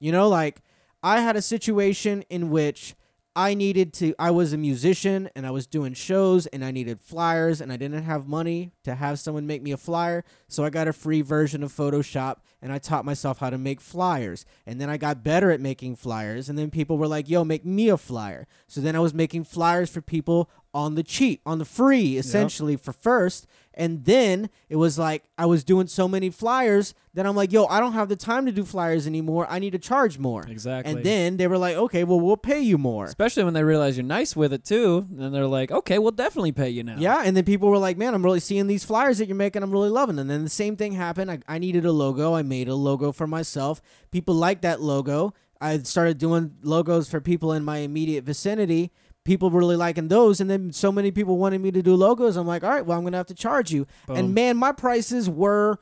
You 0.00 0.12
know, 0.12 0.28
like 0.28 0.60
I 1.02 1.20
had 1.20 1.36
a 1.36 1.42
situation 1.42 2.22
in 2.28 2.50
which 2.50 2.94
I 3.34 3.54
needed 3.54 3.94
to. 3.94 4.14
I 4.18 4.30
was 4.30 4.52
a 4.52 4.58
musician 4.58 5.30
and 5.34 5.46
I 5.46 5.50
was 5.50 5.66
doing 5.66 5.94
shows, 5.94 6.46
and 6.46 6.64
I 6.64 6.70
needed 6.70 7.00
flyers, 7.00 7.60
and 7.60 7.72
I 7.72 7.76
didn't 7.76 8.02
have 8.02 8.28
money 8.28 8.72
to 8.84 8.94
have 8.94 9.18
someone 9.18 9.46
make 9.46 9.62
me 9.62 9.72
a 9.72 9.76
flyer, 9.76 10.24
so 10.48 10.64
I 10.64 10.70
got 10.70 10.88
a 10.88 10.92
free 10.92 11.22
version 11.22 11.62
of 11.62 11.72
Photoshop 11.72 12.36
and 12.62 12.72
I 12.72 12.78
taught 12.78 13.04
myself 13.04 13.38
how 13.38 13.50
to 13.50 13.58
make 13.58 13.80
flyers. 13.80 14.46
And 14.64 14.80
then 14.80 14.88
I 14.88 14.96
got 14.96 15.24
better 15.24 15.50
at 15.50 15.60
making 15.60 15.96
flyers. 15.96 16.48
And 16.48 16.56
then 16.56 16.70
people 16.70 16.96
were 16.96 17.08
like, 17.08 17.28
yo, 17.28 17.44
make 17.44 17.64
me 17.64 17.88
a 17.88 17.98
flyer. 17.98 18.46
So 18.68 18.80
then 18.80 18.94
I 18.94 19.00
was 19.00 19.12
making 19.12 19.44
flyers 19.44 19.90
for 19.90 20.00
people 20.00 20.48
on 20.72 20.94
the 20.94 21.02
cheap, 21.02 21.40
on 21.44 21.58
the 21.58 21.64
free, 21.64 22.16
essentially 22.16 22.76
for 22.76 22.92
first. 22.92 23.46
And 23.74 24.04
then 24.04 24.50
it 24.68 24.76
was 24.76 24.98
like 24.98 25.24
I 25.38 25.46
was 25.46 25.64
doing 25.64 25.86
so 25.86 26.06
many 26.06 26.28
flyers 26.30 26.94
that 27.14 27.26
I'm 27.26 27.36
like, 27.36 27.52
yo, 27.52 27.66
I 27.66 27.80
don't 27.80 27.92
have 27.92 28.08
the 28.08 28.16
time 28.16 28.46
to 28.46 28.52
do 28.52 28.64
flyers 28.64 29.06
anymore. 29.06 29.46
I 29.50 29.58
need 29.58 29.70
to 29.72 29.78
charge 29.78 30.18
more. 30.18 30.46
exactly 30.46 30.92
And 30.92 31.04
then 31.04 31.36
they 31.36 31.46
were 31.46 31.58
like, 31.58 31.76
okay, 31.76 32.04
well, 32.04 32.20
we'll 32.20 32.36
pay 32.36 32.60
you 32.60 32.78
more. 32.78 33.04
especially 33.06 33.44
when 33.44 33.54
they 33.54 33.64
realize 33.64 33.96
you're 33.96 34.04
nice 34.04 34.34
with 34.36 34.52
it 34.52 34.64
too 34.64 35.06
then 35.10 35.32
they're 35.32 35.46
like 35.46 35.70
okay 35.70 35.98
we'll 35.98 36.10
definitely 36.10 36.52
pay 36.52 36.68
you 36.70 36.82
now 36.82 36.96
Yeah, 36.98 37.22
and 37.24 37.36
then 37.36 37.44
people 37.44 37.68
were 37.68 37.78
like, 37.78 37.96
"Man, 37.96 38.14
I'm 38.14 38.24
really 38.24 38.40
seeing 38.40 38.66
these 38.66 38.84
flyers 38.84 39.18
that 39.18 39.26
you're 39.28 39.36
making. 39.36 39.62
I'm 39.62 39.70
really 39.72 39.90
loving." 39.90 40.16
them." 40.16 40.22
And 40.24 40.30
then 40.30 40.44
the 40.44 40.50
same 40.50 40.76
thing 40.76 40.92
happened. 40.92 41.30
I, 41.30 41.38
I 41.48 41.58
needed 41.58 41.84
a 41.84 41.92
logo. 41.92 42.34
I 42.34 42.42
made 42.42 42.68
a 42.68 42.74
logo 42.74 43.12
for 43.12 43.26
myself. 43.26 43.80
People 44.10 44.34
liked 44.34 44.62
that 44.62 44.80
logo. 44.80 45.34
I 45.60 45.78
started 45.78 46.18
doing 46.18 46.56
logos 46.62 47.08
for 47.08 47.20
people 47.20 47.52
in 47.52 47.64
my 47.64 47.78
immediate 47.78 48.24
vicinity. 48.24 48.90
People 49.24 49.50
really 49.50 49.76
liking 49.76 50.08
those, 50.08 50.40
and 50.40 50.50
then 50.50 50.72
so 50.72 50.90
many 50.90 51.10
people 51.12 51.38
wanted 51.38 51.60
me 51.60 51.70
to 51.70 51.82
do 51.82 51.94
logos. 51.94 52.36
I'm 52.36 52.46
like, 52.46 52.64
all 52.64 52.70
right, 52.70 52.84
well, 52.84 52.98
I'm 52.98 53.04
gonna 53.04 53.16
have 53.16 53.26
to 53.26 53.34
charge 53.34 53.70
you. 53.70 53.86
Boom. 54.06 54.16
And 54.16 54.34
man, 54.34 54.56
my 54.56 54.72
prices 54.72 55.30
were 55.30 55.78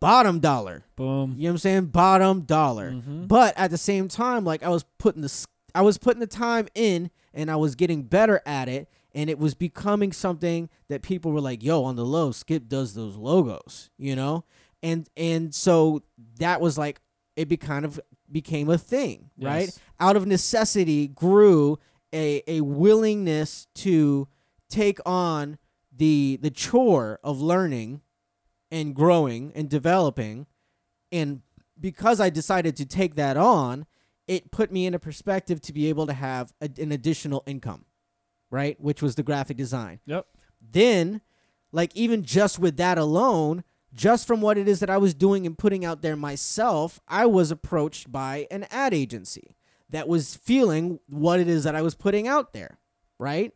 bottom 0.00 0.40
dollar. 0.40 0.84
boom 0.96 1.34
You 1.36 1.44
know 1.44 1.50
what 1.50 1.54
I'm 1.54 1.58
saying? 1.58 1.86
Bottom 1.86 2.40
dollar. 2.42 2.92
Mhm. 2.92 3.28
But 3.28 3.52
at 3.58 3.70
the 3.70 3.76
same 3.78 4.08
time, 4.08 4.44
like 4.44 4.62
I 4.62 4.70
was 4.70 4.84
putting 4.98 5.20
the 5.22 5.46
I 5.74 5.82
was 5.82 5.98
putting 5.98 6.20
the 6.20 6.26
time 6.26 6.68
in 6.74 7.10
and 7.34 7.50
I 7.50 7.56
was 7.56 7.74
getting 7.74 8.02
better 8.02 8.40
at 8.46 8.68
it 8.68 8.88
and 9.14 9.28
it 9.28 9.38
was 9.38 9.54
becoming 9.54 10.10
something 10.12 10.68
that 10.88 11.02
people 11.02 11.32
were 11.32 11.40
like, 11.40 11.62
"Yo, 11.62 11.84
on 11.84 11.96
the 11.96 12.04
low, 12.04 12.32
Skip 12.32 12.66
does 12.68 12.94
those 12.94 13.16
logos," 13.16 13.90
you 13.98 14.16
know? 14.16 14.44
And 14.82 15.08
and 15.16 15.54
so 15.54 16.02
that 16.38 16.60
was 16.60 16.78
like 16.78 17.00
it 17.36 17.48
be 17.48 17.56
kind 17.58 17.84
of 17.84 18.00
became 18.32 18.70
a 18.70 18.78
thing, 18.78 19.30
right? 19.38 19.78
Out 19.98 20.16
of 20.16 20.26
necessity 20.26 21.08
grew 21.08 21.78
a 22.12 22.42
a 22.46 22.60
willingness 22.62 23.66
to 23.74 24.28
take 24.68 24.98
on 25.06 25.58
the 25.94 26.38
the 26.40 26.50
chore 26.50 27.18
of 27.22 27.40
learning 27.40 28.00
and 28.70 28.94
growing 28.94 29.52
and 29.54 29.68
developing 29.68 30.46
and 31.12 31.42
because 31.80 32.20
I 32.20 32.30
decided 32.30 32.76
to 32.76 32.86
take 32.86 33.14
that 33.14 33.36
on, 33.36 33.86
it 34.28 34.50
put 34.50 34.70
me 34.70 34.86
in 34.86 34.94
a 34.94 34.98
perspective 34.98 35.60
to 35.62 35.72
be 35.72 35.88
able 35.88 36.06
to 36.06 36.12
have 36.12 36.52
a, 36.60 36.70
an 36.78 36.92
additional 36.92 37.42
income, 37.46 37.86
right? 38.50 38.80
Which 38.80 39.02
was 39.02 39.14
the 39.14 39.22
graphic 39.22 39.56
design. 39.56 40.00
Yep. 40.06 40.26
Then, 40.60 41.22
like 41.72 41.90
even 41.96 42.22
just 42.22 42.58
with 42.58 42.76
that 42.76 42.98
alone, 42.98 43.64
just 43.92 44.26
from 44.26 44.40
what 44.40 44.58
it 44.58 44.68
is 44.68 44.80
that 44.80 44.90
I 44.90 44.98
was 44.98 45.14
doing 45.14 45.46
and 45.46 45.58
putting 45.58 45.84
out 45.84 46.02
there 46.02 46.16
myself, 46.16 47.00
I 47.08 47.26
was 47.26 47.50
approached 47.50 48.12
by 48.12 48.46
an 48.50 48.66
ad 48.70 48.94
agency 48.94 49.56
that 49.90 50.08
was 50.08 50.36
feeling 50.36 51.00
what 51.08 51.40
it 51.40 51.48
is 51.48 51.64
that 51.64 51.74
I 51.74 51.82
was 51.82 51.94
putting 51.94 52.28
out 52.28 52.52
there, 52.52 52.78
right? 53.18 53.52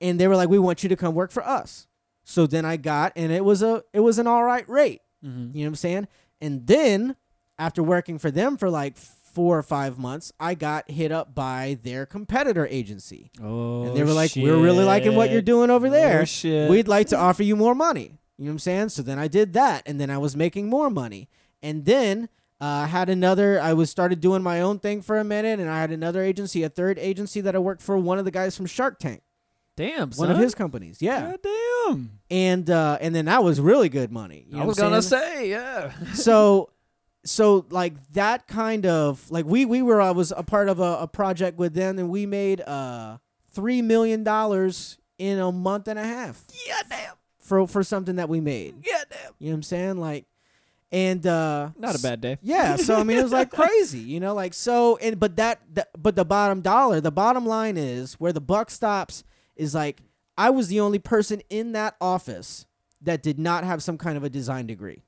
And 0.00 0.18
they 0.18 0.28
were 0.28 0.36
like, 0.36 0.48
"We 0.48 0.58
want 0.58 0.82
you 0.82 0.88
to 0.88 0.96
come 0.96 1.14
work 1.14 1.30
for 1.30 1.46
us." 1.46 1.86
So 2.24 2.46
then 2.46 2.64
I 2.64 2.76
got, 2.76 3.12
and 3.16 3.30
it 3.30 3.44
was 3.44 3.62
a 3.62 3.84
it 3.92 4.00
was 4.00 4.18
an 4.18 4.26
all 4.26 4.44
right 4.44 4.68
rate. 4.68 5.02
Mm-hmm. 5.24 5.56
You 5.56 5.64
know 5.64 5.68
what 5.68 5.68
I'm 5.68 5.74
saying? 5.76 6.08
And 6.40 6.66
then 6.66 7.16
after 7.58 7.82
working 7.82 8.18
for 8.18 8.30
them 8.30 8.56
for 8.56 8.68
like 8.70 8.96
four 8.96 9.58
or 9.58 9.62
five 9.62 9.98
months, 9.98 10.32
I 10.38 10.54
got 10.54 10.90
hit 10.90 11.10
up 11.12 11.34
by 11.34 11.78
their 11.82 12.06
competitor 12.06 12.66
agency. 12.66 13.30
Oh, 13.42 13.84
And 13.84 13.96
they 13.96 14.04
were 14.04 14.12
like, 14.12 14.32
We're 14.36 14.56
really 14.56 14.84
liking 14.84 15.16
what 15.16 15.30
you're 15.30 15.42
doing 15.42 15.70
over 15.70 15.90
there. 15.90 16.22
Oh, 16.22 16.24
shit. 16.24 16.70
We'd 16.70 16.88
like 16.88 17.08
to 17.08 17.16
offer 17.18 17.42
you 17.42 17.56
more 17.56 17.74
money. 17.74 18.18
You 18.38 18.44
know 18.46 18.50
what 18.50 18.54
I'm 18.54 18.58
saying? 18.60 18.88
So 18.90 19.02
then 19.02 19.18
I 19.18 19.28
did 19.28 19.52
that, 19.52 19.82
and 19.86 20.00
then 20.00 20.10
I 20.10 20.18
was 20.18 20.36
making 20.36 20.68
more 20.68 20.90
money. 20.90 21.28
And 21.62 21.84
then 21.84 22.28
uh, 22.60 22.64
I 22.64 22.86
had 22.86 23.08
another, 23.08 23.60
I 23.60 23.72
was 23.72 23.90
started 23.90 24.20
doing 24.20 24.42
my 24.42 24.60
own 24.60 24.78
thing 24.78 25.02
for 25.02 25.18
a 25.18 25.24
minute, 25.24 25.60
and 25.60 25.68
I 25.68 25.80
had 25.80 25.90
another 25.90 26.22
agency, 26.22 26.62
a 26.62 26.68
third 26.68 26.98
agency 26.98 27.40
that 27.40 27.54
I 27.54 27.58
worked 27.58 27.82
for, 27.82 27.98
one 27.98 28.18
of 28.18 28.24
the 28.24 28.30
guys 28.30 28.56
from 28.56 28.66
Shark 28.66 28.98
Tank, 28.98 29.22
Damn, 29.76 30.10
one 30.12 30.30
of 30.30 30.38
his 30.38 30.54
companies. 30.54 31.02
Yeah. 31.02 31.32
God 31.32 31.40
damn. 31.42 32.20
And 32.30 32.70
uh, 32.70 32.98
and 33.00 33.14
then 33.14 33.24
that 33.24 33.42
was 33.42 33.60
really 33.60 33.88
good 33.88 34.12
money. 34.12 34.46
You 34.48 34.56
know 34.56 34.62
I 34.62 34.66
was 34.66 34.78
gonna 34.78 35.02
saying? 35.02 35.32
say, 35.36 35.50
yeah. 35.50 35.92
so 36.14 36.70
so 37.24 37.66
like 37.70 37.94
that 38.12 38.46
kind 38.46 38.86
of 38.86 39.28
like 39.30 39.46
we 39.46 39.64
we 39.64 39.82
were 39.82 40.00
I 40.00 40.12
was 40.12 40.32
a 40.36 40.44
part 40.44 40.68
of 40.68 40.78
a, 40.78 40.98
a 41.00 41.08
project 41.08 41.58
with 41.58 41.74
them 41.74 41.98
and 41.98 42.08
we 42.08 42.24
made 42.24 42.60
uh 42.60 43.18
three 43.50 43.82
million 43.82 44.22
dollars 44.22 44.98
in 45.18 45.38
a 45.38 45.50
month 45.50 45.88
and 45.88 45.98
a 45.98 46.04
half 46.04 46.44
yeah, 46.66 46.82
damn. 46.88 47.14
for 47.40 47.66
for 47.66 47.82
something 47.82 48.16
that 48.16 48.28
we 48.28 48.40
made. 48.40 48.76
Yeah, 48.86 49.02
damn. 49.10 49.32
You 49.40 49.48
know 49.48 49.52
what 49.52 49.56
I'm 49.56 49.62
saying? 49.64 49.96
Like 49.98 50.26
and 50.94 51.26
uh 51.26 51.70
Not 51.76 51.98
a 51.98 52.02
bad 52.02 52.20
day. 52.20 52.38
yeah, 52.40 52.76
so 52.76 52.94
I 52.94 53.02
mean 53.02 53.18
it 53.18 53.22
was 53.22 53.32
like 53.32 53.50
crazy, 53.60 53.98
you 53.98 54.20
know, 54.20 54.32
like 54.32 54.54
so 54.54 54.96
and 54.98 55.18
but 55.18 55.36
that, 55.36 55.60
that 55.74 55.88
but 56.00 56.14
the 56.14 56.24
bottom 56.24 56.60
dollar, 56.60 57.00
the 57.00 57.10
bottom 57.10 57.44
line 57.44 57.76
is 57.76 58.14
where 58.14 58.32
the 58.32 58.40
buck 58.40 58.70
stops 58.70 59.24
is 59.56 59.74
like 59.74 60.00
I 60.38 60.50
was 60.50 60.68
the 60.68 60.78
only 60.80 61.00
person 61.00 61.42
in 61.50 61.72
that 61.72 61.96
office 62.00 62.66
that 63.02 63.22
did 63.22 63.38
not 63.38 63.64
have 63.64 63.82
some 63.82 63.98
kind 63.98 64.16
of 64.16 64.22
a 64.24 64.30
design 64.30 64.66
degree. 64.66 65.02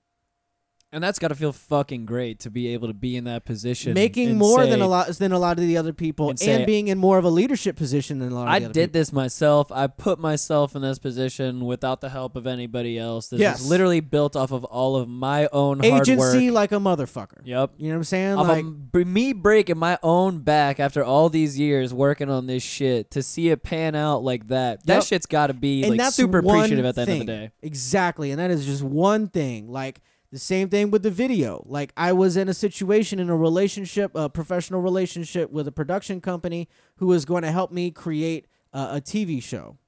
And 0.97 1.05
that's 1.05 1.19
got 1.19 1.29
to 1.29 1.35
feel 1.35 1.53
fucking 1.53 2.07
great 2.07 2.41
to 2.41 2.51
be 2.51 2.69
able 2.69 2.89
to 2.89 2.95
be 2.95 3.19
in 3.19 3.25
that 3.25 3.45
position, 3.45 3.93
making 3.93 4.39
more 4.39 4.65
say, 4.65 4.71
than 4.71 4.81
a 4.81 4.89
lot 4.89 5.09
than 5.09 5.31
a 5.31 5.39
lot 5.39 5.59
of 5.59 5.67
the 5.67 5.77
other 5.77 5.93
people 5.93 6.31
and 6.31 6.43
and, 6.43 6.65
being 6.65 6.89
in 6.89 6.97
more 6.97 7.19
of 7.19 7.25
a 7.27 7.29
leadership 7.29 7.77
position 7.77 8.19
than 8.19 8.33
a 8.33 8.35
lot 8.35 8.45
of 8.45 8.49
I 8.49 8.61
the 8.61 8.65
other 8.65 8.71
I 8.71 8.73
did 8.73 8.87
people. 8.93 9.01
this 9.01 9.13
myself. 9.13 9.71
I 9.71 9.89
put 9.89 10.19
myself 10.19 10.75
in 10.75 10.81
this 10.81 10.99
position 10.99 11.67
without 11.67 12.01
the 12.01 12.09
help 12.09 12.35
of 12.35 12.47
anybody 12.47 12.99
else. 12.99 13.29
This 13.29 13.41
Yes. 13.41 13.61
is 13.61 13.69
literally 13.69 14.01
built 14.01 14.37
off 14.37 14.53
of 14.53 14.65
all 14.65 14.97
of 14.97 15.07
my 15.07 15.51
own 15.53 15.81
hard 15.81 16.09
agency 16.09 16.51
like 16.51 16.73
a 16.73 16.77
motherfucker. 16.77 17.43
Yep. 17.45 17.73
You 17.77 17.89
know 17.89 17.97
what 17.97 17.99
I'm 17.99 18.05
saying? 18.05 18.39
Off 18.39 18.49
Like 18.49 18.65
of 18.65 19.07
me 19.07 19.35
breaking 19.35 19.77
my 19.77 19.99
own 20.03 20.39
back 20.39 20.81
after 20.81 21.05
all 21.05 21.29
these 21.29 21.59
years 21.59 21.93
working 21.93 22.31
on 22.31 22.47
this 22.47 22.63
shit 22.63 23.11
to 23.11 23.23
see 23.23 23.51
it 23.51 23.63
pan 23.63 23.95
out 23.95 24.25
like 24.25 24.49
that. 24.49 24.87
That 24.87 25.05
shit's 25.05 25.27
got 25.27 25.49
to 25.49 25.53
be 25.53 25.83
and 25.85 25.99
like 25.99 26.13
super 26.13 26.39
appreciative 26.39 26.87
at 26.87 26.95
the 26.95 27.03
end 27.03 27.11
of 27.11 27.19
the 27.19 27.25
day. 27.27 27.51
Exactly, 27.61 28.31
and 28.31 28.41
that 28.41 28.51
is 28.51 28.65
just 28.65 28.83
one 28.83 29.29
thing. 29.29 29.71
Like 29.71 30.01
the 30.33 30.39
same 30.39 30.69
thing 30.69 30.91
with 30.91 31.03
the 31.03 31.11
video. 31.11 31.65
Like 31.69 31.93
I 31.97 32.13
was 32.13 32.37
in 32.37 32.49
a 32.49 32.55
situation 32.55 33.19
in 33.19 33.31
a 33.31 33.37
relationship, 33.37 34.13
a 34.15 34.29
professional 34.29 34.81
relationship 34.81 35.51
with 35.51 35.67
a 35.69 35.73
production 35.73 36.21
company 36.21 36.69
who 36.97 37.07
was 37.07 37.25
going 37.25 37.43
to 37.43 37.51
help 37.53 37.71
me 37.73 37.91
create 37.91 38.47
a, 38.73 38.97
a 38.97 39.01
TV 39.01 39.43
show, 39.43 39.79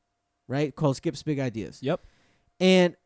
right? 0.47 0.75
Called 0.75 0.97
Skip's 0.97 1.23
Big 1.23 1.39
Ideas. 1.41 1.81
Yep. 1.83 2.01
and 2.61 2.97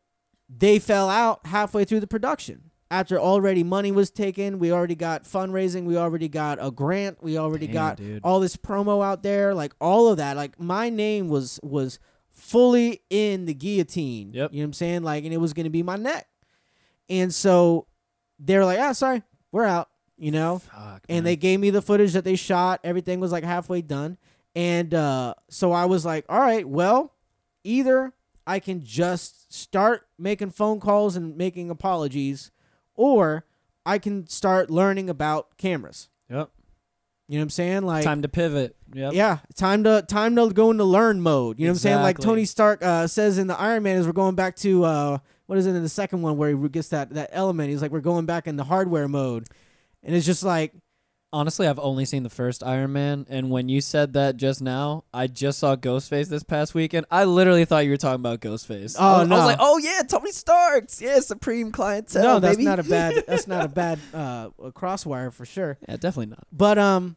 they 0.49 0.77
fell 0.77 1.09
out 1.09 1.45
halfway 1.47 1.85
through 1.85 2.01
the 2.01 2.07
production 2.07 2.69
after 2.91 3.17
already 3.19 3.63
money 3.63 3.91
was 3.91 4.11
taken 4.11 4.59
we 4.59 4.71
already 4.71 4.93
got 4.93 5.23
fundraising 5.23 5.85
we 5.85 5.97
already 5.97 6.27
got 6.27 6.59
a 6.61 6.69
grant 6.69 7.17
we 7.23 7.37
already 7.37 7.65
Damn, 7.65 7.73
got 7.73 7.97
dude. 7.97 8.21
all 8.23 8.39
this 8.39 8.55
promo 8.57 9.03
out 9.03 9.23
there 9.23 9.55
like 9.55 9.73
all 9.79 10.09
of 10.09 10.17
that 10.17 10.35
like 10.37 10.59
my 10.59 10.89
name 10.89 11.27
was 11.29 11.59
was 11.63 11.97
fully 12.29 13.01
in 13.09 13.45
the 13.45 13.53
guillotine 13.53 14.31
Yep. 14.33 14.51
you 14.53 14.59
know 14.59 14.63
what 14.63 14.67
i'm 14.67 14.73
saying 14.73 15.01
like 15.01 15.23
and 15.23 15.33
it 15.33 15.37
was 15.37 15.53
gonna 15.53 15.69
be 15.71 15.81
my 15.81 15.95
neck 15.95 16.27
and 17.09 17.33
so 17.33 17.87
they're 18.39 18.65
like 18.65 18.79
ah 18.79 18.91
sorry 18.91 19.21
we're 19.51 19.65
out 19.65 19.89
you 20.17 20.31
know 20.31 20.59
Fuck, 20.59 21.03
and 21.09 21.25
they 21.25 21.35
gave 21.35 21.59
me 21.59 21.69
the 21.69 21.81
footage 21.81 22.13
that 22.13 22.23
they 22.23 22.35
shot. 22.35 22.79
Everything 22.83 23.19
was 23.19 23.31
like 23.31 23.43
halfway 23.43 23.81
done, 23.81 24.17
and 24.55 24.93
uh, 24.93 25.33
so 25.49 25.71
I 25.71 25.85
was 25.85 26.05
like, 26.05 26.25
"All 26.29 26.39
right, 26.39 26.67
well, 26.67 27.13
either 27.63 28.13
I 28.45 28.59
can 28.59 28.83
just 28.83 29.51
start 29.53 30.07
making 30.17 30.51
phone 30.51 30.79
calls 30.79 31.15
and 31.15 31.35
making 31.35 31.69
apologies, 31.69 32.51
or 32.95 33.45
I 33.85 33.97
can 33.97 34.27
start 34.27 34.69
learning 34.69 35.09
about 35.09 35.57
cameras." 35.57 36.09
Yep. 36.29 36.51
You 37.27 37.35
know 37.35 37.41
what 37.41 37.43
I'm 37.43 37.49
saying? 37.49 37.81
Like, 37.83 38.03
Time 38.03 38.21
to 38.21 38.29
pivot. 38.29 38.75
Yep. 38.93 39.13
yeah, 39.13 39.39
time 39.55 39.83
to 39.85 40.05
time 40.07 40.35
to 40.35 40.49
go 40.51 40.69
into 40.69 40.83
learn 40.83 41.19
mode. 41.19 41.59
You 41.59 41.65
know 41.65 41.71
what 41.71 41.77
I'm 41.77 41.79
saying? 41.79 42.01
Like 42.01 42.19
Tony 42.19 42.45
Stark 42.45 42.83
uh, 42.83 43.07
says 43.07 43.37
in 43.39 43.47
the 43.47 43.59
Iron 43.59 43.81
Man, 43.83 43.97
is 43.97 44.05
we're 44.05 44.13
going 44.13 44.35
back 44.35 44.55
to 44.57 44.83
uh, 44.83 45.17
what 45.53 45.59
is 45.59 45.67
it 45.67 45.75
in 45.75 45.83
the 45.83 45.89
second 45.89 46.23
one 46.23 46.35
where 46.35 46.49
he 46.49 46.69
gets 46.69 46.87
that 46.87 47.11
that 47.11 47.29
element? 47.31 47.69
He's 47.69 47.79
like, 47.79 47.91
we're 47.91 47.99
going 47.99 48.25
back 48.25 48.47
in 48.47 48.55
the 48.55 48.63
hardware 48.63 49.07
mode, 49.07 49.45
and 50.01 50.15
it's 50.15 50.25
just 50.25 50.43
like. 50.43 50.73
Honestly, 51.31 51.67
I've 51.67 51.79
only 51.79 52.05
seen 52.05 52.21
the 52.21 52.29
first 52.29 52.63
Iron 52.63 52.93
Man, 52.93 53.25
and 53.29 53.49
when 53.49 53.67
you 53.69 53.81
said 53.81 54.13
that 54.13 54.37
just 54.37 54.61
now, 54.61 55.03
I 55.13 55.25
just 55.25 55.57
saw 55.59 55.75
Ghostface 55.75 56.27
this 56.27 56.43
past 56.43 56.73
weekend. 56.75 57.07
I 57.09 57.23
literally 57.25 57.65
thought 57.65 57.85
you 57.85 57.91
were 57.91 57.97
talking 57.97 58.21
about 58.21 58.39
Ghostface. 58.39 58.95
Oh, 58.99 59.03
I 59.03 59.21
was, 59.21 59.31
I 59.31 59.35
was 59.35 59.45
like, 59.45 59.57
oh 59.59 59.77
yeah, 59.79 60.01
Tony 60.07 60.31
Stark's, 60.31 61.01
yeah, 61.01 61.19
Supreme 61.19 61.71
Clientele. 61.71 62.23
no, 62.23 62.39
that's 62.39 62.57
baby. 62.57 62.65
not 62.65 62.79
a 62.79 62.83
bad. 62.83 63.23
That's 63.27 63.47
not 63.47 63.65
a 63.65 63.67
bad 63.67 63.99
uh, 64.13 64.49
crosswire 64.71 65.31
for 65.31 65.45
sure. 65.45 65.77
Yeah, 65.87 65.97
definitely 65.97 66.27
not. 66.27 66.47
But 66.51 66.79
um, 66.79 67.15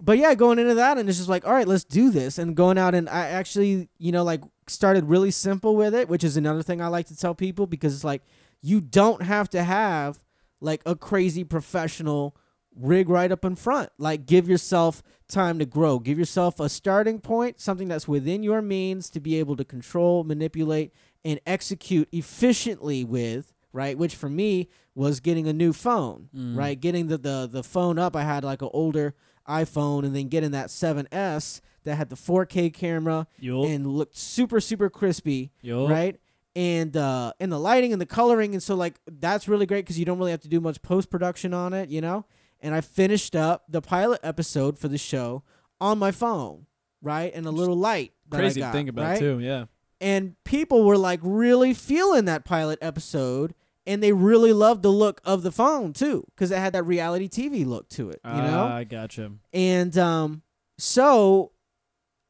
but 0.00 0.18
yeah, 0.18 0.34
going 0.34 0.58
into 0.58 0.74
that 0.74 0.96
and 0.98 1.08
it's 1.08 1.18
just 1.18 1.30
like, 1.30 1.46
all 1.46 1.52
right, 1.52 1.68
let's 1.68 1.84
do 1.84 2.10
this, 2.10 2.38
and 2.38 2.54
going 2.54 2.78
out 2.78 2.94
and 2.94 3.10
I 3.10 3.28
actually, 3.28 3.88
you 3.98 4.12
know, 4.12 4.24
like 4.24 4.42
started 4.68 5.04
really 5.04 5.30
simple 5.30 5.76
with 5.76 5.94
it, 5.94 6.08
which 6.08 6.24
is 6.24 6.36
another 6.36 6.62
thing 6.62 6.80
I 6.80 6.88
like 6.88 7.06
to 7.08 7.16
tell 7.16 7.34
people 7.34 7.66
because 7.66 7.94
it's 7.94 8.04
like 8.04 8.22
you 8.62 8.80
don't 8.80 9.22
have 9.22 9.48
to 9.50 9.62
have 9.62 10.22
like 10.60 10.82
a 10.86 10.94
crazy 10.96 11.44
professional 11.44 12.34
rig 12.74 13.08
right 13.08 13.30
up 13.30 13.44
in 13.44 13.54
front. 13.56 13.90
Like 13.98 14.26
give 14.26 14.48
yourself 14.48 15.02
time 15.28 15.58
to 15.58 15.66
grow. 15.66 15.98
Give 15.98 16.18
yourself 16.18 16.58
a 16.60 16.68
starting 16.68 17.20
point, 17.20 17.60
something 17.60 17.88
that's 17.88 18.08
within 18.08 18.42
your 18.42 18.62
means 18.62 19.10
to 19.10 19.20
be 19.20 19.38
able 19.38 19.56
to 19.56 19.64
control, 19.64 20.24
manipulate, 20.24 20.92
and 21.24 21.40
execute 21.46 22.08
efficiently 22.12 23.04
with, 23.04 23.52
right? 23.72 23.96
Which 23.96 24.14
for 24.16 24.28
me 24.28 24.68
was 24.94 25.20
getting 25.20 25.46
a 25.48 25.52
new 25.52 25.72
phone, 25.72 26.28
Mm. 26.34 26.56
right? 26.56 26.80
Getting 26.80 27.06
the, 27.08 27.18
the 27.18 27.48
the 27.50 27.62
phone 27.62 27.98
up. 27.98 28.14
I 28.16 28.22
had 28.22 28.44
like 28.44 28.62
an 28.62 28.70
older 28.72 29.14
iPhone 29.48 30.04
and 30.04 30.14
then 30.16 30.28
getting 30.28 30.52
that 30.52 30.68
7S 30.68 31.60
that 31.84 31.96
had 31.96 32.08
the 32.10 32.16
4K 32.16 32.72
camera 32.72 33.26
and 33.64 33.86
looked 33.86 34.16
super 34.16 34.60
super 34.60 34.90
crispy, 34.90 35.52
right? 35.86 36.18
And 36.56 36.96
uh 36.96 37.32
and 37.40 37.50
the 37.50 37.58
lighting 37.58 37.92
and 37.92 38.00
the 38.00 38.06
coloring 38.06 38.52
and 38.54 38.62
so 38.62 38.74
like 38.74 39.00
that's 39.06 39.48
really 39.48 39.66
great 39.66 39.86
cuz 39.86 39.98
you 39.98 40.04
don't 40.04 40.18
really 40.18 40.30
have 40.30 40.40
to 40.42 40.48
do 40.48 40.60
much 40.60 40.80
post 40.82 41.10
production 41.10 41.52
on 41.54 41.72
it, 41.72 41.88
you 41.88 42.00
know? 42.00 42.24
And 42.60 42.74
I 42.74 42.80
finished 42.80 43.34
up 43.36 43.64
the 43.68 43.82
pilot 43.82 44.20
episode 44.22 44.78
for 44.78 44.88
the 44.88 44.96
show 44.98 45.42
on 45.80 45.98
my 45.98 46.10
phone, 46.12 46.66
right? 47.02 47.32
And 47.34 47.44
a 47.46 47.50
little 47.50 47.76
light 47.76 48.12
that 48.30 48.36
I 48.38 48.40
Crazy 48.40 48.60
got, 48.60 48.68
to 48.68 48.72
think 48.72 48.88
about 48.88 49.04
right? 49.04 49.18
too. 49.18 49.38
Yeah. 49.40 49.64
and 50.00 50.34
people 50.44 50.84
were 50.84 50.96
like 50.96 51.20
really 51.22 51.74
feeling 51.74 52.24
that 52.26 52.44
pilot 52.44 52.78
episode 52.80 53.54
and 53.86 54.02
they 54.02 54.12
really 54.12 54.52
loved 54.52 54.82
the 54.82 54.90
look 54.90 55.20
of 55.24 55.42
the 55.42 55.52
phone 55.52 55.92
too 55.92 56.24
because 56.34 56.50
it 56.50 56.56
had 56.58 56.72
that 56.72 56.84
reality 56.84 57.28
tv 57.28 57.66
look 57.66 57.88
to 57.90 58.08
it 58.10 58.18
you 58.24 58.30
know 58.30 58.64
Ah, 58.70 58.76
I 58.76 58.84
gotcha. 58.84 59.32
and 59.52 59.96
um 59.98 60.42
so 60.78 61.52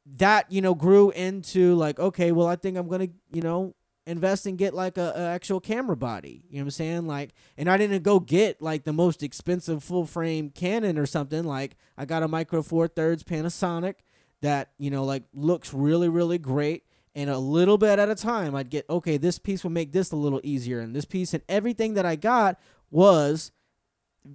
that 0.07 0.51
you 0.51 0.61
know 0.61 0.75
grew 0.75 1.11
into 1.11 1.75
like 1.75 1.99
okay 1.99 2.31
well 2.31 2.47
i 2.47 2.57
think 2.57 2.77
i'm 2.77 2.89
gonna 2.89 3.09
you 3.33 3.41
know 3.41 3.75
invest 4.07 4.45
and 4.47 4.59
get 4.59 4.75
like 4.75 4.99
a, 4.99 5.13
a 5.17 5.21
actual 5.29 5.61
camera 5.61 5.97
body 5.97 6.45
you 6.51 6.59
know 6.59 6.65
what 6.65 6.67
i'm 6.67 6.71
saying? 6.71 7.07
Like 7.07 7.31
and 7.57 7.71
i 7.71 7.77
didn't 7.77 8.03
go 8.03 8.21
get 8.21 8.61
like 8.61 8.85
the 8.85 8.93
most 8.93 9.23
expensive 9.23 9.83
full 9.83 10.05
frame 10.05 10.51
canon 10.51 10.99
or 10.99 11.07
something. 11.07 11.45
Like 11.45 11.77
i 11.97 12.05
got 12.05 12.23
a 12.23 12.29
micro 12.29 12.63
four 12.63 12.87
thirds 12.89 13.23
panasonic 13.23 13.97
that 14.43 14.73
you 14.79 14.91
know 14.91 15.05
like 15.05 15.25
looks 15.33 15.73
really 15.73 16.09
really 16.09 16.39
great. 16.39 16.85
And 17.17 17.31
a 17.31 17.39
little 17.39 17.79
bit 17.79 17.99
at 17.99 18.11
a 18.11 18.15
time 18.15 18.55
i'd 18.55 18.71
get 18.71 18.85
okay 18.91 19.17
this 19.17 19.39
piece 19.39 19.63
will 19.65 19.71
make 19.71 19.93
this 19.93 20.13
a 20.13 20.17
little 20.17 20.41
easier. 20.45 20.81
And 20.81 20.95
this 20.95 21.07
piece 21.07 21.33
and 21.33 21.43
everything 21.49 21.95
that 21.95 22.05
i 22.05 22.17
got 22.17 22.59
was 22.91 23.53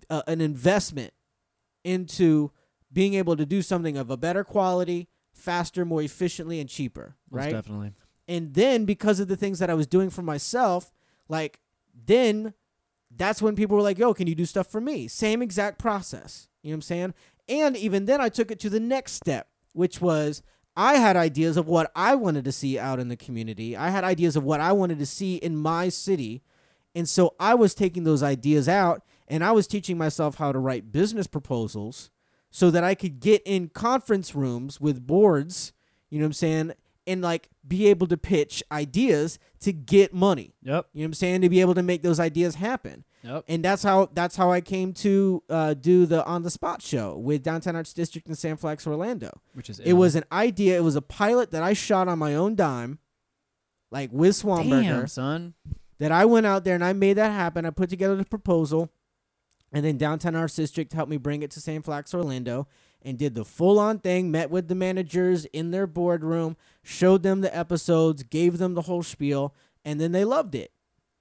uh, 0.10 0.24
an 0.28 0.42
investment 0.42 1.14
into 1.84 2.52
being 2.92 3.14
able 3.14 3.36
to 3.36 3.46
do 3.46 3.62
something 3.62 3.98
of 3.98 4.10
a 4.10 4.18
better 4.18 4.44
quality 4.44 5.08
faster 5.40 5.86
more 5.86 6.02
efficiently 6.02 6.60
and 6.60 6.70
cheaper 6.70 7.16
Most 7.32 7.42
right 7.44 7.52
definitely. 7.52 7.94
and 8.28 8.54
then 8.54 8.86
because 8.86 9.20
of 9.20 9.28
the 9.28 9.36
things 9.38 9.60
that 9.60 9.70
I 9.70 9.74
was 9.74 9.88
doing 9.88 10.10
for 10.10 10.22
myself, 10.22 10.92
like 11.28 11.60
then 12.06 12.54
that's 13.16 13.42
when 13.42 13.56
people 13.56 13.76
were 13.76 13.84
like, 13.84 13.98
"Yo, 13.98 14.14
can 14.14 14.28
you 14.28 14.36
do 14.36 14.46
stuff 14.46 14.68
for 14.68 14.80
me?" 14.82 15.08
Same 15.08 15.42
exact 15.42 15.80
process. 15.80 16.48
You 16.62 16.70
know 16.70 16.74
what 16.74 16.78
I'm 16.78 16.82
saying? 16.84 17.14
And 17.48 17.76
even 17.78 18.06
then 18.06 18.22
I 18.22 18.30
took 18.30 18.52
it 18.52 18.60
to 18.60 18.70
the 18.70 18.80
next 18.80 19.14
step, 19.14 19.48
which 19.74 20.00
was 20.00 20.44
I 20.76 20.96
had 20.96 21.18
ideas 21.18 21.58
of 21.58 21.68
what 21.68 21.92
I 21.96 22.16
wanted 22.16 22.46
to 22.46 22.52
see 22.52 22.78
out 22.78 23.00
in 23.00 23.08
the 23.10 23.18
community. 23.18 23.76
I 23.76 23.90
had 23.90 24.04
ideas 24.04 24.36
of 24.36 24.44
what 24.44 24.60
I 24.60 24.72
wanted 24.72 25.00
to 25.00 25.06
see 25.06 25.36
in 25.38 25.58
my 25.58 25.90
city. 25.90 26.44
And 26.96 27.10
so 27.10 27.36
I 27.40 27.56
was 27.56 27.74
taking 27.74 28.04
those 28.04 28.24
ideas 28.24 28.70
out 28.70 29.04
and 29.28 29.44
I 29.44 29.52
was 29.52 29.68
teaching 29.68 29.98
myself 29.98 30.36
how 30.36 30.52
to 30.52 30.60
write 30.60 30.92
business 30.92 31.28
proposals 31.28 32.12
so 32.52 32.72
that 32.72 32.84
I 32.84 32.96
could 32.96 33.20
get 33.20 33.42
in 33.46 33.70
conference 33.70 34.34
rooms 34.36 34.80
with 34.82 35.06
boards, 35.06 35.74
you 36.10 36.20
know 36.20 36.24
what 36.24 36.28
I'm 36.28 36.34
saying, 36.34 36.72
and 37.08 37.22
like 37.22 37.50
be 37.68 37.88
able 37.88 38.08
to 38.08 38.18
pitch 38.18 38.64
ideas 38.72 39.40
to 39.62 39.74
get 39.74 40.14
money. 40.14 40.54
Yep. 40.64 40.88
You 40.94 41.02
know 41.02 41.04
what 41.04 41.06
I'm 41.08 41.14
saying? 41.14 41.42
To 41.42 41.50
be 41.50 41.62
able 41.62 41.76
to 41.76 41.84
make 41.84 42.02
those 42.02 42.20
ideas 42.20 42.56
happen. 42.56 43.04
Yep. 43.24 43.46
And 43.48 43.64
that's 43.66 43.84
how 43.84 44.10
that's 44.14 44.36
how 44.36 44.52
I 44.52 44.62
came 44.62 44.94
to 44.94 45.44
uh, 45.50 45.74
do 45.74 46.06
the 46.06 46.26
on 46.26 46.44
the 46.44 46.50
spot 46.50 46.82
show 46.82 47.18
with 47.18 47.44
Downtown 47.44 47.76
Arts 47.76 47.94
District 47.94 48.28
in 48.28 48.36
Sam 48.36 48.58
Flax, 48.58 48.88
Orlando. 48.88 49.42
Which 49.54 49.70
is 49.70 49.80
It 49.80 49.94
was 49.94 50.16
an 50.16 50.24
idea. 50.32 50.78
It 50.78 50.84
was 50.84 50.96
a 50.96 51.02
pilot 51.02 51.52
that 51.52 51.62
I 51.64 51.74
shot 51.74 52.08
on 52.08 52.18
my 52.20 52.34
own 52.36 52.56
dime, 52.56 53.00
like 53.92 54.10
with 54.14 54.36
Swanberger 54.36 54.84
damn 54.84 55.08
son. 55.08 55.54
that 56.00 56.12
I 56.12 56.26
went 56.26 56.46
out 56.46 56.64
there 56.64 56.76
and 56.76 56.84
I 56.84 56.94
made 56.94 57.14
that 57.18 57.32
happen. 57.32 57.66
I 57.66 57.72
put 57.72 57.90
together 57.90 58.16
the 58.16 58.24
proposal, 58.26 58.90
and 59.72 59.86
then 59.86 59.98
Downtown 59.98 60.36
Arts 60.36 60.56
District 60.56 60.92
helped 60.94 61.10
me 61.10 61.18
bring 61.18 61.44
it 61.44 61.52
to 61.52 61.62
Sam 61.62 61.82
Flax, 61.82 62.14
Orlando, 62.14 62.68
and 63.02 63.18
did 63.18 63.36
the 63.36 63.46
full 63.46 63.80
on 63.80 64.00
thing. 64.00 64.32
Met 64.32 64.50
with 64.50 64.68
the 64.68 64.76
managers 64.76 65.46
in 65.46 65.72
their 65.72 65.88
boardroom, 65.88 66.58
showed 66.84 67.24
them 67.24 67.42
the 67.42 67.56
episodes, 67.56 68.24
gave 68.24 68.58
them 68.58 68.74
the 68.74 68.84
whole 68.84 69.04
spiel, 69.04 69.54
and 69.86 70.00
then 70.00 70.12
they 70.12 70.26
loved 70.26 70.56
it. 70.56 70.72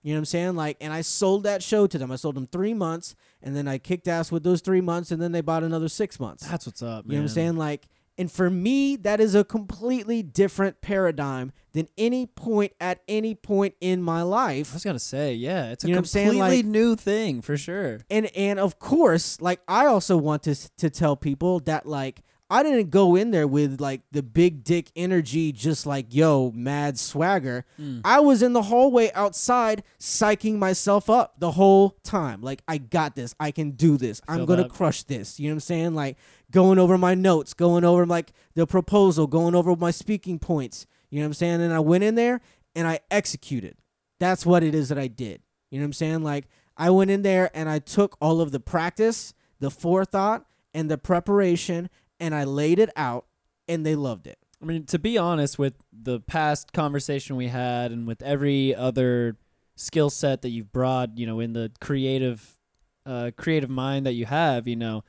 You 0.02 0.14
know 0.14 0.18
what 0.18 0.22
I'm 0.22 0.26
saying? 0.26 0.56
Like, 0.56 0.76
and 0.80 0.92
I 0.92 1.00
sold 1.00 1.42
that 1.42 1.62
show 1.62 1.86
to 1.86 1.98
them. 1.98 2.10
I 2.10 2.16
sold 2.16 2.36
them 2.36 2.46
three 2.46 2.72
months, 2.72 3.14
and 3.42 3.54
then 3.54 3.66
I 3.68 3.78
kicked 3.78 4.08
ass 4.08 4.30
with 4.30 4.44
those 4.44 4.60
three 4.60 4.80
months, 4.80 5.10
and 5.10 5.20
then 5.20 5.32
they 5.32 5.40
bought 5.40 5.64
another 5.64 5.88
six 5.88 6.18
months. 6.20 6.48
That's 6.48 6.66
what's 6.66 6.82
up, 6.82 7.04
man. 7.04 7.12
You 7.12 7.18
know 7.18 7.24
what 7.24 7.30
I'm 7.30 7.34
saying? 7.34 7.56
Like, 7.56 7.88
and 8.18 8.30
for 8.30 8.50
me, 8.50 8.96
that 8.96 9.20
is 9.20 9.34
a 9.34 9.44
completely 9.44 10.22
different 10.22 10.80
paradigm 10.80 11.52
than 11.72 11.88
any 11.96 12.26
point 12.26 12.72
at 12.80 13.00
any 13.06 13.34
point 13.34 13.74
in 13.80 14.02
my 14.02 14.22
life. 14.22 14.72
I 14.72 14.74
was 14.74 14.84
gonna 14.84 14.98
say, 14.98 15.34
yeah, 15.34 15.70
it's 15.70 15.84
a 15.84 15.86
You 15.86 15.92
know 15.94 15.98
what 15.98 16.00
I'm 16.00 16.04
saying? 16.06 16.28
completely 16.30 16.56
Like- 16.58 16.66
new 16.66 16.96
thing 16.96 17.40
for 17.42 17.56
sure. 17.56 18.00
And 18.10 18.26
and 18.36 18.58
of 18.58 18.78
course, 18.78 19.40
like 19.40 19.60
I 19.68 19.86
also 19.86 20.16
want 20.16 20.42
to 20.44 20.54
to 20.78 20.90
tell 20.90 21.16
people 21.16 21.60
that 21.60 21.86
like 21.86 22.22
I 22.50 22.62
didn't 22.62 22.88
go 22.88 23.14
in 23.14 23.30
there 23.30 23.46
with 23.46 23.78
like 23.78 24.00
the 24.10 24.22
big 24.22 24.64
dick 24.64 24.90
energy, 24.96 25.52
just 25.52 25.84
like 25.84 26.06
yo, 26.14 26.50
mad 26.52 26.98
swagger. 26.98 27.66
Mm. 27.78 28.00
I 28.06 28.20
was 28.20 28.40
in 28.42 28.54
the 28.54 28.62
hallway 28.62 29.10
outside, 29.14 29.82
psyching 30.00 30.56
myself 30.56 31.10
up 31.10 31.34
the 31.38 31.50
whole 31.50 31.98
time. 32.04 32.40
Like 32.40 32.62
I 32.66 32.78
got 32.78 33.14
this, 33.16 33.34
I 33.38 33.50
can 33.50 33.72
do 33.72 33.98
this, 33.98 34.22
I'm 34.26 34.46
gonna 34.46 34.62
that. 34.62 34.70
crush 34.72 35.02
this. 35.02 35.38
You 35.38 35.48
know 35.48 35.52
what 35.52 35.56
I'm 35.56 35.60
saying? 35.60 35.94
Like 35.94 36.16
going 36.50 36.78
over 36.78 36.96
my 36.96 37.14
notes, 37.14 37.54
going 37.54 37.84
over 37.84 38.06
like 38.06 38.32
the 38.54 38.66
proposal, 38.66 39.26
going 39.26 39.54
over 39.54 39.76
my 39.76 39.90
speaking 39.90 40.38
points. 40.38 40.86
You 41.10 41.18
know 41.18 41.24
what 41.24 41.28
I'm 41.28 41.34
saying? 41.34 41.62
And 41.62 41.72
I 41.72 41.80
went 41.80 42.04
in 42.04 42.14
there 42.14 42.40
and 42.74 42.86
I 42.86 43.00
executed. 43.10 43.76
That's 44.18 44.44
what 44.46 44.62
it 44.62 44.74
is 44.74 44.88
that 44.88 44.98
I 44.98 45.06
did. 45.06 45.42
You 45.70 45.78
know 45.78 45.84
what 45.84 45.88
I'm 45.88 45.92
saying? 45.94 46.22
Like 46.22 46.46
I 46.76 46.90
went 46.90 47.10
in 47.10 47.22
there 47.22 47.50
and 47.54 47.68
I 47.68 47.78
took 47.78 48.16
all 48.20 48.40
of 48.40 48.52
the 48.52 48.60
practice, 48.60 49.34
the 49.60 49.70
forethought, 49.70 50.46
and 50.74 50.90
the 50.90 50.98
preparation, 50.98 51.90
and 52.20 52.34
I 52.34 52.44
laid 52.44 52.78
it 52.78 52.90
out, 52.96 53.26
and 53.66 53.84
they 53.84 53.94
loved 53.94 54.26
it. 54.26 54.38
I 54.62 54.64
mean, 54.64 54.84
to 54.86 54.98
be 54.98 55.16
honest, 55.16 55.58
with 55.58 55.74
the 55.92 56.20
past 56.20 56.72
conversation 56.72 57.36
we 57.36 57.48
had, 57.48 57.90
and 57.90 58.06
with 58.06 58.22
every 58.22 58.74
other 58.74 59.36
skill 59.76 60.10
set 60.10 60.42
that 60.42 60.50
you've 60.50 60.72
brought, 60.72 61.16
you 61.16 61.26
know, 61.26 61.40
in 61.40 61.52
the 61.52 61.72
creative, 61.80 62.58
uh, 63.06 63.30
creative 63.36 63.70
mind 63.70 64.06
that 64.06 64.12
you 64.12 64.26
have, 64.26 64.66
you 64.68 64.76
know, 64.76 65.04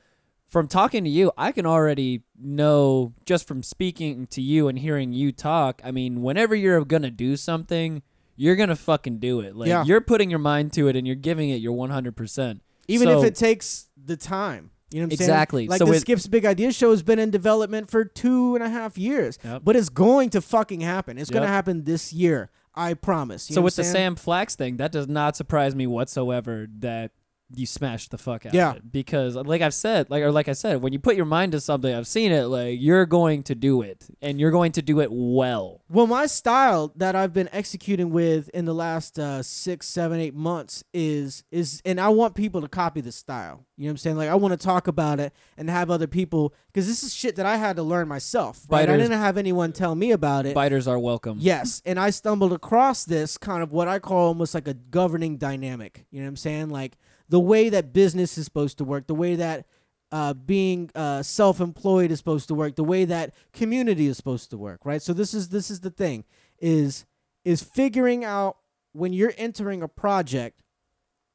from 0.50 0.68
talking 0.68 1.04
to 1.04 1.10
you, 1.10 1.32
I 1.38 1.52
can 1.52 1.64
already 1.64 2.24
know 2.38 3.14
just 3.24 3.46
from 3.48 3.62
speaking 3.62 4.26
to 4.28 4.42
you 4.42 4.68
and 4.68 4.78
hearing 4.78 5.12
you 5.12 5.32
talk. 5.32 5.80
I 5.84 5.90
mean, 5.92 6.20
whenever 6.22 6.54
you're 6.54 6.84
gonna 6.84 7.10
do 7.10 7.36
something, 7.36 8.02
you're 8.36 8.56
gonna 8.56 8.76
fucking 8.76 9.18
do 9.18 9.40
it. 9.40 9.54
Like 9.56 9.68
Yeah. 9.68 9.84
you're 9.84 10.00
putting 10.00 10.28
your 10.28 10.38
mind 10.40 10.72
to 10.74 10.88
it, 10.88 10.96
and 10.96 11.06
you're 11.06 11.16
giving 11.16 11.50
it 11.50 11.60
your 11.62 11.72
100. 11.72 12.16
percent 12.16 12.60
Even 12.88 13.08
if 13.08 13.22
it 13.24 13.34
takes 13.36 13.86
the 13.96 14.16
time. 14.16 14.70
You 14.90 14.98
know 15.00 15.04
what 15.06 15.12
I'm 15.12 15.12
Exactly. 15.12 15.60
saying? 15.62 15.70
Like 15.70 15.78
So 15.78 15.84
the 15.84 15.90
with- 15.92 16.00
Skips 16.00 16.26
Big 16.26 16.44
Idea 16.44 16.72
show 16.72 16.90
has 16.90 17.04
been 17.04 17.20
in 17.20 17.30
development 17.30 17.88
for 17.88 18.04
two 18.04 18.56
and 18.56 18.64
a 18.64 18.68
half 18.68 18.98
years. 18.98 19.38
Yep. 19.44 19.62
But 19.64 19.76
it's 19.76 19.88
going 19.88 20.30
to 20.30 20.40
fucking 20.40 20.80
happen. 20.80 21.16
It's 21.16 21.30
gonna 21.30 21.44
Yep. 21.46 21.52
happen 21.52 21.84
this 21.84 22.12
year. 22.12 22.50
I 22.74 22.94
promise. 22.94 23.48
You 23.48 23.54
So 23.54 23.60
know 23.60 23.64
with 23.66 23.74
what 23.78 23.84
the 23.84 23.88
I'm 23.88 23.92
saying? 23.92 24.04
Sam 24.06 24.16
Flax 24.16 24.56
thing, 24.56 24.78
that 24.78 24.90
does 24.90 25.06
not 25.06 25.36
surprise 25.36 25.76
me 25.76 25.86
whatsoever 25.86 26.66
that 26.80 27.12
you 27.54 27.66
smashed 27.66 28.10
the 28.10 28.18
fuck 28.18 28.46
out 28.46 28.54
Yeah. 28.54 28.70
of 28.70 28.76
it. 28.76 28.92
Because 28.92 29.34
like 29.36 29.60
I've 29.62 29.74
said, 29.74 30.08
like 30.10 30.22
or 30.22 30.30
like 30.30 30.48
I 30.48 30.52
said, 30.52 30.82
when 30.82 30.92
you 30.92 30.98
put 30.98 31.16
your 31.16 31.24
mind 31.26 31.52
to 31.52 31.60
something, 31.60 31.92
I've 31.94 32.06
seen 32.06 32.32
it, 32.32 32.44
like 32.44 32.78
you're 32.80 33.06
going 33.06 33.42
to 33.44 33.54
do 33.54 33.82
it. 33.82 34.06
And 34.22 34.38
you're 34.38 34.50
going 34.50 34.72
to 34.72 34.82
do 34.82 35.00
it 35.00 35.08
well. 35.10 35.82
Well, 35.88 36.06
my 36.06 36.26
style 36.26 36.92
that 36.96 37.16
I've 37.16 37.32
been 37.32 37.48
executing 37.52 38.10
with 38.10 38.48
in 38.50 38.64
the 38.64 38.74
last 38.74 39.18
uh, 39.18 39.42
six, 39.42 39.86
seven, 39.88 40.20
eight 40.20 40.34
months 40.34 40.84
is 40.94 41.44
is, 41.50 41.82
and 41.84 42.00
I 42.00 42.08
want 42.10 42.34
people 42.34 42.60
to 42.60 42.68
copy 42.68 43.00
the 43.00 43.12
style. 43.12 43.66
You 43.76 43.84
know 43.86 43.88
what 43.88 43.92
I'm 43.92 43.96
saying? 43.98 44.16
Like 44.18 44.28
I 44.28 44.34
want 44.34 44.52
to 44.52 44.64
talk 44.64 44.86
about 44.88 45.20
it 45.20 45.32
and 45.56 45.70
have 45.70 45.90
other 45.90 46.06
people 46.06 46.52
because 46.66 46.86
this 46.86 47.02
is 47.02 47.14
shit 47.14 47.36
that 47.36 47.46
I 47.46 47.56
had 47.56 47.76
to 47.76 47.82
learn 47.82 48.08
myself. 48.08 48.66
Right? 48.68 48.88
I 48.88 48.96
didn't 48.96 49.18
have 49.18 49.36
anyone 49.38 49.72
tell 49.72 49.94
me 49.94 50.12
about 50.12 50.44
it. 50.46 50.54
Biters 50.54 50.86
are 50.86 50.98
welcome. 50.98 51.38
Yes, 51.40 51.80
and 51.86 51.98
I 51.98 52.10
stumbled 52.10 52.52
across 52.52 53.04
this 53.04 53.38
kind 53.38 53.62
of 53.62 53.72
what 53.72 53.88
I 53.88 53.98
call 53.98 54.28
almost 54.28 54.54
like 54.54 54.68
a 54.68 54.74
governing 54.74 55.38
dynamic. 55.38 56.04
You 56.10 56.20
know 56.20 56.26
what 56.26 56.30
I'm 56.30 56.36
saying? 56.36 56.68
Like 56.68 56.98
the 57.30 57.40
way 57.40 57.68
that 57.70 57.92
business 57.92 58.36
is 58.36 58.44
supposed 58.44 58.76
to 58.78 58.84
work, 58.84 59.06
the 59.06 59.14
way 59.14 59.36
that 59.36 59.64
uh, 60.12 60.34
being 60.34 60.90
uh, 60.94 61.22
self-employed 61.22 62.10
is 62.10 62.18
supposed 62.18 62.48
to 62.48 62.54
work, 62.54 62.74
the 62.74 62.84
way 62.84 63.04
that 63.04 63.32
community 63.52 64.08
is 64.08 64.16
supposed 64.16 64.50
to 64.50 64.58
work, 64.58 64.80
right? 64.84 65.00
So 65.00 65.12
this 65.12 65.32
is 65.32 65.48
this 65.48 65.70
is 65.70 65.80
the 65.80 65.90
thing 65.90 66.24
is 66.58 67.06
is 67.44 67.62
figuring 67.62 68.24
out 68.24 68.58
when 68.92 69.12
you're 69.12 69.32
entering 69.38 69.82
a 69.82 69.88
project, 69.88 70.60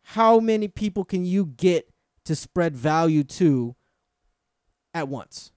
how 0.03 0.39
many 0.39 0.67
people 0.67 1.05
can 1.05 1.25
you 1.25 1.45
get 1.45 1.89
to 2.25 2.35
spread 2.35 2.75
value 2.75 3.23
to 3.23 3.75
at 4.93 5.07
once? 5.07 5.51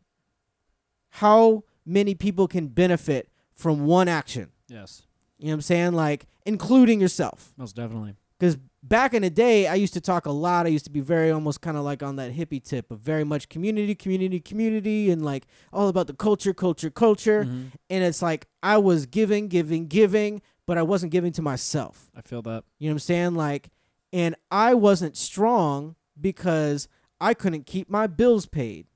How 1.10 1.64
many 1.84 2.14
people 2.14 2.46
can 2.46 2.68
benefit 2.68 3.28
from 3.54 3.84
one 3.84 4.06
action? 4.06 4.52
Yes. 4.68 5.02
You 5.38 5.46
know 5.46 5.50
what 5.50 5.54
I'm 5.54 5.60
saying? 5.62 5.92
Like, 5.94 6.26
including 6.46 7.00
yourself. 7.00 7.52
Most 7.56 7.74
definitely. 7.74 8.14
Because 8.38 8.56
back 8.82 9.14
in 9.14 9.22
the 9.22 9.30
day, 9.30 9.66
I 9.66 9.74
used 9.74 9.94
to 9.94 10.00
talk 10.00 10.26
a 10.26 10.30
lot. 10.30 10.66
I 10.66 10.68
used 10.68 10.84
to 10.84 10.90
be 10.90 11.00
very 11.00 11.30
almost 11.30 11.60
kind 11.60 11.76
of 11.76 11.84
like 11.84 12.02
on 12.02 12.16
that 12.16 12.34
hippie 12.34 12.62
tip 12.62 12.90
of 12.90 13.00
very 13.00 13.24
much 13.24 13.48
community, 13.48 13.94
community, 13.94 14.40
community, 14.40 15.10
and 15.10 15.24
like 15.24 15.46
all 15.72 15.88
about 15.88 16.06
the 16.06 16.14
culture, 16.14 16.54
culture, 16.54 16.90
culture. 16.90 17.44
Mhm. 17.44 17.72
And 17.90 18.04
it's 18.04 18.22
like 18.22 18.46
I 18.62 18.78
was 18.78 19.06
giving, 19.06 19.48
giving, 19.48 19.86
giving, 19.86 20.40
but 20.66 20.78
I 20.78 20.82
wasn't 20.82 21.12
giving 21.12 21.32
to 21.32 21.42
myself. 21.42 22.10
I 22.14 22.20
feel 22.20 22.42
that. 22.42 22.64
You 22.78 22.88
know 22.88 22.92
what 22.92 22.96
I'm 22.96 22.98
saying? 23.00 23.34
Like, 23.34 23.70
and 24.12 24.36
I 24.50 24.74
wasn't 24.74 25.16
strong 25.16 25.96
because 26.20 26.88
I 27.20 27.34
couldn't 27.34 27.66
keep 27.66 27.90
my 27.90 28.06
bills 28.06 28.46
paid. 28.46 28.86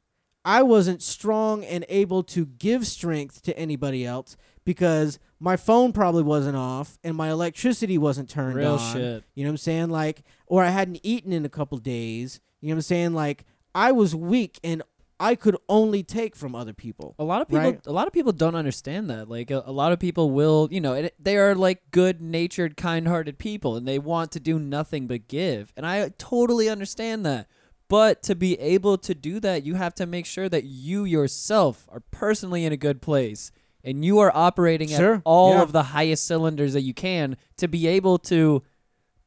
I 0.44 0.62
wasn't 0.62 1.02
strong 1.02 1.64
and 1.64 1.84
able 1.88 2.22
to 2.24 2.46
give 2.46 2.86
strength 2.86 3.42
to 3.42 3.56
anybody 3.56 4.04
else 4.04 4.36
because 4.64 5.18
my 5.40 5.56
phone 5.56 5.92
probably 5.92 6.22
wasn't 6.22 6.56
off 6.56 6.98
and 7.02 7.16
my 7.16 7.30
electricity 7.30 7.98
wasn't 7.98 8.28
turned 8.28 8.54
Real 8.56 8.74
on. 8.74 8.92
shit. 8.94 9.24
You 9.34 9.44
know 9.44 9.50
what 9.50 9.54
I'm 9.54 9.56
saying? 9.58 9.90
Like, 9.90 10.22
or 10.46 10.62
I 10.64 10.70
hadn't 10.70 11.00
eaten 11.02 11.32
in 11.32 11.44
a 11.44 11.48
couple 11.48 11.78
days. 11.78 12.40
You 12.60 12.68
know 12.68 12.74
what 12.74 12.78
I'm 12.78 12.82
saying? 12.82 13.14
Like, 13.14 13.44
I 13.74 13.90
was 13.92 14.14
weak 14.14 14.60
and 14.62 14.82
I 15.18 15.34
could 15.36 15.56
only 15.68 16.02
take 16.02 16.34
from 16.34 16.54
other 16.54 16.72
people. 16.72 17.14
A 17.18 17.24
lot 17.24 17.42
of 17.42 17.48
people, 17.48 17.62
Right. 17.62 17.86
a 17.86 17.92
lot 17.92 18.06
of 18.08 18.12
people 18.12 18.32
don't 18.32 18.56
understand 18.56 19.08
that. 19.10 19.28
Like 19.28 19.50
a, 19.52 19.62
a 19.66 19.70
lot 19.72 19.92
of 19.92 19.98
people 20.00 20.30
will, 20.30 20.68
you 20.70 20.80
know, 20.80 20.94
it, 20.94 21.14
they 21.18 21.36
are 21.36 21.54
like 21.54 21.90
good-natured, 21.92 22.76
kind-hearted 22.76 23.38
people, 23.38 23.76
and 23.76 23.86
they 23.86 23.98
want 24.00 24.32
to 24.32 24.40
do 24.40 24.58
nothing 24.58 25.06
but 25.06 25.28
give. 25.28 25.72
And 25.76 25.86
I 25.86 26.08
totally 26.18 26.68
understand 26.68 27.24
that. 27.26 27.46
But 27.88 28.22
to 28.24 28.34
be 28.34 28.58
able 28.58 28.96
to 28.98 29.14
do 29.14 29.38
that, 29.40 29.64
you 29.64 29.74
have 29.74 29.94
to 29.96 30.06
make 30.06 30.26
sure 30.26 30.48
that 30.48 30.64
you 30.64 31.04
yourself 31.04 31.86
are 31.92 32.00
personally 32.10 32.64
in 32.64 32.72
a 32.72 32.76
good 32.76 33.00
place, 33.02 33.52
and 33.84 34.04
you 34.04 34.18
are 34.20 34.30
operating 34.34 34.88
Sure, 34.88 35.14
at 35.16 35.22
all 35.24 35.54
yeah. 35.54 35.62
of 35.62 35.72
the 35.72 35.82
highest 35.82 36.26
cylinders 36.26 36.72
that 36.74 36.82
you 36.82 36.94
can 36.94 37.36
to 37.56 37.68
be 37.68 37.86
able 37.86 38.18
to. 38.18 38.62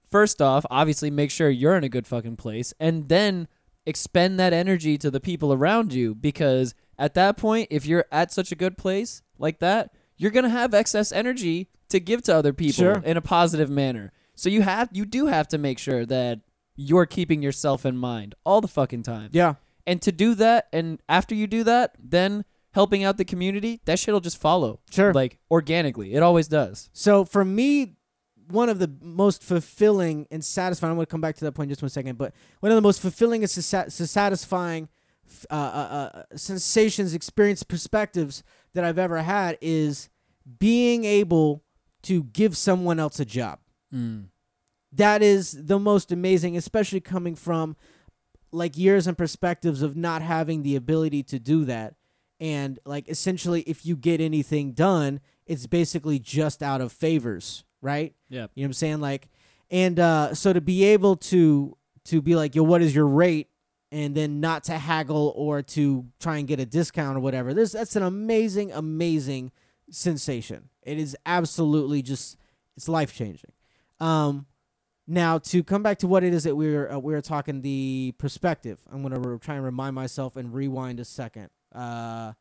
First 0.10 0.42
off, 0.42 0.66
obviously 0.70 1.10
make 1.12 1.32
sure 1.32 1.50
you're 1.50 1.76
in 1.76 1.84
a 1.84 1.90
good 1.90 2.08
fucking 2.08 2.38
place, 2.38 2.74
and 2.80 3.10
then 3.10 3.48
expend 3.86 4.40
that 4.40 4.54
energy 4.54 4.98
to 4.98 5.12
the 5.12 5.20
people 5.20 5.52
around 5.54 5.94
you 5.94 6.16
because 6.16 6.74
at 6.98 7.14
that 7.14 7.38
point 7.38 7.68
if 7.70 7.86
you're 7.86 8.06
at 8.12 8.32
such 8.32 8.52
a 8.52 8.56
good 8.56 8.80
place 8.80 9.22
like 9.38 9.60
that 9.60 9.92
you're 10.18 10.32
going 10.32 10.44
to 10.44 10.50
have 10.50 10.74
excess 10.74 11.12
energy 11.12 11.70
to 11.90 12.00
give 12.00 12.24
to 12.24 12.34
other 12.34 12.52
people 12.52 12.74
Sure. 12.84 13.02
in 13.06 13.16
a 13.16 13.22
positive 13.22 13.70
manner 13.70 14.12
so 14.34 14.50
you 14.50 14.64
have 14.64 14.90
you 14.92 15.06
do 15.06 15.28
have 15.28 15.48
to 15.50 15.60
make 15.60 15.78
sure 15.78 16.04
that 16.04 16.40
you're 16.76 17.06
keeping 17.06 17.44
yourself 17.44 17.86
in 17.86 17.96
mind 17.96 18.34
all 18.44 18.60
the 18.60 18.68
fucking 18.68 19.04
time 19.04 19.30
Yeah. 19.34 19.54
and 19.86 20.02
to 20.02 20.12
do 20.12 20.34
that 20.34 20.68
and 20.74 21.00
after 21.08 21.36
you 21.36 21.46
do 21.46 21.64
that 21.66 21.96
then 22.04 22.44
helping 22.76 23.04
out 23.04 23.16
the 23.18 23.26
community 23.26 23.82
that 23.86 23.98
shit'll 23.98 24.20
just 24.30 24.38
follow 24.38 24.80
Sure. 24.92 25.12
like 25.14 25.40
organically 25.50 26.14
it 26.14 26.22
always 26.22 26.48
does 26.48 26.90
So 26.94 27.26
for 27.26 27.44
me, 27.44 27.96
one 28.62 28.70
of 28.70 28.78
the 28.78 28.92
most 29.02 29.42
fulfilling 29.44 30.28
and 30.30 30.44
satisfying. 30.46 30.92
I'm 30.92 30.98
going 30.98 31.08
to 31.08 31.12
come 31.16 31.22
back 31.22 31.36
to 31.38 31.46
that 31.46 31.54
point 31.54 31.68
in 31.70 31.72
just 31.72 31.82
one 31.82 31.90
second, 31.90 32.18
but 32.20 32.32
one 32.60 32.72
of 32.72 32.76
the 32.76 32.82
most 32.90 33.02
fulfilling 33.02 33.42
and 33.42 33.50
sa- 33.50 33.86
sa- 33.90 34.06
satisfying 34.06 34.88
uh, 35.50 35.54
uh, 35.56 36.10
uh, 36.14 36.24
sensations, 36.36 37.16
experience, 37.16 37.64
perspectives 37.64 38.44
that 38.76 38.84
I've 38.84 39.00
ever 39.00 39.24
had 39.24 39.58
is 39.62 40.10
being 40.60 41.06
able 41.06 41.64
to 42.04 42.26
give 42.26 42.56
someone 42.56 43.00
else 43.00 43.20
a 43.20 43.26
job. 43.26 43.58
mm. 43.92 44.26
that 44.92 45.22
is 45.24 45.66
the 45.66 45.80
most 45.80 46.12
amazing, 46.12 46.56
especially 46.56 47.02
coming 47.02 47.36
from 47.36 47.76
like 48.52 48.78
years 48.78 49.08
and 49.08 49.18
perspectives 49.18 49.82
of 49.82 49.96
not 49.96 50.22
having 50.22 50.62
the 50.62 50.76
ability 50.76 51.24
to 51.24 51.40
do 51.40 51.66
that. 51.66 51.96
And 52.40 52.80
like 52.86 53.08
essentially, 53.08 53.62
if 53.62 53.86
you 53.86 53.96
get 53.96 54.20
anything 54.22 54.74
done, 54.74 55.22
it's 55.46 55.68
basically 55.68 56.20
just 56.20 56.62
out 56.62 56.82
of 56.82 56.92
favors, 56.92 57.64
right? 57.82 58.14
yeah 58.30 58.48
You 58.56 58.64
know 58.64 58.66
what 58.66 58.66
I'm 58.66 58.74
saying? 58.74 59.00
Like, 59.02 59.30
and 59.72 60.00
uh, 60.00 60.34
so 60.34 60.54
to 60.54 60.62
be 60.62 60.84
able 60.86 61.16
to 61.18 61.78
to 62.06 62.22
be 62.22 62.36
like, 62.36 62.56
yo, 62.56 62.64
what 62.64 62.82
is 62.82 62.94
your 62.94 63.08
rate? 63.08 63.50
And 63.92 64.14
then 64.16 64.40
not 64.42 64.66
to 64.66 64.74
haggle 64.74 65.32
or 65.36 65.62
to 65.62 66.06
try 66.20 66.38
and 66.38 66.48
get 66.48 66.60
a 66.60 66.66
discount 66.66 67.18
or 67.18 67.22
whatever. 67.22 67.54
This 67.54 67.72
that's 67.72 67.96
an 67.96 68.04
amazing, 68.04 68.72
amazing 68.72 69.52
sensation. 69.90 70.70
It 70.84 71.00
is 71.00 71.16
absolutely 71.26 72.02
just 72.02 72.38
it's 72.76 72.90
life 72.90 73.14
changing. 73.16 73.52
Um, 74.00 74.46
now 75.08 75.38
to 75.38 75.64
come 75.64 75.84
back 75.84 76.00
to 76.00 76.08
what 76.08 76.24
it 76.24 76.34
is 76.34 76.44
that 76.44 76.56
we're 76.56 76.92
uh, 76.92 77.00
we're 77.00 77.22
talking 77.22 77.62
the 77.62 78.14
perspective. 78.18 78.80
I'm 78.92 79.02
gonna 79.02 79.20
re- 79.20 79.38
try 79.40 79.56
and 79.56 79.64
remind 79.64 79.96
myself 79.96 80.36
and 80.36 80.54
rewind 80.54 81.00
a 81.00 81.06
second. 81.06 81.50
Uh, 81.76 82.34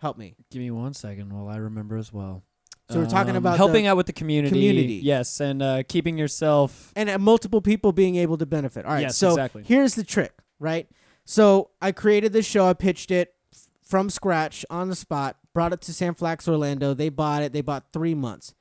help 0.00 0.16
me. 0.16 0.34
Give 0.50 0.60
me 0.62 0.70
one 0.70 0.94
second 0.94 1.32
while 1.32 1.48
I 1.48 1.56
remember 1.56 1.96
as 1.96 2.12
well. 2.12 2.42
So 2.90 2.98
we're 3.00 3.06
talking 3.06 3.30
Um, 3.30 3.36
about 3.36 3.56
helping 3.56 3.86
out 3.86 3.96
with 3.96 4.06
the 4.06 4.12
community. 4.12 4.50
community. 4.54 4.94
Yes, 5.02 5.40
and 5.40 5.62
uh, 5.62 5.82
keeping 5.88 6.18
yourself. 6.18 6.92
and 6.94 7.08
uh, 7.08 7.18
multiple 7.18 7.60
people 7.62 7.92
being 7.92 8.16
able 8.16 8.36
to 8.38 8.44
benefit. 8.46 8.84
All 8.84 8.92
right, 8.92 9.02
Yes, 9.02 9.16
so 9.16 9.30
exactly. 9.30 9.62
here's 9.64 9.94
the 9.94 10.04
trick, 10.04 10.32
right? 10.58 10.88
So 11.24 11.70
I 11.80 11.92
created 11.92 12.32
this 12.32 12.44
show, 12.46 12.66
I 12.66 12.74
pitched 12.74 13.10
it 13.10 13.34
f- 13.54 13.68
from 13.82 14.10
scratch 14.10 14.64
on 14.68 14.88
the 14.88 14.96
spot, 14.96 15.36
brought 15.54 15.72
it 15.72 15.80
to 15.82 15.92
Sam 15.94 16.14
Flax 16.14 16.46
Orlando. 16.48 16.92
They 16.92 17.08
bought 17.08 17.42
it. 17.44 17.52
They 17.52 17.60
bought 17.62 17.84
three 17.92 18.14
months. 18.14 18.54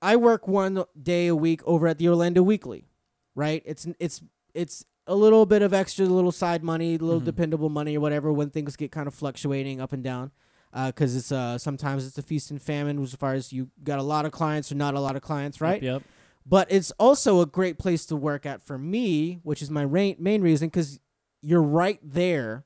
I 0.00 0.16
work 0.16 0.46
one 0.46 0.84
day 1.00 1.26
a 1.26 1.34
week 1.36 1.60
over 1.64 1.86
at 1.88 1.98
the 1.98 2.08
Orlando 2.08 2.42
Weekly, 2.42 2.88
right? 3.34 3.62
It's 3.66 3.86
it's 3.98 4.22
it's 4.54 4.84
a 5.06 5.14
little 5.14 5.46
bit 5.46 5.62
of 5.62 5.72
extra, 5.72 6.04
little 6.06 6.32
side 6.32 6.62
money, 6.64 6.94
a 6.94 6.98
little 6.98 7.20
Mhm. 7.20 7.24
dependable 7.26 7.68
money 7.68 7.96
or 7.96 8.00
whatever 8.00 8.32
when 8.32 8.50
things 8.50 8.76
get 8.76 8.90
kind 8.90 9.06
of 9.06 9.14
fluctuating 9.14 9.80
up 9.80 9.92
and 9.92 10.02
down. 10.02 10.30
Because 10.74 11.16
it's 11.16 11.32
uh 11.32 11.56
sometimes 11.56 12.06
it's 12.06 12.18
a 12.18 12.22
feast 12.22 12.50
and 12.50 12.60
famine 12.60 13.02
as 13.02 13.14
far 13.14 13.32
as 13.32 13.50
you 13.52 13.70
got 13.82 13.98
a 13.98 14.02
lot 14.02 14.26
of 14.26 14.32
clients 14.32 14.70
or 14.70 14.74
not 14.74 14.94
a 14.94 15.00
lot 15.00 15.16
of 15.16 15.22
clients, 15.22 15.60
right? 15.60 15.82
Yep. 15.82 16.02
but 16.48 16.70
it's 16.70 16.90
also 16.92 17.40
a 17.40 17.46
great 17.46 17.76
place 17.78 18.04
to 18.06 18.14
work 18.14 18.44
at 18.46 18.60
for 18.62 18.76
me, 18.78 19.40
which 19.42 19.62
is 19.62 19.70
my 19.70 19.84
ra- 19.84 20.12
main 20.18 20.42
reason 20.42 20.68
because 20.68 21.00
you're 21.42 21.62
right 21.62 21.98
there 22.02 22.64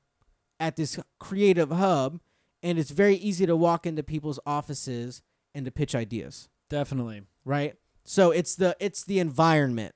at 0.58 0.76
this 0.76 0.98
creative 1.18 1.70
hub, 1.70 2.20
and 2.62 2.78
it's 2.78 2.90
very 2.90 3.14
easy 3.16 3.46
to 3.46 3.56
walk 3.56 3.86
into 3.86 4.02
people's 4.02 4.38
offices 4.44 5.22
and 5.54 5.64
to 5.64 5.70
pitch 5.70 5.94
ideas, 5.94 6.48
Definitely. 6.68 7.22
right? 7.44 7.76
So 8.04 8.32
it's 8.32 8.54
the 8.56 8.76
it's 8.80 9.04
the 9.04 9.18
environment 9.20 9.94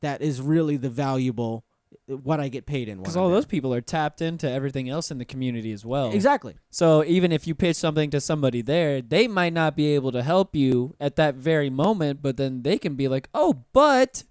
that 0.00 0.20
is 0.20 0.40
really 0.42 0.76
the 0.76 0.90
valuable 0.90 1.64
what 2.06 2.40
I 2.40 2.48
get 2.48 2.66
paid 2.66 2.88
in. 2.88 2.98
Because 2.98 3.16
all 3.16 3.30
those 3.30 3.46
people 3.46 3.72
are 3.74 3.80
tapped 3.80 4.20
into 4.20 4.48
everything 4.50 4.88
else 4.88 5.10
in 5.10 5.18
the 5.18 5.24
community 5.24 5.72
as 5.72 5.84
well. 5.84 6.10
exactly 6.12 6.54
So 6.70 7.04
even 7.04 7.32
if 7.32 7.46
you 7.46 7.54
pitch 7.54 7.76
something 7.76 8.10
to 8.10 8.20
somebody 8.20 8.62
there, 8.62 9.00
they 9.02 9.28
might 9.28 9.52
not 9.52 9.76
be 9.76 9.94
able 9.94 10.12
to 10.12 10.22
help 10.22 10.54
you 10.54 10.94
at 11.00 11.16
that 11.16 11.34
very 11.34 11.70
moment, 11.70 12.22
but 12.22 12.36
then 12.36 12.62
they 12.62 12.78
can 12.78 12.94
be 12.94 13.08
like, 13.08 13.28
"Oh, 13.34 13.64
but 13.72 14.24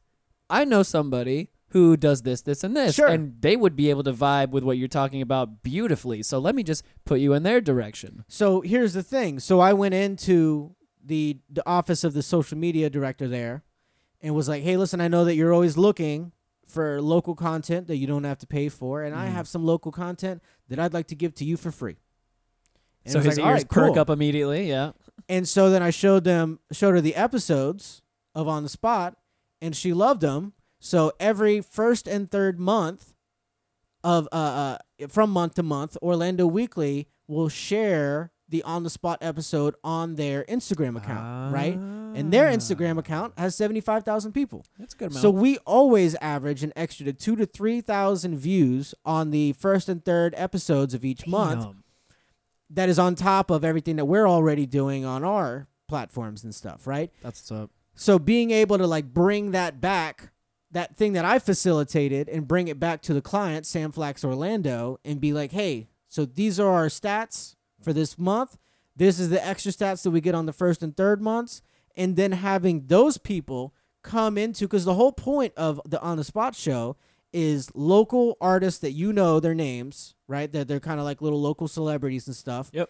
I 0.49 0.66
know 0.66 0.84
somebody 0.84 1.49
who 1.70 1.95
does 1.95 2.24
this, 2.24 2.41
this, 2.41 2.64
and 2.64 2.76
this," 2.76 2.95
Sure. 2.95 3.07
and 3.07 3.41
they 3.41 3.55
would 3.55 3.76
be 3.76 3.89
able 3.89 4.03
to 4.03 4.14
vibe 4.14 4.49
with 4.49 4.64
what 4.64 4.78
you're 4.78 4.88
talking 4.88 5.22
about 5.22 5.64
beautifully. 5.64 6.22
So 6.24 6.38
let 6.39 6.53
me 6.55 6.64
just 6.64 6.84
put 7.05 7.20
you 7.20 7.34
in 7.34 7.43
their 7.43 7.62
direction. 7.62 8.26
So 8.28 8.62
here's 8.62 8.93
the 8.93 9.03
thing. 9.03 9.39
So 9.39 9.59
I 9.59 9.74
went 9.74 9.93
into 9.93 10.76
the 11.03 11.39
the 11.49 11.64
office 11.68 12.03
of 12.03 12.14
the 12.14 12.22
social 12.22 12.57
media 12.57 12.89
director 12.89 13.28
there 13.28 13.64
and 14.22 14.36
was 14.36 14.47
like, 14.49 14.64
"Hey, 14.64 14.78
listen, 14.78 15.01
I 15.01 15.07
know 15.07 15.24
that 15.26 15.36
you're 15.36 15.53
always 15.53 15.78
looking 15.78 16.32
for 16.72 17.02
local 17.02 17.36
content 17.36 17.88
that 17.88 17.98
you 17.98 18.08
don't 18.08 18.24
have 18.24 18.40
to 18.40 18.48
pay 18.48 18.70
for, 18.70 19.04
and 19.04 19.14
I 19.14 19.28
Mhm. 19.28 19.34
have 19.34 19.48
some 19.48 19.66
local 19.66 19.92
content 19.92 20.42
that 20.70 20.80
I'd 20.80 20.94
like 20.94 21.08
to 21.08 21.16
give 21.16 21.36
to 21.36 21.46
you 21.46 21.58
for 21.58 21.72
free." 21.72 21.98
And 23.06 23.14
so 23.14 23.20
his 23.20 23.38
like, 23.38 23.46
ears 23.46 23.62
right, 23.62 23.70
perk 23.70 23.94
cool." 23.94 24.00
up 24.00 24.10
immediately. 24.10 24.68
Yeah. 24.70 24.92
And 25.28 25.48
so 25.48 25.70
then 25.70 25.84
I 25.84 25.90
showed 25.90 26.24
them 26.24 26.60
showed 26.72 26.94
her 26.94 27.02
the 27.02 27.16
episodes 27.16 28.02
of 28.36 28.48
On 28.48 28.64
the 28.64 28.70
Spot 28.70 29.18
and 29.62 29.76
she 29.76 29.94
loved 29.94 30.22
them. 30.22 30.54
So 30.80 31.12
every 31.20 31.62
first 31.62 32.08
and 32.08 32.30
third 32.30 32.60
month 32.60 33.14
of 34.04 34.28
uh, 34.32 34.78
uh 35.02 35.08
from 35.08 35.30
month 35.30 35.56
to 35.56 35.64
month, 35.64 35.98
Orlando 36.02 36.48
Weekly 36.48 37.08
will 37.28 37.50
share 37.50 38.32
the 38.52 38.62
On 38.64 38.84
the 38.84 38.89
Spot 38.89 39.18
episode 39.22 39.76
on 39.84 40.16
their 40.16 40.43
Instagram 40.43 40.95
account, 40.97 41.54
right? 41.54 41.74
And 41.74 42.32
their 42.32 42.49
ah. 42.49 42.52
Instagram 42.52 42.97
account 42.97 43.34
has 43.38 43.56
75,000 43.56 44.34
people. 44.34 44.66
That's 44.78 44.93
a 44.93 44.97
good 44.97 45.12
amount. 45.12 45.22
So 45.22 45.30
we 45.30 45.58
always 45.60 46.16
average 46.16 46.62
an 46.62 46.74
extra 46.76 47.06
to 47.06 47.14
2 47.14 47.38
to 47.38 47.45
3,000 47.45 48.38
views 48.38 48.93
on 49.06 49.32
the 49.32 49.54
first 49.54 49.89
and 49.89 50.04
third 50.04 50.36
episodes 50.38 50.93
of 50.93 51.04
each 51.04 51.26
month 51.26 51.76
that 52.70 52.89
is 52.89 52.99
on 52.99 53.16
top 53.16 53.49
of 53.49 53.64
everything 53.64 53.95
that 53.95 54.06
we're 54.06 54.28
already 54.28 54.66
doing 54.66 55.06
on 55.06 55.24
our 55.24 55.68
platforms 55.88 56.43
and 56.43 56.54
stuff, 56.54 56.86
right? 56.86 57.12
That's 57.22 57.39
what's 57.41 57.64
up. 57.64 57.72
So 57.95 58.20
being 58.20 58.52
able 58.52 58.78
to 58.78 58.88
like 58.88 59.14
bring 59.14 59.52
that 59.52 59.82
back, 59.82 60.32
that 60.72 60.95
thing 60.95 61.14
that 61.14 61.26
I 61.26 61.39
facilitated 61.39 62.30
and 62.30 62.47
bring 62.47 62.68
it 62.68 62.80
back 62.80 63.02
to 63.04 63.14
the 63.14 63.22
client, 63.22 63.66
Sam 63.66 63.91
Flax 63.91 64.24
Orlando, 64.24 64.99
and 65.04 65.20
be 65.20 65.34
like, 65.34 65.52
hey, 65.52 65.89
so 66.08 66.26
these 66.26 66.60
are 66.60 66.70
our 66.70 66.88
stats 66.88 67.56
for 67.82 67.94
this 67.94 68.18
month. 68.18 68.58
This 68.96 69.20
is 69.20 69.30
the 69.30 69.46
extra 69.46 69.72
stats 69.72 70.04
that 70.04 70.12
we 70.12 70.22
get 70.22 70.36
on 70.36 70.46
the 70.46 70.54
first 70.54 70.84
and 70.84 70.96
third 70.96 71.22
months. 71.22 71.62
And 71.96 72.16
then 72.16 72.32
having 72.32 72.88
those 72.88 73.18
people 73.18 73.74
come 74.04 74.38
into 74.38 74.66
because 74.66 74.86
the 74.86 74.96
whole 74.96 75.12
point 75.12 75.54
of 75.56 75.80
the 75.86 76.02
on 76.02 76.18
the 76.18 76.24
spot 76.24 76.56
show 76.56 76.96
is 77.34 77.70
local 77.74 78.38
artists 78.42 78.80
that 78.80 78.92
you 78.92 79.14
know 79.14 79.40
their 79.40 79.56
names, 79.56 80.16
right? 80.28 80.52
That 80.52 80.68
they're 80.68 80.80
kind 80.80 81.00
of 81.00 81.06
like 81.06 81.22
little 81.22 81.42
local 81.42 81.68
celebrities 81.68 82.28
and 82.28 82.36
stuff. 82.36 82.70
Yep. 82.74 82.90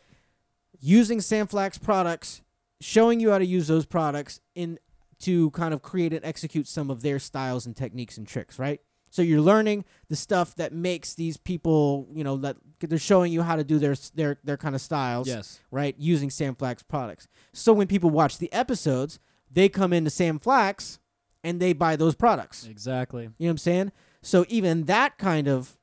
Using 0.79 1.21
Sam 1.21 1.47
Flax 1.47 1.77
products, 1.77 2.41
showing 2.79 3.19
you 3.19 3.31
how 3.31 3.37
to 3.37 3.45
use 3.45 3.67
those 3.67 3.85
products 3.85 4.39
in 4.55 4.79
to 5.19 5.51
kind 5.51 5.73
of 5.73 5.83
create 5.83 6.13
and 6.13 6.25
execute 6.25 6.67
some 6.67 6.89
of 6.89 7.03
their 7.03 7.19
styles 7.19 7.67
and 7.67 7.75
techniques 7.75 8.17
and 8.17 8.27
tricks, 8.27 8.57
right? 8.57 8.81
So 9.11 9.21
you're 9.21 9.41
learning 9.41 9.85
the 10.07 10.15
stuff 10.15 10.55
that 10.55 10.73
makes 10.73 11.13
these 11.13 11.37
people, 11.37 12.07
you 12.13 12.23
know, 12.23 12.37
that 12.37 12.57
they're 12.79 12.97
showing 12.97 13.31
you 13.31 13.43
how 13.43 13.55
to 13.57 13.63
do 13.63 13.77
their 13.77 13.95
their 14.15 14.39
their 14.43 14.57
kind 14.57 14.73
of 14.73 14.81
styles, 14.81 15.27
Yes. 15.27 15.59
right? 15.69 15.93
Using 15.99 16.29
Sam 16.31 16.55
Flax 16.55 16.81
products. 16.81 17.27
So 17.53 17.73
when 17.73 17.87
people 17.87 18.09
watch 18.09 18.37
the 18.39 18.51
episodes, 18.53 19.19
they 19.51 19.69
come 19.69 19.93
into 19.93 20.09
Sam 20.09 20.39
Flax 20.39 20.97
and 21.43 21.59
they 21.59 21.73
buy 21.73 21.95
those 21.97 22.15
products. 22.15 22.65
Exactly. 22.65 23.23
You 23.23 23.27
know 23.27 23.33
what 23.47 23.49
I'm 23.51 23.57
saying? 23.57 23.91
So 24.23 24.45
even 24.49 24.85
that 24.85 25.17
kind 25.17 25.47
of 25.47 25.77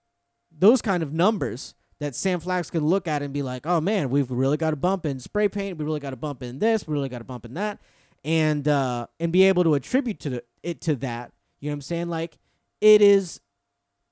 those 0.50 0.80
kind 0.82 1.02
of 1.02 1.12
numbers 1.12 1.74
that 2.00 2.14
Sam 2.14 2.40
Flax 2.40 2.70
can 2.70 2.84
look 2.86 3.06
at 3.08 3.22
and 3.22 3.32
be 3.34 3.42
like, 3.42 3.66
"Oh 3.66 3.80
man, 3.80 4.08
we've 4.08 4.30
really 4.30 4.56
got 4.56 4.72
a 4.72 4.76
bump 4.76 5.04
in 5.04 5.18
spray 5.20 5.48
paint. 5.48 5.76
We 5.78 5.84
really 5.84 6.00
got 6.00 6.12
a 6.12 6.16
bump 6.16 6.42
in 6.42 6.60
this. 6.60 6.86
We 6.86 6.94
really 6.94 7.08
got 7.08 7.20
a 7.20 7.24
bump 7.24 7.44
in 7.44 7.54
that," 7.54 7.78
and 8.24 8.66
uh, 8.66 9.08
and 9.20 9.32
be 9.32 9.42
able 9.44 9.64
to 9.64 9.74
attribute 9.74 10.18
to 10.20 10.30
the, 10.30 10.44
it 10.62 10.80
to 10.82 10.94
that. 10.96 11.32
You 11.60 11.68
know 11.68 11.72
what 11.72 11.76
I'm 11.76 11.80
saying? 11.82 12.08
Like 12.08 12.38
it 12.80 13.02
is, 13.02 13.40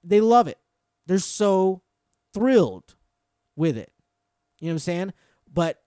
they 0.05 0.21
love 0.21 0.49
it. 0.49 0.59
They're 1.07 1.19
so 1.19 1.83
thrilled 2.35 2.95
with 3.55 3.77
it. 3.79 3.93
You 4.61 4.67
know 4.67 4.71
what 4.71 4.75
I'm 4.75 4.79
saying? 4.81 5.13
But 5.53 5.83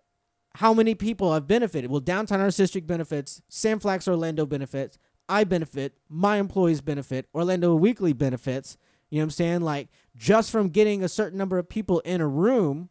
how 0.55 0.73
many 0.73 0.95
people 0.95 1.33
have 1.33 1.47
benefited? 1.47 1.89
Well, 1.91 1.99
Downtown 1.99 2.39
Arts 2.41 2.57
District 2.57 2.87
benefits, 2.87 3.41
Sam 3.49 3.79
Flax 3.79 4.07
Orlando 4.07 4.45
benefits, 4.45 4.97
I 5.27 5.43
benefit, 5.43 5.93
my 6.09 6.37
employees 6.37 6.81
benefit, 6.81 7.27
Orlando 7.35 7.75
Weekly 7.75 8.13
benefits. 8.13 8.77
You 9.09 9.17
know 9.17 9.21
what 9.21 9.25
I'm 9.25 9.29
saying? 9.31 9.61
Like 9.61 9.89
just 10.15 10.51
from 10.51 10.69
getting 10.69 11.03
a 11.03 11.09
certain 11.09 11.37
number 11.37 11.57
of 11.57 11.69
people 11.69 11.99
in 11.99 12.21
a 12.21 12.27
room, 12.27 12.89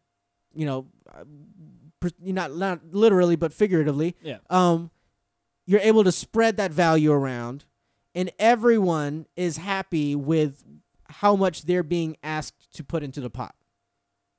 you 0.53 0.65
know, 0.65 0.87
uh, 1.13 1.23
not 2.21 2.55
not 2.55 2.79
literally 2.91 3.35
but 3.35 3.51
figuratively, 3.53 4.15
Yeah. 4.21 4.37
um, 4.49 4.89
you're 5.65 5.81
able 5.81 6.03
to 6.05 6.11
spread 6.11 6.57
that 6.57 6.71
value 6.71 7.11
around, 7.11 7.65
and 8.19 8.29
everyone 8.37 9.25
is 9.37 9.55
happy 9.55 10.13
with 10.13 10.65
how 11.07 11.37
much 11.37 11.63
they're 11.63 11.83
being 11.83 12.17
asked 12.21 12.73
to 12.73 12.83
put 12.83 13.01
into 13.01 13.21
the 13.21 13.29
pot. 13.29 13.55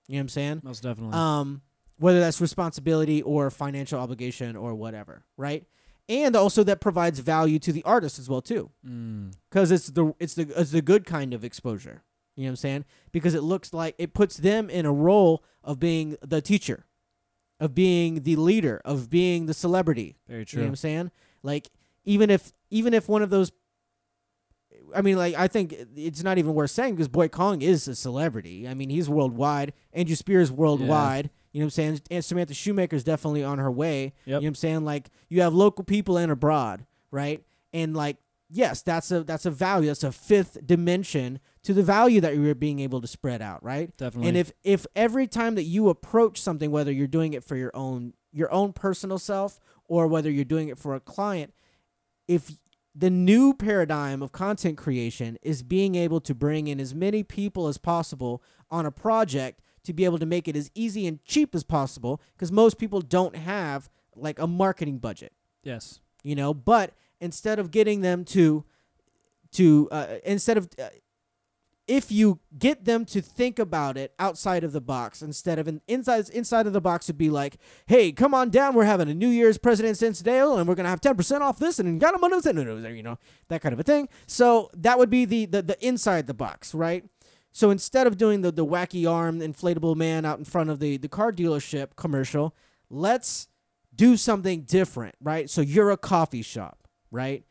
You 0.06 0.16
know 0.16 0.18
what 0.18 0.22
I'm 0.24 0.28
saying? 0.28 0.60
Most 0.62 0.82
definitely. 0.82 1.14
um, 1.16 1.62
whether 1.98 2.20
that's 2.20 2.42
responsibility 2.42 3.22
or 3.22 3.50
financial 3.50 3.98
obligation 3.98 4.54
or 4.54 4.74
whatever, 4.74 5.24
right? 5.38 5.64
And 6.10 6.36
also 6.36 6.62
that 6.64 6.82
provides 6.82 7.20
value 7.20 7.58
to 7.60 7.72
the 7.72 7.82
artist 7.84 8.18
as 8.18 8.28
well 8.28 8.42
too, 8.42 8.70
mm. 8.86 9.32
because 9.48 9.70
it's 9.70 9.86
the 9.86 10.12
it's 10.18 10.34
the 10.34 10.52
it's 10.60 10.72
the 10.72 10.82
good 10.82 11.06
kind 11.06 11.32
of 11.32 11.42
exposure. 11.42 12.02
You 12.36 12.44
know 12.44 12.48
what 12.48 12.52
I'm 12.52 12.56
saying? 12.56 12.84
Because 13.12 13.34
it 13.34 13.42
looks 13.42 13.72
like 13.72 13.94
it 13.96 14.12
puts 14.12 14.36
them 14.36 14.68
in 14.68 14.84
a 14.84 14.92
role 14.92 15.42
of 15.64 15.80
being 15.80 16.16
the 16.20 16.42
teacher, 16.42 16.84
of 17.58 17.74
being 17.74 18.24
the 18.24 18.36
leader, 18.36 18.82
of 18.84 19.08
being 19.08 19.46
the 19.46 19.54
celebrity. 19.54 20.18
Very 20.28 20.40
You 20.40 20.42
know 20.42 20.44
true. 20.44 20.62
what 20.64 20.68
I'm 20.68 20.76
saying? 20.76 21.10
Like 21.42 21.70
even 22.04 22.28
if 22.28 22.52
even 22.70 22.94
if 22.94 23.08
one 23.08 23.22
of 23.22 23.30
those 23.30 23.52
I 24.94 25.02
mean 25.02 25.16
like 25.16 25.34
I 25.34 25.48
think 25.48 25.74
it's 25.96 26.22
not 26.22 26.38
even 26.38 26.54
worth 26.54 26.70
saying 26.70 26.94
because 26.94 27.08
Boy 27.08 27.28
Kong 27.28 27.62
is 27.62 27.86
a 27.88 27.94
celebrity. 27.94 28.68
I 28.68 28.74
mean 28.74 28.90
he's 28.90 29.08
worldwide. 29.08 29.72
Andrew 29.92 30.16
Spears 30.16 30.50
worldwide. 30.52 31.30
You 31.52 31.60
know 31.60 31.64
what 31.64 31.66
I'm 31.66 31.70
saying? 31.70 32.00
And 32.10 32.24
Samantha 32.24 32.54
Shoemaker's 32.54 33.02
definitely 33.02 33.42
on 33.42 33.58
her 33.58 33.70
way. 33.70 34.04
Yep. 34.04 34.12
You 34.26 34.32
know 34.32 34.38
what 34.38 34.46
I'm 34.46 34.54
saying? 34.54 34.84
Like 34.84 35.10
you 35.28 35.40
have 35.42 35.52
local 35.52 35.84
people 35.84 36.16
and 36.16 36.30
abroad, 36.30 36.86
right? 37.10 37.42
And 37.72 37.96
like 37.96 38.18
yes, 38.50 38.82
that's 38.82 39.10
a 39.10 39.22
that's 39.22 39.46
a 39.46 39.50
value. 39.50 39.88
That's 39.88 40.04
a 40.04 40.12
fifth 40.12 40.66
dimension 40.66 41.40
to 41.62 41.72
the 41.72 41.82
value 41.82 42.20
that 42.20 42.36
you're 42.36 42.54
being 42.54 42.80
able 42.80 43.00
to 43.00 43.06
spread 43.06 43.42
out, 43.42 43.62
right? 43.62 43.96
Definitely. 43.96 44.28
And 44.28 44.36
if 44.36 44.52
if 44.64 44.86
every 44.94 45.26
time 45.26 45.54
that 45.54 45.64
you 45.64 45.88
approach 45.88 46.40
something, 46.40 46.70
whether 46.70 46.92
you're 46.92 47.06
doing 47.06 47.32
it 47.32 47.44
for 47.44 47.56
your 47.56 47.70
own 47.74 48.14
your 48.32 48.52
own 48.52 48.72
personal 48.72 49.18
self 49.18 49.60
or 49.86 50.06
whether 50.06 50.30
you're 50.30 50.44
doing 50.44 50.68
it 50.68 50.78
for 50.78 50.94
a 50.94 51.00
client, 51.00 51.52
if 52.28 52.52
the 52.94 53.10
new 53.10 53.54
paradigm 53.54 54.22
of 54.22 54.32
content 54.32 54.76
creation 54.76 55.38
is 55.42 55.62
being 55.62 55.94
able 55.94 56.20
to 56.20 56.34
bring 56.34 56.66
in 56.66 56.80
as 56.80 56.94
many 56.94 57.22
people 57.22 57.68
as 57.68 57.78
possible 57.78 58.42
on 58.70 58.84
a 58.86 58.90
project 58.90 59.60
to 59.84 59.92
be 59.92 60.04
able 60.04 60.18
to 60.18 60.26
make 60.26 60.48
it 60.48 60.56
as 60.56 60.70
easy 60.74 61.06
and 61.06 61.24
cheap 61.24 61.54
as 61.54 61.64
possible 61.64 62.20
because 62.34 62.50
most 62.50 62.78
people 62.78 63.00
don't 63.00 63.36
have 63.36 63.88
like 64.16 64.38
a 64.38 64.46
marketing 64.46 64.98
budget 64.98 65.32
yes. 65.62 66.00
you 66.22 66.34
know 66.34 66.52
but 66.52 66.92
instead 67.20 67.58
of 67.58 67.70
getting 67.70 68.00
them 68.00 68.24
to 68.24 68.64
to 69.52 69.88
uh, 69.90 70.16
instead 70.24 70.56
of 70.56 70.68
uh, 70.78 70.88
if 71.90 72.12
you 72.12 72.38
get 72.56 72.84
them 72.84 73.04
to 73.04 73.20
think 73.20 73.58
about 73.58 73.96
it 73.96 74.14
outside 74.20 74.62
of 74.62 74.70
the 74.70 74.80
box 74.80 75.22
instead 75.22 75.58
of 75.58 75.66
in, 75.66 75.80
inside 75.88 76.28
inside 76.30 76.68
of 76.68 76.72
the 76.72 76.80
box 76.80 77.08
would 77.08 77.18
be 77.18 77.30
like 77.30 77.56
hey 77.86 78.12
come 78.12 78.32
on 78.32 78.48
down. 78.48 78.74
We're 78.74 78.84
having 78.84 79.08
a 79.08 79.14
new 79.14 79.28
year's 79.28 79.58
president's 79.58 79.98
Day 80.20 80.40
oh, 80.40 80.56
and 80.56 80.68
we're 80.68 80.76
gonna 80.76 80.88
have 80.88 81.00
10% 81.00 81.40
off 81.40 81.58
this 81.58 81.80
and 81.80 82.00
got 82.00 82.14
a 82.14 82.94
you 82.94 83.02
know 83.02 83.18
that 83.48 83.60
kind 83.60 83.72
of 83.72 83.80
a 83.80 83.82
thing. 83.82 84.08
So 84.28 84.70
that 84.74 84.98
would 84.98 85.10
be 85.10 85.24
the, 85.24 85.46
the 85.46 85.62
the 85.62 85.86
inside 85.86 86.28
the 86.28 86.34
box 86.34 86.74
right? 86.74 87.04
So 87.50 87.70
instead 87.70 88.06
of 88.06 88.16
doing 88.16 88.42
the, 88.42 88.52
the 88.52 88.64
wacky 88.64 89.10
arm 89.10 89.40
inflatable 89.40 89.96
man 89.96 90.24
out 90.24 90.38
in 90.38 90.44
front 90.44 90.70
of 90.70 90.78
the, 90.78 90.96
the 90.96 91.08
car 91.08 91.32
dealership 91.32 91.96
commercial 91.96 92.54
let's 92.88 93.48
do 93.92 94.16
something 94.16 94.62
different 94.62 95.16
right? 95.20 95.50
So 95.50 95.60
you're 95.60 95.90
a 95.90 95.96
coffee 95.96 96.42
shop 96.42 96.86
right? 97.10 97.42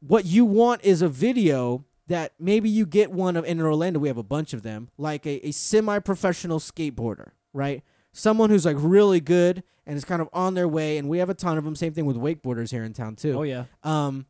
What 0.00 0.26
you 0.26 0.44
want 0.44 0.84
is 0.84 1.00
a 1.00 1.08
video 1.08 1.86
that 2.08 2.32
maybe 2.38 2.68
you 2.68 2.84
get 2.84 3.10
one 3.12 3.36
of 3.36 3.44
in 3.44 3.60
Orlando 3.60 3.98
we 4.00 4.08
have 4.08 4.18
a 4.18 4.22
bunch 4.22 4.52
of 4.52 4.62
them 4.62 4.90
like 4.98 5.24
a, 5.26 5.46
a 5.46 5.50
semi-professional 5.52 6.58
skateboarder 6.58 7.30
right? 7.52 7.82
Someone 8.12 8.50
who's 8.50 8.64
like 8.64 8.76
really 8.78 9.20
good 9.20 9.62
and 9.86 9.96
is 9.96 10.04
kind 10.04 10.22
of 10.22 10.28
on 10.32 10.54
their 10.54 10.68
way 10.68 10.98
and 10.98 11.08
we 11.08 11.18
have 11.18 11.28
a 11.30 11.34
ton 11.34 11.58
of 11.58 11.64
them 11.64 11.76
same 11.76 11.92
thing 11.92 12.06
with 12.06 12.16
wakeboarders 12.16 12.70
here 12.70 12.84
in 12.84 12.92
town 12.92 13.16
too. 13.16 13.38
Oh 13.38 13.42
yeah. 13.42 13.64
um 13.82 14.26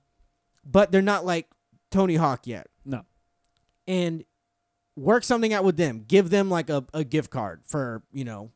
but 0.64 0.92
they're 0.92 1.02
not 1.02 1.24
like 1.24 1.46
Tony 1.90 2.16
Hawk 2.16 2.46
yet. 2.46 2.68
No. 2.84 3.04
and 3.86 4.24
work 4.96 5.24
something 5.24 5.52
out 5.54 5.64
with 5.64 5.76
them. 5.76 6.04
Give 6.06 6.30
them 6.30 6.50
like 6.50 6.68
a, 6.68 6.84
a 6.92 7.04
gift 7.04 7.30
card 7.30 7.62
for 7.64 8.02
you 8.12 8.24
know 8.24 8.50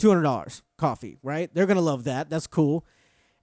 $200 0.00 0.62
coffee 0.78 1.18
right? 1.22 1.52
They're 1.54 1.66
gonna 1.66 1.80
love 1.80 2.04
that. 2.04 2.30
That's 2.30 2.46
cool. 2.46 2.84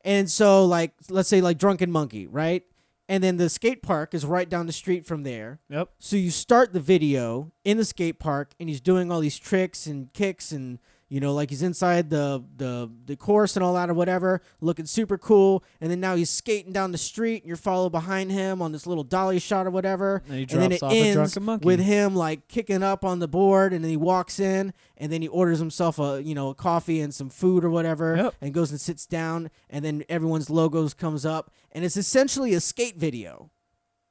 And 0.01 0.29
so 0.29 0.65
like 0.65 0.93
let's 1.09 1.29
say 1.29 1.41
like 1.41 1.57
drunken 1.57 1.91
monkey 1.91 2.25
right 2.27 2.63
and 3.09 3.21
then 3.23 3.35
the 3.37 3.49
skate 3.49 3.81
park 3.81 4.13
is 4.13 4.25
right 4.25 4.47
down 4.49 4.67
the 4.67 4.71
street 4.71 5.05
from 5.05 5.23
there 5.23 5.59
Yep. 5.69 5.89
so 5.99 6.15
you 6.15 6.31
start 6.31 6.71
the 6.71 6.79
video 6.79 7.51
in 7.65 7.75
the 7.77 7.83
skate 7.85 8.19
park 8.19 8.51
and 8.59 8.69
he's 8.69 8.79
doing 8.79 9.11
all 9.11 9.19
these 9.19 9.37
tricks 9.39 9.85
and 9.87 10.13
kicks 10.13 10.51
and 10.53 10.79
you 11.09 11.19
know 11.19 11.33
like 11.33 11.49
he's 11.49 11.61
inside 11.63 12.09
the 12.09 12.43
the 12.57 12.89
the 13.05 13.15
course 13.15 13.55
and 13.57 13.63
all 13.65 13.73
that 13.73 13.89
or 13.89 13.93
whatever 13.93 14.41
looking 14.61 14.85
super 14.85 15.17
cool 15.17 15.63
and 15.81 15.89
then 15.91 15.99
now 15.99 16.15
he's 16.15 16.29
skating 16.29 16.71
down 16.71 16.91
the 16.91 16.97
street 16.97 17.41
and 17.43 17.47
you're 17.47 17.57
followed 17.57 17.89
behind 17.89 18.31
him 18.31 18.61
on 18.61 18.71
this 18.71 18.85
little 18.87 19.03
dolly 19.03 19.39
shot 19.39 19.65
or 19.65 19.71
whatever 19.71 20.21
And 20.27 20.35
he 20.35 20.41
and 20.43 20.49
then 20.61 20.71
it 20.71 20.83
off 20.83 20.91
a 20.91 20.95
ends 20.95 21.33
with 21.65 21.79
him 21.79 22.15
like 22.15 22.47
kicking 22.47 22.83
up 22.83 23.03
on 23.03 23.19
the 23.19 23.27
board 23.27 23.73
and 23.73 23.83
then 23.83 23.89
he 23.89 23.97
walks 23.97 24.39
in 24.39 24.73
and 24.97 25.11
then 25.11 25.21
he 25.21 25.27
orders 25.27 25.59
himself 25.59 25.97
a 25.99 26.21
you 26.23 26.35
know 26.35 26.49
a 26.49 26.55
coffee 26.55 27.01
and 27.01 27.13
some 27.13 27.29
food 27.29 27.63
or 27.65 27.69
whatever 27.69 28.15
Yep. 28.15 28.35
and 28.41 28.53
goes 28.53 28.71
and 28.71 28.79
sits 28.79 29.05
down 29.05 29.49
and 29.69 29.83
then 29.83 30.03
everyone's 30.09 30.49
logos 30.49 30.93
comes 30.93 31.25
up 31.25 31.51
and 31.71 31.83
it's 31.83 31.97
essentially 31.97 32.53
a 32.53 32.59
skate 32.61 32.97
video 32.97 33.49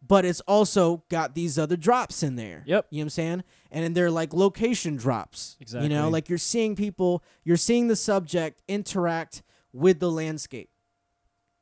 but 0.06 0.24
it's 0.24 0.40
also 0.42 1.02
got 1.08 1.34
these 1.34 1.58
other 1.58 1.76
drops 1.76 2.22
in 2.22 2.36
there 2.36 2.62
Yep. 2.66 2.86
you 2.90 2.98
know 2.98 3.02
what 3.02 3.04
i'm 3.06 3.10
saying 3.10 3.44
and 3.70 3.84
then 3.84 3.92
they're 3.94 4.10
like 4.10 4.32
location 4.32 4.96
drops 4.96 5.56
Exactly. 5.60 5.88
you 5.88 5.94
know 5.94 6.08
like 6.08 6.28
you're 6.28 6.38
seeing 6.38 6.76
people 6.76 7.22
you're 7.44 7.56
seeing 7.56 7.88
the 7.88 7.96
subject 7.96 8.62
interact 8.68 9.42
with 9.72 9.98
the 10.00 10.10
landscape 10.10 10.70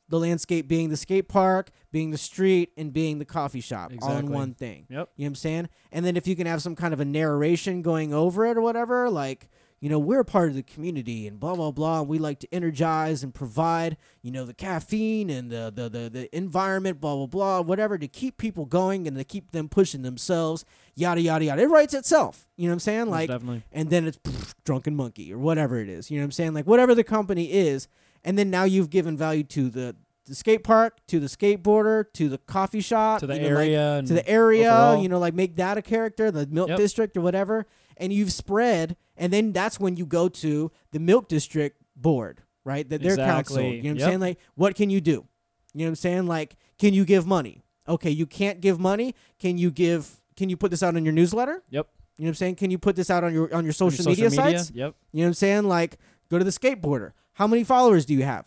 the 0.08 0.20
landscape 0.20 0.68
being 0.68 0.88
the 0.88 0.96
skate 0.96 1.28
park 1.28 1.70
being 1.90 2.10
the 2.12 2.18
street 2.18 2.70
and 2.76 2.92
being 2.92 3.18
the 3.18 3.24
coffee 3.24 3.60
shop 3.60 3.90
all 4.02 4.16
in 4.18 4.30
one 4.30 4.54
thing 4.54 4.86
Yep. 4.88 5.08
you 5.16 5.24
know 5.24 5.26
what 5.26 5.26
I'm 5.28 5.34
saying? 5.34 5.68
And 5.90 6.04
then 6.06 6.16
if 6.16 6.26
you 6.28 6.36
can 6.36 6.46
have 6.46 6.62
some 6.62 6.76
kind 6.76 6.92
of 6.94 7.00
a 7.00 7.04
narration 7.04 7.82
going 7.82 8.12
over 8.14 8.44
it 8.46 8.56
or 8.56 8.60
whatever, 8.60 9.08
like, 9.10 9.48
you 9.80 9.90
know, 9.90 9.98
we're 9.98 10.20
a 10.20 10.24
part 10.24 10.48
of 10.48 10.54
the 10.54 10.62
community 10.62 11.26
and 11.26 11.38
blah 11.38 11.54
blah 11.54 11.70
blah, 11.70 12.00
and 12.00 12.08
we 12.08 12.18
like 12.18 12.40
to 12.40 12.48
energize 12.54 13.22
and 13.22 13.34
provide, 13.34 13.96
you 14.22 14.30
know, 14.30 14.44
the 14.44 14.54
caffeine 14.54 15.28
and 15.30 15.50
the 15.50 15.72
the 15.74 15.88
the, 15.88 16.08
the 16.10 16.36
environment, 16.36 17.00
blah 17.00 17.14
blah 17.14 17.26
blah, 17.26 17.60
whatever, 17.60 17.98
to 17.98 18.08
keep 18.08 18.38
people 18.38 18.64
going 18.64 19.06
and 19.06 19.16
to 19.16 19.24
keep 19.24 19.50
them 19.52 19.68
pushing 19.68 20.02
themselves, 20.02 20.64
yada 20.94 21.20
yada 21.20 21.44
yada. 21.44 21.62
It 21.62 21.66
writes 21.68 21.94
itself. 21.94 22.46
You 22.56 22.64
know 22.64 22.70
what 22.70 22.74
I'm 22.74 22.80
saying? 22.80 23.00
Most 23.06 23.10
Like 23.10 23.28
definitely. 23.28 23.62
and 23.72 23.90
then 23.90 24.06
it's 24.06 24.18
pff, 24.18 24.54
drunken 24.64 24.96
monkey 24.96 25.32
or 25.32 25.38
whatever 25.38 25.78
it 25.78 25.88
is. 25.88 26.10
You 26.10 26.18
know 26.18 26.22
what 26.22 26.26
I'm 26.26 26.32
saying? 26.32 26.54
Like 26.54 26.66
whatever 26.66 26.94
the 26.94 27.04
company 27.04 27.52
is, 27.52 27.86
and 28.24 28.38
then 28.38 28.48
now 28.50 28.64
you've 28.64 28.90
given 28.90 29.16
value 29.16 29.44
to 29.44 29.68
the 29.70 29.94
the 30.24 30.34
skate 30.34 30.64
park, 30.64 30.98
to 31.06 31.20
the 31.20 31.28
skateboarder, 31.28 32.04
to 32.14 32.28
the 32.28 32.38
coffee 32.38 32.80
shop, 32.80 33.20
To 33.20 33.28
the 33.28 33.36
you 33.36 33.42
know, 33.42 33.58
area. 33.58 33.92
and 33.98 34.08
to 34.08 34.14
the 34.14 34.28
area, 34.28 34.72
overall. 34.72 35.00
you 35.02 35.08
know, 35.08 35.20
like 35.20 35.34
make 35.34 35.54
that 35.56 35.78
a 35.78 35.82
character, 35.82 36.32
the 36.32 36.46
Milk 36.48 36.68
Yep. 36.70 36.78
District 36.78 37.16
or 37.16 37.20
whatever, 37.20 37.64
and 37.96 38.12
you've 38.12 38.32
spread, 38.32 38.96
and 39.16 39.32
then 39.32 39.52
that's 39.52 39.80
when 39.80 39.96
you 39.96 40.06
go 40.06 40.28
to 40.28 40.70
the 40.92 40.98
Milk 40.98 41.28
District 41.28 41.80
board, 41.94 42.42
right? 42.64 42.88
That 42.88 43.00
council. 43.02 43.20
Exactly. 43.22 43.76
You 43.76 43.82
know 43.82 43.88
what 43.88 44.02
I'm 44.02 44.08
saying? 44.08 44.20
Like, 44.20 44.38
what 44.54 44.74
can 44.74 44.90
you 44.90 45.00
do? 45.00 45.26
You 45.74 45.80
know 45.80 45.84
what 45.84 45.88
I'm 45.88 45.94
saying? 45.96 46.26
Like, 46.26 46.56
can 46.78 46.94
you 46.94 47.04
give 47.04 47.26
money? 47.26 47.62
Okay, 47.88 48.10
you 48.10 48.26
can't 48.26 48.60
give 48.60 48.80
money. 48.80 49.14
Can 49.38 49.58
you 49.58 49.70
give? 49.70 50.20
Can 50.36 50.48
you 50.50 50.56
put 50.56 50.70
this 50.70 50.82
out 50.82 50.96
on 50.96 51.04
your 51.04 51.12
newsletter? 51.12 51.62
Yep. 51.70 51.86
You 52.16 52.24
know 52.24 52.28
what 52.28 52.30
I'm 52.30 52.34
saying? 52.34 52.54
Can 52.56 52.70
you 52.70 52.78
put 52.78 52.96
this 52.96 53.10
out 53.10 53.24
on 53.24 53.32
your 53.32 53.44
on 53.44 53.50
your 53.50 53.58
On 53.58 53.64
your 53.64 53.72
social, 53.72 54.06
media, 54.06 54.30
sites? 54.30 54.70
Yep. 54.74 54.94
You 55.12 55.20
know 55.20 55.24
what 55.24 55.28
I'm 55.28 55.34
saying? 55.34 55.64
Like, 55.64 55.98
go 56.30 56.38
to 56.38 56.44
the 56.44 56.50
skateboarder. 56.50 57.12
How 57.34 57.46
many 57.46 57.62
followers 57.64 58.06
do 58.06 58.14
you 58.14 58.24
have? 58.24 58.46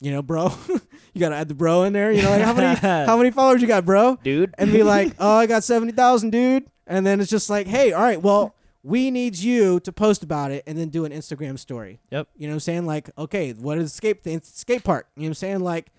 You 0.00 0.12
know, 0.12 0.22
bro. 0.22 0.52
you 1.14 1.20
gotta 1.20 1.36
add 1.36 1.48
the 1.48 1.54
bro 1.54 1.84
in 1.84 1.92
there. 1.92 2.12
You 2.12 2.22
know, 2.22 2.30
like 2.30 2.42
how 2.42 2.54
many 2.54 2.78
how 3.06 3.16
many 3.16 3.30
followers 3.30 3.62
you 3.62 3.68
got, 3.68 3.84
bro? 3.84 4.18
Dude. 4.22 4.54
and 4.58 4.70
be 4.70 4.82
like, 4.82 5.14
"Oh, 5.18 5.36
I 5.36 5.46
got 5.46 5.64
seventy 5.64 5.92
thousand, 5.92 6.30
dude." 6.30 6.66
And 6.86 7.06
then 7.06 7.20
it's 7.20 7.30
just 7.30 7.48
like, 7.50 7.66
"Hey, 7.66 7.92
all 7.92 8.02
right, 8.02 8.20
well, 8.20 8.54
we 8.82 9.10
need 9.10 9.36
you 9.36 9.80
to 9.80 9.92
post 9.92 10.22
about 10.22 10.50
it 10.50 10.64
and 10.66 10.78
then 10.78 10.88
do 10.88 11.04
an 11.04 11.12
Instagram 11.12 11.58
story." 11.58 12.00
Yep. 12.10 12.28
You 12.36 12.46
know 12.46 12.52
what 12.52 12.56
I'm 12.56 12.60
saying? 12.60 12.86
Like, 12.86 13.10
okay, 13.18 13.52
what 13.52 13.78
is 13.78 13.84
the 13.84 13.96
skate 13.96 14.22
the 14.22 14.40
skate 14.42 14.84
park? 14.84 15.08
You 15.16 15.22
know 15.22 15.26
what 15.26 15.30
I'm 15.30 15.34
saying? 15.34 15.60
Like, 15.60 15.92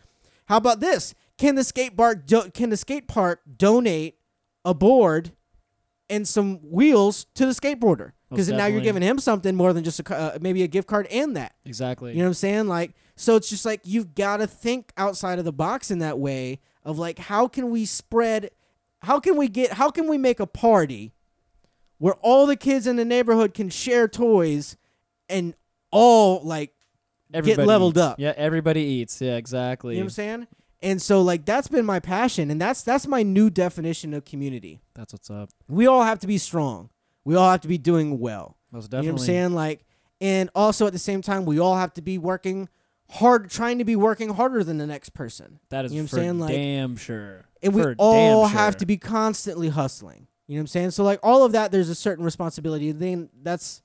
how 0.46 0.58
about 0.58 0.80
this? 0.80 1.14
Can 1.38 1.56
the 1.56 1.64
skate 1.64 1.98
park 1.98 2.26
do- 2.26 2.50
can 2.54 2.70
the 2.70 2.78
skate 2.78 3.08
park 3.08 3.42
donate 3.58 4.18
a 4.64 4.74
board 4.74 5.32
and 6.10 6.28
some 6.28 6.58
wheels 6.58 7.26
to 7.36 7.46
the 7.46 7.54
skateboarder? 7.54 8.12
Because 8.30 8.48
now 8.50 8.66
you're 8.66 8.80
giving 8.82 9.02
him 9.02 9.20
something 9.20 9.56
more 9.56 9.74
than 9.74 9.84
just 9.84 10.00
a, 10.00 10.18
uh, 10.18 10.38
maybe 10.40 10.64
a 10.64 10.68
gift 10.68 10.88
card 10.88 11.06
and 11.08 11.36
that. 11.36 11.54
Exactly. 11.66 12.12
You 12.12 12.20
know 12.20 12.24
what 12.24 12.30
I'm 12.30 12.34
saying? 12.36 12.68
Like, 12.68 12.94
so 13.18 13.36
it's 13.36 13.50
just 13.50 13.66
like 13.66 13.82
you've 13.84 14.16
got 14.16 14.38
to 14.38 14.48
think 14.48 14.94
outside 14.96 15.38
of 15.38 15.44
the 15.44 15.52
box 15.52 15.92
in 15.92 16.00
that 16.00 16.18
way 16.18 16.60
of 16.86 16.98
like, 16.98 17.20
how 17.20 17.48
can 17.48 17.70
we 17.72 17.86
spread, 17.86 18.52
how 19.02 19.20
can 19.20 19.36
we 19.36 19.50
get, 19.50 19.74
how 19.74 19.90
can 19.90 20.08
we 20.08 20.18
make 20.18 20.40
a 20.40 20.48
party 20.48 21.14
where 22.02 22.16
all 22.22 22.48
the 22.48 22.56
kids 22.56 22.88
in 22.88 22.96
the 22.96 23.06
neighborhood 23.06 23.54
can 23.54 23.70
share 23.70 24.08
toys 24.08 24.76
and 25.30 25.54
all 25.92 26.42
like, 26.44 26.74
Everybody 27.32 27.68
leveled 27.68 27.94
eats. 27.94 28.02
up. 28.02 28.20
Yeah, 28.20 28.34
everybody 28.36 28.82
eats. 28.82 29.22
Yeah, 29.22 29.36
exactly. 29.36 29.94
you 29.94 30.00
know 30.02 30.06
what 30.06 30.08
I'm 30.08 30.10
saying? 30.10 30.48
And 30.82 31.00
so 31.00 31.22
like 31.22 31.46
that's 31.46 31.68
been 31.68 31.86
my 31.86 32.00
passion, 32.00 32.50
and 32.50 32.60
that's 32.60 32.82
that's 32.82 33.06
my 33.06 33.22
new 33.22 33.52
definition 33.52 34.16
of 34.16 34.26
community. 34.26 34.82
That's 34.96 35.14
what's 35.14 35.30
up. 35.30 35.52
We 35.70 35.86
all 35.86 36.02
have 36.02 36.18
to 36.22 36.28
be 36.28 36.40
strong. 36.40 36.90
We 37.24 37.36
all 37.36 37.52
have 37.52 37.62
to 37.62 37.68
be 37.68 37.78
doing 37.78 38.20
well. 38.20 38.58
Most 38.72 38.92
You 38.92 38.98
know 38.98 39.04
what 39.04 39.12
I'm 39.12 39.18
saying? 39.20 39.54
Like, 39.54 39.86
and 40.20 40.50
also 40.56 40.88
at 40.88 40.94
the 40.94 41.00
same 41.00 41.22
time, 41.22 41.46
we 41.46 41.60
all 41.60 41.76
have 41.76 41.94
to 41.94 42.02
be 42.02 42.18
working 42.18 42.68
hard, 43.12 43.52
trying 43.52 43.78
to 43.78 43.86
be 43.86 43.96
working 43.96 44.30
harder 44.34 44.64
than 44.64 44.80
the 44.80 44.88
next 44.88 45.10
person. 45.14 45.60
That 45.70 45.86
is 45.86 45.94
You 45.94 46.00
know 46.00 46.06
what 46.06 46.14
I'm 46.14 46.20
saying? 46.20 46.40
Like- 46.40 46.56
damn 46.56 46.98
sure. 46.98 47.46
And 47.62 47.76
we 47.76 47.84
For 47.84 47.96
all 48.00 48.48
damn 48.48 48.56
have 48.58 48.78
to 48.78 48.88
be 48.88 48.98
constantly 48.98 49.70
hustling. 49.70 50.26
You 50.52 50.58
know 50.58 50.64
what 50.64 50.64
I'm 50.64 50.68
saying? 50.68 50.92
So 50.92 51.06
like 51.06 51.22
all 51.24 51.46
of 51.46 51.54
that, 51.54 51.72
there's 51.72 51.88
a 51.88 51.96
certain 51.96 52.26
responsibility. 52.26 52.92
Then 52.92 53.30
that's 53.42 53.82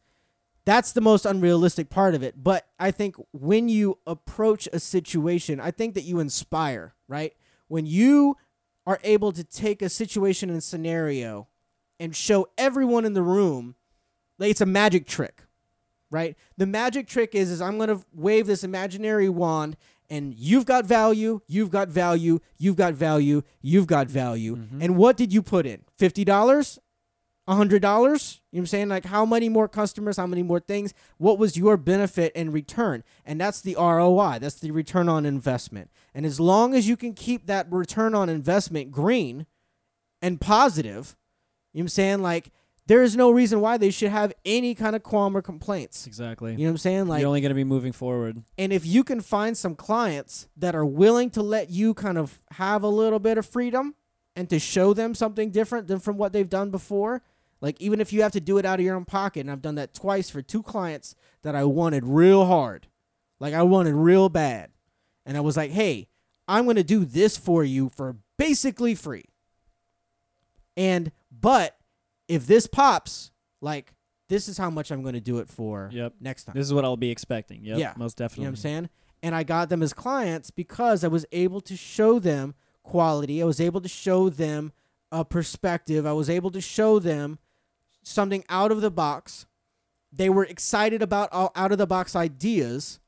that's 0.64 0.90
the 0.90 1.00
most 1.00 1.24
unrealistic 1.24 1.90
part 1.90 2.16
of 2.16 2.24
it. 2.24 2.42
But 2.42 2.66
I 2.76 2.90
think 2.90 3.14
when 3.30 3.68
you 3.68 3.98
approach 4.04 4.68
a 4.72 4.80
situation, 4.80 5.60
I 5.60 5.70
think 5.70 5.94
that 5.94 6.02
you 6.02 6.18
inspire, 6.18 6.96
right? 7.06 7.34
When 7.68 7.86
you 7.86 8.36
are 8.84 8.98
able 9.04 9.30
to 9.30 9.44
take 9.44 9.80
a 9.80 9.88
situation 9.88 10.50
and 10.50 10.60
scenario 10.60 11.46
and 12.00 12.16
show 12.16 12.48
everyone 12.58 13.04
in 13.04 13.12
the 13.12 13.22
room 13.22 13.76
like 14.40 14.50
it's 14.50 14.60
a 14.60 14.66
magic 14.66 15.06
trick, 15.06 15.42
right? 16.10 16.36
The 16.56 16.66
magic 16.66 17.06
trick 17.06 17.36
is 17.36 17.48
is 17.52 17.62
I'm 17.62 17.76
going 17.76 17.90
to 17.90 18.04
wave 18.12 18.48
this 18.48 18.64
imaginary 18.64 19.28
wand 19.28 19.76
and 20.10 20.34
you've 20.34 20.64
got 20.66 20.84
value, 20.84 21.40
you've 21.46 21.70
got 21.70 21.88
value, 21.88 22.40
you've 22.58 22.76
got 22.76 22.94
value, 22.94 23.42
you've 23.60 23.86
got 23.86 24.08
value. 24.08 24.56
Mhm. 24.56 24.82
And 24.82 24.96
what 24.96 25.16
did 25.16 25.32
you 25.32 25.42
put 25.42 25.66
in? 25.66 25.82
$50? 25.98 26.78
a 27.48 27.54
hundred 27.54 27.80
dollars? 27.80 28.40
You 28.50 28.56
know 28.56 28.60
what 28.60 28.62
I'm 28.62 28.66
saying? 28.66 28.88
Like 28.88 29.04
how 29.04 29.24
many 29.24 29.48
more 29.48 29.68
customers, 29.68 30.16
how 30.16 30.26
many 30.26 30.42
more 30.42 30.58
things? 30.58 30.92
What 31.16 31.38
was 31.38 31.56
your 31.56 31.76
benefit 31.76 32.32
in 32.34 32.50
return? 32.50 33.04
And 33.24 33.40
that's 33.40 33.60
the 33.60 33.76
ROI. 33.78 34.38
That's 34.40 34.56
the 34.56 34.72
return 34.72 35.08
on 35.08 35.24
investment. 35.24 35.90
And 36.12 36.26
as 36.26 36.40
long 36.40 36.74
as 36.74 36.88
you 36.88 36.96
can 36.96 37.14
keep 37.14 37.46
that 37.46 37.70
return 37.70 38.14
on 38.16 38.28
investment 38.28 38.90
green 38.90 39.46
and 40.20 40.40
positive, 40.40 41.14
you 41.72 41.78
know 41.78 41.82
what 41.82 41.84
I'm 41.84 41.88
saying? 41.88 42.22
Like 42.22 42.50
there 42.86 43.02
is 43.02 43.16
no 43.16 43.30
reason 43.30 43.60
why 43.60 43.76
they 43.76 43.90
should 43.90 44.10
have 44.10 44.32
any 44.44 44.74
kind 44.74 44.94
of 44.94 45.02
qualm 45.02 45.36
or 45.36 45.42
complaints. 45.42 46.06
Exactly. 46.06 46.52
You 46.52 46.58
know 46.58 46.64
what 46.64 46.70
I'm 46.70 46.78
saying? 46.78 47.08
Like 47.08 47.20
You're 47.20 47.28
only 47.28 47.40
going 47.40 47.50
to 47.50 47.54
be 47.54 47.64
moving 47.64 47.92
forward. 47.92 48.42
and 48.58 48.72
if 48.72 48.86
you 48.86 49.02
can 49.04 49.20
find 49.20 49.56
some 49.56 49.74
clients 49.74 50.48
that 50.56 50.74
are 50.74 50.86
willing 50.86 51.30
to 51.30 51.42
let 51.42 51.70
you 51.70 51.94
kind 51.94 52.18
of 52.18 52.42
have 52.52 52.82
a 52.82 52.88
little 52.88 53.18
bit 53.18 53.38
of 53.38 53.46
freedom 53.46 53.94
and 54.36 54.48
to 54.50 54.58
show 54.58 54.92
them 54.94 55.14
something 55.14 55.50
different 55.50 55.88
than 55.88 55.98
from 55.98 56.16
what 56.16 56.32
they've 56.32 56.48
done 56.48 56.70
before, 56.70 57.22
like 57.60 57.80
even 57.80 58.00
if 58.00 58.12
you 58.12 58.22
have 58.22 58.32
to 58.32 58.40
do 58.40 58.58
it 58.58 58.64
out 58.66 58.78
of 58.78 58.84
your 58.84 58.94
own 58.94 59.04
pocket, 59.06 59.40
and 59.40 59.50
I've 59.50 59.62
done 59.62 59.76
that 59.76 59.94
twice 59.94 60.28
for 60.30 60.42
two 60.42 60.62
clients 60.62 61.14
that 61.42 61.54
I 61.56 61.64
wanted 61.64 62.04
real 62.04 62.44
hard, 62.44 62.86
like 63.40 63.54
I 63.54 63.62
wanted 63.62 63.94
real 63.94 64.28
bad, 64.28 64.70
and 65.24 65.36
I 65.36 65.40
was 65.40 65.56
like, 65.56 65.70
hey, 65.70 66.06
I'm 66.46 66.66
gonna 66.66 66.84
do 66.84 67.04
this 67.04 67.36
for 67.36 67.64
you 67.64 67.88
for 67.88 68.16
basically 68.38 68.94
free. 68.94 69.24
And 70.76 71.10
but 71.32 71.76
if 72.28 72.46
this 72.46 72.66
pops, 72.66 73.30
like 73.60 73.92
this 74.28 74.48
is 74.48 74.58
how 74.58 74.70
much 74.70 74.90
I'm 74.90 75.02
gonna 75.02 75.20
do 75.20 75.38
it 75.38 75.48
for 75.48 75.90
Yep. 75.92 76.14
next 76.20 76.44
time. 76.44 76.54
This 76.54 76.66
is 76.66 76.74
what 76.74 76.84
I'll 76.84 76.96
be 76.96 77.10
expecting. 77.10 77.64
Yep. 77.64 77.78
Yeah. 77.78 77.94
Most 77.96 78.16
definitely. 78.16 78.42
You 78.42 78.46
know 78.46 78.50
what 78.52 78.58
I'm 78.58 78.62
saying? 78.62 78.88
And 79.22 79.34
I 79.34 79.42
got 79.44 79.68
them 79.68 79.82
as 79.82 79.92
clients 79.92 80.50
because 80.50 81.04
I 81.04 81.08
was 81.08 81.24
able 81.32 81.60
to 81.62 81.76
show 81.76 82.18
them 82.18 82.54
quality. 82.82 83.42
I 83.42 83.44
was 83.44 83.60
able 83.60 83.80
to 83.80 83.88
show 83.88 84.28
them 84.28 84.72
a 85.10 85.24
perspective. 85.24 86.06
I 86.06 86.12
was 86.12 86.28
able 86.28 86.50
to 86.50 86.60
show 86.60 86.98
them 86.98 87.38
something 88.02 88.44
out 88.48 88.70
of 88.72 88.80
the 88.80 88.90
box. 88.90 89.46
They 90.12 90.28
were 90.28 90.44
excited 90.44 91.02
about 91.02 91.32
all 91.32 91.52
out 91.54 91.72
of 91.72 91.78
the 91.78 91.86
box 91.86 92.14
ideas. 92.14 93.00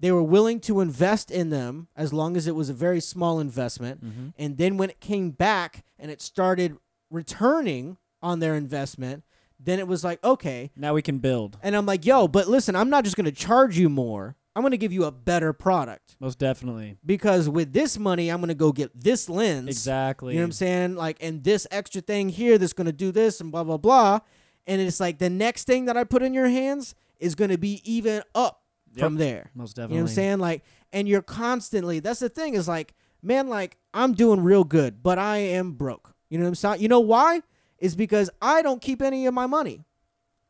They 0.00 0.12
were 0.12 0.22
willing 0.22 0.60
to 0.60 0.80
invest 0.80 1.30
in 1.30 1.50
them 1.50 1.88
as 1.96 2.12
long 2.12 2.36
as 2.36 2.46
it 2.46 2.54
was 2.54 2.68
a 2.68 2.74
very 2.74 3.00
small 3.00 3.40
investment. 3.40 4.04
Mm-hmm. 4.04 4.28
And 4.38 4.56
then 4.58 4.76
when 4.76 4.90
it 4.90 5.00
came 5.00 5.30
back 5.30 5.84
and 5.98 6.10
it 6.10 6.20
started 6.20 6.76
returning 7.10 7.96
on 8.24 8.40
their 8.40 8.54
investment, 8.56 9.22
then 9.60 9.78
it 9.78 9.86
was 9.86 10.02
like, 10.02 10.22
okay, 10.24 10.70
Now 10.76 10.94
we 10.94 11.02
can 11.02 11.18
build. 11.18 11.58
and 11.62 11.76
I'm 11.76 11.86
like, 11.86 12.04
yo, 12.04 12.26
but 12.26 12.48
listen, 12.48 12.74
I'm 12.74 12.90
not 12.90 13.04
just 13.04 13.16
going 13.16 13.26
to 13.26 13.32
charge 13.32 13.78
you 13.78 13.88
more. 13.88 14.34
I'm 14.56 14.62
going 14.62 14.70
to 14.72 14.76
give 14.78 14.92
you 14.92 15.04
a 15.04 15.10
better 15.10 15.52
product 15.52 16.14
Most 16.20 16.38
definitely. 16.38 16.96
because 17.04 17.48
with 17.48 17.72
this 17.72 17.98
money, 17.98 18.30
I'm 18.30 18.38
going 18.38 18.48
to 18.48 18.54
go 18.54 18.70
get 18.72 18.90
this 18.98 19.28
lens. 19.28 19.68
Exactly. 19.68 20.34
You 20.34 20.38
know 20.40 20.44
what 20.44 20.48
I'm 20.48 20.52
saying? 20.52 20.94
Like, 20.96 21.16
and 21.20 21.42
this 21.42 21.66
extra 21.72 22.00
thing 22.00 22.28
here 22.28 22.56
that's 22.56 22.72
going 22.72 22.86
to 22.86 22.92
do 22.92 23.10
this 23.12 23.40
and 23.40 23.50
blah, 23.50 23.64
blah, 23.64 23.78
blah. 23.78 24.20
And 24.66 24.80
it's 24.80 25.00
like 25.00 25.18
the 25.18 25.28
next 25.30 25.64
thing 25.66 25.86
that 25.86 25.96
I 25.96 26.04
put 26.04 26.22
in 26.22 26.34
your 26.34 26.46
hands 26.48 26.94
is 27.18 27.34
going 27.34 27.50
to 27.50 27.58
be 27.58 27.80
even 27.84 28.22
up 28.34 28.62
from 28.96 29.16
there. 29.16 29.50
Most 29.54 29.74
definitely. 29.76 29.96
You 29.96 30.00
know 30.02 30.04
what 30.04 30.10
I'm 30.10 30.14
saying? 30.14 30.38
Like, 30.38 30.62
and 30.92 31.08
you're 31.08 31.22
constantly, 31.22 31.98
that's 32.00 32.20
the 32.20 32.28
thing 32.28 32.54
is 32.54 32.68
like, 32.68 32.94
man, 33.22 33.48
like, 33.48 33.76
I'm 33.92 34.14
doing 34.14 34.40
real 34.40 34.62
good, 34.64 35.02
but 35.02 35.18
I 35.18 35.38
am 35.38 35.72
broke. 35.72 36.14
You 36.30 36.38
know 36.38 36.44
what 36.44 36.48
I'm 36.50 36.54
saying? 36.54 36.80
You 36.80 36.88
know 36.88 37.00
why? 37.00 37.42
Is 37.84 37.94
because 37.94 38.30
I 38.40 38.62
don't 38.62 38.80
keep 38.80 39.02
any 39.02 39.26
of 39.26 39.34
my 39.34 39.46
money 39.46 39.84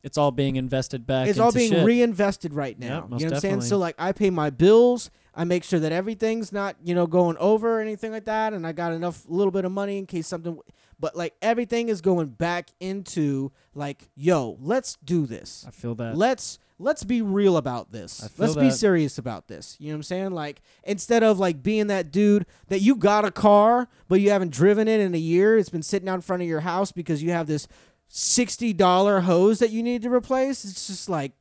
It's 0.03 0.17
all 0.17 0.31
being 0.31 0.55
invested 0.55 1.05
back. 1.05 1.27
it's 1.27 1.39
all 1.39 1.51
being 1.51 1.71
shit. 1.71 1.85
reinvested 1.85 2.53
right 2.53 2.77
now. 2.79 2.87
Yep, 2.87 3.03
you 3.03 3.09
most 3.09 3.21
know 3.21 3.27
what 3.27 3.33
I'm 3.33 3.39
saying? 3.41 3.61
So 3.61 3.77
like 3.77 3.95
I 3.99 4.11
pay 4.11 4.29
my 4.29 4.49
bills, 4.49 5.11
I 5.33 5.43
make 5.43 5.63
sure 5.63 5.79
that 5.81 5.91
everything's 5.91 6.51
not, 6.53 6.77
you 6.81 6.95
know, 6.95 7.07
going 7.07 7.35
over 7.37 7.77
or 7.77 7.81
anything 7.81 8.11
like 8.11 8.25
that 8.25 8.53
and 8.53 8.65
I 8.65 8.71
got 8.71 8.93
enough 8.93 9.25
little 9.27 9.51
bit 9.51 9.65
of 9.65 9.71
money 9.71 9.97
in 9.97 10.05
case 10.05 10.27
something 10.27 10.57
but 10.99 11.15
like 11.15 11.33
everything 11.41 11.89
is 11.89 11.99
going 12.01 12.27
back 12.27 12.69
into 12.79 13.51
like, 13.73 14.09
yo, 14.15 14.57
let's 14.61 14.97
do 15.03 15.25
this. 15.25 15.65
I 15.67 15.71
feel 15.71 15.95
that. 15.95 16.15
Let's 16.15 16.57
let's 16.77 17.03
be 17.03 17.21
real 17.21 17.57
about 17.57 17.91
this. 17.91 18.29
Let's 18.37 18.55
be 18.55 18.69
serious 18.71 19.17
about 19.17 19.47
this. 19.47 19.75
You 19.79 19.87
know 19.87 19.93
what 19.93 19.99
I'm 19.99 20.03
saying? 20.03 20.31
Like 20.31 20.61
instead 20.83 21.23
of 21.23 21.39
like 21.39 21.63
being 21.63 21.87
that 21.87 22.11
dude 22.11 22.45
that 22.67 22.81
you 22.81 22.95
got 22.95 23.25
a 23.25 23.31
car 23.31 23.87
but 24.07 24.21
you 24.21 24.31
haven't 24.31 24.51
driven 24.51 24.87
it 24.87 24.99
in 24.99 25.15
a 25.15 25.19
year, 25.19 25.57
it's 25.57 25.69
been 25.69 25.83
sitting 25.83 26.09
out 26.09 26.15
in 26.15 26.21
front 26.21 26.41
of 26.41 26.47
your 26.47 26.61
house 26.61 26.91
because 26.91 27.23
you 27.23 27.31
have 27.31 27.47
this 27.47 27.67
sixty 28.07 28.73
dollar 28.73 29.21
hose 29.21 29.59
that 29.59 29.71
you 29.71 29.81
need 29.83 30.01
to 30.03 30.09
replace. 30.13 30.65
It's 30.65 30.87
just 30.87 31.09
like, 31.09 31.31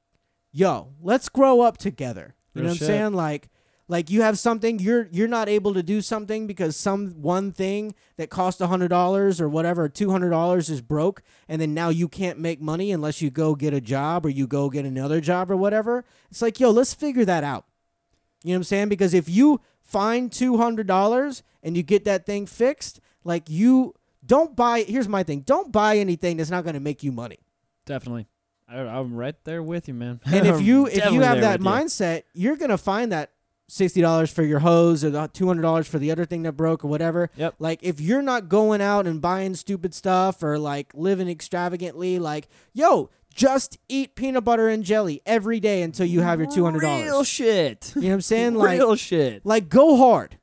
yo, 0.53 0.93
let's 1.03 1.29
grow 1.29 1.61
up 1.61 1.79
together. 1.79 2.35
You 2.55 2.61
Real 2.61 2.65
know 2.65 2.71
what 2.73 2.79
shit. 2.79 2.91
I'm 2.91 2.95
saying? 2.97 3.13
Like 3.15 3.49
like 3.89 4.11
you 4.11 4.23
have 4.23 4.39
something 4.39 4.79
you're 4.79 5.09
you're 5.11 5.29
not 5.29 5.49
able 5.49 5.75
to 5.75 5.83
do 5.83 6.01
something 6.01 6.47
because 6.47 6.77
some 6.77 7.11
one 7.21 7.53
thing 7.53 7.95
that 8.17 8.31
cost 8.31 8.61
a 8.61 8.67
hundred 8.67 8.89
dollars 8.89 9.41
or 9.41 9.49
whatever 9.49 9.89
two 9.89 10.11
hundred 10.11 10.31
dollars 10.31 10.71
is 10.71 10.81
broke 10.81 11.23
and 11.49 11.61
then 11.61 11.75
now 11.75 11.89
you 11.89 12.09
can't 12.09 12.39
make 12.39 12.61
money 12.61 12.93
unless 12.93 13.21
you 13.21 13.31
go 13.31 13.55
get 13.55 13.75
a 13.75 13.81
job 13.81 14.25
or 14.25 14.29
you 14.29 14.47
go 14.47 14.71
get 14.71 14.85
another 14.85 15.21
job 15.21 15.51
or 15.51 15.57
whatever 15.57 16.05
it's 16.31 16.43
like 16.43 16.59
yo 16.59 16.71
let's 16.71 16.95
figure 16.95 17.25
that 17.25 17.45
out 17.45 17.67
you 18.43 18.51
know 18.51 18.55
what 18.55 18.59
i'm 18.59 18.65
saying 18.65 18.89
because 18.89 19.15
if 19.15 19.29
you 19.29 19.61
find 19.83 20.33
two 20.33 20.57
hundred 20.57 20.87
dollars 20.87 21.43
and 21.63 21.77
you 21.77 21.83
get 21.83 22.05
that 22.05 22.25
thing 22.25 22.47
fixed 22.47 23.01
like 23.23 23.49
you 23.51 23.95
don't 24.25 24.57
buy 24.57 24.83
here's 24.83 25.09
my 25.09 25.23
thing 25.23 25.41
don't 25.41 25.73
buy 25.73 25.99
anything 25.99 26.37
that's 26.39 26.51
not 26.51 26.65
going 26.65 26.75
to 26.75 26.81
make 26.81 27.03
you 27.03 27.13
money 27.13 27.39
definitely. 27.85 28.27
I, 28.67 28.79
I'm 28.79 29.15
right 29.15 29.35
there 29.45 29.63
with 29.63 29.89
you, 29.89 29.95
man. 29.95 30.21
and 30.25 30.47
if 30.47 30.61
you 30.63 30.87
if 30.87 31.13
you 31.13 31.21
have 31.21 31.43
that 31.43 31.61
with 31.61 31.67
you. 31.67 31.73
mindset, 31.73 32.23
you're 32.33 32.57
gonna 32.57 32.79
find 32.79 33.13
that 33.13 33.34
sixty 33.69 34.01
dollars 34.01 34.31
for 34.33 34.43
your 34.43 34.59
hose 34.61 35.05
or 35.05 35.29
two 35.29 35.47
hundred 35.47 35.63
dollars 35.63 35.87
for 35.87 35.99
the 35.99 36.11
other 36.11 36.25
thing 36.25 36.43
that 36.43 36.53
broke 36.53 36.85
or 36.85 36.89
whatever. 36.89 37.31
Yep. 37.37 37.55
Like 37.59 37.81
if 37.83 38.01
you're 38.01 38.23
not 38.23 38.49
going 38.49 38.81
out 38.81 39.07
and 39.07 39.21
buying 39.21 39.55
stupid 39.55 39.95
stuff 39.95 40.43
or 40.43 40.59
like 40.59 40.93
living 40.95 41.29
extravagantly, 41.29 42.19
like 42.19 42.49
yo, 42.73 43.11
just 43.35 43.79
eat 43.89 44.15
peanut 44.15 44.45
butter 44.45 44.69
and 44.69 44.85
jelly 44.85 45.21
every 45.27 45.59
day 45.61 45.83
until 45.83 46.07
you 46.07 46.21
have 46.21 46.39
your 46.41 46.51
two 46.51 46.65
hundred 46.65 46.81
dollars. 46.83 47.05
Real 47.05 47.25
shit. 47.25 47.93
You 47.97 48.03
know 48.03 48.09
what 48.09 48.15
I'm 48.15 48.21
saying? 48.21 48.55
Like 48.65 48.79
Real 48.79 48.97
shit. 48.97 49.45
like 49.45 49.69
go 49.69 49.97
hard. 49.97 50.39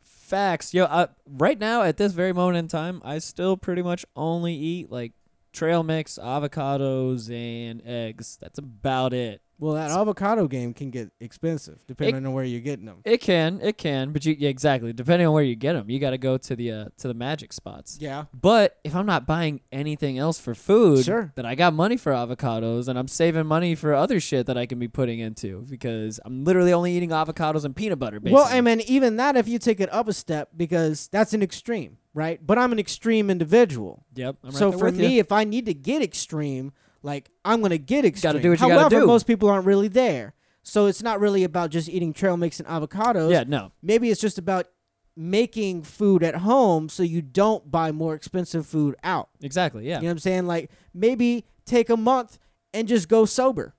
Facts. 0.00 0.72
Yo, 0.72 0.84
uh, 0.84 1.08
right 1.26 1.58
now 1.58 1.82
at 1.82 1.98
this 1.98 2.12
very 2.12 2.32
moment 2.32 2.56
in 2.56 2.66
time, 2.68 3.02
I 3.04 3.18
still 3.18 3.56
pretty 3.58 3.82
much 3.82 4.04
only 4.16 4.54
eat 4.54 4.90
like 4.90 5.12
trail 5.52 5.82
mix, 5.82 6.18
avocados, 6.18 7.30
and 7.30 7.82
eggs. 7.84 8.38
That's 8.40 8.58
about 8.58 9.12
it. 9.12 9.42
Well, 9.62 9.74
that 9.74 9.92
avocado 9.92 10.48
game 10.48 10.74
can 10.74 10.90
get 10.90 11.12
expensive 11.20 11.86
depending 11.86 12.26
on 12.26 12.32
where 12.32 12.42
you're 12.42 12.60
getting 12.60 12.86
them. 12.86 12.96
It 13.04 13.18
can, 13.20 13.60
it 13.62 13.78
can, 13.78 14.10
but 14.12 14.26
you 14.26 14.34
yeah, 14.36 14.48
exactly 14.48 14.92
depending 14.92 15.28
on 15.28 15.32
where 15.34 15.44
you 15.44 15.54
get 15.54 15.74
them, 15.74 15.88
you 15.88 16.00
got 16.00 16.10
to 16.10 16.18
go 16.18 16.36
to 16.36 16.56
the 16.56 16.72
uh, 16.72 16.84
to 16.98 17.06
the 17.06 17.14
magic 17.14 17.52
spots. 17.52 17.96
Yeah. 18.00 18.24
But 18.34 18.78
if 18.82 18.96
I'm 18.96 19.06
not 19.06 19.24
buying 19.24 19.60
anything 19.70 20.18
else 20.18 20.40
for 20.40 20.56
food, 20.56 21.04
Sure. 21.04 21.32
then 21.36 21.46
I 21.46 21.54
got 21.54 21.74
money 21.74 21.96
for 21.96 22.10
avocados 22.10 22.88
and 22.88 22.98
I'm 22.98 23.06
saving 23.06 23.46
money 23.46 23.76
for 23.76 23.94
other 23.94 24.18
shit 24.18 24.46
that 24.46 24.58
I 24.58 24.66
can 24.66 24.80
be 24.80 24.88
putting 24.88 25.20
into 25.20 25.64
because 25.70 26.18
I'm 26.24 26.42
literally 26.42 26.72
only 26.72 26.96
eating 26.96 27.10
avocados 27.10 27.64
and 27.64 27.76
peanut 27.76 28.00
butter. 28.00 28.18
Basically. 28.18 28.34
Well, 28.34 28.48
I 28.50 28.60
mean, 28.62 28.80
even 28.80 29.16
that, 29.18 29.36
if 29.36 29.46
you 29.46 29.60
take 29.60 29.78
it 29.78 29.92
up 29.92 30.08
a 30.08 30.12
step, 30.12 30.48
because 30.56 31.06
that's 31.12 31.34
an 31.34 31.42
extreme, 31.42 31.98
right? 32.14 32.44
But 32.44 32.58
I'm 32.58 32.72
an 32.72 32.80
extreme 32.80 33.30
individual. 33.30 34.04
yep. 34.14 34.36
I'm 34.42 34.50
right 34.50 34.58
so 34.58 34.70
there 34.70 34.78
for 34.80 34.84
with 34.86 34.96
me, 34.98 35.14
ya. 35.16 35.20
if 35.20 35.30
I 35.30 35.44
need 35.44 35.66
to 35.66 35.74
get 35.74 36.02
extreme, 36.02 36.72
like 37.02 37.30
I'm 37.44 37.60
gonna 37.62 37.78
get 37.78 38.04
extreme. 38.04 38.40
do 38.40 38.50
what 38.50 38.60
you 38.60 38.68
gotta 38.68 38.80
However, 38.80 39.00
do. 39.00 39.06
most 39.06 39.26
people 39.26 39.48
aren't 39.48 39.66
really 39.66 39.88
there, 39.88 40.34
so 40.62 40.86
it's 40.86 41.02
not 41.02 41.20
really 41.20 41.44
about 41.44 41.70
just 41.70 41.88
eating 41.88 42.12
trail 42.12 42.36
mix 42.36 42.60
and 42.60 42.68
avocados. 42.68 43.30
yeah, 43.30 43.44
no, 43.46 43.72
Maybe 43.82 44.10
it's 44.10 44.20
just 44.20 44.38
about 44.38 44.66
making 45.14 45.82
food 45.82 46.22
at 46.22 46.36
home 46.36 46.88
so 46.88 47.02
you 47.02 47.20
don't 47.20 47.70
buy 47.70 47.92
more 47.92 48.14
expensive 48.14 48.66
food 48.66 48.94
out. 49.04 49.28
exactly, 49.42 49.86
yeah. 49.86 49.96
You 49.96 50.02
know 50.02 50.06
what 50.08 50.12
I'm 50.12 50.18
saying? 50.20 50.46
Like 50.46 50.70
maybe 50.94 51.44
take 51.66 51.90
a 51.90 51.96
month 51.96 52.38
and 52.72 52.88
just 52.88 53.08
go 53.08 53.24
sober. 53.24 53.74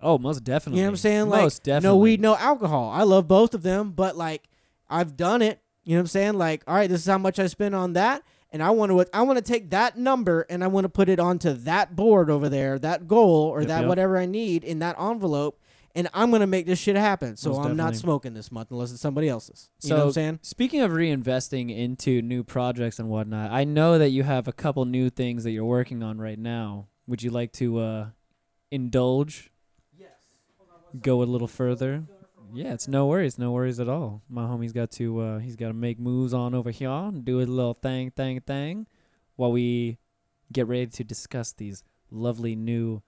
Oh, 0.00 0.18
most 0.18 0.42
definitely. 0.44 0.80
You 0.80 0.84
know 0.84 0.90
what 0.90 0.92
I'm 0.94 0.96
saying? 0.98 1.28
Like 1.28 1.42
most 1.42 1.62
definitely. 1.62 1.88
no 1.88 1.96
weed, 1.96 2.20
no 2.20 2.36
alcohol. 2.36 2.90
I 2.90 3.04
love 3.04 3.28
both 3.28 3.54
of 3.54 3.62
them, 3.62 3.92
but 3.92 4.16
like 4.16 4.48
I've 4.90 5.16
done 5.16 5.40
it. 5.42 5.60
You 5.84 5.94
know 5.94 5.98
what 5.98 6.02
I'm 6.02 6.06
saying? 6.08 6.34
Like, 6.34 6.62
all 6.66 6.74
right, 6.74 6.88
this 6.90 7.00
is 7.00 7.06
how 7.06 7.18
much 7.18 7.38
I 7.38 7.46
spend 7.46 7.74
on 7.74 7.94
that, 7.94 8.22
and 8.52 8.62
I 8.62 8.70
want 8.70 8.92
to 8.92 9.16
I 9.16 9.22
want 9.22 9.38
to 9.38 9.44
take 9.44 9.70
that 9.70 9.96
number 9.98 10.46
and 10.48 10.62
I 10.62 10.66
want 10.68 10.84
to 10.84 10.88
put 10.88 11.08
it 11.08 11.18
onto 11.18 11.52
that 11.52 11.96
board 11.96 12.30
over 12.30 12.48
there, 12.48 12.78
that 12.78 13.08
goal 13.08 13.46
or 13.48 13.60
Yep, 13.60 13.68
that 13.68 13.80
yep. 13.80 13.88
whatever 13.88 14.18
I 14.18 14.26
need 14.26 14.62
in 14.62 14.78
that 14.80 14.96
envelope, 15.00 15.58
and 15.94 16.08
I'm 16.14 16.30
gonna 16.30 16.46
make 16.46 16.66
this 16.66 16.78
shit 16.78 16.96
happen. 16.96 17.36
So 17.36 17.50
Most 17.54 17.66
I'm 17.66 17.76
not 17.76 17.96
smoking 17.96 18.34
this 18.34 18.52
month 18.52 18.70
unless 18.70 18.92
it's 18.92 19.00
somebody 19.00 19.28
else's. 19.28 19.70
You 19.82 19.88
So 19.88 19.94
know 19.94 20.00
what 20.02 20.06
I'm 20.08 20.12
saying? 20.12 20.38
Speaking 20.42 20.80
of 20.82 20.92
reinvesting 20.92 21.74
into 21.76 22.22
new 22.22 22.44
projects 22.44 22.98
and 22.98 23.08
whatnot, 23.08 23.50
I 23.50 23.64
know 23.64 23.98
that 23.98 24.10
you 24.10 24.22
have 24.22 24.46
a 24.48 24.52
couple 24.52 24.84
new 24.84 25.10
things 25.10 25.44
that 25.44 25.50
you're 25.50 25.64
working 25.64 26.02
on 26.02 26.18
right 26.18 26.38
now. 26.38 26.88
Would 27.06 27.22
you 27.22 27.30
like 27.30 27.52
to 27.54 27.78
uh, 27.78 28.06
indulge? 28.70 29.50
Yes. 29.98 30.10
Go 31.00 31.22
a 31.22 31.24
little 31.24 31.48
further. 31.48 32.04
Yeah, 32.54 32.74
it's 32.74 32.86
no 32.86 33.06
worries, 33.06 33.38
no 33.38 33.50
worries 33.52 33.80
at 33.80 33.88
all. 33.88 34.22
My 34.28 34.42
homie's 34.42 34.72
got 34.72 34.90
to 34.92 35.20
uh, 35.20 35.38
he's 35.38 35.56
got 35.56 35.68
to 35.68 35.74
make 35.74 35.98
moves 35.98 36.34
on 36.34 36.54
over 36.54 36.70
here 36.70 36.90
and 36.90 37.24
do 37.24 37.38
his 37.38 37.48
little 37.48 37.74
thing, 37.74 38.10
thing, 38.10 38.40
thing, 38.40 38.86
while 39.36 39.52
we 39.52 39.98
get 40.52 40.66
ready 40.66 40.86
to 40.86 41.04
discuss 41.04 41.52
these 41.52 41.82
lovely 42.10 42.54
new, 42.54 43.02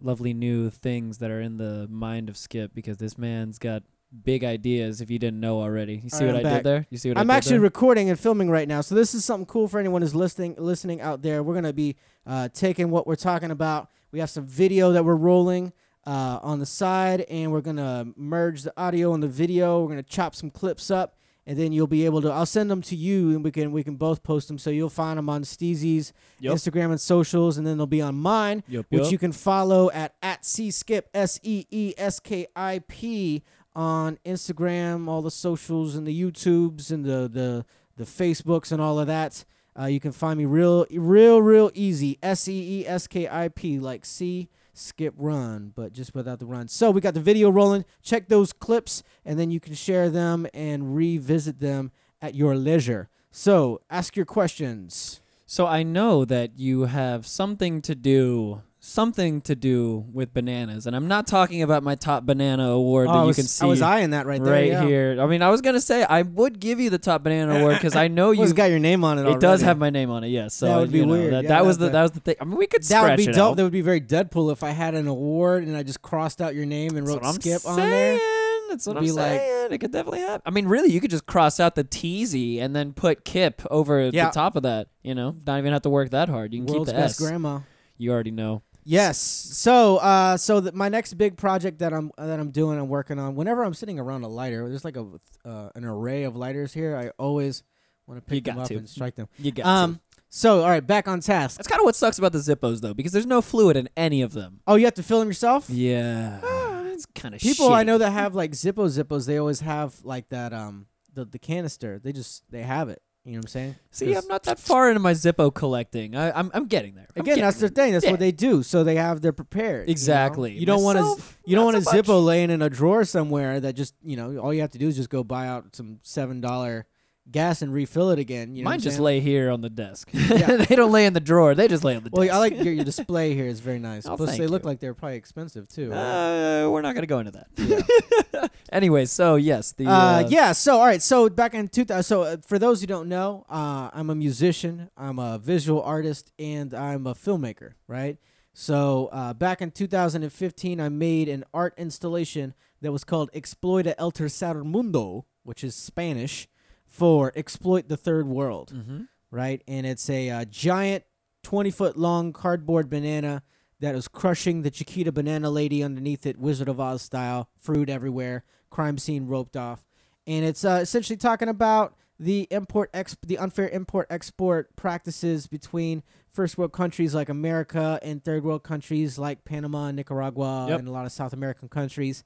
lovely 0.00 0.34
new 0.34 0.70
things 0.70 1.18
that 1.18 1.30
are 1.30 1.40
in 1.40 1.56
the 1.56 1.86
mind 1.88 2.28
of 2.28 2.36
Skip 2.36 2.74
because 2.74 2.96
this 2.98 3.16
man's 3.16 3.58
got 3.58 3.84
big 4.24 4.44
ideas 4.44 5.00
if 5.00 5.10
you 5.10 5.18
didn't 5.18 5.40
know 5.40 5.60
already. 5.60 6.00
You 6.02 6.10
see 6.10 6.24
right, 6.24 6.34
what 6.34 6.40
I'm 6.40 6.46
I 6.46 6.50
back. 6.50 6.58
did 6.58 6.64
there? 6.64 6.86
You 6.90 6.98
see 6.98 7.08
what 7.10 7.18
I'm 7.18 7.30
I 7.30 7.34
did 7.34 7.36
actually 7.38 7.52
there? 7.52 7.60
recording 7.60 8.10
and 8.10 8.18
filming 8.18 8.50
right 8.50 8.66
now, 8.66 8.80
so 8.80 8.94
this 8.96 9.14
is 9.14 9.24
something 9.24 9.46
cool 9.46 9.68
for 9.68 9.78
anyone 9.78 10.02
who's 10.02 10.14
listening 10.14 10.56
listening 10.58 11.00
out 11.00 11.22
there. 11.22 11.42
We're 11.44 11.54
gonna 11.54 11.72
be 11.72 11.96
uh, 12.26 12.48
taking 12.52 12.90
what 12.90 13.06
we're 13.06 13.16
talking 13.16 13.52
about. 13.52 13.90
We 14.10 14.18
have 14.18 14.30
some 14.30 14.46
video 14.46 14.92
that 14.92 15.04
we're 15.04 15.16
rolling 15.16 15.72
uh, 16.06 16.38
on 16.42 16.58
the 16.58 16.66
side, 16.66 17.22
and 17.22 17.52
we're 17.52 17.60
gonna 17.60 18.06
merge 18.16 18.62
the 18.62 18.72
audio 18.76 19.14
and 19.14 19.22
the 19.22 19.28
video. 19.28 19.82
We're 19.82 19.88
gonna 19.88 20.02
chop 20.02 20.34
some 20.34 20.50
clips 20.50 20.90
up, 20.90 21.16
and 21.46 21.58
then 21.58 21.72
you'll 21.72 21.86
be 21.86 22.04
able 22.04 22.22
to. 22.22 22.30
I'll 22.30 22.46
send 22.46 22.70
them 22.70 22.82
to 22.82 22.96
you, 22.96 23.30
and 23.30 23.44
we 23.44 23.50
can 23.50 23.72
we 23.72 23.82
can 23.82 23.96
both 23.96 24.22
post 24.22 24.48
them, 24.48 24.58
so 24.58 24.70
you'll 24.70 24.90
find 24.90 25.18
them 25.18 25.28
on 25.28 25.42
Steezy's 25.42 26.12
Yup. 26.40 26.54
Instagram 26.56 26.90
and 26.90 27.00
socials, 27.00 27.58
and 27.58 27.66
then 27.66 27.76
they'll 27.76 27.86
be 27.86 28.02
on 28.02 28.14
mine 28.14 28.62
Yup, 28.68 28.86
which 28.90 29.04
yup. 29.04 29.12
you 29.12 29.18
can 29.18 29.32
follow 29.32 29.90
at 29.92 30.14
at 30.22 30.44
C 30.44 30.70
Skip 30.70 31.08
s 31.14 31.40
e 31.42 31.66
e 31.70 31.94
s 31.96 32.20
k 32.20 32.46
i 32.54 32.80
p 32.86 33.42
on 33.74 34.18
Instagram, 34.24 35.08
all 35.08 35.22
the 35.22 35.30
socials 35.30 35.96
and 35.96 36.06
the 36.06 36.22
YouTubes 36.22 36.90
and 36.90 37.04
the 37.04 37.28
the 37.32 37.64
the 37.96 38.04
Facebooks 38.04 38.72
and 38.72 38.80
all 38.80 38.98
of 38.98 39.06
that. 39.06 39.44
Uh, 39.78 39.86
you 39.86 39.98
can 39.98 40.12
find 40.12 40.38
me 40.38 40.44
real 40.44 40.86
real 40.90 41.42
real 41.42 41.70
easy 41.74 42.18
s 42.22 42.46
e 42.46 42.80
e 42.80 42.86
s 42.86 43.06
k 43.06 43.28
i 43.28 43.48
p 43.48 43.78
like 43.78 44.04
C 44.04 44.48
skip 44.74 45.14
run, 45.16 45.72
but 45.74 45.92
just 45.92 46.14
without 46.14 46.38
the 46.38 46.46
run. 46.46 46.68
So 46.68 46.90
we 46.90 47.00
got 47.00 47.14
the 47.14 47.20
video 47.20 47.50
rolling. 47.50 47.84
Check 48.02 48.28
those 48.28 48.52
clips, 48.52 49.02
and 49.24 49.38
then 49.38 49.50
you 49.50 49.60
can 49.60 49.74
share 49.74 50.10
them 50.10 50.46
and 50.52 50.94
revisit 50.94 51.60
them 51.60 51.90
at 52.20 52.34
your 52.34 52.54
leisure. 52.54 53.08
So 53.30 53.80
ask 53.90 54.16
your 54.16 54.26
questions. 54.26 55.20
So 55.46 55.66
I 55.66 55.82
know 55.82 56.24
that 56.24 56.58
you 56.58 56.82
have 56.82 57.26
something 57.26 57.82
to 57.82 57.94
do, 57.94 58.62
something 58.84 59.40
to 59.40 59.54
do 59.54 60.04
with 60.12 60.34
bananas, 60.34 60.86
and 60.86 60.94
I'm 60.94 61.08
not 61.08 61.26
talking 61.26 61.62
about 61.62 61.82
my 61.82 61.94
top 61.94 62.24
banana 62.26 62.68
award 62.70 63.08
Oh, 63.08 63.12
that 63.12 63.18
I 63.18 63.24
you 63.26 63.34
can 63.34 63.44
see 63.44 63.64
I 63.64 63.68
was 63.68 63.80
eyeing 63.80 64.10
that 64.10 64.26
right 64.26 64.42
there. 64.42 64.64
yeah. 64.64 64.84
here. 64.84 65.16
I 65.20 65.26
mean, 65.26 65.40
I 65.42 65.48
was 65.50 65.60
gonna 65.62 65.80
say 65.80 66.04
I 66.04 66.22
would 66.22 66.60
give 66.60 66.80
you 66.80 66.90
the 66.90 66.98
top 66.98 67.22
banana 67.24 67.58
award 67.60 67.76
because 67.76 67.96
I 67.96 68.08
know 68.08 68.26
Well, 68.28 68.34
you. 68.34 68.42
it's 68.44 68.52
got 68.52 68.66
your 68.70 68.78
name 68.78 69.02
on 69.02 69.18
it. 69.18 69.26
It 69.26 69.40
does 69.40 69.62
have 69.62 69.78
my 69.78 69.90
name 69.90 70.10
on 70.10 70.22
it, 70.24 70.28
yes. 70.28 70.54
So 70.54 70.66
That 70.66 70.76
would 70.80 70.92
be 70.92 71.04
know, 71.04 71.12
weird. 71.12 71.32
That, 71.32 71.42
Yeah, 71.44 71.48
that 71.48 71.64
was 71.64 71.78
the 71.78 71.88
that 71.88 72.02
was 72.02 72.10
the 72.12 72.20
thing. 72.20 72.36
I 72.40 72.44
mean, 72.44 72.58
we 72.58 72.66
could 72.66 72.82
That 72.84 73.02
would 73.02 73.16
be 73.16 73.24
it 73.24 73.34
dope. 73.34 73.52
out. 73.52 73.56
That 73.56 73.62
would 73.62 73.72
be 73.72 73.80
very 73.80 74.00
Deadpool 74.00 74.52
if 74.52 74.62
I 74.62 74.70
had 74.70 74.94
an 74.94 75.08
award 75.08 75.64
and 75.64 75.76
I 75.76 75.82
just 75.82 76.02
crossed 76.02 76.40
out 76.42 76.54
your 76.54 76.66
name 76.66 76.96
and 76.96 77.06
That's 77.06 77.16
wrote 77.24 77.34
skip 77.36 77.66
on 77.66 77.76
saying. 77.76 77.90
there. 77.90 78.20
That's 78.68 78.86
what 78.86 78.96
It'd 78.96 78.98
I'm 78.98 79.04
be 79.04 79.12
like- 79.12 79.40
it 79.72 79.78
could 79.80 79.92
definitely 79.92 80.20
happen. 80.20 80.42
I 80.44 80.50
mean, 80.50 80.66
really, 80.66 80.90
you 80.90 81.00
could 81.00 81.10
just 81.10 81.26
cross 81.26 81.58
out 81.60 81.74
the 81.74 81.84
teasy 81.84 82.60
and 82.60 82.74
then 82.76 82.92
put 82.92 83.24
Kip 83.24 83.62
over 83.70 84.10
Yeah. 84.12 84.26
the 84.26 84.30
top 84.32 84.56
of 84.56 84.62
that. 84.64 84.88
You 85.02 85.14
know, 85.14 85.36
not 85.46 85.58
even 85.58 85.72
have 85.72 85.82
to 85.82 85.90
work 85.90 86.10
that 86.10 86.28
hard. 86.28 86.52
You 86.52 86.64
can 86.64 86.66
World's 86.74 86.90
keep 86.90 86.96
the 86.96 87.02
best 87.02 87.20
S. 87.20 87.26
grandma. 87.26 87.60
You 87.96 88.12
already 88.12 88.30
know. 88.32 88.62
Yes. 88.84 89.18
So, 89.18 89.96
uh, 89.96 90.36
so 90.36 90.60
my 90.74 90.88
next 90.88 91.14
big 91.14 91.36
project 91.36 91.78
that 91.78 91.92
I'm 91.92 92.10
that 92.18 92.38
I'm 92.38 92.50
doing, 92.50 92.78
I'm 92.78 92.88
working 92.88 93.18
on. 93.18 93.34
Whenever 93.34 93.64
I'm 93.64 93.74
sitting 93.74 93.98
around 93.98 94.22
a 94.24 94.28
lighter, 94.28 94.68
there's 94.68 94.84
like 94.84 94.96
a 94.96 95.06
uh, 95.44 95.70
an 95.74 95.84
array 95.84 96.24
of 96.24 96.36
lighters 96.36 96.72
here. 96.74 96.96
I 96.96 97.10
always 97.18 97.62
want 98.06 98.24
to 98.26 98.34
You 98.34 98.40
pick 98.40 98.44
them 98.44 98.58
up 98.58 98.68
to. 98.68 98.76
and 98.76 98.88
strike 98.88 99.14
them. 99.16 99.28
You 99.38 99.52
got 99.52 99.66
Um. 99.66 99.94
to. 99.96 100.00
So, 100.28 100.62
all 100.62 100.68
right, 100.68 100.84
back 100.84 101.06
on 101.06 101.20
task. 101.20 101.58
That's 101.58 101.68
kind 101.68 101.80
of 101.80 101.84
what 101.84 101.94
sucks 101.94 102.18
about 102.18 102.32
the 102.32 102.38
Zippos, 102.40 102.80
though, 102.80 102.92
because 102.92 103.12
there's 103.12 103.24
no 103.24 103.40
fluid 103.40 103.76
in 103.76 103.88
any 103.96 104.20
of 104.20 104.32
them. 104.32 104.58
Oh, 104.66 104.74
you 104.74 104.84
have 104.84 104.94
to 104.94 105.02
fill 105.04 105.20
them 105.20 105.28
yourself. 105.28 105.70
Yeah, 105.70 106.40
it's 106.86 107.06
kind 107.06 107.36
of 107.36 107.40
People 107.40 107.72
I 107.72 107.84
know 107.84 107.98
that 107.98 108.10
have 108.10 108.34
like 108.34 108.50
Zippo 108.50 108.86
Zippos, 108.88 109.26
they 109.26 109.38
always 109.38 109.60
have 109.60 109.94
like 110.04 110.28
that 110.30 110.52
um 110.52 110.86
the 111.12 111.24
the 111.24 111.38
canister. 111.38 112.00
They 112.02 112.12
just 112.12 112.42
they 112.50 112.62
have 112.62 112.88
it. 112.88 113.00
You 113.24 113.32
know 113.32 113.38
what 113.38 113.44
I'm 113.44 113.48
saying? 113.48 113.76
See, 113.90 114.14
I'm 114.14 114.26
not 114.28 114.42
that 114.42 114.58
far 114.58 114.88
into 114.90 115.00
my 115.00 115.12
Zippo 115.12 115.52
collecting. 115.54 116.14
I, 116.14 116.30
I'm 116.38 116.50
I'm 116.52 116.66
getting 116.66 116.94
there. 116.94 117.06
I'm 117.16 117.22
Again, 117.22 117.36
getting 117.36 117.44
that's 117.44 117.58
the 117.58 117.70
thing. 117.70 117.92
That's 117.94 118.04
Yeah. 118.04 118.10
what 118.10 118.20
they 118.20 118.32
do. 118.32 118.62
So 118.62 118.84
they 118.84 118.96
have 118.96 119.22
they're 119.22 119.32
prepared. 119.32 119.88
you 119.88 119.92
know? 119.92 119.92
exactly. 119.92 120.52
You, 120.52 120.66
don't 120.66 120.82
want 120.82 120.98
to 120.98 121.24
you 121.46 121.56
don't 121.56 121.64
want 121.64 121.78
a 121.78 121.82
so 121.82 121.92
much. 121.96 122.04
Zippo 122.04 122.22
laying 122.22 122.50
in 122.50 122.60
a 122.60 122.68
drawer 122.68 123.02
somewhere 123.04 123.60
that 123.60 123.76
just 123.76 123.94
you 124.02 124.16
know 124.16 124.36
all 124.36 124.52
you 124.52 124.60
have 124.60 124.72
to 124.72 124.78
do 124.78 124.88
is 124.88 124.96
just 124.96 125.08
go 125.08 125.24
buy 125.24 125.46
out 125.48 125.74
some 125.74 126.00
seven 126.02 126.42
dollar 126.42 126.84
gas 127.30 127.62
and 127.62 127.72
refill 127.72 128.10
it 128.10 128.18
again. 128.18 128.54
You 128.54 128.62
know 128.64 128.70
Mine 128.70 128.80
just 128.80 128.96
saying? 128.96 129.04
lay 129.04 129.20
here 129.20 129.50
on 129.50 129.60
the 129.60 129.70
desk. 129.70 130.10
Yeah. 130.14 130.56
they 130.68 130.76
don't 130.76 130.92
lay 130.92 131.06
in 131.06 131.12
the 131.12 131.20
drawer. 131.20 131.54
They 131.54 131.68
just 131.68 131.84
lay 131.84 131.96
on 131.96 132.04
the 132.04 132.10
Well, 132.12 132.22
desk. 132.24 132.34
I 132.34 132.38
like 132.38 132.62
your, 132.62 132.72
your 132.74 132.84
display 132.92 133.34
here 133.34 133.46
is 133.46 133.60
very 133.60 133.78
nice. 133.78 134.06
Oh, 134.06 134.16
Plus, 134.16 134.36
they 134.36 134.46
look 134.46 134.62
you. 134.62 134.68
like 134.68 134.80
they're 134.80 134.94
probably 134.94 135.16
expensive 135.16 135.68
too. 135.68 135.90
right? 135.90 136.62
Uh, 136.64 136.70
we're 136.70 136.82
not 136.82 136.94
gonna 136.94 137.06
go 137.06 137.18
into 137.20 137.32
that. 137.32 138.50
anyway, 138.72 139.04
so 139.06 139.36
yes, 139.36 139.72
the 139.72 139.86
Uh, 139.86 139.90
uh, 139.90 140.26
yeah. 140.28 140.52
So, 140.52 140.78
all 140.78 140.86
right. 140.86 141.02
So 141.02 141.28
back 141.30 141.54
in 141.54 141.68
2000. 141.68 142.02
So 142.02 142.22
uh, 142.22 142.36
for 142.46 142.58
those 142.58 142.80
who 142.80 142.86
don't 142.86 143.08
know, 143.08 143.44
uh, 143.48 143.90
I'm 143.92 144.10
a 144.10 144.14
musician. 144.14 144.90
I'm 144.96 145.18
a 145.18 145.38
visual 145.38 145.82
artist, 145.82 146.32
and 146.38 146.74
I'm 146.74 147.06
a 147.06 147.14
filmmaker. 147.14 147.72
Right. 147.88 148.18
So 148.52 149.08
uh, 149.12 149.34
back 149.34 149.60
in 149.62 149.70
2015, 149.72 150.80
I 150.80 150.88
made 150.88 151.28
an 151.28 151.44
art 151.52 151.74
installation 151.76 152.54
that 152.82 152.92
was 152.92 153.02
called 153.04 153.30
"Exploita 153.32 153.94
el 153.98 154.12
tercer 154.12 154.64
mundo," 154.64 155.24
which 155.42 155.64
is 155.64 155.74
Spanish 155.74 156.48
for 156.94 157.32
"exploit 157.34 157.88
the 157.88 157.96
third 157.96 158.26
world." 158.26 158.72
mhm. 158.74 159.08
Right. 159.30 159.62
And 159.66 159.84
it's 159.84 160.08
a 160.08 160.30
uh, 160.30 160.44
giant, 160.44 161.02
20 161.42 161.70
foot 161.72 161.96
long 161.98 162.32
cardboard 162.32 162.88
banana 162.88 163.42
that 163.80 163.94
was 163.94 164.06
crushing 164.06 164.62
the 164.62 164.70
Chiquita 164.70 165.10
banana 165.10 165.50
lady 165.50 165.82
underneath 165.82 166.24
it, 166.24 166.38
Wizard 166.38 166.68
of 166.68 166.78
Oz 166.78 167.02
style, 167.02 167.48
fruit 167.58 167.90
everywhere, 167.90 168.44
crime 168.70 168.96
scene 168.96 169.26
roped 169.26 169.56
off, 169.56 169.84
and 170.26 170.44
it's 170.44 170.64
uh, 170.64 170.78
essentially 170.80 171.16
talking 171.16 171.48
about 171.48 171.96
the 172.20 172.46
import 172.52 172.90
ex- 172.94 173.16
the 173.26 173.36
unfair 173.38 173.68
import 173.70 174.06
export 174.08 174.74
practices 174.76 175.48
between 175.48 176.04
first 176.32 176.56
world 176.56 176.72
countries 176.72 177.12
like 177.14 177.28
America 177.28 177.98
and 178.02 178.22
third 178.24 178.44
world 178.44 178.62
countries 178.62 179.18
like 179.18 179.44
Panama 179.44 179.86
and 179.88 179.96
Nicaragua 179.96 180.66
Yep. 180.68 180.78
and 180.78 180.88
a 180.88 180.92
lot 180.92 181.06
of 181.06 181.12
South 181.12 181.32
American 181.32 181.68
countries. 181.68 182.22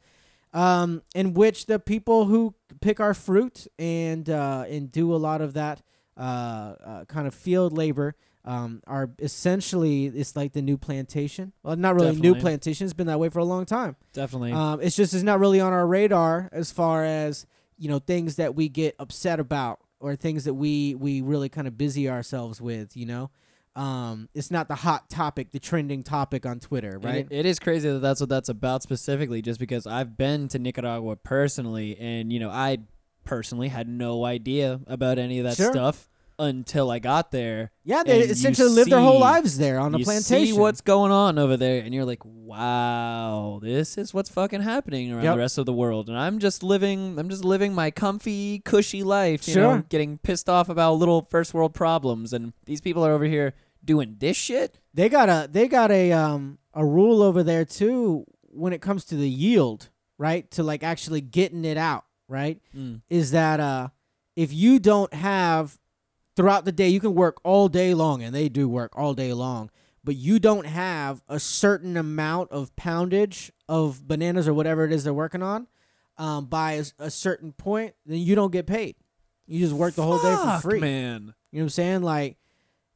Um, 0.54 1.02
in 1.14 1.34
which 1.34 1.66
the 1.66 1.78
people 1.78 2.24
who 2.24 2.54
pick 2.80 3.00
our 3.00 3.14
fruit 3.14 3.66
and 3.78 4.28
uh, 4.30 4.64
and 4.68 4.90
do 4.90 5.14
a 5.14 5.16
lot 5.16 5.40
of 5.40 5.54
that 5.54 5.82
uh, 6.16 6.20
uh, 6.84 7.04
kind 7.04 7.26
of 7.26 7.34
field 7.34 7.76
labor 7.76 8.14
um, 8.44 8.82
are 8.86 9.10
essentially 9.18 10.06
it's 10.06 10.34
like 10.34 10.52
the 10.52 10.62
new 10.62 10.78
plantation. 10.78 11.52
Well, 11.62 11.76
not 11.76 11.94
really 11.94 12.08
new 12.08 12.14
Definitely. 12.14 12.40
plantation. 12.40 12.84
It's 12.86 12.94
been 12.94 13.06
that 13.08 13.20
way 13.20 13.28
for 13.28 13.40
a 13.40 13.44
long 13.44 13.66
time. 13.66 13.96
definitely. 14.14 14.52
Um, 14.52 14.80
it's 14.80 14.96
just 14.96 15.12
it's 15.12 15.22
not 15.22 15.38
really 15.38 15.60
on 15.60 15.72
our 15.72 15.86
radar 15.86 16.48
as 16.50 16.70
far 16.70 17.04
as 17.04 17.46
you 17.76 17.88
know 17.88 17.98
things 17.98 18.36
that 18.36 18.54
we 18.54 18.68
get 18.68 18.96
upset 18.98 19.38
about 19.38 19.80
or 20.00 20.16
things 20.16 20.44
that 20.44 20.54
we 20.54 20.94
we 20.94 21.20
really 21.20 21.48
kind 21.48 21.68
of 21.68 21.76
busy 21.76 22.08
ourselves 22.08 22.60
with. 22.60 22.96
You 22.96 23.06
know, 23.06 23.30
um, 23.78 24.28
it's 24.34 24.50
not 24.50 24.66
the 24.68 24.74
hot 24.74 25.08
topic, 25.08 25.52
the 25.52 25.58
trending 25.60 26.02
topic 26.02 26.44
on 26.44 26.58
Twitter, 26.60 26.98
right? 27.02 27.26
it- 27.30 27.32
it 27.40 27.46
is 27.46 27.58
crazy 27.58 27.88
that 27.88 28.00
that's 28.00 28.20
what 28.20 28.28
that's 28.28 28.48
about 28.48 28.82
specifically, 28.82 29.40
just 29.40 29.60
because 29.60 29.86
I've 29.86 30.16
been 30.16 30.48
to 30.48 30.58
Nicaragua 30.58 31.16
personally, 31.16 31.96
and 31.98 32.32
you 32.32 32.40
know 32.40 32.50
I 32.50 32.78
personally 33.24 33.68
had 33.68 33.88
no 33.88 34.24
idea 34.24 34.80
about 34.86 35.18
any 35.18 35.38
of 35.38 35.44
that 35.44 35.56
Sure. 35.56 35.70
stuff 35.72 36.08
until 36.40 36.88
I 36.90 36.98
got 37.00 37.30
there. 37.32 37.72
yeah, 37.84 38.02
they 38.04 38.20
essentially 38.20 38.68
live 38.70 38.88
their 38.88 39.00
whole 39.00 39.18
lives 39.18 39.58
there 39.58 39.80
on 39.80 39.92
a 39.94 39.98
you 39.98 40.04
plantation. 40.04 40.54
see 40.54 40.60
what's 40.60 40.80
going 40.80 41.10
on 41.12 41.36
over 41.38 41.56
there, 41.56 41.82
and 41.82 41.92
you're 41.92 42.04
like, 42.04 42.22
wow, 42.24 43.58
this 43.62 43.98
is 43.98 44.12
what's 44.14 44.28
fucking 44.30 44.60
happening 44.62 45.12
around 45.12 45.24
Yep. 45.24 45.34
the 45.34 45.38
rest 45.38 45.58
of 45.58 45.66
the 45.66 45.72
world, 45.72 46.08
and 46.08 46.16
I'm 46.18 46.38
just 46.38 46.62
living, 46.62 47.18
I'm 47.18 47.28
just 47.28 47.44
living 47.44 47.74
my 47.74 47.90
comfy, 47.90 48.60
cushy 48.60 49.02
life, 49.02 49.46
you 49.48 49.54
know, 49.56 49.72
Sure. 49.74 49.84
getting 49.88 50.18
pissed 50.18 50.48
off 50.48 50.68
about 50.68 50.94
little 50.94 51.26
first 51.30 51.54
world 51.54 51.74
problems, 51.74 52.32
and 52.32 52.52
these 52.66 52.80
people 52.80 53.04
are 53.04 53.12
over 53.12 53.24
here 53.24 53.54
doing 53.84 54.16
this 54.18 54.36
shit. 54.36 54.78
They 54.94 55.08
got 55.08 55.28
a 55.28 55.48
they 55.50 55.68
got 55.68 55.90
a 55.90 56.12
um 56.12 56.58
a 56.74 56.84
rule 56.84 57.22
over 57.22 57.42
there 57.42 57.64
too 57.64 58.24
when 58.42 58.72
it 58.72 58.80
comes 58.82 59.04
to 59.06 59.14
the 59.16 59.28
yield, 59.28 59.88
right? 60.18 60.50
To 60.52 60.62
like 60.62 60.82
actually 60.82 61.20
getting 61.20 61.64
it 61.64 61.76
out, 61.76 62.04
right? 62.28 62.60
Mm. 62.76 63.02
Is 63.08 63.30
that 63.32 63.60
uh 63.60 63.88
if 64.36 64.52
you 64.52 64.78
don't 64.78 65.12
have 65.14 65.78
throughout 66.36 66.64
the 66.64 66.72
day 66.72 66.88
you 66.88 67.00
can 67.00 67.14
work 67.14 67.40
all 67.44 67.68
day 67.68 67.94
long 67.94 68.22
and 68.22 68.34
they 68.34 68.48
do 68.48 68.68
work 68.68 68.92
all 68.96 69.14
day 69.14 69.32
long, 69.32 69.70
but 70.04 70.16
you 70.16 70.38
don't 70.38 70.66
have 70.66 71.22
a 71.28 71.38
certain 71.40 71.96
amount 71.96 72.50
of 72.52 72.74
poundage 72.76 73.50
of 73.68 74.06
bananas 74.06 74.46
or 74.48 74.54
whatever 74.54 74.84
it 74.84 74.92
is 74.92 75.04
they're 75.04 75.12
working 75.14 75.42
on 75.42 75.66
um 76.16 76.46
by 76.46 76.72
a, 76.72 76.84
a 76.98 77.10
certain 77.10 77.52
point, 77.52 77.94
then 78.06 78.18
you 78.18 78.34
don't 78.34 78.52
get 78.52 78.66
paid. 78.66 78.96
You 79.46 79.60
just 79.60 79.72
work 79.72 79.94
the 79.94 80.02
whole 80.02 80.18
day 80.18 80.34
for 80.36 80.58
free. 80.60 80.80
man. 80.80 81.34
You 81.52 81.60
know 81.60 81.62
what 81.62 81.66
I'm 81.66 81.68
saying? 81.70 82.02
Like, 82.02 82.36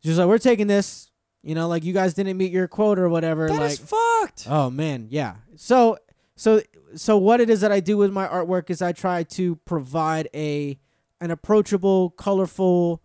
just 0.03 0.19
like 0.19 0.29
we're 0.29 0.39
taking 0.39 0.67
this. 0.67 1.09
You 1.45 1.57
know, 1.57 1.67
like 1.67 1.83
you 1.83 1.93
guys 1.93 2.15
didn't 2.15 2.37
meet 2.37 2.53
your 2.53 2.69
quota 2.69 3.03
or 3.03 3.09
whatever. 3.09 3.49
That 3.49 3.61
like, 3.61 3.73
is 3.73 3.79
fucked. 3.79 4.47
oh 4.49 4.71
man, 4.71 5.09
yeah. 5.11 5.35
So, 5.57 5.99
so, 6.37 6.63
so 6.95 7.17
what 7.19 7.41
it 7.41 7.51
is 7.51 7.63
that 7.63 7.73
I 7.73 7.81
do 7.81 7.97
with 7.97 8.13
my 8.13 8.29
artwork 8.29 8.71
is 8.71 8.81
I 8.81 8.93
try 8.93 9.25
to 9.25 9.57
provide 9.65 10.29
a 10.35 10.79
an 11.21 11.33
approachable, 11.33 12.11
colorful, 12.11 13.03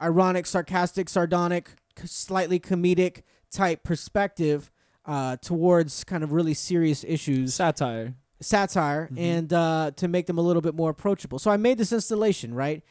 ironic, 0.00 0.46
sarcastic, 0.46 1.08
sardonic, 1.08 1.70
slightly 2.04 2.58
comedic 2.58 3.22
type 3.50 3.84
perspective 3.84 4.70
uh, 5.06 5.36
towards 5.36 6.04
kind 6.04 6.24
of 6.24 6.32
really 6.32 6.54
serious 6.54 7.04
issues 7.06 7.54
Satire. 7.54 8.14
satire 8.40 9.08
Mhm. 9.12 9.18
and 9.18 9.52
uh, 9.52 9.90
to 9.96 10.08
make 10.08 10.26
them 10.26 10.38
a 10.38 10.42
little 10.42 10.62
bit 10.62 10.74
more 10.74 10.90
approachable. 10.90 11.38
So 11.38 11.50
I 11.50 11.56
made 11.56 11.78
this 11.78 11.92
installation, 11.92 12.54
right? 12.54 12.82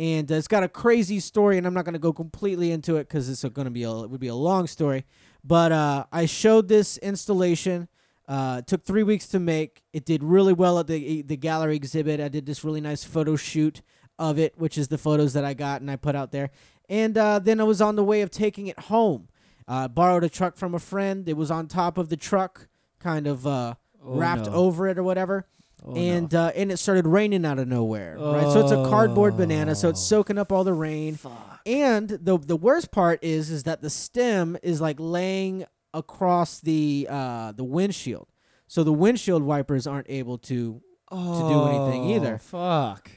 And 0.00 0.30
it's 0.30 0.48
got 0.48 0.62
a 0.62 0.68
crazy 0.68 1.20
story, 1.20 1.58
and 1.58 1.66
I'm 1.66 1.74
not 1.74 1.84
going 1.84 1.92
to 1.92 1.98
go 2.08 2.12
completely 2.14 2.72
into 2.72 2.96
it 2.96 3.06
because 3.08 3.28
it's 3.28 3.44
going 3.44 3.66
to 3.66 3.70
be 3.70 3.82
a, 3.82 3.92
it 4.04 4.08
would 4.10 4.18
be 4.20 4.28
a 4.28 4.34
long 4.34 4.66
story. 4.66 5.04
But 5.44 5.72
uh, 5.72 6.04
I 6.10 6.26
showed 6.26 6.68
this 6.68 6.96
installation 6.98 7.88
Uh, 8.30 8.62
took 8.62 8.84
three 8.84 9.02
weeks 9.02 9.26
to 9.28 9.40
make. 9.40 9.82
It 9.92 10.04
did 10.06 10.22
really 10.22 10.52
well 10.54 10.78
at 10.78 10.86
the 10.86 11.22
the 11.22 11.36
gallery 11.36 11.74
exhibit. 11.76 12.20
I 12.20 12.28
did 12.28 12.46
this 12.46 12.64
really 12.64 12.80
nice 12.80 13.02
photo 13.04 13.34
shoot 13.36 13.82
of 14.18 14.38
it, 14.38 14.52
which 14.56 14.78
is 14.78 14.86
the 14.88 14.98
photos 14.98 15.32
that 15.32 15.44
I 15.44 15.52
got 15.54 15.80
and 15.80 15.90
I 15.90 15.96
put 15.96 16.14
out 16.14 16.30
there. 16.30 16.50
And 16.88 17.18
uh, 17.18 17.40
then 17.40 17.60
I 17.60 17.64
was 17.64 17.80
on 17.80 17.96
the 17.96 18.04
way 18.04 18.22
of 18.22 18.30
taking 18.30 18.68
it 18.68 18.78
home. 18.78 19.28
Uh, 19.66 19.88
borrowed 19.88 20.24
a 20.24 20.28
truck 20.28 20.56
from 20.56 20.74
a 20.74 20.78
friend. 20.78 21.28
It 21.28 21.36
was 21.36 21.50
on 21.50 21.66
top 21.66 21.98
of 21.98 22.08
the 22.08 22.16
truck, 22.16 22.68
kind 23.00 23.26
of 23.26 23.46
uh, 23.46 23.74
Oh, 24.02 24.16
wrapped 24.16 24.46
no. 24.46 24.52
over 24.54 24.88
it 24.88 24.96
or 24.96 25.02
whatever 25.02 25.44
Oh, 25.84 25.92
no. 25.92 25.96
and 26.00 26.34
uh, 26.34 26.52
and 26.54 26.70
it 26.72 26.76
started 26.78 27.06
raining 27.06 27.44
out 27.46 27.58
of 27.58 27.66
nowhere. 27.68 28.16
Right, 28.18 28.42
so 28.52 28.60
it's 28.60 28.72
a 28.72 28.84
cardboard 28.90 29.36
banana, 29.36 29.74
so 29.74 29.88
it's 29.88 30.00
Oh. 30.00 30.16
soaking 30.18 30.38
up 30.38 30.52
all 30.52 30.64
the 30.64 30.74
rain. 30.74 31.16
Fuck. 31.16 31.60
And 31.66 32.08
the 32.08 32.38
the 32.38 32.56
worst 32.56 32.90
part 32.90 33.18
is 33.22 33.50
is 33.50 33.62
that 33.64 33.80
the 33.82 33.90
stem 33.90 34.56
is 34.62 34.80
like 34.80 34.96
laying 34.98 35.64
across 35.94 36.60
the 36.60 37.06
uh, 37.10 37.52
the 37.52 37.64
windshield, 37.64 38.28
so 38.66 38.84
the 38.84 38.92
windshield 38.92 39.42
wipers 39.42 39.86
aren't 39.86 40.08
able 40.10 40.38
to. 40.38 40.80
to 41.10 41.16
do 41.16 41.64
anything 41.64 42.10
either. 42.10 42.34
Oh, 42.34 42.38
Fuck. 42.38 43.10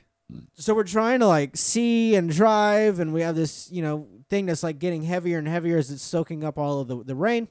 So 0.56 0.74
we're 0.74 0.84
trying 0.84 1.20
to 1.20 1.28
like 1.28 1.56
see 1.56 2.16
and 2.16 2.28
drive, 2.30 3.00
and 3.00 3.14
we 3.14 3.22
have 3.22 3.36
this 3.36 3.70
you 3.72 3.82
know 3.84 4.08
thing 4.30 4.48
that's 4.48 4.64
like 4.64 4.80
getting 4.80 5.04
heavier 5.04 5.38
and 5.38 5.48
heavier 5.48 5.78
as 5.78 5.92
it's 5.92 6.02
soaking 6.02 6.44
up 6.44 6.58
all 6.58 6.80
of 6.80 6.88
the 6.88 7.04
the 7.04 7.14
rain. 7.16 7.50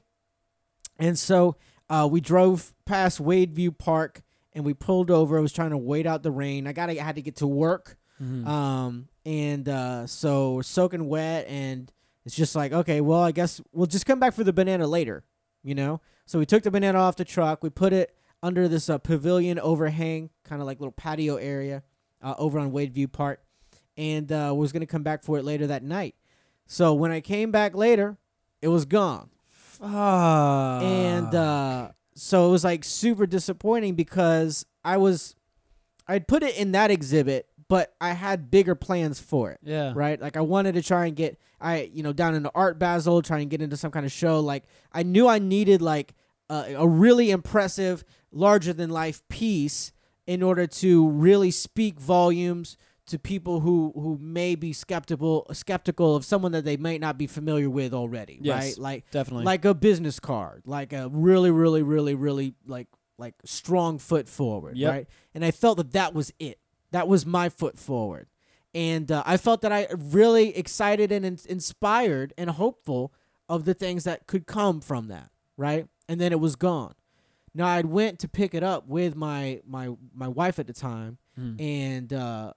And 0.99 1.17
so 1.17 1.55
uh, 1.89 2.07
we 2.11 2.19
drove 2.19 2.73
past 2.85 3.21
Wadeview 3.23 3.77
Park 3.77 4.21
and 4.55 4.63
we 4.65 4.73
pulled 4.73 5.09
over. 5.11 5.37
I 5.37 5.41
was 5.41 5.51
trying 5.53 5.71
to 5.71 5.77
wait 5.77 6.05
out 6.05 6.23
the 6.23 6.31
rain. 6.31 6.67
I 6.67 6.73
got 6.73 6.87
to 6.87 6.95
had 7.01 7.15
to 7.15 7.21
get 7.21 7.37
to 7.37 7.47
work. 7.47 7.97
Mhm. 8.21 8.45
Um, 8.47 9.07
and 9.25 9.67
uh, 9.67 10.05
so 10.07 10.55
we're 10.55 10.63
soaking 10.63 11.07
wet, 11.09 11.47
and 11.47 11.91
it's 12.25 12.35
just 12.35 12.55
like, 12.55 12.71
okay, 12.71 13.01
well, 13.01 13.21
I 13.21 13.31
guess 13.31 13.59
we'll 13.71 13.87
just 13.87 14.05
come 14.05 14.19
back 14.19 14.33
for 14.33 14.43
the 14.43 14.53
banana 14.53 14.85
later, 14.87 15.23
you 15.63 15.75
know? 15.75 15.99
So 16.25 16.39
we 16.39 16.45
took 16.45 16.63
the 16.63 16.71
banana 16.71 16.99
off 16.99 17.15
the 17.15 17.25
truck. 17.25 17.63
We 17.63 17.69
put 17.69 17.91
it 17.91 18.15
under 18.41 18.67
this 18.67 18.89
uh, 18.89 18.97
pavilion 18.97 19.59
overhang, 19.59 20.29
kind 20.43 20.61
of 20.61 20.67
like 20.67 20.79
little 20.79 20.91
patio 20.93 21.35
area 21.37 21.83
uh, 22.21 22.35
over 22.37 22.59
on 22.59 22.71
Wadeview 22.71 23.11
Park, 23.11 23.41
and 23.97 24.31
uh, 24.31 24.53
was 24.55 24.71
going 24.71 24.81
to 24.81 24.85
come 24.87 25.03
back 25.03 25.23
for 25.23 25.37
it 25.37 25.43
later 25.43 25.67
that 25.67 25.83
night. 25.83 26.15
So 26.65 26.93
when 26.93 27.11
I 27.11 27.19
came 27.19 27.51
back 27.51 27.75
later, 27.75 28.17
it 28.61 28.69
was 28.69 28.85
gone 28.85 29.29
Fuck. 29.49 29.89
and 30.83 31.33
uh, 31.35 31.89
so 32.15 32.47
it 32.47 32.51
was 32.51 32.63
like 32.63 32.83
super 32.83 33.25
disappointing 33.25 33.95
because 33.95 34.65
I 34.83 34.97
was, 34.97 35.35
I'd 36.07 36.27
put 36.27 36.43
it 36.43 36.57
in 36.57 36.73
that 36.73 36.91
exhibit, 36.91 37.47
but 37.67 37.93
I 37.99 38.11
had 38.11 38.51
bigger 38.51 38.75
plans 38.75 39.19
for 39.19 39.51
it. 39.51 39.59
yeah. 39.63 39.93
Right, 39.95 40.21
like 40.21 40.37
I 40.37 40.41
wanted 40.41 40.75
to 40.75 40.81
try 40.81 41.05
and 41.07 41.15
get 41.15 41.39
I 41.59 41.89
you 41.93 42.03
know 42.03 42.13
down 42.13 42.35
into 42.35 42.51
Art 42.53 42.77
Basel, 42.77 43.21
try 43.21 43.39
and 43.39 43.49
get 43.49 43.61
into 43.61 43.77
some 43.77 43.91
kind 43.91 44.05
of 44.05 44.11
show. 44.11 44.39
Like 44.39 44.65
I 44.91 45.03
knew 45.03 45.27
I 45.27 45.39
needed 45.39 45.81
like 45.81 46.13
a, 46.49 46.75
a 46.77 46.87
really 46.87 47.31
impressive, 47.31 48.03
larger 48.31 48.73
than 48.73 48.89
life 48.89 49.27
piece 49.29 49.91
in 50.27 50.43
order 50.43 50.67
to 50.67 51.09
really 51.09 51.51
speak 51.51 51.99
volumes 51.99 52.77
to 53.07 53.19
people 53.19 53.59
who 53.59 53.91
who 53.95 54.17
may 54.21 54.55
be 54.55 54.71
skeptical 54.73 55.45
skeptical 55.51 56.15
of 56.15 56.23
someone 56.23 56.51
that 56.53 56.63
they 56.65 56.77
might 56.77 57.01
not 57.01 57.17
be 57.17 57.27
familiar 57.27 57.69
with 57.69 57.93
already. 57.93 58.39
Yes. 58.41 58.63
Right, 58.63 58.77
like 58.77 59.11
Definitely. 59.11 59.45
like 59.45 59.65
a 59.65 59.73
business 59.73 60.19
card, 60.19 60.63
like 60.65 60.93
a 60.93 61.09
really, 61.09 61.51
really, 61.51 61.83
really, 61.83 62.15
really 62.15 62.55
like 62.65 62.87
like 63.17 63.35
strong 63.45 63.99
foot 63.99 64.27
forward, 64.27 64.77
Yep. 64.77 64.91
right? 64.91 65.07
And 65.35 65.43
I 65.45 65.51
felt 65.51 65.77
that 65.77 65.91
that 65.91 66.13
was 66.13 66.31
it. 66.39 66.59
That 66.91 67.07
was 67.07 67.25
my 67.25 67.49
foot 67.49 67.77
forward, 67.77 68.27
and 68.73 69.11
uh, 69.11 69.23
I 69.25 69.37
felt 69.37 69.61
that 69.61 69.71
I 69.71 69.87
really 69.97 70.55
excited 70.55 71.11
and 71.11 71.25
in- 71.25 71.39
inspired 71.49 72.33
and 72.37 72.49
hopeful 72.51 73.13
of 73.49 73.65
the 73.65 73.73
things 73.73 74.03
that 74.05 74.27
could 74.27 74.45
come 74.47 74.79
from 74.79 75.07
that, 75.07 75.29
right? 75.57 75.87
And 76.07 76.21
then 76.21 76.31
it 76.31 76.39
was 76.39 76.55
gone. 76.55 76.93
Now 77.55 77.67
I 77.67 77.81
went 77.81 78.19
to 78.19 78.27
pick 78.27 78.53
it 78.53 78.63
up 78.63 78.87
with 78.87 79.15
my 79.15 79.61
my 79.67 79.89
my 80.13 80.27
wife 80.27 80.57
at 80.59 80.67
the 80.67 80.73
time, 80.73 81.17
Mm. 81.39 81.59
and 81.59 82.13
uh, 82.13 82.53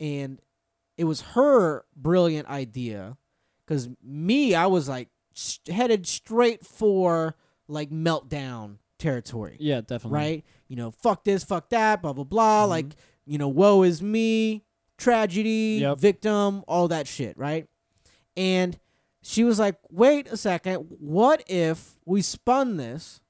and 0.00 0.40
it 0.96 1.04
was 1.04 1.20
her 1.20 1.84
brilliant 1.96 2.48
idea 2.48 3.16
because 3.66 3.88
me 4.02 4.54
i 4.54 4.66
was 4.66 4.88
like 4.88 5.08
s 5.36 5.58
headed 5.70 6.06
straight 6.06 6.64
for 6.66 7.34
like 7.68 7.90
meltdown 7.90 8.76
territory 8.98 9.56
yeah, 9.60 9.80
definitely. 9.80 10.16
right 10.18 10.44
you 10.66 10.74
know 10.76 10.90
fuck 10.90 11.22
this 11.24 11.44
fuck 11.44 11.68
that 11.70 12.02
blah 12.02 12.12
blah 12.12 12.24
blah 12.24 12.64
Mhm. 12.64 12.68
like 12.68 12.86
you 13.26 13.38
know 13.38 13.48
woe 13.48 13.82
is 13.84 14.02
me 14.02 14.64
tragedy 14.96 15.78
Yep. 15.80 15.98
victim 15.98 16.64
all 16.66 16.88
that 16.88 17.06
shit 17.06 17.38
right 17.38 17.66
and 18.36 18.78
she 19.22 19.44
was 19.44 19.58
like 19.60 19.76
wait 19.90 20.26
a 20.32 20.36
second 20.36 20.96
what 20.98 21.44
if 21.46 21.96
we 22.04 22.22
spun 22.22 22.76
this 22.76 23.20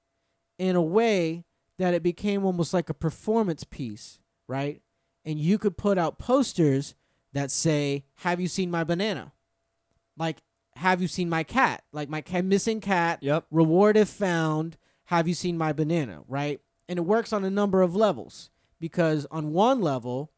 in 0.59 0.75
a 0.77 0.83
way 0.83 1.45
that 1.79 1.93
it 1.95 2.03
became 2.03 2.45
almost 2.47 2.73
like 2.73 2.89
a 2.89 2.95
performance 2.95 3.65
piece 3.65 4.19
right 4.49 4.81
and 5.29 5.39
you 5.39 5.59
could 5.59 5.77
put 5.77 5.99
out 5.99 6.19
posters 6.19 6.95
that 7.35 7.51
say 7.51 8.03
have 8.17 8.41
you 8.41 8.49
seen 8.49 8.71
my 8.71 8.83
banana? 8.83 9.33
Like 10.17 10.39
have 10.75 11.03
you 11.03 11.07
seen 11.07 11.29
my 11.29 11.43
cat? 11.45 11.85
Like 11.93 12.09
my 12.09 12.25
missing 12.43 12.81
cat 12.81 13.19
Yep. 13.21 13.45
reward 13.51 13.97
if 13.99 14.09
found. 14.09 14.79
Have 15.05 15.29
you 15.29 15.35
seen 15.35 15.59
my 15.59 15.73
banana? 15.75 16.23
Right? 16.27 16.61
And 16.89 16.99
it 16.99 17.03
works 17.03 17.33
on 17.35 17.45
a 17.45 17.51
number 17.51 17.83
of 17.83 17.95
levels 17.95 18.51
because 18.81 19.27
on 19.31 19.53
one 19.53 19.83
level 19.83 20.33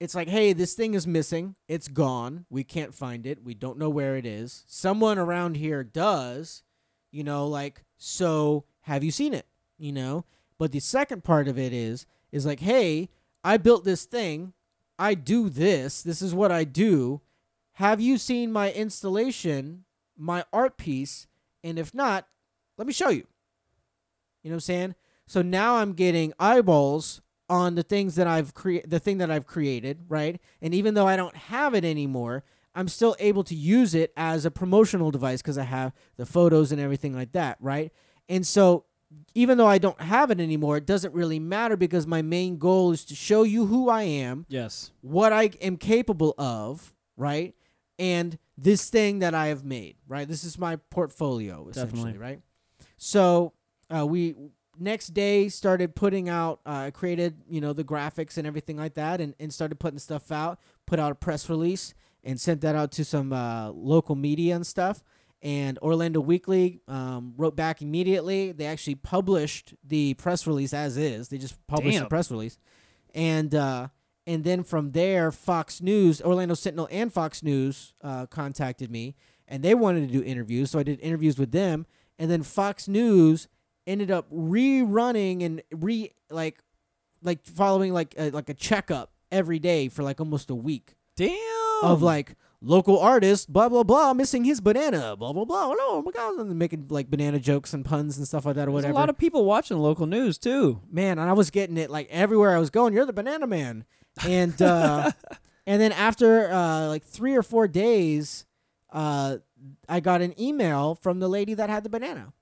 it's 0.00 0.14
like 0.14 0.28
hey 0.28 0.52
this 0.52 0.74
thing 0.74 0.92
is 0.92 1.06
missing. 1.06 1.56
It's 1.66 1.88
gone. 1.88 2.44
We 2.50 2.64
can't 2.64 2.94
find 2.94 3.26
it. 3.26 3.42
We 3.42 3.54
don't 3.54 3.78
know 3.78 3.88
where 3.88 4.16
it 4.16 4.26
is. 4.26 4.64
Someone 4.66 5.18
around 5.18 5.56
here 5.56 5.82
does 5.82 6.62
you 7.10 7.24
know 7.24 7.46
like 7.46 7.84
so 7.96 8.64
have 8.82 9.02
you 9.02 9.10
seen 9.10 9.32
it? 9.32 9.46
You 9.78 9.92
know? 9.92 10.26
But 10.58 10.72
the 10.72 10.80
second 10.80 11.24
part 11.24 11.48
of 11.48 11.58
it 11.58 11.72
is 11.72 12.04
is 12.30 12.44
like 12.44 12.60
hey 12.60 13.08
i 13.48 13.56
built 13.56 13.84
this 13.84 14.04
thing. 14.04 14.52
I 14.98 15.14
do 15.14 15.48
this. 15.48 16.02
This 16.02 16.20
is 16.20 16.34
what 16.34 16.52
i 16.52 16.64
do. 16.64 17.22
Have 17.74 18.00
you 18.00 18.18
seen 18.18 18.52
my 18.52 18.72
installation 18.72 19.84
my 20.16 20.44
art 20.52 20.76
piece? 20.76 21.26
And 21.64 21.78
if 21.78 21.94
not 21.94 22.28
let 22.76 22.86
me 22.86 22.92
show 22.92 23.08
you. 23.08 23.26
You 24.42 24.50
know 24.50 24.54
what 24.54 24.56
i'm 24.56 24.60
saying? 24.60 24.94
So 25.26 25.40
now 25.42 25.76
i'm 25.76 25.94
getting 25.94 26.34
eyeballs 26.38 27.22
on 27.48 27.74
the 27.74 27.82
things 27.82 28.16
that 28.16 28.26
i've 28.26 28.52
created 28.52 28.90
the 28.90 28.98
thing 28.98 29.16
that 29.18 29.30
i've 29.30 29.46
created 29.46 30.04
right? 30.08 30.40
And 30.60 30.74
even 30.74 30.92
though 30.92 31.08
i 31.08 31.16
don't 31.16 31.36
have 31.36 31.74
it 31.74 31.84
anymore 31.84 32.44
i'm 32.74 32.88
still 32.88 33.16
able 33.18 33.44
to 33.44 33.54
use 33.54 33.94
it 33.94 34.12
as 34.14 34.44
a 34.44 34.50
promotional 34.50 35.10
device 35.10 35.40
because 35.40 35.56
i 35.56 35.64
have 35.64 35.94
the 36.18 36.26
photos 36.26 36.70
and 36.70 36.80
everything 36.80 37.14
like 37.14 37.32
that 37.32 37.56
right? 37.60 37.92
And 38.28 38.46
so 38.46 38.84
even 39.34 39.56
though 39.58 39.66
i 39.66 39.78
don't 39.78 40.00
have 40.00 40.30
it 40.30 40.40
anymore 40.40 40.76
it 40.76 40.84
doesn't 40.86 41.14
really 41.14 41.38
matter 41.38 41.76
because 41.76 42.06
my 42.06 42.20
main 42.22 42.58
goal 42.58 42.92
is 42.92 43.04
to 43.04 43.14
show 43.14 43.42
you 43.42 43.66
who 43.66 43.88
i 43.88 44.02
am 44.02 44.44
Yes. 44.48 44.90
what 45.00 45.32
I 45.32 45.50
am 45.62 45.76
capable 45.76 46.34
of, 46.38 46.94
right? 47.16 47.54
And 47.98 48.38
this 48.56 48.90
thing 48.90 49.18
that 49.20 49.34
I 49.34 49.46
have 49.48 49.64
made, 49.64 49.96
right? 50.06 50.28
This 50.28 50.44
is 50.44 50.56
my 50.58 50.76
portfolio, 50.90 51.68
essentially, 51.68 52.12
Definitely. 52.12 52.18
right? 52.18 52.40
So 52.96 53.52
uh, 53.94 54.06
we 54.06 54.34
next 54.78 55.08
day 55.08 55.48
started 55.48 55.94
putting 55.96 56.28
out, 56.28 56.60
uh, 56.64 56.90
created, 56.92 57.42
you 57.48 57.60
know, 57.60 57.72
the 57.72 57.82
graphics 57.84 58.36
and 58.38 58.46
everything 58.46 58.76
like 58.76 58.94
that, 58.94 59.20
and, 59.20 59.34
and 59.40 59.52
started 59.52 59.80
putting 59.80 59.98
stuff 59.98 60.30
out, 60.30 60.60
put 60.86 60.98
out 61.00 61.10
a 61.12 61.14
press 61.16 61.48
release, 61.50 61.94
and 62.22 62.40
sent 62.40 62.60
that 62.60 62.74
out 62.76 62.92
to 62.92 63.04
some 63.04 63.32
uh, 63.32 63.70
local 63.70 64.14
media 64.14 64.54
and 64.54 64.66
stuff. 64.66 65.02
And 65.40 65.78
Orlando 65.78 66.20
Weekly 66.20 66.80
um, 66.88 67.34
wrote 67.36 67.54
back 67.54 67.80
immediately. 67.80 68.50
They 68.50 68.66
actually 68.66 68.96
published 68.96 69.74
the 69.84 70.14
press 70.14 70.46
release 70.46 70.74
as 70.74 70.96
is. 70.96 71.28
They 71.28 71.38
just 71.38 71.64
published 71.68 72.00
the 72.00 72.06
press 72.06 72.30
release, 72.30 72.58
and 73.14 73.54
uh, 73.54 73.88
and 74.26 74.42
then 74.42 74.64
from 74.64 74.90
there, 74.92 75.30
Fox 75.30 75.80
News, 75.80 76.20
Orlando 76.20 76.54
Sentinel, 76.54 76.88
and 76.90 77.12
Fox 77.12 77.42
News 77.42 77.94
uh, 78.02 78.26
contacted 78.26 78.90
me, 78.90 79.14
and 79.46 79.62
they 79.62 79.74
wanted 79.74 80.08
to 80.08 80.12
do 80.12 80.24
interviews. 80.24 80.72
So 80.72 80.80
I 80.80 80.82
did 80.82 80.98
interviews 81.00 81.38
with 81.38 81.52
them, 81.52 81.86
and 82.18 82.28
then 82.30 82.42
Fox 82.42 82.88
News 82.88 83.46
ended 83.86 84.10
up 84.10 84.30
rerunning 84.30 85.44
and 85.44 85.62
re 85.72 86.12
like 86.30 86.58
like 87.22 87.44
following 87.46 87.92
like 87.92 88.14
a, 88.18 88.30
like 88.30 88.48
a 88.48 88.54
checkup 88.54 89.12
every 89.32 89.58
day 89.58 89.88
for 89.88 90.02
like 90.02 90.20
almost 90.20 90.50
a 90.50 90.54
week 90.54 90.94
Damn. 91.16 91.34
of 91.82 92.02
like 92.02 92.34
local 92.60 92.98
artist 92.98 93.52
blah 93.52 93.68
blah 93.68 93.84
blah 93.84 94.12
missing 94.12 94.44
his 94.44 94.60
banana 94.60 95.14
blah 95.16 95.32
blah 95.32 95.44
blah. 95.44 95.68
Oh 95.78 96.02
my 96.04 96.10
god 96.10 96.38
and 96.40 96.58
making 96.58 96.86
like 96.88 97.08
banana 97.08 97.38
jokes 97.38 97.72
and 97.72 97.84
puns 97.84 98.18
and 98.18 98.26
stuff 98.26 98.44
like 98.44 98.56
that 98.56 98.62
or 98.62 98.72
There's 98.72 98.74
whatever. 98.74 98.92
a 98.92 98.96
lot 98.96 99.08
of 99.10 99.16
people 99.16 99.44
watching 99.44 99.78
local 99.78 100.06
news 100.06 100.38
too. 100.38 100.80
man 100.90 101.18
and 101.20 101.30
i 101.30 101.32
was 101.32 101.50
getting 101.50 101.76
it 101.76 101.88
like 101.90 102.08
everywhere 102.10 102.56
i 102.56 102.58
was 102.58 102.70
going 102.70 102.92
you're 102.94 103.06
the 103.06 103.12
banana 103.12 103.46
man. 103.46 103.84
And 104.26 104.60
uh 104.60 105.12
and 105.66 105.80
then 105.80 105.92
after 105.92 106.50
uh 106.50 106.88
like 106.88 107.04
three 107.04 107.36
or 107.36 107.42
four 107.44 107.68
days 107.68 108.44
uh 108.92 109.36
i 109.88 110.00
got 110.00 110.20
an 110.20 110.34
email 110.40 110.96
from 110.96 111.20
the 111.20 111.28
lady 111.28 111.54
that 111.54 111.70
had 111.70 111.84
the 111.84 111.90
banana 111.90 112.32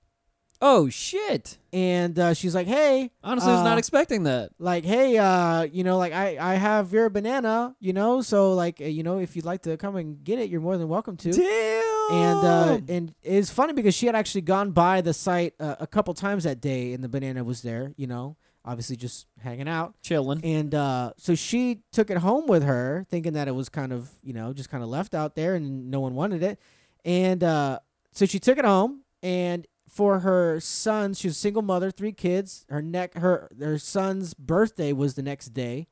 Oh 0.63 0.89
shit! 0.89 1.59
and 1.73 2.19
uh, 2.19 2.33
she's 2.35 2.55
like, 2.55 2.67
"Hey, 2.67 3.11
Honestly, 3.23 3.51
I 3.51 3.55
was 3.55 3.61
Uh, 3.61 3.65
not 3.65 3.79
expecting 3.79 4.23
that. 4.23 4.51
like, 4.59 4.85
hey, 4.85 5.19
uh, 5.19 5.63
you 5.65 5.85
know, 5.85 5.99
like 5.99 6.13
I 6.15 6.39
I 6.41 6.55
have 6.55 6.93
your 6.93 7.11
banana, 7.11 7.77
you 7.79 7.93
know, 7.93 8.23
so 8.23 8.55
like, 8.55 8.81
uh, 8.81 8.85
you 8.85 9.03
know, 9.03 9.19
if 9.19 9.37
you'd 9.37 9.45
like 9.45 9.63
to 9.63 9.77
come 9.77 9.97
and 9.97 10.23
get 10.25 10.39
it, 10.39 10.49
you're 10.49 10.63
more 10.63 10.79
than 10.79 10.89
welcome 10.89 11.17
to." 11.19 11.31
Damn. 11.31 12.15
and 12.15 12.39
uh, 12.47 12.81
and 12.89 13.15
it's 13.23 13.51
funny 13.51 13.73
because 13.75 13.95
she 13.95 14.07
had 14.07 14.15
actually 14.17 14.41
gone 14.43 14.71
by 14.71 15.01
the 15.03 15.13
site 15.13 15.55
uh, 15.61 15.77
a 15.81 15.87
couple 15.87 16.15
times 16.15 16.45
that 16.45 16.61
day, 16.61 16.93
and 16.95 17.05
the 17.05 17.09
banana 17.09 17.45
was 17.45 17.61
there. 17.63 17.93
You 17.97 18.07
know, 18.07 18.37
obviously 18.65 18.97
just 18.97 19.27
hanging 19.41 19.69
out. 19.69 19.95
chilling. 20.03 20.41
And 20.43 20.75
uh, 20.75 21.13
so 21.19 21.35
she 21.35 21.81
took 21.93 22.09
it 22.11 22.19
home 22.19 22.47
with 22.47 22.63
her, 22.63 23.07
thinking 23.11 23.35
that 23.35 23.47
it 23.47 23.55
was 23.55 23.69
kind 23.69 23.93
of 23.93 24.09
you 24.23 24.33
know 24.33 24.55
just 24.55 24.71
kind 24.71 24.83
of 24.83 24.89
left 24.89 25.15
out 25.15 25.35
there, 25.35 25.55
and 25.55 25.91
no 25.91 26.01
one 26.01 26.15
wanted 26.15 26.43
it. 26.43 26.59
And 27.05 27.45
uh, 27.45 27.81
so 28.13 28.25
she 28.25 28.39
took 28.39 28.57
it 28.57 28.65
home, 28.65 29.03
and 29.23 29.67
for 29.97 30.21
her 30.21 30.61
son, 30.61 31.15
she 31.15 31.29
was 31.29 31.37
a 31.37 31.41
single 31.41 31.63
mother, 31.63 31.91
three 31.91 32.13
kids. 32.13 32.67
Her 32.69 32.83
neck, 32.83 33.15
her 33.15 33.49
her 33.59 33.79
son's 33.79 34.35
birthday 34.35 34.93
was 34.93 35.15
the 35.15 35.23
next 35.23 35.49
day, 35.55 35.87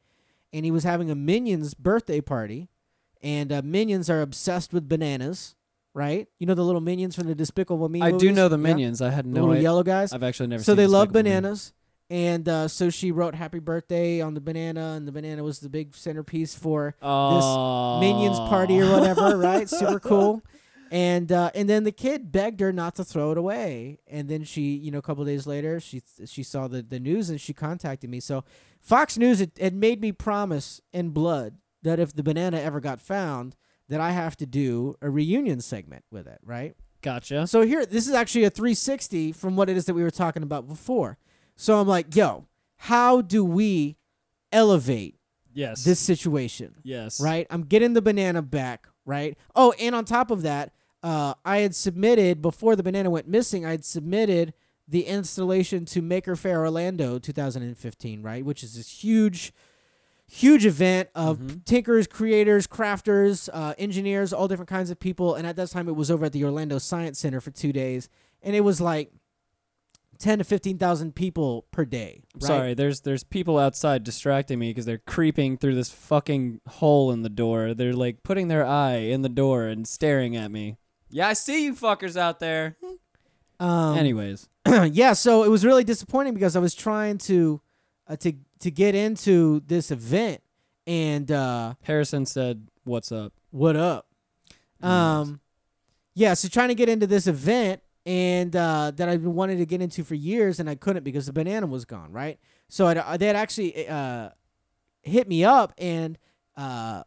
and 0.53 0.65
he 0.65 0.71
was 0.71 0.85
having 0.85 1.11
a 1.11 1.15
Minions 1.15 1.73
birthday 1.75 2.21
party, 2.21 2.69
and 3.23 3.51
uh, 3.51 3.63
Minions 3.65 4.11
are 4.11 4.21
obsessed 4.21 4.73
with 4.75 4.89
bananas, 4.89 5.55
right? 5.95 6.29
You 6.39 6.47
know 6.47 6.55
the 6.55 6.65
little 6.65 6.81
Minions 6.83 7.17
from 7.17 7.27
the 7.29 7.35
Despicable 7.35 7.89
Me. 7.89 8.03
I 8.03 8.11
do 8.13 8.31
know 8.31 8.49
the 8.49 8.59
Yeah? 8.59 8.63
minions. 8.75 9.01
I 9.01 9.11
had 9.11 9.25
The 9.25 9.31
no 9.31 9.41
little 9.41 9.51
idea. 9.53 9.63
yellow 9.63 9.83
guys 9.83 10.13
I've 10.13 10.23
actually 10.23 10.49
never. 10.49 10.63
so 10.63 10.75
they 10.75 10.87
love 10.87 11.09
Despicable 11.09 11.25
Me. 11.25 11.31
bananas 11.41 11.73
and 12.11 12.47
uh, 12.49 12.69
so 12.69 12.91
she 12.91 13.11
wrote 13.11 13.35
happy 13.35 13.59
birthday 13.61 14.21
on 14.21 14.35
the 14.35 14.41
banana 14.41 14.93
and 14.97 15.09
the 15.09 15.13
banana 15.13 15.43
was 15.43 15.61
the 15.61 15.71
big 15.71 15.95
centerpiece 15.95 16.55
for 16.55 16.95
Oh. 17.01 17.99
minions 17.99 18.39
party 18.41 18.79
or 18.83 18.91
whatever 18.93 19.39
right 19.39 19.67
super 19.71 19.99
cool 19.99 20.43
and 20.95 21.33
uh, 21.33 21.51
and 21.57 21.69
then 21.69 21.83
the 21.85 21.91
kid 21.93 22.31
begged 22.31 22.61
her 22.61 22.73
not 22.73 22.95
to 22.95 23.05
throw 23.05 23.33
it 23.33 23.39
away 23.39 23.99
and 24.07 24.29
then 24.29 24.45
she 24.45 24.63
you 24.77 24.91
know 24.93 24.99
a 24.99 25.03
couple 25.03 25.25
days 25.25 25.47
later 25.47 25.81
she 25.81 26.01
she 26.25 26.43
saw 26.43 26.69
the, 26.69 26.83
the 26.83 27.01
news 27.01 27.29
and 27.31 27.41
she 27.41 27.53
contacted 27.53 28.09
me 28.09 28.21
so 28.21 28.45
fox 28.81 29.19
news 29.19 29.41
had, 29.41 29.51
had 29.61 29.75
made 29.75 30.01
me 30.01 30.13
promise 30.13 30.81
in 30.93 31.11
blood 31.11 31.57
that 31.83 31.99
if 31.99 32.15
the 32.15 32.23
banana 32.23 32.59
ever 32.61 32.81
got 32.81 33.01
found 33.01 33.57
that 33.89 34.01
i 34.01 34.13
have 34.13 34.37
to 34.37 34.47
do 34.47 34.95
a 35.03 35.11
reunion 35.11 35.61
segment 35.61 36.05
with 36.13 36.27
it 36.29 36.39
right 36.45 36.75
Gotcha. 37.03 37.47
so 37.47 37.61
here, 37.61 37.85
this 37.85 38.09
is 38.09 38.15
actually 38.15 38.45
a 38.45 38.51
360 38.51 39.33
from 39.33 39.57
what 39.57 39.69
it 39.69 39.77
is 39.77 39.85
that 39.85 39.93
we 39.95 40.03
were 40.03 40.11
talking 40.11 40.43
about 40.43 40.67
before. 40.67 41.19
So 41.55 41.79
I'm 41.79 41.87
like, 41.87 42.17
yo, 42.17 42.47
how 42.79 43.21
do 43.21 43.45
we 43.45 43.99
elevate 44.51 45.17
Yes. 45.53 45.85
this 45.85 46.01
situation? 46.01 46.77
Yes. 46.83 47.21
Right? 47.21 47.47
I'm 47.51 47.65
getting 47.65 47.93
the 47.93 48.01
banana 48.01 48.41
back, 48.41 48.89
right? 49.05 49.37
Oh, 49.55 49.73
and 49.79 49.95
on 49.95 50.07
top 50.07 50.31
of 50.31 50.41
that, 50.43 50.73
uh, 51.05 51.35
I 51.45 51.59
had 51.59 51.75
submitted 51.77 52.41
before 52.43 52.75
the 52.75 52.83
banana 52.83 53.11
went 53.11 53.29
missing. 53.29 53.65
I 53.67 53.73
had 53.73 53.85
submitted 53.85 54.55
the 54.89 55.05
installation 55.07 55.85
to 55.85 56.03
Maker 56.03 56.35
Faire 56.35 56.61
Orlando 56.63 57.19
2015, 57.19 58.23
right? 58.23 58.45
Which 58.45 58.63
is 58.65 58.75
this 58.75 58.89
huge, 59.05 59.53
huge 60.27 60.65
event 60.67 61.11
of 61.15 61.39
Mhm. 61.39 61.65
tinkers, 61.65 62.07
creators, 62.07 62.67
crafters, 62.67 63.49
uh, 63.53 63.75
engineers, 63.79 64.33
all 64.33 64.49
different 64.49 64.69
kinds 64.71 64.91
of 64.91 64.99
people. 64.99 65.35
And 65.35 65.47
at 65.47 65.57
that 65.57 65.69
time, 65.71 65.89
it 65.89 65.95
was 65.97 66.11
over 66.11 66.25
at 66.25 66.33
the 66.33 66.43
Orlando 66.45 66.79
Science 66.79 67.19
Center 67.19 67.41
for 67.41 67.51
two 67.51 67.73
days, 67.73 68.09
and 68.43 68.57
it 68.57 68.61
was 68.63 68.81
like 68.81 69.13
ten 70.19 70.39
to 70.39 70.45
fifteen 70.45 70.79
thousand 70.79 71.15
people 71.15 71.67
per 71.71 71.85
day. 71.85 72.23
Right? 72.35 72.43
Sorry, 72.47 72.75
there's 72.75 73.01
there's 73.03 73.25
people 73.25 73.59
outside 73.59 74.05
distracting 74.05 74.59
me 74.59 74.71
because 74.71 74.87
they're 74.87 74.99
creeping 75.07 75.59
through 75.59 75.75
this 75.75 75.91
fucking 75.91 76.61
hole 76.69 77.11
in 77.13 77.23
the 77.23 77.29
door. 77.29 77.75
They're 77.75 77.93
like 77.93 78.23
putting 78.23 78.49
their 78.49 78.65
eye 78.65 78.97
in 78.97 79.23
the 79.23 79.29
door 79.29 79.67
and 79.67 79.87
staring 79.87 80.35
at 80.37 80.51
me. 80.51 80.77
Yeah, 81.15 81.29
I 81.29 81.35
see 81.35 81.65
you 81.65 81.75
fuckers 81.75 82.17
out 82.17 82.41
there. 82.41 82.77
Um, 83.61 83.97
Anyways, 83.97 84.49
yeah, 84.67 85.13
so 85.13 85.45
it 85.45 85.49
was 85.49 85.65
really 85.65 85.85
disappointing 85.85 86.35
because 86.35 86.57
I 86.57 86.59
was 86.59 86.75
trying 86.75 87.19
to 87.19 87.61
uh, 88.09 88.17
to 88.17 88.33
to 88.59 88.71
get 88.73 88.97
into 88.97 89.63
this 89.65 89.93
event, 89.93 90.43
and 90.89 91.31
uh, 91.31 91.75
Harrison 91.83 92.27
said, 92.27 92.67
"What's 92.83 93.13
up?" 93.13 93.33
what 93.53 93.77
up? 93.77 94.09
Um, 94.83 95.39
yeah, 96.15 96.35
so 96.35 96.49
trying 96.49 96.71
to 96.71 96.75
get 96.75 96.89
into 96.89 97.07
this 97.07 97.29
event 97.29 97.81
and 98.05 98.55
uh, 98.57 98.91
that 98.97 99.09
I've 99.09 99.23
been 99.23 99.37
wanting 99.37 99.59
to 99.59 99.67
get 99.67 99.81
into 99.81 100.03
for 100.03 100.17
years, 100.17 100.59
and 100.59 100.69
I 100.69 100.75
couldn't 100.75 101.05
because 101.05 101.27
the 101.27 101.33
banana 101.33 101.69
was 101.69 101.85
gone. 101.85 102.11
Right, 102.11 102.41
so 102.69 102.89
I'd, 102.89 103.21
they 103.21 103.29
had 103.29 103.37
actually 103.37 103.87
uh, 103.87 104.31
hit 105.03 105.29
me 105.29 105.45
up 105.45 105.75
and 105.79 106.19
uh, 106.57 107.05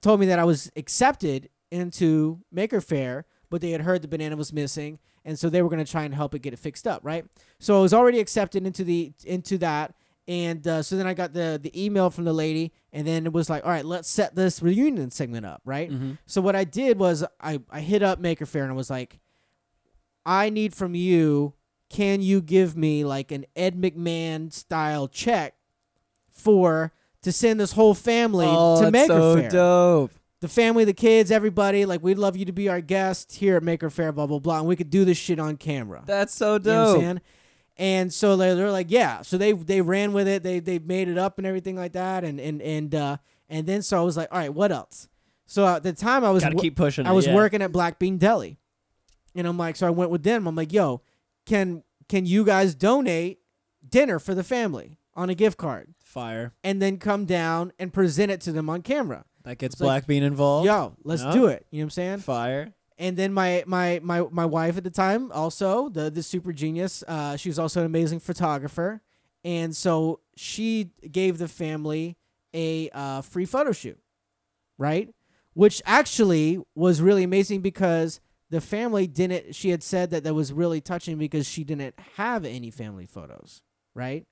told 0.00 0.18
me 0.18 0.26
that 0.26 0.40
I 0.40 0.44
was 0.44 0.68
accepted 0.74 1.48
into 1.70 2.40
Maker 2.50 2.80
Faire, 2.80 3.26
but 3.48 3.60
they 3.60 3.70
had 3.70 3.82
heard 3.82 4.02
the 4.02 4.08
banana 4.08 4.36
was 4.36 4.52
missing, 4.52 4.98
and 5.24 5.38
so 5.38 5.48
they 5.48 5.62
were 5.62 5.68
going 5.68 5.84
to 5.84 5.90
try 5.90 6.04
and 6.04 6.14
help 6.14 6.34
it 6.34 6.42
get 6.42 6.52
it 6.52 6.58
fixed 6.58 6.86
up. 6.86 7.00
Right, 7.04 7.24
so 7.58 7.78
I 7.78 7.82
was 7.82 7.94
already 7.94 8.20
accepted 8.20 8.66
into 8.66 8.84
the 8.84 9.12
into 9.24 9.58
that. 9.58 9.94
And 10.28 10.64
uh, 10.68 10.82
so 10.82 10.96
then 10.96 11.08
I 11.08 11.14
got 11.14 11.32
the 11.32 11.58
the 11.60 11.72
email 11.84 12.08
from 12.08 12.24
the 12.24 12.32
lady, 12.32 12.72
and 12.92 13.04
then 13.04 13.26
it 13.26 13.32
was 13.32 13.50
like, 13.50 13.64
all 13.64 13.70
right, 13.70 13.84
let's 13.84 14.08
set 14.08 14.36
this 14.36 14.62
reunion 14.62 15.10
segment 15.10 15.44
up, 15.44 15.60
right? 15.64 15.90
Mhm. 15.90 16.18
So 16.26 16.40
what 16.40 16.54
I 16.54 16.62
did 16.62 17.00
was 17.00 17.24
I, 17.40 17.60
I 17.68 17.80
hit 17.80 18.02
up 18.02 18.20
Maker 18.20 18.46
Faire 18.46 18.62
and 18.62 18.70
I 18.70 18.76
was 18.76 18.90
like, 18.90 19.18
I 20.24 20.50
need 20.50 20.72
from 20.72 20.94
you, 20.94 21.54
can 21.88 22.22
you 22.22 22.40
give 22.42 22.76
me 22.76 23.02
like 23.04 23.32
an 23.32 23.44
Ed 23.56 23.74
McMahon 23.74 24.52
style 24.52 25.08
check 25.08 25.54
for 26.30 26.92
to 27.22 27.32
send 27.32 27.58
this 27.58 27.72
whole 27.72 27.94
family 27.94 28.46
oh, 28.48 28.76
to 28.76 28.90
that's 28.90 29.08
Maker 29.08 29.20
so 29.20 29.36
Fair? 29.36 29.50
dope. 29.50 30.10
The 30.40 30.48
family, 30.48 30.84
the 30.84 30.94
kids, 30.94 31.30
everybody, 31.30 31.84
like 31.84 32.02
we'd 32.02 32.18
love 32.18 32.36
you 32.36 32.46
to 32.46 32.52
be 32.52 32.68
our 32.68 32.80
guest 32.80 33.32
here 33.36 33.56
at 33.56 33.62
Maker 33.62 33.90
Faire, 33.90 34.10
blah 34.12 34.26
blah 34.26 34.38
blah, 34.38 34.58
and 34.58 34.66
we 34.66 34.74
could 34.76 34.88
do 34.90 35.04
this 35.04 35.18
shit 35.18 35.38
on 35.38 35.56
camera. 35.56 36.02
That's 36.06 36.34
so 36.34 36.54
You 36.54 36.60
know 36.60 36.78
what 36.78 36.88
I'm 36.88 36.94
dope. 36.94 37.02
saying? 37.02 37.20
And 37.76 38.12
so 38.12 38.36
they're, 38.36 38.54
they're 38.54 38.70
like, 38.70 38.90
yeah. 38.90 39.22
So 39.22 39.38
they 39.38 39.52
they 39.52 39.80
ran 39.82 40.12
with 40.12 40.28
it. 40.28 40.42
They 40.42 40.60
they 40.60 40.78
made 40.78 41.08
it 41.08 41.18
up 41.18 41.38
and 41.38 41.46
everything 41.46 41.76
like 41.76 41.92
that. 41.92 42.24
And 42.24 42.40
and 42.40 42.62
and 42.62 42.94
uh, 42.94 43.16
and 43.48 43.66
then 43.66 43.82
so 43.82 43.98
I 43.98 44.02
was 44.02 44.16
like, 44.16 44.28
all 44.32 44.38
right, 44.38 44.52
what 44.52 44.72
else? 44.72 45.08
So 45.46 45.66
at 45.66 45.82
the 45.82 45.92
time 45.92 46.24
I 46.24 46.30
was 46.30 46.42
Gotta 46.42 46.56
keep 46.56 46.76
pushing. 46.76 47.06
I 47.06 47.10
it, 47.10 47.14
was 47.14 47.26
yeah. 47.26 47.34
working 47.34 47.60
at 47.60 47.72
Black 47.72 47.98
Bean 47.98 48.16
Deli, 48.18 48.58
and 49.34 49.46
I'm 49.46 49.58
like, 49.58 49.76
so 49.76 49.86
I 49.86 49.90
went 49.90 50.10
with 50.10 50.22
them. 50.22 50.46
I'm 50.46 50.56
like, 50.56 50.72
yo, 50.72 51.02
can 51.44 51.82
can 52.08 52.24
you 52.24 52.44
guys 52.44 52.74
donate 52.74 53.40
dinner 53.86 54.18
for 54.18 54.34
the 54.34 54.44
family 54.44 54.96
on 55.14 55.28
a 55.28 55.34
gift 55.34 55.58
card, 55.58 55.92
Fire. 56.02 56.54
and 56.64 56.80
then 56.80 56.96
come 56.98 57.24
down 57.26 57.72
and 57.78 57.92
present 57.92 58.30
it 58.30 58.40
to 58.42 58.52
them 58.52 58.70
on 58.70 58.80
camera? 58.82 59.24
That 59.44 59.58
gets 59.58 59.74
It's 59.74 59.80
like, 59.80 59.86
Black 59.86 60.06
Bean 60.06 60.22
involved. 60.22 60.66
Yo, 60.66 60.94
let's 61.04 61.22
No. 61.22 61.32
do 61.32 61.46
it. 61.46 61.66
You 61.70 61.78
know 61.78 61.82
what 61.82 61.86
I'm 61.86 61.90
saying? 61.90 62.18
Fire. 62.18 62.72
and 62.98 63.16
then 63.16 63.32
my 63.32 63.64
my 63.66 63.98
my 64.02 64.22
my 64.30 64.44
wife 64.44 64.76
at 64.76 64.84
the 64.84 64.90
time 64.90 65.32
also 65.32 65.88
the 65.88 66.10
the 66.10 66.22
super 66.22 66.52
genius 66.52 67.02
uh 67.08 67.34
she 67.36 67.48
was 67.48 67.58
also 67.58 67.80
an 67.80 67.86
amazing 67.86 68.20
photographer 68.20 69.00
and 69.42 69.74
so 69.74 70.20
she 70.36 70.90
gave 71.10 71.38
the 71.38 71.48
family 71.48 72.18
a 72.52 72.90
uh, 72.90 73.22
free 73.22 73.46
photo 73.46 73.72
shoot 73.72 73.98
right 74.76 75.14
which 75.54 75.80
actually 75.86 76.58
was 76.74 77.00
really 77.00 77.22
amazing 77.24 77.62
because 77.62 78.20
the 78.50 78.60
family 78.60 79.06
didn't 79.06 79.54
she 79.54 79.70
had 79.70 79.82
said 79.82 80.10
that 80.10 80.22
that 80.24 80.34
was 80.34 80.52
really 80.52 80.80
touching 80.82 81.16
because 81.16 81.48
she 81.48 81.64
didn't 81.64 81.94
have 82.16 82.44
any 82.44 82.70
family 82.70 83.06
photos 83.06 83.62
right 83.94 84.26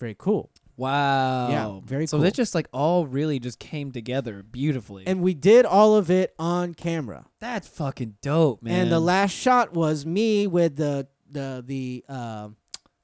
very 0.00 0.14
cool 0.18 0.50
Wow. 0.76 1.48
Yeah, 1.48 1.80
very 1.84 2.02
cool. 2.02 2.06
So 2.08 2.16
cool. 2.18 2.24
they 2.24 2.30
just 2.30 2.54
like 2.54 2.68
all 2.72 3.06
really 3.06 3.38
just 3.38 3.58
came 3.58 3.92
together 3.92 4.42
beautifully. 4.42 5.04
and 5.06 5.22
we 5.22 5.34
did 5.34 5.64
all 5.64 5.96
of 5.96 6.10
it 6.10 6.34
on 6.38 6.74
camera 6.74 7.26
that's 7.40 7.68
fucking 7.68 8.16
dope, 8.22 8.62
man. 8.62 8.82
And 8.82 8.92
the 8.92 9.00
last 9.00 9.32
shot 9.32 9.72
was 9.72 10.04
me 10.04 10.46
with 10.46 10.76
the 10.76 11.06
the 11.30 11.62
the 11.66 12.04
uh, 12.08 12.48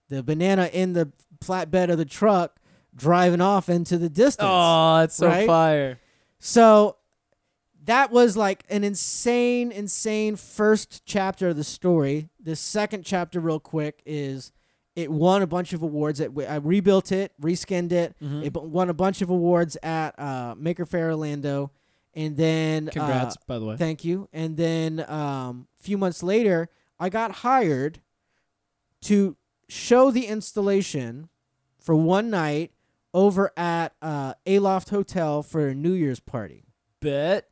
the 0.08 0.22
banana 0.22 0.68
in 0.72 0.92
the 0.92 1.12
flatbed 1.42 1.90
of 1.90 1.98
the 1.98 2.04
truck 2.04 2.58
driving 2.94 3.40
off 3.40 3.68
into 3.68 3.98
the 3.98 4.08
distance. 4.08 4.48
Oh, 4.50 4.98
it's 4.98 5.14
so 5.14 5.26
right? 5.26 5.46
fire. 5.46 5.98
So 6.38 6.96
that 7.84 8.10
was 8.10 8.36
like 8.36 8.64
an 8.68 8.84
insane, 8.84 9.72
insane 9.72 10.36
first 10.36 11.04
chapter 11.04 11.48
of 11.48 11.56
the 11.56 11.64
story. 11.64 12.28
The 12.40 12.56
second 12.56 13.04
chapter, 13.04 13.40
real 13.40 13.60
quick, 13.60 14.02
is 14.04 14.52
it 14.94 15.10
won 15.10 15.42
a 15.42 15.46
bunch 15.46 15.72
of 15.72 15.82
awards. 15.82 16.20
It, 16.20 16.30
I 16.48 16.56
rebuilt 16.56 17.12
it, 17.12 17.32
reskinned 17.40 17.92
it. 17.92 18.14
Mhm. 18.22 18.44
It 18.44 18.54
won 18.54 18.90
a 18.90 18.94
bunch 18.94 19.22
of 19.22 19.30
awards 19.30 19.76
at 19.82 20.18
uh, 20.18 20.54
Maker 20.58 20.84
Faire 20.86 21.10
Orlando, 21.10 21.70
and 22.14 22.36
then 22.36 22.88
uh, 22.88 22.92
Congrats, 22.92 23.36
by 23.46 23.58
the 23.58 23.64
way. 23.64 23.76
Thank 23.76 24.04
you. 24.04 24.28
And 24.32 24.56
then 24.56 25.00
um, 25.08 25.66
a 25.80 25.82
few 25.82 25.96
months 25.96 26.22
later, 26.22 26.68
I 27.00 27.08
got 27.08 27.32
hired 27.36 28.00
to 29.02 29.36
show 29.68 30.10
the 30.10 30.26
installation 30.26 31.28
for 31.80 31.94
one 31.94 32.30
night 32.30 32.72
over 33.14 33.50
at 33.56 33.94
uh, 34.00 34.34
Aloft 34.46 34.90
Hotel 34.90 35.42
for 35.42 35.68
a 35.68 35.74
New 35.74 35.92
Year's 35.92 36.20
party. 36.20 36.64
Bet. 37.00 37.48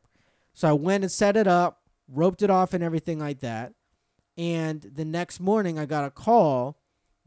So 0.53 0.69
I 0.69 0.73
went 0.73 1.05
and 1.05 1.11
set 1.11 1.37
it 1.37 1.47
up, 1.47 1.83
roped 2.07 2.43
it 2.43 2.51
off, 2.51 2.73
and 2.75 2.85
everything 2.85 3.19
like 3.19 3.41
that. 3.41 3.73
And 4.37 4.81
the 4.83 5.05
next 5.05 5.41
morning, 5.41 5.79
I 5.79 5.87
got 5.87 6.05
a 6.05 6.11
call 6.11 6.77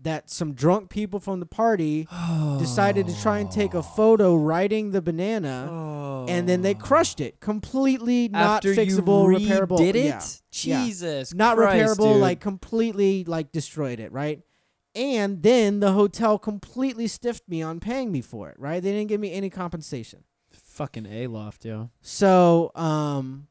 that 0.03 0.29
some 0.29 0.53
drunk 0.53 0.89
people 0.89 1.19
from 1.19 1.39
the 1.39 1.45
party 1.45 2.07
decided 2.59 3.07
to 3.07 3.21
try 3.21 3.39
and 3.39 3.49
take 3.51 3.73
a 3.73 3.83
photo 3.83 4.35
riding 4.35 4.91
the 4.91 5.01
banana, 5.01 6.25
and 6.29 6.47
then 6.47 6.61
they 6.61 6.73
crushed 6.73 7.19
it 7.19 7.39
completely 7.39 8.29
not 8.29 8.57
After 8.65 8.73
fixable, 8.73 9.39
you 9.39 9.47
repairable. 9.47 9.77
Did 9.77 9.95
it? 9.95 10.05
Yeah. 10.05 10.21
Yeah. 10.51 10.85
Jesus, 10.85 11.33
not 11.33 11.57
Christ, 11.57 11.97
repairable, 11.97 12.13
dude. 12.13 12.21
like 12.21 12.39
completely 12.39 13.23
like 13.23 13.51
destroyed 13.51 13.99
it, 13.99 14.11
right? 14.11 14.41
And 14.95 15.41
then 15.41 15.79
the 15.79 15.93
hotel 15.93 16.37
completely 16.37 17.07
stiffed 17.07 17.49
me 17.49 17.61
on 17.63 17.79
paying 17.79 18.11
me 18.11 18.21
for 18.21 18.49
it, 18.49 18.59
right? 18.59 18.81
They 18.81 18.91
didn't 18.91 19.07
give 19.09 19.19
me 19.19 19.33
any 19.33 19.49
compensation. 19.49 20.23
fucking 20.51 21.07
Aloft, 21.07 21.65
yo. 21.65 21.89
So, 22.01 22.71
um, 22.75 23.47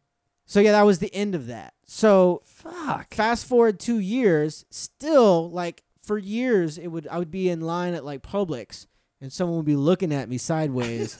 so 0.46 0.60
yeah, 0.60 0.72
that 0.72 0.86
was 0.86 1.00
the 1.00 1.12
end 1.14 1.34
of 1.34 1.46
that. 1.48 1.74
So 1.86 2.42
Fuck. 2.44 3.14
fast 3.14 3.46
forward 3.46 3.80
two 3.80 3.98
years, 3.98 4.64
still 4.70 5.50
like 5.50 5.82
for 6.02 6.18
years, 6.18 6.78
it 6.78 6.88
would 6.88 7.06
I 7.08 7.18
would 7.18 7.30
be 7.30 7.48
in 7.48 7.60
line 7.60 7.94
at 7.94 8.04
like 8.04 8.22
Publix, 8.22 8.86
and 9.20 9.32
someone 9.32 9.56
would 9.56 9.66
be 9.66 9.76
looking 9.76 10.12
at 10.12 10.28
me 10.28 10.38
sideways. 10.38 11.18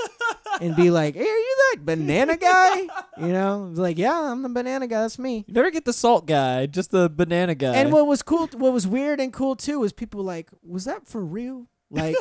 And 0.61 0.77
be 0.77 0.91
like, 0.91 1.15
hey, 1.15 1.23
are 1.23 1.25
you 1.25 1.57
that 1.73 1.85
banana 1.85 2.37
guy? 2.37 2.81
You 3.19 3.33
know, 3.33 3.71
like, 3.75 3.99
yeah, 3.99 4.31
I'm 4.31 4.43
the 4.43 4.49
banana 4.49 4.87
guy. 4.87 5.01
That's 5.03 5.19
me. 5.19 5.45
You 5.47 5.55
never 5.55 5.71
get 5.71 5.85
the 5.85 5.93
salt 5.93 6.27
guy, 6.27 6.67
just 6.67 6.91
the 6.91 7.09
banana 7.09 7.55
guy. 7.55 7.75
And 7.75 7.93
what 7.93 8.07
was 8.07 8.23
cool, 8.23 8.49
what 8.49 8.73
was 8.73 8.87
weird 8.87 9.19
and 9.19 9.33
cool 9.33 9.57
too, 9.57 9.81
was 9.81 9.93
people 9.93 10.19
were 10.19 10.27
like, 10.27 10.51
was 10.63 10.85
that 10.85 11.09
for 11.09 11.25
real? 11.25 11.67
Like, 11.91 12.17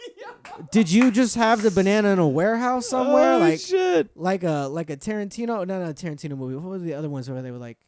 did 0.70 0.90
you 0.90 1.10
just 1.10 1.34
have 1.36 1.62
the 1.62 1.70
banana 1.70 2.08
in 2.10 2.18
a 2.18 2.28
warehouse 2.28 2.88
somewhere? 2.88 3.34
Oh, 3.34 3.38
like, 3.38 3.60
shit. 3.60 4.10
like 4.16 4.44
a 4.44 4.68
like 4.70 4.90
a 4.90 4.96
Tarantino, 4.96 5.46
no, 5.46 5.64
not 5.64 5.82
a 5.82 5.94
Tarantino 5.94 6.36
movie. 6.36 6.54
What 6.56 6.64
were 6.64 6.78
the 6.78 6.94
other 6.94 7.08
ones 7.08 7.30
where 7.30 7.40
they 7.42 7.50
were 7.50 7.58
like 7.58 7.78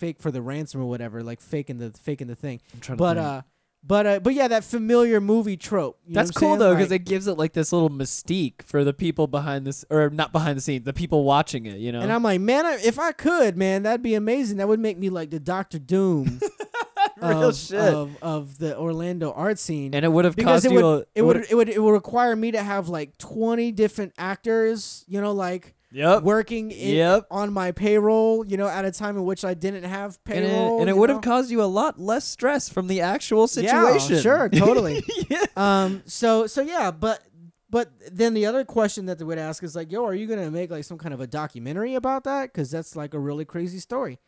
fake 0.00 0.20
for 0.20 0.30
the 0.30 0.42
ransom 0.42 0.80
or 0.80 0.86
whatever, 0.86 1.22
like 1.22 1.40
faking 1.40 1.78
the 1.78 1.90
faking 1.90 2.26
the 2.26 2.34
thing. 2.34 2.60
I'm 2.74 2.80
trying 2.80 2.98
But 2.98 3.18
uh, 3.18 3.42
but 3.82 4.06
uh, 4.06 4.20
but 4.20 4.34
yeah, 4.34 4.48
that 4.48 4.64
familiar 4.64 5.20
movie 5.20 5.56
trope. 5.56 5.98
you 6.06 6.14
That's 6.14 6.30
cool 6.30 6.56
though, 6.56 6.74
because 6.74 6.90
Like- 6.90 7.02
it 7.02 7.04
gives 7.06 7.26
it 7.26 7.38
like 7.38 7.52
this 7.54 7.72
little 7.72 7.88
mystique 7.90 8.62
for 8.62 8.84
the 8.84 8.92
people 8.92 9.26
behind 9.26 9.66
this, 9.66 9.84
or 9.90 10.10
not 10.10 10.32
behind 10.32 10.56
the 10.58 10.60
scenes, 10.60 10.84
the 10.84 10.92
people 10.92 11.24
watching 11.24 11.64
it. 11.66 11.78
You 11.78 11.92
know, 11.92 12.00
And 12.00 12.12
I'm 12.12 12.22
like, 12.22 12.40
man, 12.40 12.66
I- 12.66 12.80
if 12.84 12.98
I 12.98 13.12
could, 13.12 13.56
man, 13.56 13.84
that'd 13.84 14.02
be 14.02 14.14
amazing. 14.14 14.56
That 14.58 14.68
would 14.68 14.80
make 14.80 14.98
me 14.98 15.08
like 15.10 15.30
the 15.30 15.40
Doctor 15.40 15.78
Doom 15.78 16.40
real 17.22 17.48
of, 17.48 17.56
shit. 17.56 17.78
of 17.80 18.16
of 18.22 18.58
the 18.58 18.76
Orlando 18.76 19.32
art 19.32 19.58
scene. 19.58 19.94
and 19.94 20.04
it 20.04 20.08
would 20.12 20.24
have 20.26 20.36
because 20.36 20.62
cost 20.62 20.66
it 20.66 20.72
you. 20.72 20.76
would, 20.84 20.84
a, 20.84 21.06
it 21.14 21.22
would 21.22 21.36
would've- 21.38 21.50
it 21.50 21.54
would 21.54 21.68
it 21.70 21.82
would 21.82 21.92
require 21.92 22.36
me 22.36 22.50
to 22.52 22.62
have 22.62 22.88
like 22.88 23.16
20 23.18 23.72
different 23.72 24.12
actors, 24.18 25.04
you 25.08 25.20
know, 25.20 25.32
like 25.32 25.74
Yep. 25.92 26.22
working 26.22 26.70
in, 26.70 26.94
Yep. 26.96 27.26
on 27.30 27.52
my 27.52 27.72
payroll, 27.72 28.44
you 28.46 28.56
know, 28.56 28.68
at 28.68 28.84
a 28.84 28.92
time 28.92 29.16
in 29.16 29.24
which 29.24 29.44
I 29.44 29.54
didn't 29.54 29.84
have 29.84 30.18
And 30.26 30.44
it, 30.44 30.48
payroll. 30.48 30.80
and 30.80 30.88
it 30.88 30.96
would 30.96 31.10
have 31.10 31.20
caused 31.20 31.50
you 31.50 31.62
a 31.62 31.64
lot 31.64 31.98
less 31.98 32.24
stress 32.24 32.68
from 32.68 32.86
the 32.86 33.00
actual 33.00 33.48
situation. 33.48 34.14
Yeah, 34.16 34.20
sure, 34.20 34.48
totally. 34.48 35.02
yeah. 35.28 35.44
um 35.56 36.02
so 36.06 36.46
so 36.46 36.60
yeah, 36.62 36.90
but 36.90 37.20
but 37.68 37.90
then 38.10 38.34
the 38.34 38.46
other 38.46 38.64
question 38.64 39.06
that 39.06 39.18
they 39.18 39.24
would 39.24 39.38
ask 39.38 39.62
is 39.62 39.74
like, 39.76 39.90
yo, 39.92 40.04
are 40.04 40.14
you 40.14 40.26
gonna 40.26 40.50
make 40.50 40.70
like 40.70 40.84
some 40.84 40.98
kind 40.98 41.14
of 41.14 41.20
a 41.20 41.26
documentary 41.26 41.94
about 41.94 42.24
that? 42.24 42.52
Because 42.52 42.70
that's 42.70 42.94
like 42.96 43.14
a 43.14 43.18
really 43.18 43.44
crazy 43.44 43.78
story. 43.80 44.18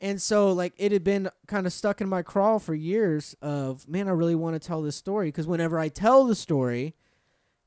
And 0.00 0.20
so 0.20 0.52
like 0.52 0.72
it 0.78 0.92
had 0.92 1.04
been 1.04 1.28
kind 1.46 1.66
of 1.66 1.72
stuck 1.72 2.00
in 2.00 2.08
my 2.08 2.22
crawl 2.22 2.58
for 2.58 2.74
years 2.74 3.36
of 3.40 3.86
man, 3.88 4.08
I 4.08 4.12
really 4.12 4.34
want 4.34 4.60
to 4.60 4.66
tell 4.66 4.82
this 4.82 4.96
story 4.96 5.28
because 5.28 5.46
whenever 5.46 5.78
I 5.78 5.88
tell 5.88 6.24
the 6.24 6.34
story, 6.34 6.94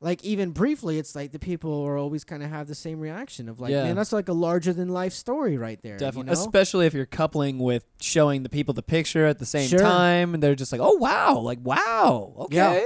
like 0.05 0.23
even 0.23 0.51
briefly, 0.51 0.99
it's 0.99 1.15
like 1.15 1.31
the 1.31 1.39
people 1.39 1.83
are 1.83 1.97
always 1.97 2.23
kind 2.23 2.43
of 2.43 2.49
have 2.51 2.67
the 2.67 2.75
same 2.75 2.99
reaction 2.99 3.49
of 3.49 3.59
like, 3.59 3.71
Yeah. 3.71 3.83
man, 3.83 3.95
that's 3.95 4.13
like 4.13 4.29
a 4.29 4.33
larger 4.33 4.71
than 4.71 4.87
life 4.89 5.13
story 5.13 5.57
right 5.57 5.81
there. 5.81 5.97
Definitely, 5.97 6.31
you 6.31 6.35
know? 6.37 6.43
especially 6.43 6.85
if 6.85 6.93
you're 6.93 7.07
coupling 7.07 7.57
with 7.57 7.85
showing 7.99 8.43
the 8.43 8.49
people 8.49 8.73
the 8.75 8.83
picture 8.83 9.25
at 9.25 9.39
the 9.39 9.45
same 9.47 9.67
Sure. 9.67 9.79
time, 9.79 10.35
and 10.35 10.43
they're 10.43 10.53
just 10.55 10.71
like, 10.71 10.79
"Oh 10.81 10.93
wow, 10.97 11.39
like 11.39 11.59
wow, 11.63 12.33
okay." 12.37 12.55
Yeah. 12.55 12.85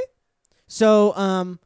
So 0.68 1.16
um 1.16 1.60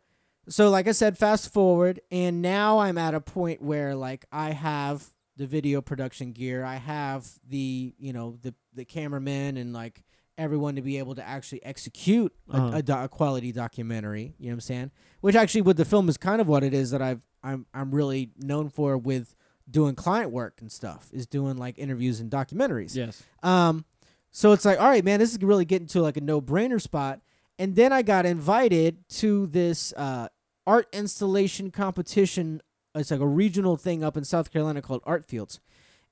so 0.49 0.69
like 0.69 0.87
I 0.87 0.91
said 0.91 1.17
fast 1.17 1.53
forward 1.53 2.01
and 2.11 2.41
now 2.41 2.79
I'm 2.79 2.97
at 2.97 3.13
a 3.13 3.21
point 3.21 3.61
where 3.61 3.95
like 3.95 4.25
I 4.31 4.51
have 4.51 5.05
the 5.37 5.45
video 5.47 5.81
production 5.81 6.31
gear, 6.31 6.63
I 6.65 6.75
have 6.75 7.27
the, 7.47 7.93
you 7.97 8.11
know, 8.11 8.37
the 8.41 8.53
the 8.73 8.85
cameramen 8.85 9.57
and 9.57 9.71
like 9.71 10.03
everyone 10.37 10.75
to 10.75 10.81
be 10.81 10.97
able 10.97 11.15
to 11.15 11.27
actually 11.27 11.63
execute 11.63 12.33
a, 12.51 12.55
Uh-huh. 12.57 12.77
a, 12.77 12.81
do- 12.81 12.93
a 12.93 13.07
quality 13.09 13.51
documentary, 13.51 14.33
you 14.39 14.47
know 14.47 14.51
what 14.51 14.53
I'm 14.55 14.61
saying? 14.61 14.91
Which 15.21 15.35
actually 15.35 15.61
with 15.61 15.77
the 15.77 15.85
film 15.85 16.09
is 16.09 16.17
kind 16.17 16.41
of 16.41 16.47
what 16.47 16.63
it 16.63 16.73
is 16.73 16.91
that 16.91 17.01
I've 17.01 17.21
I'm 17.43 17.65
I'm 17.73 17.91
really 17.93 18.31
known 18.37 18.69
for 18.69 18.97
with 18.97 19.35
doing 19.69 19.95
client 19.95 20.31
work 20.31 20.59
and 20.61 20.71
stuff 20.71 21.09
is 21.13 21.25
doing 21.27 21.57
like 21.57 21.77
interviews 21.77 22.19
and 22.19 22.29
documentaries. 22.31 22.95
Yes. 22.95 23.21
Um, 23.41 23.85
so 24.31 24.51
it's 24.53 24.65
like, 24.65 24.79
all 24.79 24.87
right, 24.89 25.03
man, 25.05 25.19
this 25.19 25.31
is 25.31 25.39
really 25.41 25.65
getting 25.65 25.87
to 25.89 26.01
like 26.01 26.17
a 26.17 26.21
no 26.21 26.41
brainer 26.41 26.81
spot. 26.81 27.21
And 27.59 27.75
then 27.75 27.93
I 27.93 28.01
got 28.01 28.25
invited 28.25 29.07
to 29.19 29.45
this 29.47 29.93
uh, 29.95 30.27
art 30.65 30.87
installation 30.93 31.69
competition. 31.71 32.61
It's 32.95 33.11
like 33.11 33.19
a 33.19 33.27
regional 33.27 33.77
thing 33.77 34.03
up 34.03 34.17
in 34.17 34.23
South 34.23 34.51
Carolina 34.51 34.81
called 34.81 35.01
Art 35.05 35.25
Fields. 35.25 35.59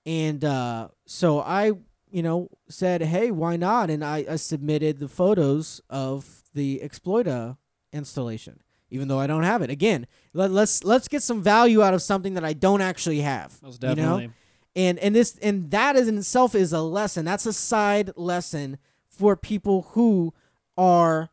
And 0.05 0.43
uh, 0.45 0.89
so 1.05 1.39
I, 1.39 1.71
you 2.11 2.21
know, 2.23 2.49
said, 2.69 3.01
hey, 3.01 3.31
why 3.31 3.55
not? 3.57 3.89
And 3.89 4.03
I, 4.03 4.25
I 4.29 4.35
submitted 4.35 4.99
the 4.99 5.07
photos 5.07 5.81
of 5.89 6.43
the 6.53 6.79
Exploita 6.83 7.57
installation, 7.93 8.61
even 8.89 9.07
though 9.07 9.19
I 9.19 9.27
don't 9.27 9.43
have 9.43 9.61
it. 9.61 9.69
Again, 9.69 10.07
let, 10.33 10.51
let's 10.51 10.83
let's 10.83 11.07
get 11.07 11.23
some 11.23 11.41
value 11.41 11.81
out 11.81 11.93
of 11.93 12.01
something 12.01 12.33
that 12.35 12.43
I 12.45 12.53
don't 12.53 12.81
actually 12.81 13.21
have. 13.21 13.61
Most 13.61 13.81
you 13.83 13.89
know? 13.89 13.95
definitely. 13.95 14.29
and 14.75 14.99
and 14.99 15.15
this 15.15 15.37
and 15.41 15.71
that 15.71 15.95
is 15.95 16.07
in 16.07 16.17
itself 16.17 16.55
is 16.55 16.71
a 16.73 16.81
lesson 16.81 17.25
that's 17.25 17.45
a 17.45 17.53
side 17.53 18.11
lesson 18.15 18.77
for 19.09 19.35
people 19.35 19.83
who 19.91 20.33
are 20.77 21.29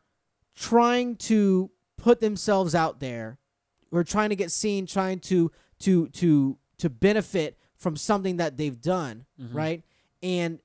trying 0.55 1.15
to 1.15 1.69
put 1.97 2.19
themselves 2.19 2.75
out 2.75 2.99
there 2.99 3.37
or 3.91 4.03
trying 4.03 4.29
to 4.29 4.35
get 4.35 4.51
seen 4.51 4.85
trying 4.85 5.19
to 5.19 5.51
to 5.79 6.07
to 6.09 6.57
to 6.77 6.89
benefit 6.89 7.57
from 7.75 7.95
something 7.95 8.37
that 8.37 8.57
they've 8.57 8.81
done 8.81 9.25
Mhm. 9.41 9.53
right 9.53 9.83
and 10.21 10.59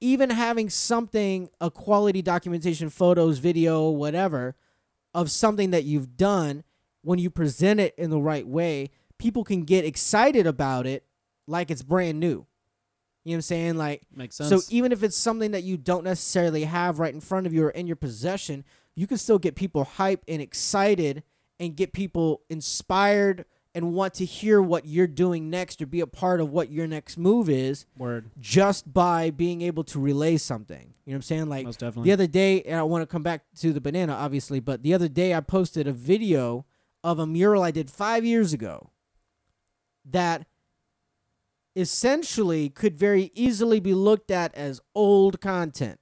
even 0.00 0.30
having 0.30 0.70
something 0.70 1.48
a 1.60 1.70
quality 1.70 2.22
documentation 2.22 2.88
photos 2.90 3.38
video 3.38 3.88
whatever 3.90 4.54
of 5.14 5.30
something 5.30 5.70
that 5.70 5.84
you've 5.84 6.16
done 6.16 6.62
when 7.02 7.18
you 7.18 7.30
present 7.30 7.80
it 7.80 7.94
in 7.96 8.10
the 8.10 8.20
right 8.20 8.46
way 8.46 8.90
people 9.18 9.44
can 9.44 9.62
get 9.62 9.84
excited 9.84 10.46
about 10.46 10.86
it 10.86 11.04
like 11.46 11.70
it's 11.70 11.82
brand 11.82 12.20
new 12.20 12.46
you 13.24 13.32
know 13.32 13.32
what 13.32 13.34
i'm 13.36 13.42
saying 13.42 13.76
like 13.76 14.02
Makes 14.14 14.36
sense. 14.36 14.48
so 14.50 14.60
even 14.70 14.92
if 14.92 15.02
it's 15.02 15.16
something 15.16 15.50
that 15.50 15.62
you 15.62 15.76
don't 15.76 16.04
necessarily 16.04 16.64
have 16.64 16.98
right 16.98 17.12
in 17.12 17.20
front 17.20 17.46
of 17.46 17.52
you 17.52 17.64
or 17.64 17.70
in 17.70 17.86
your 17.86 17.96
possession, 17.96 18.64
you 18.94 19.06
can 19.06 19.18
still 19.18 19.38
get 19.38 19.54
people 19.54 19.84
hyped 19.96 20.22
and 20.28 20.40
excited 20.40 21.22
and 21.60 21.76
get 21.76 21.92
people 21.92 22.42
inspired 22.48 23.44
and 23.78 23.92
want 23.92 24.12
to 24.14 24.24
hear 24.24 24.60
what 24.60 24.86
you're 24.86 25.06
doing 25.06 25.48
next 25.48 25.80
or 25.80 25.86
be 25.86 26.00
a 26.00 26.06
part 26.06 26.40
of 26.40 26.50
what 26.50 26.68
your 26.68 26.88
next 26.88 27.16
move 27.16 27.48
is 27.48 27.86
Word. 27.96 28.28
just 28.40 28.92
by 28.92 29.30
being 29.30 29.62
able 29.62 29.84
to 29.84 30.00
relay 30.00 30.36
something. 30.36 30.94
You 31.04 31.12
know 31.12 31.14
what 31.14 31.14
I'm 31.14 31.22
saying? 31.22 31.48
Like 31.48 31.64
Most 31.64 31.78
definitely. 31.78 32.08
the 32.08 32.12
other 32.12 32.26
day, 32.26 32.62
and 32.62 32.76
I 32.76 32.82
want 32.82 33.02
to 33.02 33.06
come 33.06 33.22
back 33.22 33.42
to 33.60 33.72
the 33.72 33.80
banana, 33.80 34.14
obviously, 34.14 34.58
but 34.58 34.82
the 34.82 34.94
other 34.94 35.06
day 35.06 35.32
I 35.32 35.38
posted 35.38 35.86
a 35.86 35.92
video 35.92 36.66
of 37.04 37.20
a 37.20 37.26
mural 37.26 37.62
I 37.62 37.70
did 37.70 37.88
five 37.88 38.24
years 38.24 38.52
ago 38.52 38.90
that 40.04 40.44
essentially 41.76 42.68
could 42.68 42.98
very 42.98 43.30
easily 43.32 43.78
be 43.78 43.94
looked 43.94 44.32
at 44.32 44.52
as 44.56 44.80
old 44.92 45.40
content. 45.40 46.00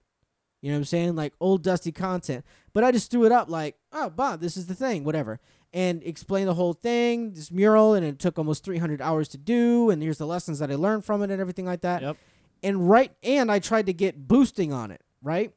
You 0.62 0.70
know 0.70 0.76
what 0.76 0.80
I'm 0.80 0.84
saying? 0.86 1.14
Like 1.14 1.34
old 1.40 1.62
dusty 1.62 1.92
content. 1.92 2.42
But 2.72 2.84
I 2.84 2.90
just 2.90 3.10
threw 3.10 3.26
it 3.26 3.32
up 3.32 3.50
like, 3.50 3.76
oh, 3.92 4.08
Bob, 4.08 4.40
this 4.40 4.56
is 4.56 4.66
the 4.66 4.74
thing, 4.74 5.04
whatever. 5.04 5.40
And 5.76 6.02
explain 6.04 6.46
the 6.46 6.54
whole 6.54 6.72
thing, 6.72 7.34
this 7.34 7.50
mural, 7.52 7.92
and 7.92 8.04
it 8.04 8.18
took 8.18 8.38
almost 8.38 8.64
300 8.64 9.02
hours 9.02 9.28
to 9.28 9.36
do. 9.38 9.90
And 9.90 10.02
here's 10.02 10.16
the 10.16 10.26
lessons 10.26 10.58
that 10.60 10.70
I 10.70 10.74
learned 10.74 11.04
from 11.04 11.22
it 11.22 11.30
and 11.30 11.38
everything 11.38 11.66
like 11.66 11.82
that 11.82 12.00
Yep. 12.00 12.16
and 12.62 12.88
right 12.88 13.12
and 13.22 13.52
I 13.52 13.58
tried 13.58 13.84
to 13.86 13.92
get 13.92 14.26
boosting 14.26 14.72
on 14.72 14.90
it, 14.90 15.02
right? 15.22 15.52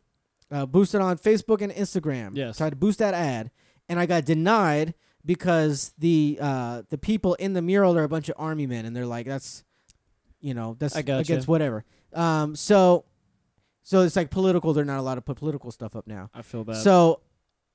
Uh, 0.51 0.65
boosted 0.65 0.99
on 0.99 1.17
Facebook 1.17 1.61
and 1.61 1.71
Instagram. 1.71 2.31
Yes. 2.35 2.57
Tried 2.57 2.71
to 2.71 2.75
boost 2.75 2.99
that 2.99 3.13
ad, 3.13 3.49
and 3.87 3.97
I 3.97 4.05
got 4.05 4.25
denied 4.25 4.93
because 5.23 5.93
the 5.97 6.37
uh, 6.41 6.81
the 6.89 6.97
people 6.97 7.35
in 7.35 7.53
the 7.53 7.61
mural 7.61 7.97
are 7.97 8.03
a 8.03 8.09
bunch 8.09 8.27
of 8.27 8.35
army 8.37 8.67
men, 8.67 8.85
and 8.85 8.93
they're 8.95 9.05
like, 9.05 9.25
that's, 9.25 9.63
you 10.41 10.53
know, 10.53 10.75
that's 10.79 10.95
gotcha. 10.95 11.19
against 11.19 11.47
whatever. 11.47 11.85
Um, 12.13 12.55
so, 12.55 13.05
so 13.83 14.01
it's 14.01 14.15
like 14.15 14.31
political. 14.31 14.73
They're 14.73 14.85
not 14.85 14.99
allowed 14.99 15.15
to 15.15 15.21
put 15.21 15.37
political 15.37 15.71
stuff 15.71 15.95
up 15.95 16.07
now. 16.07 16.29
I 16.33 16.41
feel 16.41 16.63
bad. 16.63 16.77
So 16.77 17.21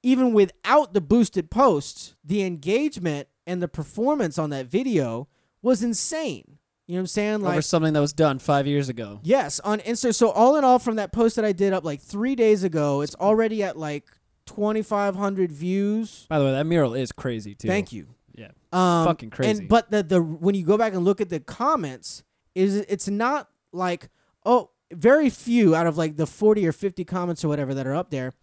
even 0.05 0.33
without 0.33 0.93
the 0.93 1.01
boosted 1.01 1.51
posts, 1.51 2.15
the 2.23 2.43
engagement 2.43 3.29
and 3.47 3.63
the 3.63 3.69
performance 3.69 4.39
on 4.39 4.51
that 4.51 4.67
video 4.67 5.29
was 5.63 5.83
insane. 5.83 6.59
You 6.87 6.95
know 6.95 6.99
what 6.99 7.01
I'm 7.01 7.07
saying? 7.07 7.41
Like 7.41 7.53
Over 7.53 7.63
something 7.63 7.95
that 7.95 8.01
was 8.01 8.13
done 8.13 8.39
five 8.39 8.67
years 8.67 8.91
ago. 8.91 9.21
Yes, 9.23 9.59
on 9.61 9.81
Insta. 9.81 10.15
So 10.15 10.29
all 10.31 10.57
in 10.57 10.65
all, 10.65 10.79
from 10.79 10.97
that 10.97 11.13
post 11.13 11.37
that 11.37 11.45
I 11.45 11.53
did 11.53 11.73
up 11.73 11.83
like 11.83 12.03
three 12.03 12.35
days 12.35 12.63
ago, 12.63 13.01
it's 13.01 13.15
already 13.15 13.63
at 13.63 13.79
like 13.79 14.05
2,500 14.47 15.51
views. 15.51 16.27
By 16.29 16.39
the 16.39 16.45
way, 16.45 16.53
that 16.53 16.67
mural 16.67 16.93
is 16.93 17.11
crazy 17.11 17.55
too. 17.55 17.69
Thank 17.69 17.93
you. 17.93 18.09
Yeah. 18.35 18.51
Um, 18.73 19.07
Fucking 19.07 19.31
crazy. 19.31 19.61
And 19.61 19.69
but 19.69 19.91
the 19.91 20.03
the 20.03 20.23
when 20.23 20.55
you 20.55 20.67
go 20.67 20.77
back 20.77 20.93
and 20.93 21.05
look 21.05 21.23
at 21.23 21.31
the 21.31 21.41
comments, 21.41 22.23
is 22.55 22.77
it's 22.77 23.09
not 23.09 23.49
like 23.73 24.11
oh 24.45 24.71
very 24.93 25.31
few 25.31 25.75
out 25.75 25.87
of 25.87 25.97
like 25.97 26.17
the 26.17 26.27
40 26.27 26.67
or 26.67 26.73
50 26.73 27.05
comments 27.05 27.45
or 27.45 27.49
whatever 27.49 27.73
that 27.75 27.87
are 27.87 27.95
up 27.95 28.11
there, 28.11 28.35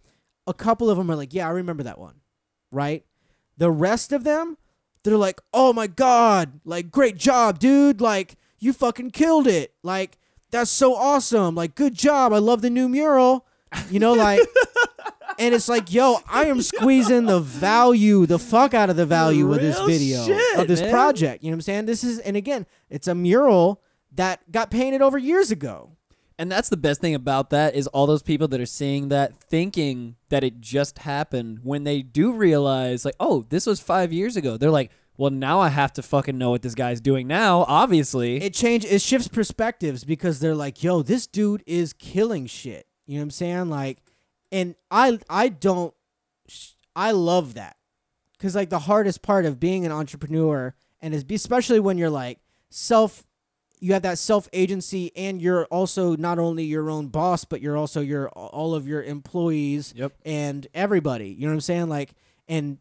a 0.46 0.54
couple 0.54 0.90
of 0.90 0.98
them 0.98 1.10
are 1.10 1.16
like, 1.16 1.34
"Yeah, 1.34 1.46
I 1.46 1.50
remember 1.50 1.82
that 1.84 1.98
one." 1.98 2.16
Right? 2.70 3.04
The 3.58 3.70
rest 3.70 4.12
of 4.12 4.24
them, 4.24 4.56
they're 5.02 5.16
like, 5.16 5.40
"Oh 5.52 5.72
my 5.72 5.86
god, 5.86 6.60
like 6.64 6.90
great 6.90 7.16
job, 7.16 7.58
dude. 7.58 8.00
Like 8.00 8.36
you 8.58 8.72
fucking 8.72 9.10
killed 9.10 9.46
it. 9.46 9.74
Like 9.82 10.18
that's 10.50 10.70
so 10.70 10.94
awesome. 10.94 11.54
Like 11.54 11.74
good 11.74 11.94
job. 11.94 12.32
I 12.32 12.38
love 12.38 12.62
the 12.62 12.70
new 12.70 12.88
mural." 12.88 13.46
You 13.90 14.00
know 14.00 14.12
like 14.12 14.40
and 15.38 15.54
it's 15.54 15.68
like, 15.68 15.92
"Yo, 15.92 16.18
I 16.28 16.46
am 16.46 16.60
squeezing 16.62 17.26
the 17.26 17.40
value, 17.40 18.26
the 18.26 18.38
fuck 18.38 18.74
out 18.74 18.90
of 18.90 18.96
the 18.96 19.06
value 19.06 19.52
of 19.52 19.60
this 19.60 19.80
video 19.80 20.24
shit, 20.24 20.58
of 20.58 20.68
this 20.68 20.80
man. 20.80 20.90
project." 20.90 21.42
You 21.42 21.50
know 21.50 21.54
what 21.54 21.58
I'm 21.58 21.62
saying? 21.62 21.86
This 21.86 22.04
is 22.04 22.18
and 22.20 22.36
again, 22.36 22.66
it's 22.90 23.08
a 23.08 23.14
mural 23.14 23.82
that 24.14 24.50
got 24.50 24.70
painted 24.70 25.02
over 25.02 25.18
years 25.18 25.50
ago. 25.50 25.96
And 26.42 26.50
that's 26.50 26.68
the 26.68 26.76
best 26.76 27.00
thing 27.00 27.14
about 27.14 27.50
that 27.50 27.76
is 27.76 27.86
all 27.86 28.04
those 28.08 28.24
people 28.24 28.48
that 28.48 28.60
are 28.60 28.66
seeing 28.66 29.10
that 29.10 29.36
thinking 29.36 30.16
that 30.28 30.42
it 30.42 30.60
just 30.60 30.98
happened 30.98 31.60
when 31.62 31.84
they 31.84 32.02
do 32.02 32.32
realize 32.32 33.04
like, 33.04 33.14
oh, 33.20 33.46
this 33.48 33.64
was 33.64 33.78
five 33.78 34.12
years 34.12 34.36
ago. 34.36 34.56
They're 34.56 34.68
like, 34.68 34.90
well, 35.16 35.30
now 35.30 35.60
I 35.60 35.68
have 35.68 35.92
to 35.92 36.02
fucking 36.02 36.36
know 36.36 36.50
what 36.50 36.62
this 36.62 36.74
guy's 36.74 37.00
doing 37.00 37.28
now. 37.28 37.64
Obviously, 37.68 38.42
it 38.42 38.54
change 38.54 38.84
it 38.84 39.00
shifts 39.00 39.28
perspectives 39.28 40.02
because 40.02 40.40
they're 40.40 40.56
like, 40.56 40.82
yo, 40.82 41.02
this 41.02 41.28
dude 41.28 41.62
is 41.64 41.92
killing 41.92 42.46
shit. 42.46 42.88
You 43.06 43.14
know 43.14 43.20
what 43.20 43.26
I'm 43.26 43.30
saying? 43.30 43.70
Like, 43.70 43.98
and 44.50 44.74
I 44.90 45.20
I 45.30 45.48
don't 45.48 45.94
I 46.96 47.12
love 47.12 47.54
that 47.54 47.76
because 48.32 48.56
like 48.56 48.68
the 48.68 48.80
hardest 48.80 49.22
part 49.22 49.46
of 49.46 49.60
being 49.60 49.86
an 49.86 49.92
entrepreneur 49.92 50.74
and 51.00 51.14
especially 51.14 51.78
when 51.78 51.98
you're 51.98 52.10
like 52.10 52.40
self 52.68 53.22
you 53.84 53.92
have 53.94 54.02
that 54.02 54.16
self 54.18 54.48
agency 54.52 55.10
and 55.16 55.42
you're 55.42 55.64
also 55.66 56.14
not 56.14 56.38
only 56.38 56.62
your 56.64 56.88
own 56.88 57.08
boss 57.08 57.44
but 57.44 57.60
you're 57.60 57.76
also 57.76 58.00
your 58.00 58.28
all 58.30 58.74
of 58.76 58.86
your 58.86 59.02
employees 59.02 59.92
Yep. 59.96 60.12
and 60.24 60.66
everybody. 60.72 61.28
You 61.30 61.42
know 61.42 61.48
what 61.48 61.54
i'm 61.54 61.60
saying? 61.60 61.88
Like 61.88 62.14
and 62.48 62.78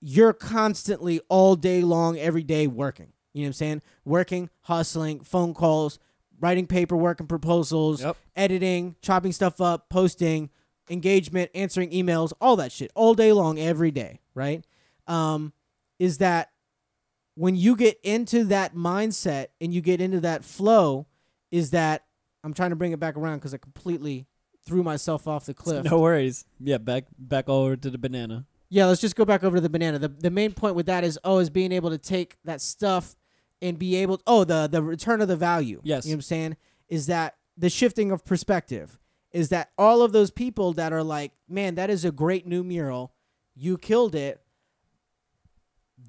you're 0.00 0.32
constantly 0.32 1.20
all 1.28 1.54
day 1.56 1.82
long 1.82 2.18
every 2.18 2.42
day 2.42 2.66
working. 2.66 3.12
You 3.32 3.42
know 3.42 3.44
what 3.44 3.48
i'm 3.48 3.52
saying? 3.54 3.82
Working 4.04 4.50
hustling 4.62 5.20
phone 5.20 5.54
calls 5.54 5.98
writing 6.40 6.66
paperwork 6.66 7.20
and 7.20 7.28
proposals 7.28 8.02
Yep. 8.02 8.16
editing 8.34 8.96
chopping 9.02 9.30
stuff 9.32 9.60
up 9.60 9.88
posting 9.88 10.50
engagement 10.88 11.50
answering 11.54 11.90
emails 11.90 12.32
all 12.40 12.56
that 12.56 12.72
shit. 12.72 12.90
All 12.96 13.14
day 13.14 13.32
long 13.32 13.58
every 13.60 13.92
day 13.92 14.18
right? 14.34 14.64
Um 15.06 15.52
is 16.00 16.18
that 16.18 16.50
when 17.40 17.56
you 17.56 17.74
get 17.74 17.98
into 18.02 18.44
that 18.44 18.74
mindset 18.74 19.46
and 19.60 19.72
you 19.72 19.80
get 19.80 20.00
into 20.00 20.20
that 20.20 20.44
flow 20.44 21.06
is 21.50 21.70
that 21.70 22.04
i'm 22.44 22.52
trying 22.52 22.70
to 22.70 22.76
bring 22.76 22.92
it 22.92 23.00
back 23.00 23.16
around 23.16 23.38
because 23.38 23.54
i 23.54 23.56
completely 23.56 24.26
threw 24.66 24.82
myself 24.82 25.26
off 25.26 25.46
the 25.46 25.54
cliff 25.54 25.84
no 25.84 25.98
worries. 25.98 26.44
Yeah, 26.60 26.78
back 26.78 27.04
back 27.18 27.48
over 27.48 27.76
to 27.76 27.90
the 27.90 27.98
banana. 27.98 28.46
yeah, 28.68 28.86
let's 28.86 29.00
just 29.00 29.16
go 29.16 29.24
back 29.24 29.42
over 29.42 29.56
to 29.56 29.60
the 29.60 29.70
banana. 29.70 29.98
The 29.98 30.08
the 30.08 30.30
main 30.30 30.52
point 30.52 30.74
with 30.74 30.86
that 30.86 31.02
is 31.02 31.18
oh, 31.24 31.38
is 31.38 31.50
being 31.50 31.72
able 31.72 31.90
to 31.90 31.98
take 31.98 32.36
that 32.44 32.60
stuff 32.60 33.16
and 33.62 33.78
be 33.78 33.96
able 33.96 34.18
to, 34.18 34.22
oh 34.26 34.44
the 34.44 34.68
the 34.70 34.82
return 34.82 35.20
of 35.20 35.28
the 35.28 35.36
value. 35.36 35.80
Yes. 35.82 36.04
You 36.04 36.10
know 36.10 36.16
what 36.16 36.18
I'm 36.18 36.22
saying? 36.22 36.56
Is 36.88 37.06
that 37.06 37.36
the 37.56 37.70
shifting 37.70 38.10
of 38.10 38.24
perspective. 38.24 38.98
Is 39.32 39.50
that 39.50 39.70
all 39.78 40.02
of 40.02 40.10
those 40.10 40.32
people 40.32 40.72
that 40.72 40.92
are 40.92 41.04
like, 41.04 41.30
man, 41.48 41.76
that 41.76 41.88
is 41.88 42.04
a 42.04 42.10
great 42.10 42.48
new 42.48 42.64
mural. 42.64 43.12
You 43.54 43.78
killed 43.78 44.16
it. 44.16 44.40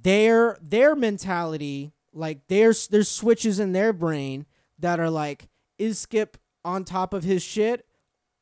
Their 0.03 0.57
their 0.61 0.95
mentality, 0.95 1.91
like 2.13 2.47
there's 2.47 2.87
there's 2.87 3.09
switches 3.09 3.59
in 3.59 3.73
their 3.73 3.93
brain 3.93 4.45
that 4.79 4.99
are 4.99 5.09
like, 5.09 5.49
is 5.77 5.99
Skip 5.99 6.37
on 6.63 6.83
top 6.83 7.13
of 7.13 7.23
his 7.23 7.43
shit? 7.43 7.85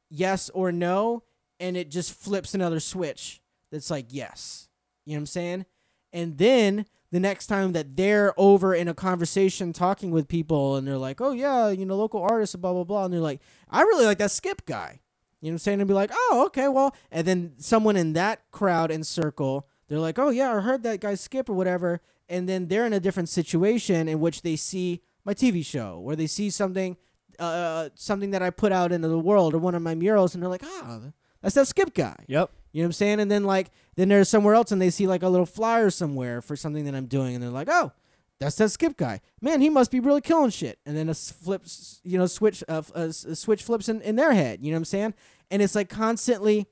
Yes 0.10 0.50
or 0.52 0.72
no? 0.72 1.24
And 1.60 1.76
it 1.76 1.92
just 1.92 2.14
flips 2.14 2.54
another 2.54 2.80
switch 2.80 3.42
that's 3.72 3.90
like 3.90 4.08
yes. 4.10 4.70
You 5.06 5.14
know 5.14 5.18
what 5.18 5.22
I'm 5.22 5.26
saying? 5.28 5.66
And 6.14 6.38
then 6.38 6.86
the 7.12 7.20
next 7.20 7.48
time 7.48 7.74
that 7.74 7.96
they're 7.96 8.34
over 8.38 8.74
in 8.74 8.88
a 8.88 8.94
conversation 8.94 9.74
talking 9.74 10.12
with 10.12 10.28
people 10.28 10.76
and 10.76 10.88
they're 10.88 10.98
like, 10.98 11.22
"Oh 11.22 11.32
yeah, 11.32 11.70
you 11.70 11.86
know, 11.86 11.96
local 11.96 12.22
artists, 12.22 12.56
blah 12.56 12.74
blah 12.74 12.84
blah," 12.84 13.06
and 13.06 13.14
they're 13.14 13.20
like, 13.20 13.42
"I 13.70 13.82
really 13.82 14.06
like 14.06 14.20
that 14.20 14.32
Skip 14.32 14.66
guy." 14.66 15.02
You 15.42 15.48
know 15.48 15.54
what 15.54 15.56
I'm 15.56 15.58
saying? 15.60 15.82
And 15.82 15.88
be 15.88 15.94
like, 15.94 16.12
"Oh, 16.14 16.44
okay, 16.48 16.68
well," 16.68 16.96
and 17.12 17.26
then 17.28 17.54
someone 17.58 17.96
in 17.96 18.14
that 18.14 18.50
crowd 18.52 18.92
and 18.92 19.06
circle, 19.06 19.68
they're 19.90 20.00
like, 20.00 20.18
"Oh 20.18 20.30
yeah, 20.30 20.56
I 20.56 20.62
heard 20.62 20.84
that 20.84 21.02
guy 21.02 21.16
Skip 21.16 21.50
or 21.50 21.54
whatever," 21.54 22.00
and 22.30 22.48
then 22.48 22.68
they're 22.68 22.86
in 22.86 22.94
a 22.94 23.00
different 23.02 23.28
situation 23.28 24.08
in 24.08 24.22
which 24.22 24.42
they 24.44 24.56
see 24.56 25.02
my 25.26 25.34
TV 25.34 25.66
show 25.66 26.02
or 26.06 26.16
they 26.16 26.28
see 26.28 26.50
something, 26.50 26.96
uh, 27.40 27.90
something 27.96 28.32
that 28.32 28.42
I 28.42 28.50
put 28.52 28.72
out 28.72 28.92
into 28.94 29.10
the 29.10 29.20
world 29.20 29.54
or 29.54 29.58
one 29.58 29.76
of 29.76 29.82
my 29.82 29.96
murals, 29.96 30.34
and 30.34 30.42
they're 30.42 30.50
like, 30.50 30.64
"Ah, 30.64 31.00
that's 31.42 31.56
that 31.56 31.68
Skip 31.68 31.94
guy." 31.94 32.16
Yep. 32.28 32.52
You 32.72 32.82
know 32.82 32.86
what 32.86 32.90
I'm 32.90 32.94
saying? 32.94 33.20
And 33.20 33.30
then 33.32 33.44
like 33.44 33.72
then 33.96 34.08
there's 34.10 34.30
somewhere 34.30 34.54
else 34.56 34.72
and 34.72 34.82
they 34.82 34.92
see 34.92 35.08
like 35.08 35.24
a 35.24 35.28
little 35.30 35.46
flyer 35.46 35.90
somewhere 35.90 36.42
for 36.42 36.56
something 36.56 36.86
that 36.86 36.96
I'm 36.96 37.08
doing 37.08 37.34
and 37.36 37.44
they're 37.44 37.50
like, 37.50 37.68
"Oh, 37.70 37.92
that's 38.40 38.56
that 38.58 38.70
Skip 38.70 38.96
guy. 38.96 39.22
Man, 39.42 39.60
he 39.60 39.70
must 39.70 39.90
be 39.92 40.00
really 40.00 40.22
killing 40.22 40.52
shit." 40.52 40.78
And 40.86 40.96
then 40.96 41.10
a 41.10 41.16
flips, 41.16 42.00
you 42.04 42.18
know, 42.20 42.28
switch 42.28 42.64
uh, 42.70 42.84
s- 42.96 43.26
a 43.26 43.36
switch 43.36 43.64
flips 43.64 43.90
in, 43.90 44.02
in 44.02 44.16
their 44.18 44.34
head, 44.34 44.64
you 44.64 44.72
know 44.72 44.76
what 44.76 44.82
I'm 44.82 44.86
saying? 44.86 45.14
And 45.50 45.62
it's 45.64 45.74
like 45.74 45.90
constantly 45.90 46.68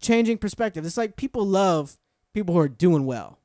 changing 0.00 0.38
perspective. 0.38 0.86
It's 0.86 0.96
like 0.96 1.16
people 1.16 1.44
love 1.44 1.98
people 2.34 2.54
who 2.54 2.60
are 2.60 2.68
doing 2.68 3.06
well. 3.06 3.38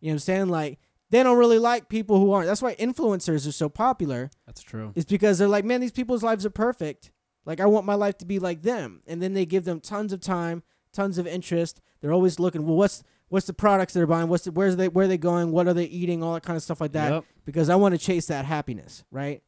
You 0.00 0.08
know 0.08 0.12
what 0.12 0.14
I'm 0.14 0.18
saying? 0.20 0.48
Like 0.48 0.78
they 1.10 1.22
don't 1.22 1.38
really 1.38 1.58
like 1.58 1.88
people 1.88 2.18
who 2.18 2.32
aren't. 2.32 2.46
That's 2.46 2.62
why 2.62 2.74
influencers 2.74 3.46
are 3.48 3.52
so 3.52 3.68
popular 3.68 4.30
That's 4.46 4.62
true. 4.62 4.92
It's 4.94 5.04
because 5.04 5.38
they're 5.38 5.48
like, 5.48 5.64
man, 5.64 5.80
these 5.80 5.92
people's 5.92 6.22
lives 6.22 6.44
are 6.44 6.50
perfect. 6.50 7.12
Like 7.44 7.60
I 7.60 7.66
want 7.66 7.86
my 7.86 7.94
life 7.94 8.18
to 8.18 8.26
be 8.26 8.38
like 8.38 8.62
them. 8.62 9.02
And 9.06 9.22
then 9.22 9.34
they 9.34 9.46
give 9.46 9.64
them 9.64 9.80
tons 9.80 10.12
of 10.12 10.20
time, 10.20 10.62
tons 10.92 11.18
of 11.18 11.26
interest. 11.26 11.80
They're 12.00 12.12
always 12.12 12.38
looking, 12.38 12.66
well, 12.66 12.76
what's 12.76 13.02
what's 13.28 13.46
the 13.46 13.52
products 13.52 13.92
they're 13.92 14.06
buying? 14.06 14.28
What's 14.28 14.44
the, 14.44 14.52
where's 14.52 14.76
they 14.76 14.88
where 14.88 15.04
are 15.04 15.08
they 15.08 15.18
going? 15.18 15.52
What 15.52 15.66
are 15.66 15.74
they 15.74 15.84
eating? 15.84 16.22
All 16.22 16.34
that 16.34 16.42
kind 16.42 16.56
of 16.56 16.62
stuff 16.62 16.80
like 16.80 16.92
that. 16.92 17.12
Yep. 17.12 17.24
Because 17.44 17.68
I 17.68 17.76
want 17.76 17.94
to 17.94 17.98
chase 17.98 18.26
that 18.26 18.44
happiness, 18.44 19.04
right? 19.10 19.42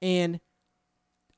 And 0.00 0.40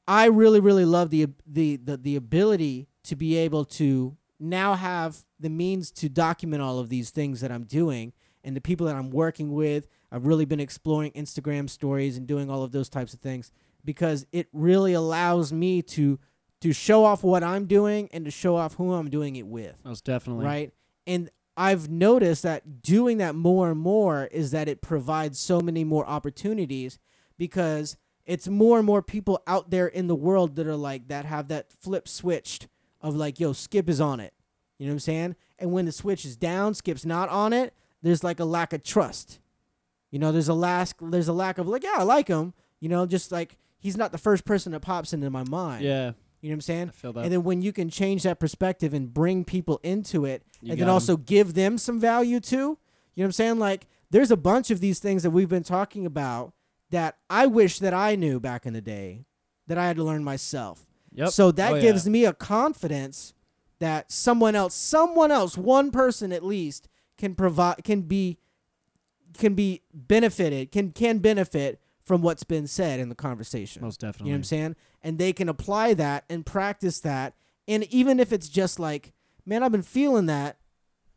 I 0.06 0.26
really, 0.26 0.60
really 0.60 0.84
love 0.84 1.10
the 1.10 1.28
the 1.46 1.76
the 1.76 1.96
the 1.96 2.16
ability 2.16 2.88
to 3.04 3.16
be 3.16 3.36
able 3.36 3.64
to 3.64 4.16
now 4.40 4.74
have 4.74 5.24
the 5.44 5.50
means 5.50 5.90
to 5.92 6.08
document 6.08 6.62
all 6.62 6.78
of 6.78 6.88
these 6.88 7.10
things 7.10 7.40
that 7.40 7.52
I'm 7.52 7.64
doing 7.64 8.12
and 8.42 8.56
the 8.56 8.60
people 8.60 8.86
that 8.86 8.96
I'm 8.96 9.10
working 9.10 9.52
with. 9.52 9.86
I've 10.10 10.26
really 10.26 10.44
been 10.44 10.60
exploring 10.60 11.12
Instagram 11.12 11.68
stories 11.68 12.16
and 12.16 12.26
doing 12.26 12.50
all 12.50 12.62
of 12.62 12.72
those 12.72 12.88
types 12.88 13.14
of 13.14 13.20
things 13.20 13.52
because 13.84 14.26
it 14.32 14.48
really 14.52 14.92
allows 14.92 15.52
me 15.52 15.82
to 15.82 16.18
to 16.60 16.72
show 16.72 17.04
off 17.04 17.22
what 17.22 17.44
I'm 17.44 17.66
doing 17.66 18.08
and 18.10 18.24
to 18.24 18.30
show 18.30 18.56
off 18.56 18.74
who 18.74 18.94
I'm 18.94 19.10
doing 19.10 19.36
it 19.36 19.46
with 19.46 19.74
Most 19.84 20.04
definitely. 20.04 20.46
right? 20.46 20.72
And 21.06 21.28
I've 21.58 21.90
noticed 21.90 22.42
that 22.44 22.80
doing 22.82 23.18
that 23.18 23.34
more 23.34 23.70
and 23.70 23.78
more 23.78 24.24
is 24.26 24.50
that 24.52 24.66
it 24.66 24.80
provides 24.80 25.38
so 25.38 25.60
many 25.60 25.84
more 25.84 26.06
opportunities 26.06 26.98
because 27.36 27.96
it's 28.24 28.48
more 28.48 28.78
and 28.78 28.86
more 28.86 29.02
people 29.02 29.42
out 29.46 29.70
there 29.70 29.86
in 29.86 30.06
the 30.06 30.14
world 30.14 30.56
that 30.56 30.66
are 30.66 30.76
like 30.76 31.08
that 31.08 31.26
have 31.26 31.48
that 31.48 31.70
flip 31.70 32.08
switched 32.08 32.68
of 33.00 33.14
like, 33.14 33.38
yo, 33.38 33.52
Skip 33.52 33.88
is 33.88 34.00
on 34.00 34.18
it. 34.18 34.33
You 34.78 34.86
know 34.86 34.92
what 34.92 34.96
I'm 34.96 35.00
saying? 35.00 35.36
And 35.58 35.72
when 35.72 35.84
the 35.84 35.92
switch 35.92 36.24
is 36.24 36.36
down, 36.36 36.74
Skip's 36.74 37.06
not 37.06 37.28
on 37.28 37.52
it, 37.52 37.74
there's 38.02 38.24
like 38.24 38.40
a 38.40 38.44
lack 38.44 38.72
of 38.72 38.82
trust. 38.82 39.38
You 40.10 40.18
know, 40.18 40.32
there's 40.32 40.48
a 40.48 40.54
lack 40.54 40.88
there's 41.00 41.28
a 41.28 41.32
lack 41.32 41.58
of 41.58 41.66
like, 41.68 41.82
yeah, 41.84 41.94
I 41.96 42.02
like 42.02 42.28
him. 42.28 42.54
You 42.80 42.88
know, 42.88 43.06
just 43.06 43.32
like 43.32 43.56
he's 43.78 43.96
not 43.96 44.12
the 44.12 44.18
first 44.18 44.44
person 44.44 44.72
that 44.72 44.80
pops 44.80 45.12
into 45.12 45.30
my 45.30 45.44
mind. 45.44 45.84
Yeah. 45.84 46.12
You 46.40 46.50
know 46.50 46.54
what 46.54 46.56
I'm 46.56 46.60
saying? 46.62 46.88
I 46.88 46.92
feel 46.92 47.12
that. 47.14 47.24
And 47.24 47.32
then 47.32 47.42
when 47.42 47.62
you 47.62 47.72
can 47.72 47.88
change 47.88 48.24
that 48.24 48.38
perspective 48.38 48.92
and 48.92 49.12
bring 49.12 49.44
people 49.44 49.80
into 49.82 50.24
it, 50.26 50.42
You 50.60 50.72
and 50.72 50.80
then 50.80 50.88
also 50.90 51.16
give 51.16 51.54
them 51.54 51.78
some 51.78 51.98
value 51.98 52.38
too. 52.40 52.56
You 52.56 52.66
know 52.66 52.76
what 53.22 53.24
I'm 53.26 53.32
saying? 53.32 53.58
Like 53.58 53.86
there's 54.10 54.30
a 54.30 54.36
bunch 54.36 54.70
of 54.70 54.80
these 54.80 54.98
things 54.98 55.22
that 55.22 55.30
we've 55.30 55.48
been 55.48 55.62
talking 55.62 56.04
about 56.04 56.52
that 56.90 57.16
I 57.30 57.46
wish 57.46 57.78
that 57.78 57.94
I 57.94 58.14
knew 58.14 58.38
back 58.40 58.66
in 58.66 58.72
the 58.74 58.80
day 58.82 59.24
that 59.66 59.78
I 59.78 59.86
had 59.86 59.96
to 59.96 60.04
learn 60.04 60.22
myself. 60.22 60.86
Yep. 61.14 61.30
So 61.30 61.50
that 61.52 61.72
Oh, 61.72 61.74
yeah. 61.76 61.80
gives 61.82 62.08
me 62.08 62.24
a 62.26 62.32
confidence 62.34 63.32
that 63.84 64.10
someone 64.10 64.54
else, 64.54 64.74
someone 64.74 65.30
else, 65.30 65.58
one 65.58 65.90
person 65.90 66.32
at 66.32 66.42
least 66.42 66.88
can 67.18 67.34
provide 67.34 67.84
can 67.84 68.00
be 68.00 68.38
can 69.36 69.52
be 69.54 69.82
benefited, 69.92 70.72
can 70.72 70.90
can 70.90 71.18
benefit 71.18 71.78
from 72.02 72.22
what's 72.22 72.44
been 72.44 72.66
said 72.66 72.98
in 72.98 73.10
the 73.10 73.14
conversation. 73.14 73.82
Most 73.82 74.00
definitely. 74.00 74.28
You 74.28 74.32
know 74.32 74.36
what 74.36 74.38
I'm 74.38 74.44
saying? 74.44 74.76
And 75.02 75.18
they 75.18 75.34
can 75.34 75.50
apply 75.50 75.92
that 75.94 76.24
and 76.30 76.46
practice 76.46 76.98
that. 77.00 77.34
And 77.68 77.84
even 77.84 78.20
if 78.20 78.32
it's 78.32 78.48
just 78.48 78.78
like, 78.78 79.12
man, 79.44 79.62
I've 79.62 79.72
been 79.72 79.82
feeling 79.82 80.26
that, 80.26 80.56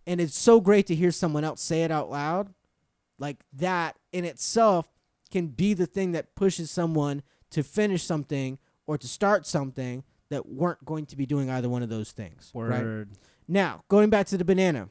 and 0.05 0.19
it's 0.19 0.37
so 0.37 0.59
great 0.59 0.87
to 0.87 0.95
hear 0.95 1.11
someone 1.11 1.45
else 1.45 1.61
say 1.61 1.83
it 1.83 1.91
out 1.91 2.09
loud, 2.09 2.53
like 3.17 3.37
that 3.53 3.97
in 4.11 4.25
itself 4.25 4.87
can 5.31 5.47
be 5.47 5.73
the 5.73 5.85
thing 5.85 6.11
that 6.11 6.35
pushes 6.35 6.69
someone 6.69 7.21
to 7.51 7.63
finish 7.63 8.03
something 8.03 8.57
or 8.85 8.97
to 8.97 9.07
start 9.07 9.47
something 9.47 10.03
that 10.29 10.47
weren't 10.47 10.83
going 10.85 11.05
to 11.07 11.15
be 11.15 11.25
doing 11.25 11.49
either 11.49 11.69
one 11.69 11.83
of 11.83 11.89
those 11.89 12.11
things. 12.11 12.51
Right? 12.53 13.07
Now, 13.47 13.83
going 13.87 14.09
back 14.09 14.27
to 14.27 14.37
the 14.37 14.45
banana, 14.45 14.89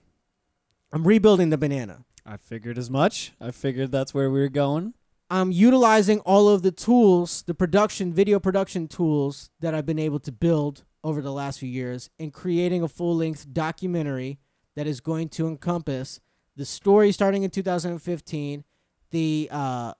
I'm 0.93 1.07
rebuilding 1.07 1.51
the 1.51 1.59
banana. 1.59 2.05
I 2.25 2.37
figured 2.37 2.79
as 2.79 2.91
much. 2.91 3.33
I 3.41 3.51
figured 3.51 3.93
that's 3.93 4.13
where 4.15 4.31
we 4.31 4.41
were 4.41 4.49
going. 4.49 4.95
I'm 5.29 5.51
utilizing 5.51 6.21
all 6.21 6.49
of 6.49 6.63
the 6.63 6.71
tools, 6.71 7.43
the 7.43 7.55
production, 7.55 8.13
video 8.13 8.39
production 8.39 8.87
tools 8.87 9.51
that 9.61 9.75
I've 9.75 9.87
been 9.87 9.99
able 9.99 10.21
to 10.21 10.33
build 10.33 10.85
over 11.03 11.21
the 11.21 11.33
last 11.33 11.59
few 11.61 11.69
years 11.69 12.11
and 12.19 12.33
creating 12.33 12.83
a 12.83 12.89
full 12.89 13.17
length 13.17 13.53
documentary 13.53 14.39
that 14.77 14.87
is 14.87 15.01
going 15.01 15.29
to 15.31 15.49
encompass 15.49 16.21
the 16.57 16.65
story 16.65 17.13
starting 17.13 17.43
in 17.43 17.51
2015, 17.51 18.65
the 19.11 19.49
uh, 19.51 19.93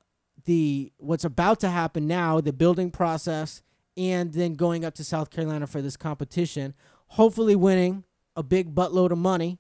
the 0.45 0.93
what's 0.99 1.25
about 1.25 1.61
to 1.61 1.69
happen 1.69 2.07
now, 2.07 2.41
the 2.41 2.53
building 2.53 2.91
process, 2.91 3.63
and 3.97 4.33
then 4.33 4.55
going 4.55 4.85
up 4.85 4.95
to 4.95 5.05
South 5.05 5.31
Carolina 5.31 5.67
for 5.67 5.81
this 5.83 5.97
competition, 5.97 6.75
hopefully 7.09 7.57
winning 7.57 8.05
a 8.35 8.43
big 8.43 8.75
buttload 8.75 9.11
of 9.11 9.19
money. 9.19 9.59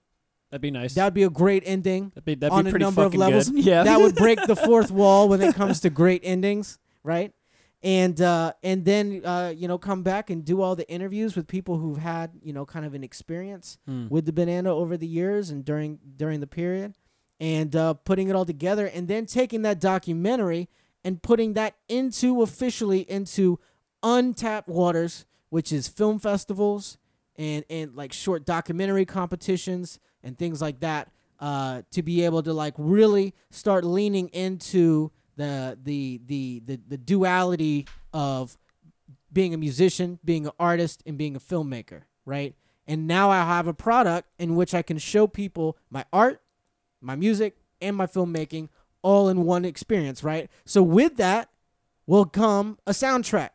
That'd 0.50 0.62
be 0.62 0.70
nice. 0.70 0.94
That 0.94 1.04
would 1.04 1.14
be 1.14 1.24
a 1.24 1.30
great 1.30 1.62
ending 1.66 2.10
That'd 2.10 2.24
be, 2.24 2.34
that'd 2.36 2.52
on 2.52 2.64
be 2.64 2.70
a 2.70 2.72
pretty 2.72 2.84
number 2.84 3.02
of 3.02 3.14
levels. 3.14 3.48
good. 3.50 3.64
Yeah. 3.64 3.82
that 3.84 4.00
would 4.00 4.14
break 4.14 4.38
the 4.46 4.56
fourth 4.66 4.90
wall 4.90 5.28
when 5.28 5.40
it 5.42 5.54
comes 5.54 5.80
to 5.80 5.90
great 5.90 6.20
endings, 6.24 6.78
right? 7.02 7.32
And 7.82 8.20
uh, 8.20 8.52
and 8.62 8.84
then 8.84 9.22
uh, 9.24 9.52
you 9.56 9.68
know 9.68 9.76
come 9.78 10.02
back 10.02 10.30
and 10.30 10.44
do 10.44 10.62
all 10.62 10.74
the 10.76 10.88
interviews 10.90 11.36
with 11.36 11.46
people 11.46 11.78
who've 11.78 11.98
had 11.98 12.32
you 12.42 12.52
know 12.52 12.64
kind 12.64 12.86
of 12.86 12.94
an 12.94 13.04
experience 13.04 13.78
Hmm. 13.86 14.08
with 14.08 14.24
the 14.24 14.32
banana 14.32 14.74
over 14.74 14.96
the 14.96 15.06
years 15.06 15.50
and 15.50 15.64
during 15.64 15.98
during 16.16 16.40
the 16.40 16.46
period, 16.46 16.94
and 17.38 17.76
uh, 17.76 17.94
putting 17.94 18.28
it 18.28 18.34
all 18.34 18.46
together, 18.46 18.86
and 18.86 19.08
then 19.08 19.26
taking 19.26 19.62
that 19.62 19.78
documentary 19.78 20.68
and 21.04 21.22
putting 21.22 21.52
that 21.52 21.74
into 21.88 22.40
officially 22.42 23.00
into 23.10 23.58
untapped 24.02 24.68
waters, 24.68 25.26
which 25.50 25.72
is 25.72 25.88
film 25.88 26.18
festivals 26.18 26.98
and 27.36 27.64
and 27.68 27.94
like 27.94 28.12
short 28.12 28.44
documentary 28.44 29.04
competitions 29.04 29.98
and 30.22 30.38
things 30.38 30.60
like 30.60 30.80
that 30.80 31.10
uh, 31.38 31.82
to 31.90 32.02
be 32.02 32.24
able 32.24 32.42
to 32.42 32.52
like 32.52 32.74
really 32.76 33.34
start 33.50 33.84
leaning 33.84 34.28
into 34.28 35.10
the 35.36 35.78
the 35.82 36.20
the 36.26 36.62
the, 36.64 36.80
the 36.88 36.96
duality 36.96 37.86
of 38.12 38.56
being 39.32 39.52
a 39.52 39.58
musician, 39.58 40.18
being 40.24 40.46
an 40.46 40.52
artist, 40.58 41.02
and 41.04 41.18
being 41.18 41.36
a 41.36 41.40
filmmaker, 41.40 42.02
right? 42.24 42.54
And 42.86 43.06
now 43.06 43.30
I 43.30 43.44
have 43.44 43.66
a 43.66 43.74
product 43.74 44.28
in 44.38 44.56
which 44.56 44.72
I 44.72 44.82
can 44.82 44.98
show 44.98 45.26
people 45.26 45.76
my 45.90 46.04
art, 46.12 46.40
my 47.00 47.16
music, 47.16 47.56
and 47.80 47.96
my 47.96 48.06
filmmaking 48.06 48.68
all 49.02 49.28
in 49.28 49.44
one 49.44 49.64
experience, 49.64 50.24
right? 50.24 50.48
So 50.64 50.82
with 50.82 51.16
that 51.16 51.50
will 52.06 52.24
come 52.24 52.78
a 52.86 52.92
soundtrack 52.92 53.50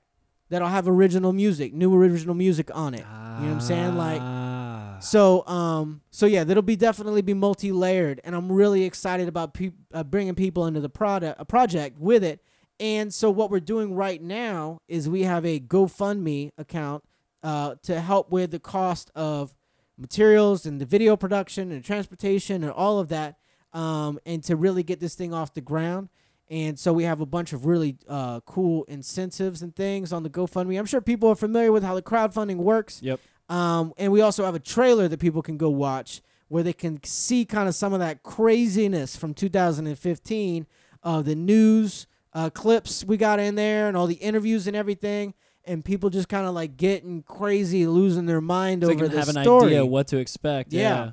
that'll 0.51 0.67
have 0.67 0.87
original 0.87 1.33
music, 1.33 1.73
new 1.73 1.91
original 1.95 2.35
music 2.35 2.69
on 2.75 2.93
it. 2.93 2.99
You 2.99 3.03
know 3.05 3.47
what 3.47 3.53
I'm 3.53 3.61
saying? 3.61 3.95
Like 3.97 4.21
Ah. 4.21 4.97
so, 4.99 5.47
um, 5.47 6.01
so 6.11 6.27
yeah, 6.27 6.43
that'll 6.43 6.61
be 6.61 6.75
definitely 6.75 7.23
be 7.23 7.33
multi-layered, 7.33 8.21
and 8.23 8.35
I'm 8.35 8.51
really 8.51 8.83
excited 8.83 9.27
about 9.27 9.55
peop 9.55 9.73
uh, 9.93 10.03
bringing 10.03 10.35
people 10.35 10.67
into 10.67 10.79
the 10.79 10.89
product, 10.89 11.41
a 11.41 11.45
project 11.45 11.97
with 11.97 12.23
it. 12.23 12.43
And 12.79 13.13
so, 13.13 13.31
what 13.31 13.49
we're 13.49 13.59
doing 13.59 13.95
right 13.95 14.21
now 14.21 14.81
is 14.87 15.07
we 15.09 15.23
have 15.23 15.45
a 15.45 15.59
GoFundMe 15.59 16.51
account 16.57 17.03
uh, 17.41 17.75
to 17.83 18.01
help 18.01 18.31
with 18.31 18.51
the 18.51 18.59
cost 18.59 19.09
of 19.15 19.55
materials 19.97 20.65
and 20.65 20.81
the 20.81 20.85
video 20.85 21.15
production 21.15 21.71
and 21.71 21.83
transportation 21.83 22.63
and 22.63 22.71
all 22.71 22.99
of 22.99 23.07
that, 23.09 23.37
um, 23.73 24.19
and 24.25 24.43
to 24.43 24.55
really 24.55 24.83
get 24.83 24.99
this 24.99 25.15
thing 25.15 25.33
off 25.33 25.53
the 25.53 25.61
ground. 25.61 26.09
And 26.51 26.77
so 26.77 26.91
we 26.91 27.05
have 27.05 27.21
a 27.21 27.25
bunch 27.25 27.53
of 27.53 27.65
really 27.65 27.95
uh, 28.09 28.41
cool 28.41 28.83
incentives 28.89 29.61
and 29.61 29.73
things 29.73 30.11
on 30.11 30.21
the 30.23 30.29
GoFundMe. 30.29 30.77
I'm 30.77 30.85
sure 30.85 30.99
people 31.01 31.29
are 31.29 31.35
familiar 31.35 31.71
with 31.71 31.81
how 31.81 31.95
the 31.95 32.01
crowdfunding 32.01 32.57
works. 32.57 32.99
Yep. 33.01 33.21
Um, 33.47 33.93
and 33.97 34.11
we 34.11 34.19
also 34.19 34.43
have 34.43 34.53
a 34.53 34.59
trailer 34.59 35.07
that 35.07 35.19
people 35.19 35.41
can 35.41 35.57
go 35.57 35.69
watch 35.69 36.21
where 36.49 36.61
they 36.61 36.73
can 36.73 37.01
see 37.05 37.45
kind 37.45 37.69
of 37.69 37.75
some 37.75 37.93
of 37.93 38.01
that 38.01 38.21
craziness 38.23 39.15
from 39.15 39.33
2015 39.33 40.67
of 41.03 41.23
the 41.25 41.35
news 41.35 42.05
uh, 42.33 42.49
clips 42.49 43.03
we 43.05 43.15
got 43.17 43.39
in 43.39 43.55
there 43.55 43.87
and 43.87 43.95
all 43.95 44.07
the 44.07 44.15
interviews 44.15 44.67
and 44.67 44.75
everything. 44.75 45.33
And 45.63 45.85
people 45.85 46.09
just 46.09 46.27
kind 46.27 46.45
of 46.45 46.53
like 46.53 46.75
getting 46.75 47.23
crazy, 47.23 47.87
losing 47.87 48.25
their 48.25 48.41
mind 48.41 48.81
So 48.83 48.87
they 48.87 48.95
over 48.95 49.05
can 49.05 49.13
the 49.13 49.19
have 49.19 49.29
an 49.29 49.41
story 49.43 49.67
idea 49.67 49.85
what 49.85 50.07
to 50.07 50.17
expect. 50.17 50.73
Yeah. 50.73 50.81
Yeah. 50.81 51.11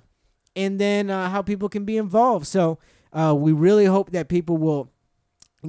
and 0.56 0.80
then 0.80 1.10
uh, 1.10 1.30
how 1.30 1.42
people 1.42 1.68
can 1.68 1.84
be 1.84 1.96
involved. 1.96 2.46
So 2.46 2.78
uh, 3.12 3.34
we 3.38 3.52
really 3.52 3.84
hope 3.84 4.10
that 4.10 4.28
people 4.28 4.56
will 4.56 4.90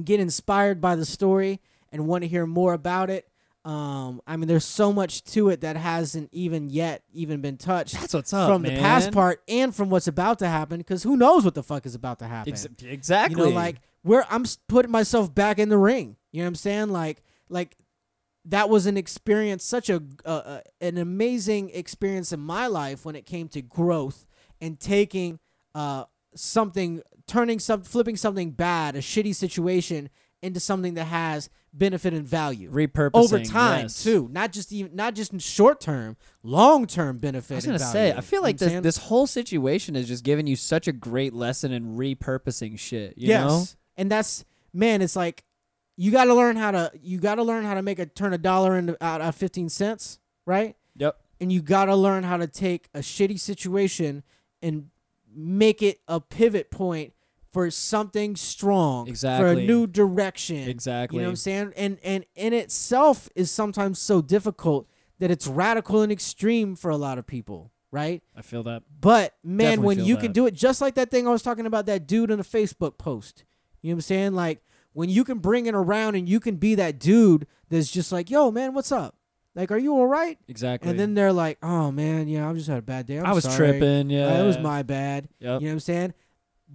get 0.04 0.20
inspired 0.20 0.80
by 0.80 0.96
the 0.96 1.04
story 1.04 1.60
and 1.92 2.06
want 2.06 2.22
to 2.22 2.28
hear 2.28 2.46
more 2.46 2.72
about 2.72 3.10
it. 3.10 3.26
Um, 3.64 4.22
I 4.26 4.36
mean, 4.36 4.48
there's 4.48 4.64
so 4.64 4.90
much 4.92 5.22
to 5.24 5.50
it 5.50 5.60
that 5.60 5.76
hasn't 5.76 6.30
even 6.32 6.68
yet 6.68 7.02
even 7.12 7.42
been 7.42 7.58
touched 7.58 7.92
That's 7.92 8.14
what's 8.14 8.32
up, 8.32 8.48
from 8.48 8.62
the 8.62 8.70
past 8.70 9.12
part 9.12 9.42
and 9.48 9.74
from 9.74 9.90
what's 9.90 10.06
about 10.06 10.38
to 10.38 10.48
happen. 10.48 10.78
Because 10.78 11.02
who 11.02 11.16
knows 11.16 11.44
what 11.44 11.54
the 11.54 11.62
fuck 11.62 11.84
is 11.84 11.94
about 11.94 12.20
to 12.20 12.26
happen? 12.26 12.52
Ex- 12.52 12.66
exactly. 12.82 13.42
You 13.42 13.50
know, 13.50 13.54
like 13.54 13.76
where 14.02 14.24
I'm 14.30 14.46
putting 14.68 14.90
myself 14.90 15.34
back 15.34 15.58
in 15.58 15.68
the 15.68 15.76
ring. 15.76 16.16
You 16.32 16.40
know 16.40 16.46
what 16.46 16.48
I'm 16.48 16.54
saying? 16.54 16.88
Like, 16.88 17.22
like 17.50 17.76
that 18.46 18.70
was 18.70 18.86
an 18.86 18.96
experience, 18.96 19.62
such 19.62 19.90
a 19.90 20.02
uh, 20.24 20.60
an 20.80 20.96
amazing 20.96 21.70
experience 21.70 22.32
in 22.32 22.40
my 22.40 22.66
life 22.66 23.04
when 23.04 23.14
it 23.14 23.26
came 23.26 23.48
to 23.48 23.60
growth 23.60 24.26
and 24.60 24.80
taking 24.80 25.38
uh 25.74 26.04
something, 26.34 27.02
turning 27.26 27.58
some, 27.58 27.82
flipping 27.82 28.16
something 28.16 28.50
bad, 28.50 28.96
a 28.96 29.00
shitty 29.00 29.34
situation 29.34 30.10
into 30.42 30.60
something 30.60 30.94
that 30.94 31.04
has 31.04 31.50
benefit 31.72 32.12
and 32.12 32.26
value 32.26 32.70
repurposing 32.70 33.10
over 33.14 33.40
time 33.40 33.82
yes. 33.82 34.02
too. 34.02 34.28
Not 34.32 34.52
just 34.52 34.72
even 34.72 34.96
not 34.96 35.14
just 35.14 35.32
in 35.32 35.38
short 35.38 35.80
term, 35.80 36.16
long 36.42 36.86
term 36.86 37.18
benefit. 37.18 37.54
I 37.54 37.56
was 37.56 37.66
gonna 37.66 37.78
say. 37.78 38.12
I 38.12 38.20
feel 38.20 38.38
You 38.38 38.40
know 38.40 38.42
like 38.42 38.58
this 38.58 38.82
this 38.82 38.96
whole 38.96 39.26
situation 39.26 39.96
is 39.96 40.08
just 40.08 40.24
giving 40.24 40.46
you 40.46 40.56
such 40.56 40.88
a 40.88 40.92
great 40.92 41.34
lesson 41.34 41.72
in 41.72 41.96
repurposing 41.96 42.78
shit. 42.78 43.16
You 43.16 43.28
yes. 43.28 43.44
know? 43.44 43.64
And 43.96 44.10
that's 44.10 44.44
man, 44.72 45.02
it's 45.02 45.16
like 45.16 45.44
you 45.96 46.10
got 46.10 46.24
to 46.24 46.34
learn 46.34 46.56
how 46.56 46.70
to 46.70 46.90
you 47.00 47.18
got 47.18 47.34
to 47.36 47.42
learn 47.42 47.64
how 47.64 47.74
to 47.74 47.82
make 47.82 47.98
a 47.98 48.06
turn 48.06 48.32
a 48.32 48.38
dollar 48.38 48.76
into 48.76 48.96
out 49.04 49.20
of 49.20 49.34
15 49.34 49.68
cents, 49.68 50.18
right? 50.46 50.76
Yep. 50.96 51.18
And 51.40 51.52
you 51.52 51.62
got 51.62 51.86
to 51.86 51.94
learn 51.94 52.22
how 52.22 52.36
to 52.36 52.46
take 52.46 52.88
a 52.94 53.00
shitty 53.00 53.38
situation 53.38 54.22
and 54.62 54.88
make 55.34 55.82
it 55.82 56.00
a 56.08 56.20
pivot 56.20 56.70
point 56.70 57.12
for 57.52 57.70
something 57.70 58.36
strong, 58.36 59.08
exactly 59.08 59.44
for 59.44 59.60
a 59.60 59.64
new 59.64 59.86
direction. 59.86 60.68
Exactly. 60.68 61.16
You 61.16 61.22
know 61.22 61.28
what 61.28 61.32
I'm 61.32 61.36
saying? 61.36 61.72
And 61.76 61.98
and 62.02 62.24
in 62.34 62.52
itself 62.52 63.28
is 63.34 63.50
sometimes 63.50 63.98
so 63.98 64.22
difficult 64.22 64.88
that 65.18 65.30
it's 65.30 65.46
radical 65.46 66.02
and 66.02 66.12
extreme 66.12 66.76
for 66.76 66.90
a 66.90 66.96
lot 66.96 67.18
of 67.18 67.26
people, 67.26 67.72
right? 67.90 68.22
I 68.36 68.42
feel 68.42 68.62
that. 68.64 68.84
But 69.00 69.34
man, 69.42 69.58
Definitely 69.58 69.86
when 69.86 70.04
you 70.04 70.16
can 70.16 70.32
do 70.32 70.46
it 70.46 70.54
just 70.54 70.80
like 70.80 70.94
that 70.94 71.10
thing 71.10 71.26
I 71.26 71.30
was 71.30 71.42
talking 71.42 71.66
about, 71.66 71.86
that 71.86 72.06
dude 72.06 72.30
in 72.30 72.40
a 72.40 72.44
Facebook 72.44 72.98
post. 72.98 73.44
You 73.82 73.90
know 73.90 73.94
what 73.94 73.98
I'm 73.98 74.02
saying? 74.02 74.34
Like 74.34 74.62
when 74.92 75.08
you 75.08 75.24
can 75.24 75.38
bring 75.38 75.66
it 75.66 75.74
around 75.74 76.14
and 76.14 76.28
you 76.28 76.40
can 76.40 76.56
be 76.56 76.74
that 76.76 76.98
dude 76.98 77.46
that's 77.68 77.90
just 77.90 78.12
like, 78.12 78.30
yo, 78.30 78.50
man, 78.50 78.74
what's 78.74 78.92
up? 78.92 79.16
Like, 79.54 79.70
are 79.72 79.78
you 79.78 79.94
all 79.94 80.06
right? 80.06 80.38
Exactly. 80.48 80.90
And 80.90 80.98
then 80.98 81.14
they're 81.14 81.32
like, 81.32 81.58
oh 81.62 81.90
man, 81.90 82.28
yeah, 82.28 82.48
I 82.48 82.52
just 82.52 82.68
had 82.68 82.78
a 82.78 82.82
bad 82.82 83.06
day. 83.06 83.18
I'm 83.18 83.26
I 83.26 83.32
was 83.32 83.44
sorry. 83.44 83.56
tripping. 83.56 84.10
Yeah. 84.10 84.26
Uh, 84.38 84.42
it 84.42 84.46
was 84.46 84.58
my 84.58 84.82
bad. 84.82 85.28
Yep. 85.40 85.60
You 85.60 85.66
know 85.66 85.70
what 85.70 85.72
I'm 85.72 85.80
saying? 85.80 86.14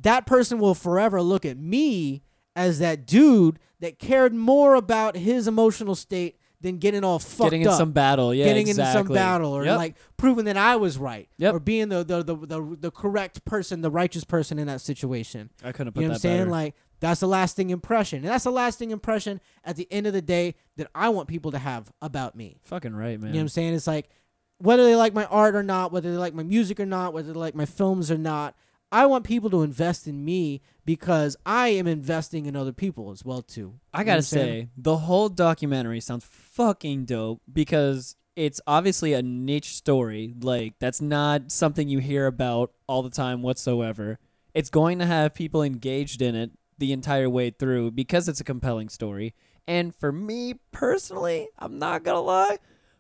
That 0.02 0.26
person 0.26 0.60
will 0.60 0.76
forever 0.76 1.22
look 1.22 1.46
at 1.46 1.58
me 1.58 2.24
as 2.56 2.80
that 2.80 3.06
dude 3.06 3.60
that 3.80 3.98
cared 4.00 4.34
more 4.34 4.76
about 4.76 5.16
his 5.16 5.48
emotional 5.48 5.96
state 5.96 6.38
than 6.62 6.78
getting 6.78 7.04
all 7.04 7.20
fucked 7.20 7.42
up. 7.42 7.46
Getting 7.52 7.62
in 7.62 7.68
up 7.68 7.78
some 7.78 7.92
battle. 7.92 8.34
Yeah. 8.34 8.46
getting 8.46 8.68
exactly. 8.68 9.00
into 9.02 9.10
some 9.10 9.14
battle 9.16 9.54
or 9.54 9.66
Yep. 9.66 9.78
like 9.78 9.96
proving 10.18 10.46
that 10.46 10.58
I 10.58 10.76
was 10.78 10.98
right 10.98 11.30
Yep. 11.38 11.54
or 11.54 11.60
being 11.60 11.90
the 11.90 12.04
the, 12.04 12.24
the 12.24 12.36
the 12.36 12.78
the 12.82 12.92
correct 12.92 13.46
person, 13.46 13.82
the 13.82 13.92
righteous 13.92 14.24
person 14.26 14.58
in 14.60 14.68
that 14.68 14.82
situation. 14.82 15.50
I 15.64 15.72
couldn't 15.72 15.94
put 15.94 16.02
You 16.02 16.08
know 16.08 16.12
what 16.14 16.16
I'm 16.16 16.20
saying? 16.22 16.38
better. 16.40 16.50
Like 16.52 16.76
that's 17.06 17.22
a 17.22 17.28
lasting 17.28 17.70
impression, 17.70 18.20
and 18.20 18.28
that's 18.28 18.46
a 18.46 18.52
lasting 18.52 18.92
impression 18.92 19.40
at 19.64 19.76
the 19.76 19.88
end 19.92 20.08
of 20.08 20.14
the 20.14 20.22
day 20.22 20.56
that 20.78 20.88
I 20.96 21.10
want 21.10 21.28
people 21.28 21.52
to 21.52 21.60
have 21.60 21.92
about 22.02 22.36
me. 22.36 22.58
Fucking 22.64 22.96
right, 22.96 23.20
man. 23.20 23.28
You 23.28 23.34
know 23.34 23.40
what 23.40 23.42
I'm 23.42 23.50
saying? 23.50 23.74
It's 23.76 23.88
like 23.88 24.10
whether 24.58 24.84
they 24.84 24.96
like 24.96 25.14
my 25.14 25.26
art 25.26 25.56
or 25.56 25.64
not, 25.64 25.92
whether 25.92 26.12
they 26.12 26.18
like 26.18 26.34
my 26.34 26.44
music 26.44 26.80
or 26.80 26.86
not, 26.86 27.14
whether 27.14 27.32
they 27.32 27.40
like 27.40 27.56
my 27.56 27.66
films 27.66 28.10
or 28.10 28.18
not. 28.18 28.56
I 28.92 29.06
want 29.08 29.26
people 29.26 29.50
to 29.50 29.62
invest 29.62 30.08
in 30.08 30.24
me 30.24 30.62
because 30.86 31.36
I 31.46 31.70
am 31.70 31.86
investing 31.86 32.46
in 32.46 32.56
other 32.56 32.72
people 32.72 33.12
as 33.12 33.26
well 33.26 33.42
too. 33.42 33.80
I 33.94 34.02
I'm 34.02 34.22
saying? 34.22 34.66
say, 34.66 34.70
the 34.78 34.98
whole 34.98 35.30
documentary 35.30 36.00
sounds 36.00 36.26
fucking 36.26 37.06
dope 37.06 37.42
because 37.52 38.16
it's 38.36 38.62
obviously 38.66 39.14
a 39.14 39.22
niche 39.22 39.76
story. 39.76 40.34
Like 40.40 40.76
that's 40.80 41.02
not 41.02 41.52
something 41.52 41.88
you 41.88 42.00
hear 42.00 42.26
about 42.26 42.72
all 42.88 43.04
the 43.04 43.10
time 43.10 43.42
whatsoever. 43.42 44.20
It's 44.54 44.70
going 44.70 45.00
to 45.00 45.06
have 45.06 45.34
people 45.34 45.62
engaged 45.62 46.22
in 46.22 46.34
it 46.36 46.52
the 46.78 46.92
entire 46.92 47.30
way 47.30 47.50
through 47.50 47.92
because 47.92 48.28
it's 48.28 48.40
a 48.40 48.44
compelling 48.44 48.90
story. 48.90 49.34
And 49.68 49.94
for 49.96 50.12
me 50.12 50.56
personally, 50.72 51.48
I'm 51.58 51.80
not 51.80 52.04
gonna 52.04 52.22
lie, 52.22 52.58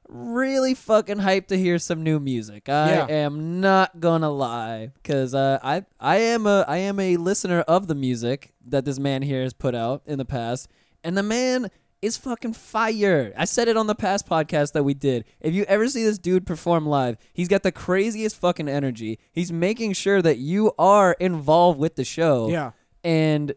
really 0.07 0.73
fucking 0.73 1.17
hyped 1.17 1.47
to 1.47 1.57
hear 1.57 1.77
some 1.79 2.03
new 2.03 2.19
music. 2.19 2.69
I 2.69 2.89
Yeah. 2.91 3.05
am 3.07 3.59
not 3.61 3.99
gonna 3.99 4.31
lie 4.31 4.91
because 4.95 5.33
uh, 5.35 5.59
I 5.63 5.85
I 5.99 6.17
am 6.17 6.47
a 6.47 6.65
I 6.67 6.77
am 6.77 6.99
a 6.99 7.17
listener 7.17 7.61
of 7.61 7.87
the 7.87 7.95
music 7.95 8.53
that 8.65 8.85
this 8.85 8.99
man 8.99 9.21
here 9.21 9.43
has 9.43 9.53
put 9.53 9.75
out 9.75 10.01
in 10.05 10.17
the 10.17 10.25
past, 10.25 10.67
and 11.03 11.17
the 11.17 11.23
man 11.23 11.69
is 12.01 12.17
fucking 12.17 12.53
fire. 12.53 13.33
I 13.37 13.45
said 13.45 13.67
it 13.67 13.77
on 13.77 13.87
the 13.87 13.95
past 13.95 14.27
podcast 14.27 14.73
that 14.73 14.83
we 14.83 14.93
did. 14.93 15.25
If 15.39 15.53
you 15.55 15.63
ever 15.63 15.87
see 15.87 16.03
this 16.03 16.19
dude 16.19 16.45
perform 16.45 16.85
live, 16.85 17.17
he's 17.33 17.47
got 17.47 17.63
the 17.63 17.71
craziest 17.71 18.35
fucking 18.37 18.67
energy. 18.69 19.17
He's 19.31 19.51
making 19.51 19.93
sure 19.93 20.21
that 20.21 20.37
you 20.37 20.71
are 20.77 21.13
involved 21.19 21.79
with 21.79 21.95
the 21.95 22.03
show 22.03 22.49
Yeah. 22.49 22.71
and 23.03 23.53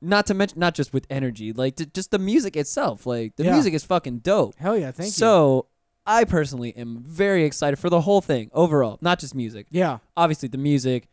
not 0.00 0.26
to 0.26 0.34
mention 0.34 0.58
not 0.58 0.74
just 0.74 0.92
with 0.92 1.06
energy, 1.10 1.52
like 1.52 1.76
t- 1.76 1.86
just 1.92 2.10
the 2.10 2.18
music 2.18 2.56
itself. 2.56 3.06
Like 3.06 3.36
the 3.36 3.44
Yeah. 3.44 3.52
music 3.52 3.74
is 3.74 3.84
fucking 3.84 4.18
dope. 4.18 4.54
Hell 4.56 4.76
yeah, 4.76 4.90
thank 4.90 5.08
you. 5.08 5.12
so 5.12 5.66
I 6.06 6.24
personally 6.24 6.76
am 6.76 7.02
very 7.02 7.44
excited 7.44 7.78
for 7.78 7.90
the 7.90 8.02
whole 8.02 8.20
thing 8.20 8.50
overall, 8.52 8.98
not 9.00 9.18
just 9.18 9.34
music. 9.34 9.66
Yeah. 9.70 9.98
Obviously, 10.16 10.48
the 10.48 10.58
music, 10.58 11.08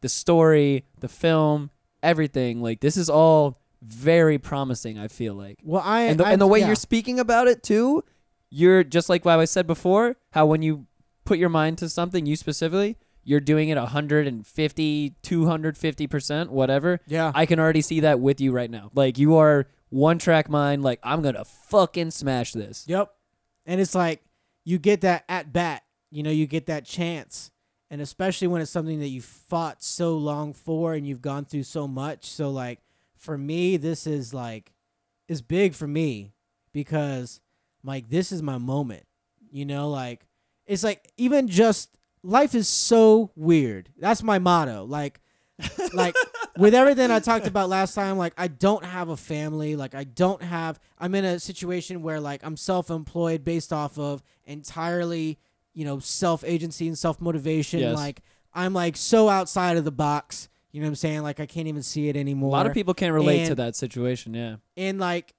the 0.00 0.08
story, 0.08 0.84
the 1.00 1.08
film, 1.08 1.70
everything. 2.02 2.62
Like 2.62 2.80
this 2.80 2.96
is 2.96 3.10
all 3.10 3.60
very 3.82 4.38
promising. 4.38 4.98
I 4.98 5.08
feel 5.08 5.34
like, 5.34 5.58
Well, 5.62 5.82
I 5.84 6.02
and 6.02 6.20
the, 6.20 6.26
I, 6.26 6.32
and 6.32 6.40
the 6.40 6.46
way 6.46 6.60
yeah. 6.60 6.66
you're 6.66 6.74
speaking 6.76 7.18
about 7.20 7.46
it 7.48 7.62
too, 7.62 8.02
you're 8.50 8.82
just 8.84 9.08
like 9.08 9.24
what 9.24 9.38
I 9.38 9.44
said 9.44 9.66
before. 9.66 10.16
How 10.30 10.46
when 10.46 10.62
you 10.62 10.86
put 11.24 11.38
your 11.38 11.48
mind 11.50 11.78
to 11.78 11.88
something, 11.88 12.24
you 12.24 12.34
specifically, 12.36 12.96
you're 13.28 13.40
doing 13.40 13.68
it 13.68 13.76
150, 13.76 15.14
250 15.22 16.06
percent, 16.06 16.50
whatever. 16.50 17.00
yeah. 17.06 17.30
I 17.34 17.44
can 17.44 17.60
already 17.60 17.82
see 17.82 18.00
that 18.00 18.20
with 18.20 18.40
you 18.40 18.52
right 18.52 18.70
now. 18.70 18.90
Like 18.94 19.18
you 19.18 19.36
are 19.36 19.66
one 19.90 20.18
track 20.18 20.48
mind. 20.48 20.82
Like 20.82 20.98
I'm 21.02 21.20
gonna 21.20 21.44
fucking 21.44 22.10
smash 22.10 22.54
this. 22.54 22.86
Yep. 22.88 23.12
And 23.66 23.82
it's 23.82 23.94
like 23.94 24.22
you 24.64 24.78
get 24.78 25.02
that 25.02 25.24
at 25.28 25.52
bat, 25.52 25.82
you 26.10 26.22
know, 26.22 26.30
you 26.30 26.46
get 26.46 26.66
that 26.66 26.86
chance. 26.86 27.50
And 27.90 28.00
especially 28.00 28.48
when 28.48 28.62
it's 28.62 28.70
something 28.70 29.00
that 29.00 29.08
you 29.08 29.20
fought 29.20 29.82
so 29.82 30.16
long 30.16 30.54
for 30.54 30.94
and 30.94 31.06
you've 31.06 31.22
gone 31.22 31.44
through 31.44 31.64
so 31.64 31.86
much. 31.86 32.24
So 32.26 32.48
like 32.50 32.80
for 33.14 33.36
me, 33.36 33.76
this 33.76 34.06
is 34.06 34.32
like 34.32 34.72
is 35.26 35.42
big 35.42 35.74
for 35.74 35.86
me 35.86 36.32
because 36.72 37.42
like 37.84 38.08
this 38.08 38.32
is 38.32 38.42
my 38.42 38.56
moment. 38.56 39.04
You 39.50 39.66
know, 39.66 39.90
like 39.90 40.26
it's 40.66 40.82
like 40.82 41.12
even 41.18 41.46
just 41.46 41.97
life 42.22 42.54
is 42.54 42.68
so 42.68 43.30
weird. 43.34 43.90
That's 43.98 44.22
my 44.22 44.38
motto. 44.38 44.84
Like 44.84 45.20
like 45.92 46.14
with 46.56 46.74
everything 46.74 47.10
I 47.10 47.18
talked 47.18 47.46
about 47.46 47.68
last 47.68 47.94
time, 47.94 48.16
like 48.16 48.32
I 48.36 48.48
don't 48.48 48.84
have 48.84 49.08
a 49.08 49.16
family, 49.16 49.76
like 49.76 49.94
I 49.94 50.04
don't 50.04 50.42
have 50.42 50.78
I'm 50.98 51.14
in 51.14 51.24
a 51.24 51.40
situation 51.40 52.02
where 52.02 52.20
like 52.20 52.42
I'm 52.44 52.56
self-employed 52.56 53.44
based 53.44 53.72
off 53.72 53.98
of 53.98 54.22
entirely, 54.44 55.38
you 55.74 55.84
know, 55.84 55.98
self-agency 55.98 56.86
and 56.86 56.96
self-motivation. 56.96 57.80
Yes. 57.80 57.96
Like 57.96 58.22
I'm 58.54 58.72
like 58.72 58.96
so 58.96 59.28
outside 59.28 59.76
of 59.76 59.84
the 59.84 59.92
box, 59.92 60.48
you 60.70 60.80
know 60.80 60.86
what 60.86 60.90
I'm 60.90 60.96
saying? 60.96 61.22
Like 61.22 61.40
I 61.40 61.46
can't 61.46 61.66
even 61.66 61.82
see 61.82 62.08
it 62.08 62.16
anymore. 62.16 62.50
A 62.50 62.52
lot 62.52 62.66
of 62.66 62.74
people 62.74 62.94
can't 62.94 63.14
relate 63.14 63.46
to 63.46 63.54
that 63.56 63.74
situation. 63.74 64.34
Yeah. 64.34 64.56
and 64.76 64.98
like 64.98 65.34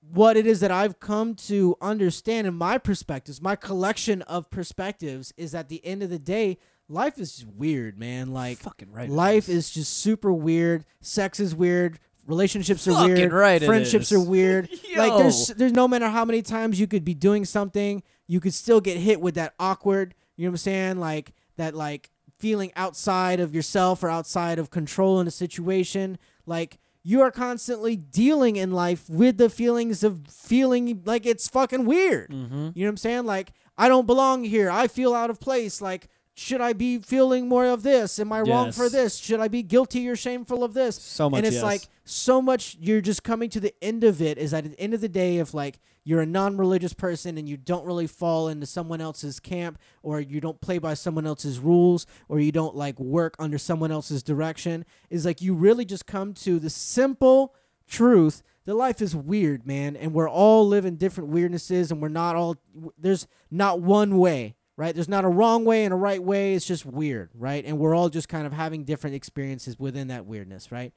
what 0.00 0.36
it 0.36 0.46
is 0.46 0.60
that 0.60 0.70
I've 0.70 0.98
come 0.98 1.34
to 1.36 1.76
understand 1.80 2.46
in 2.46 2.54
my 2.54 2.78
perspectives, 2.78 3.40
my 3.40 3.56
collection 3.56 4.22
of 4.22 4.50
perspectives 4.50 5.32
is 5.36 5.54
at 5.54 5.68
the 5.68 5.84
end 5.84 6.02
of 6.02 6.10
the 6.10 6.18
day, 6.18 6.58
life 6.88 7.18
is 7.18 7.36
just 7.36 7.48
weird, 7.48 7.98
man. 7.98 8.32
Like 8.32 8.58
fucking 8.58 8.92
right. 8.92 9.08
life 9.08 9.48
is 9.48 9.70
just 9.70 9.98
super 9.98 10.32
weird. 10.32 10.84
Sex 11.00 11.38
is 11.40 11.54
weird. 11.54 11.98
Relationships 12.26 12.86
are 12.86 12.92
Fucking 12.92 13.14
weird. 13.14 13.32
right 13.32 13.62
it 13.62 13.66
Friendships 13.66 14.12
is. 14.12 14.18
are 14.18 14.20
weird. 14.20 14.68
Like 14.96 15.16
there's 15.18 15.48
there's 15.48 15.72
no 15.72 15.88
matter 15.88 16.08
how 16.08 16.24
many 16.24 16.42
times 16.42 16.78
you 16.78 16.86
could 16.86 17.04
be 17.04 17.14
doing 17.14 17.44
something, 17.44 18.02
you 18.26 18.40
could 18.40 18.52
still 18.52 18.80
get 18.80 18.98
hit 18.98 19.20
with 19.20 19.34
that 19.36 19.54
awkward, 19.58 20.14
you 20.36 20.44
know 20.44 20.50
what 20.50 20.54
I'm 20.54 20.56
saying? 20.58 21.00
Like 21.00 21.32
that 21.56 21.74
like 21.74 22.10
feeling 22.38 22.72
outside 22.76 23.40
of 23.40 23.54
yourself 23.54 24.02
or 24.02 24.10
outside 24.10 24.58
of 24.58 24.70
control 24.70 25.20
in 25.20 25.26
a 25.26 25.30
situation. 25.30 26.18
Like 26.44 26.78
you 27.02 27.20
are 27.22 27.30
constantly 27.30 27.96
dealing 27.96 28.56
in 28.56 28.72
life 28.72 29.08
with 29.08 29.38
the 29.38 29.48
feelings 29.48 30.02
of 30.04 30.26
feeling 30.28 31.02
like 31.04 31.24
it's 31.26 31.48
fucking 31.48 31.86
weird. 31.86 32.30
Mm-hmm. 32.30 32.70
You 32.74 32.84
know 32.84 32.88
what 32.88 32.90
I'm 32.90 32.96
saying? 32.98 33.24
Like, 33.24 33.52
I 33.78 33.88
don't 33.88 34.06
belong 34.06 34.44
here. 34.44 34.70
I 34.70 34.86
feel 34.86 35.14
out 35.14 35.30
of 35.30 35.40
place. 35.40 35.80
Like, 35.80 36.08
should 36.40 36.62
I 36.62 36.72
be 36.72 36.98
feeling 37.00 37.48
more 37.48 37.66
of 37.66 37.82
this? 37.82 38.18
Am 38.18 38.32
I 38.32 38.40
wrong 38.40 38.72
for 38.72 38.88
this? 38.88 39.16
Should 39.16 39.40
I 39.40 39.48
be 39.48 39.62
guilty 39.62 40.08
or 40.08 40.16
shameful 40.16 40.64
of 40.64 40.72
this? 40.72 40.96
So 40.96 41.28
much. 41.28 41.36
and 41.36 41.46
it's 41.46 41.56
yes. 41.56 41.62
like 41.62 41.82
so 42.04 42.40
much 42.40 42.78
you're 42.80 43.02
just 43.02 43.22
coming 43.22 43.50
to 43.50 43.60
the 43.60 43.74
end 43.84 44.04
of 44.04 44.22
it 44.22 44.38
is 44.38 44.54
at 44.54 44.64
the 44.64 44.80
end 44.80 44.94
of 44.94 45.02
the 45.02 45.08
day 45.08 45.36
if 45.36 45.52
like 45.52 45.78
you're 46.02 46.22
a 46.22 46.26
non-religious 46.26 46.94
person 46.94 47.36
and 47.36 47.46
you 47.46 47.58
don't 47.58 47.84
really 47.84 48.06
fall 48.06 48.48
into 48.48 48.64
someone 48.64 49.02
else's 49.02 49.38
camp 49.38 49.78
or 50.02 50.18
you 50.18 50.40
don't 50.40 50.62
play 50.62 50.78
by 50.78 50.94
someone 50.94 51.26
else's 51.26 51.58
rules 51.58 52.06
or 52.26 52.40
you 52.40 52.50
don't 52.50 52.74
like 52.74 52.98
work 52.98 53.36
under 53.38 53.58
someone 53.58 53.92
else's 53.92 54.22
direction 54.22 54.86
is 55.10 55.26
like 55.26 55.42
you 55.42 55.52
really 55.52 55.84
just 55.84 56.06
come 56.06 56.32
to 56.32 56.58
the 56.58 56.70
simple 56.70 57.54
truth 57.86 58.42
that 58.64 58.74
life 58.74 59.02
is 59.02 59.14
weird 59.14 59.66
man 59.66 59.94
and 59.94 60.14
we're 60.14 60.28
all 60.28 60.66
living 60.66 60.96
different 60.96 61.30
weirdnesses 61.30 61.90
and 61.90 62.00
we're 62.00 62.08
not 62.08 62.34
all 62.34 62.56
there's 62.98 63.26
not 63.50 63.82
one 63.82 64.16
way 64.16 64.54
right? 64.76 64.94
There's 64.94 65.08
not 65.08 65.24
a 65.24 65.28
wrong 65.28 65.64
way 65.64 65.84
and 65.84 65.92
a 65.92 65.96
right 65.96 66.22
way. 66.22 66.54
It's 66.54 66.66
just 66.66 66.84
weird 66.86 67.30
right? 67.34 67.64
And 67.64 67.78
we're 67.78 67.94
all 67.94 68.08
just 68.08 68.28
kind 68.28 68.46
of 68.46 68.52
having 68.52 68.84
different 68.84 69.16
experiences 69.16 69.78
within 69.78 70.08
that 70.08 70.26
weirdness 70.26 70.72
right? 70.72 70.92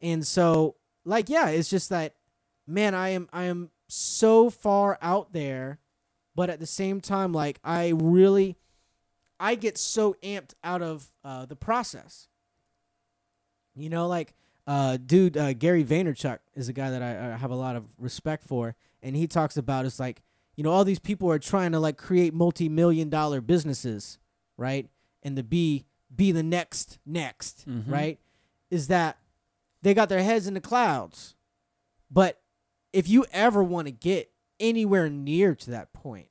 And 0.00 0.26
so 0.26 0.76
like 1.04 1.28
yeah 1.28 1.48
it's 1.48 1.68
just 1.68 1.90
that 1.90 2.14
man 2.66 2.94
i 2.94 3.10
am 3.10 3.28
i 3.32 3.44
am 3.44 3.70
so 3.88 4.50
far 4.50 4.98
out 5.02 5.32
there 5.32 5.78
but 6.34 6.50
at 6.50 6.58
the 6.58 6.66
same 6.66 7.00
time 7.00 7.32
like 7.32 7.58
i 7.62 7.88
really 7.88 8.56
i 9.38 9.54
get 9.54 9.76
so 9.76 10.16
amped 10.22 10.54
out 10.62 10.82
of 10.82 11.12
uh, 11.24 11.46
the 11.46 11.56
process. 11.56 12.28
You 13.76 13.90
know 13.90 14.06
like 14.06 14.34
uh, 14.66 14.96
dude 15.04 15.36
uh, 15.36 15.52
gary 15.52 15.84
vaynerchuk 15.84 16.38
is 16.54 16.68
a 16.68 16.72
guy 16.72 16.90
that 16.90 17.02
I, 17.02 17.32
I 17.32 17.36
have 17.36 17.50
a 17.50 17.56
lot 17.56 17.76
of 17.76 17.84
respect 17.98 18.44
for 18.44 18.76
and 19.02 19.14
he 19.14 19.26
talks 19.26 19.56
about 19.56 19.84
it's 19.84 20.00
like 20.00 20.22
you 20.56 20.64
know 20.64 20.70
all 20.70 20.84
these 20.84 20.98
people 20.98 21.30
are 21.30 21.38
trying 21.38 21.72
to 21.72 21.80
like 21.80 21.96
create 21.96 22.32
multi-million 22.34 23.08
dollar 23.08 23.40
businesses 23.40 24.18
right 24.56 24.88
and 25.22 25.36
to 25.36 25.42
be 25.42 25.84
be 26.14 26.32
the 26.32 26.42
next 26.42 26.98
next 27.04 27.68
Mhm. 27.68 27.90
right 27.90 28.18
is 28.70 28.88
that 28.88 29.18
they 29.82 29.94
got 29.94 30.08
their 30.08 30.22
heads 30.22 30.46
in 30.46 30.54
the 30.54 30.60
clouds 30.60 31.34
but 32.10 32.40
if 32.92 33.08
you 33.08 33.24
ever 33.32 33.62
want 33.62 33.86
to 33.86 33.92
get 33.92 34.30
anywhere 34.60 35.08
near 35.10 35.54
to 35.54 35.70
that 35.70 35.92
point 35.92 36.28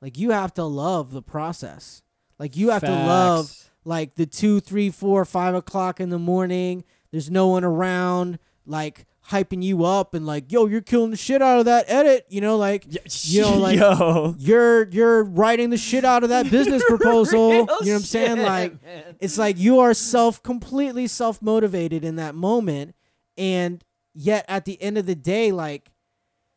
like 0.00 0.18
you 0.18 0.30
have 0.30 0.52
to 0.54 0.64
love 0.64 1.12
the 1.12 1.22
process 1.22 2.02
like 2.38 2.56
you 2.56 2.70
have 2.70 2.82
to 2.82 2.90
love 2.90 3.70
like 3.86 4.14
the 4.16 4.24
two, 4.26 4.60
three, 4.60 4.88
four, 4.90 5.24
five 5.26 5.54
o'clock 5.54 6.00
in 6.00 6.08
the 6.08 6.18
morning. 6.18 6.84
There's 7.10 7.30
no 7.30 7.48
one 7.48 7.64
around, 7.64 8.38
like 8.64 9.04
hyping 9.30 9.62
you 9.62 9.84
up 9.84 10.14
and 10.14 10.26
like, 10.26 10.52
yo, 10.52 10.66
you're 10.66 10.80
killing 10.80 11.10
the 11.10 11.16
shit 11.16 11.40
out 11.40 11.58
of 11.58 11.64
that 11.64 11.86
edit. 11.88 12.26
You 12.28 12.40
know, 12.40 12.56
like 12.56 12.86
you 13.24 13.42
know, 13.42 13.56
like 13.58 13.78
Yo. 13.78 14.34
you're 14.38 14.88
you're 14.88 15.24
writing 15.24 15.70
the 15.70 15.76
shit 15.76 16.04
out 16.04 16.22
of 16.22 16.30
that 16.30 16.50
business 16.50 16.82
proposal. 16.86 17.50
you 17.50 17.56
know 17.58 17.64
what 17.64 17.88
I'm 17.88 18.00
saying? 18.00 18.38
Like 18.42 18.74
it's 19.20 19.38
like 19.38 19.58
you 19.58 19.80
are 19.80 19.94
self 19.94 20.42
completely 20.42 21.06
self 21.06 21.40
motivated 21.40 22.04
in 22.04 22.16
that 22.16 22.34
moment, 22.34 22.94
and 23.36 23.82
yet 24.14 24.44
at 24.48 24.64
the 24.64 24.80
end 24.80 24.98
of 24.98 25.06
the 25.06 25.14
day, 25.14 25.52
like, 25.52 25.90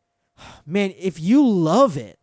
man, 0.66 0.92
if 0.98 1.20
you 1.20 1.46
love 1.46 1.96
it, 1.96 2.18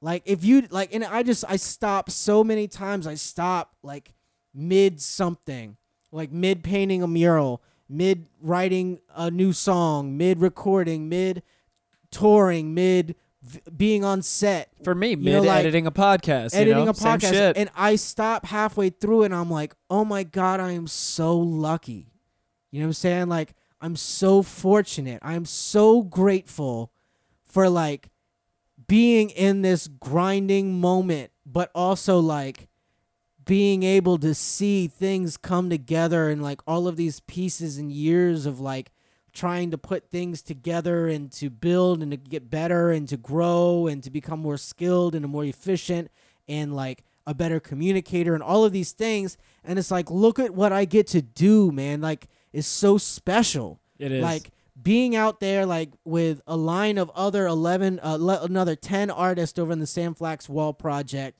like 0.00 0.22
if 0.26 0.44
you 0.44 0.66
like, 0.70 0.94
and 0.94 1.04
I 1.04 1.22
just 1.22 1.44
I 1.48 1.56
stop 1.56 2.10
so 2.10 2.42
many 2.44 2.68
times. 2.68 3.06
I 3.06 3.14
stop 3.14 3.76
like 3.82 4.12
mid 4.52 5.00
something, 5.00 5.76
like 6.12 6.32
mid 6.32 6.62
painting 6.62 7.02
a 7.02 7.08
mural, 7.08 7.62
mid 7.88 8.26
writing 8.40 9.00
a 9.14 9.30
new 9.30 9.52
song, 9.52 10.16
mid 10.16 10.38
recording, 10.40 11.08
mid 11.08 11.42
touring, 12.10 12.74
mid 12.74 13.14
v- 13.42 13.60
being 13.76 14.04
on 14.04 14.22
set, 14.22 14.70
For 14.82 14.94
me, 14.94 15.16
mid 15.16 15.44
like, 15.44 15.60
editing 15.60 15.86
a 15.86 15.92
podcast. 15.92 16.54
editing 16.54 16.78
you 16.78 16.84
know? 16.84 16.90
a 16.90 16.94
podcast 16.94 17.32
shit. 17.32 17.56
and 17.56 17.70
I 17.76 17.96
stop 17.96 18.46
halfway 18.46 18.90
through 18.90 19.24
and 19.24 19.34
I'm 19.34 19.50
like, 19.50 19.74
"Oh 19.90 20.04
my 20.04 20.22
god, 20.22 20.60
I 20.60 20.72
am 20.72 20.86
so 20.86 21.36
lucky." 21.38 22.12
You 22.70 22.80
know 22.80 22.86
what 22.86 22.90
I'm 22.90 22.92
saying? 22.94 23.28
Like 23.28 23.54
I'm 23.80 23.96
so 23.96 24.42
fortunate. 24.42 25.18
I'm 25.22 25.44
so 25.44 26.02
grateful 26.02 26.90
for 27.44 27.68
like 27.68 28.08
being 28.86 29.30
in 29.30 29.62
this 29.62 29.88
grinding 29.88 30.80
moment, 30.80 31.30
but 31.46 31.70
also 31.74 32.18
like 32.18 32.68
being 33.44 33.82
able 33.82 34.18
to 34.18 34.34
see 34.34 34.86
things 34.86 35.36
come 35.36 35.68
together 35.68 36.28
and 36.28 36.42
like 36.42 36.60
all 36.66 36.86
of 36.88 36.96
these 36.96 37.20
pieces 37.20 37.78
and 37.78 37.92
years 37.92 38.46
of 38.46 38.60
like 38.60 38.90
trying 39.32 39.70
to 39.72 39.78
put 39.78 40.10
things 40.10 40.40
together 40.40 41.08
and 41.08 41.32
to 41.32 41.50
build 41.50 42.02
and 42.02 42.12
to 42.12 42.16
get 42.16 42.48
better 42.48 42.90
and 42.90 43.08
to 43.08 43.16
grow 43.16 43.86
and 43.86 44.02
to 44.04 44.10
become 44.10 44.38
more 44.38 44.56
skilled 44.56 45.14
and 45.14 45.26
more 45.26 45.44
efficient 45.44 46.10
and 46.48 46.74
like 46.74 47.04
a 47.26 47.34
better 47.34 47.58
communicator 47.58 48.34
and 48.34 48.42
all 48.42 48.64
of 48.64 48.72
these 48.72 48.92
things. 48.92 49.36
And 49.64 49.78
it's 49.78 49.90
like 49.90 50.10
look 50.10 50.38
at 50.38 50.54
what 50.54 50.72
I 50.72 50.84
get 50.84 51.08
to 51.08 51.20
do 51.20 51.72
man. 51.72 52.00
Like 52.00 52.28
it's 52.52 52.68
so 52.68 52.96
special. 52.96 53.80
It 53.98 54.12
is. 54.12 54.22
like 54.22 54.50
being 54.80 55.16
out 55.16 55.40
there 55.40 55.66
like 55.66 55.90
with 56.04 56.40
a 56.46 56.56
line 56.56 56.98
of 56.98 57.10
other 57.14 57.46
11 57.46 58.00
uh, 58.02 58.16
le- 58.20 58.42
another 58.44 58.76
10 58.76 59.10
artists 59.10 59.58
over 59.58 59.72
in 59.72 59.80
the 59.80 59.86
Sam 59.86 60.14
Flax 60.14 60.48
Wall 60.48 60.72
project 60.72 61.38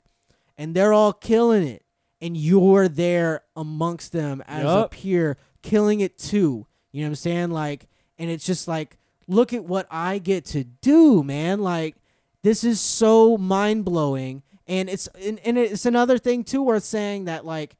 and 0.56 0.74
they're 0.74 0.92
all 0.92 1.12
killing 1.12 1.66
it 1.66 1.83
and 2.24 2.38
you're 2.38 2.88
there 2.88 3.42
amongst 3.54 4.12
them 4.12 4.42
as 4.46 4.64
a 4.64 4.88
peer 4.88 5.36
killing 5.62 6.00
it 6.00 6.16
too. 6.16 6.66
You 6.90 7.02
know 7.02 7.08
what 7.08 7.10
I'm 7.10 7.14
saying? 7.16 7.50
Like 7.50 7.86
and 8.18 8.30
it's 8.30 8.46
just 8.46 8.66
like 8.66 8.96
look 9.28 9.52
at 9.52 9.64
what 9.64 9.86
I 9.90 10.18
get 10.18 10.46
to 10.46 10.64
do 10.64 11.22
man. 11.22 11.60
Like 11.60 11.96
this 12.42 12.64
is 12.64 12.80
so 12.80 13.36
mind-blowing. 13.36 14.42
And 14.66 14.88
it's 14.88 15.06
and, 15.22 15.38
and 15.44 15.58
it's 15.58 15.84
another 15.84 16.16
thing 16.16 16.44
too 16.44 16.62
worth 16.62 16.84
saying 16.84 17.26
that 17.26 17.44
like 17.44 17.76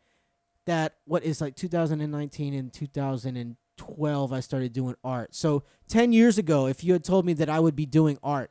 that 0.66 0.96
what 1.06 1.24
is 1.24 1.40
like 1.40 1.56
2019 1.56 2.52
and 2.52 2.70
2012 2.70 4.32
I 4.32 4.40
started 4.40 4.72
doing 4.74 4.94
art. 5.02 5.34
So 5.34 5.62
10 5.88 6.12
years 6.12 6.36
ago, 6.36 6.66
if 6.66 6.84
you 6.84 6.92
had 6.92 7.04
told 7.04 7.24
me 7.24 7.32
that 7.34 7.48
I 7.48 7.60
would 7.60 7.76
be 7.76 7.86
doing 7.86 8.18
art, 8.22 8.50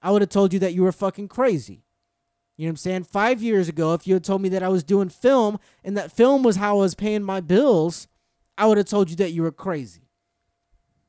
I 0.00 0.10
would 0.10 0.22
have 0.22 0.30
told 0.30 0.54
you 0.54 0.58
that 0.60 0.72
you 0.72 0.82
were 0.82 0.92
fucking 0.92 1.28
crazy. 1.28 1.84
You 2.56 2.66
know 2.66 2.68
what 2.68 2.72
I'm 2.72 2.76
saying? 2.76 3.04
5 3.04 3.42
years 3.42 3.68
ago, 3.68 3.94
if 3.94 4.06
you 4.06 4.14
had 4.14 4.22
told 4.24 4.40
me 4.42 4.48
that 4.50 4.62
I 4.62 4.68
was 4.68 4.84
doing 4.84 5.08
film 5.08 5.58
and 5.82 5.96
that 5.96 6.12
film 6.12 6.42
was 6.42 6.56
how 6.56 6.76
I 6.76 6.80
was 6.82 6.94
paying 6.94 7.22
my 7.24 7.40
bills, 7.40 8.06
I 8.56 8.66
would 8.66 8.78
have 8.78 8.86
told 8.86 9.10
you 9.10 9.16
that 9.16 9.32
you 9.32 9.42
were 9.42 9.50
crazy. 9.50 10.02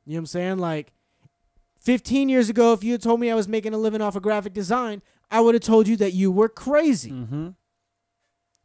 You 0.04 0.12
know 0.12 0.16
what 0.16 0.20
I'm 0.20 0.26
saying? 0.26 0.58
Like 0.58 0.92
15 1.80 2.28
years 2.28 2.48
ago, 2.48 2.72
if 2.72 2.82
you 2.82 2.92
had 2.92 3.02
told 3.02 3.20
me 3.20 3.30
I 3.30 3.34
was 3.36 3.46
making 3.46 3.74
a 3.74 3.78
living 3.78 4.00
off 4.00 4.16
of 4.16 4.22
graphic 4.22 4.52
design, 4.54 5.02
I 5.30 5.40
would 5.40 5.54
have 5.54 5.62
told 5.62 5.86
you 5.86 5.96
that 5.98 6.12
you 6.12 6.30
were 6.32 6.48
crazy 6.48 7.10
Mm-hmm. 7.10 7.48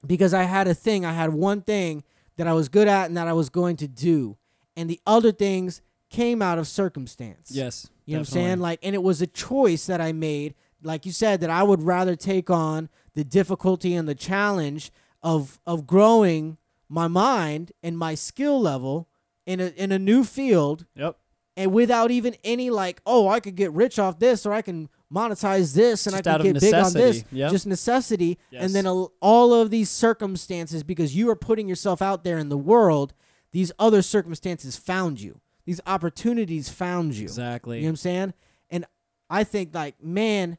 because 0.06 0.34
I 0.34 0.44
had 0.44 0.68
a 0.68 0.74
thing. 0.74 1.06
I 1.06 1.14
had 1.14 1.34
one 1.34 1.62
thing 1.62 2.04
that 2.38 2.48
I 2.48 2.54
was 2.54 2.70
good 2.70 2.88
at 2.88 3.06
and 3.08 3.18
that 3.18 3.28
I 3.28 3.34
was 3.34 3.50
going 3.50 3.78
to 3.78 3.88
do, 3.88 4.38
and 4.76 4.90
the 4.90 5.00
other 5.06 5.32
things 5.32 5.82
came 6.10 6.42
out 6.42 6.58
of 6.58 6.68
circumstance. 6.68 7.52
Yes. 7.52 7.90
you 8.06 8.14
know 8.16 8.20
what 8.22 8.28
I'm 8.30 8.34
saying? 8.34 8.60
Like, 8.60 8.80
and 8.84 8.96
it 8.96 9.04
was 9.04 9.22
a 9.22 9.28
choice 9.28 9.86
that 9.86 10.02
I 10.02 10.12
made. 10.12 10.56
Like 10.84 11.06
you 11.06 11.12
said, 11.12 11.42
that 11.42 11.50
I 11.50 11.64
would 11.64 11.82
rather 11.84 12.16
take 12.16 12.50
on 12.50 12.90
the 13.14 13.24
difficulty 13.24 13.94
and 13.94 14.08
the 14.08 14.16
challenge 14.16 14.92
of 15.22 15.60
of 15.68 15.86
growing 15.86 16.58
my 16.90 17.08
mind 17.08 17.72
and 17.84 17.98
my 17.98 18.16
skill 18.16 18.60
level 18.60 19.08
in 19.46 19.60
a 19.60 19.68
in 19.78 19.92
a 19.92 20.00
new 20.00 20.24
field 20.24 20.86
Yep. 20.96 21.18
and 21.56 21.72
without 21.72 22.10
even 22.12 22.36
any 22.44 22.70
like, 22.70 23.02
oh, 23.06 23.28
I 23.28 23.40
could 23.40 23.56
get 23.56 23.72
rich 23.74 24.00
off 24.00 24.20
this 24.20 24.46
or 24.46 24.54
I 24.54 24.62
can 24.62 24.90
monetize 25.14 25.74
this 25.76 26.08
and 26.08 26.16
Just 26.16 26.28
I 26.28 26.38
can 26.38 26.54
get 26.54 26.62
big 26.62 26.74
on 26.74 26.84
this. 26.84 26.94
necessity. 26.94 27.26
Yep. 27.38 27.52
Just 27.52 27.68
necessity. 27.68 28.38
Yes. 28.50 28.64
And 28.64 28.74
then 28.76 28.88
all 28.88 29.54
of 29.54 29.70
these 29.70 29.90
circumstances, 29.90 30.84
because 30.84 31.16
you 31.16 31.30
are 31.30 31.36
putting 31.36 31.68
yourself 31.68 32.02
out 32.02 32.24
there 32.24 32.38
in 32.38 32.50
the 32.50 32.58
world, 32.58 33.14
these 33.52 33.72
other 33.78 34.02
circumstances 34.02 34.78
found 34.78 35.20
you. 35.20 35.42
These 35.66 35.82
opportunities 35.86 36.70
found 36.70 37.14
you. 37.14 37.24
Exactly. 37.26 37.78
You 37.78 37.84
know 37.84 37.88
what 37.88 37.92
I'm 37.92 37.96
saying? 37.98 38.34
And 38.70 38.86
I 39.30 39.44
think 39.44 39.76
like, 39.76 40.02
man, 40.04 40.58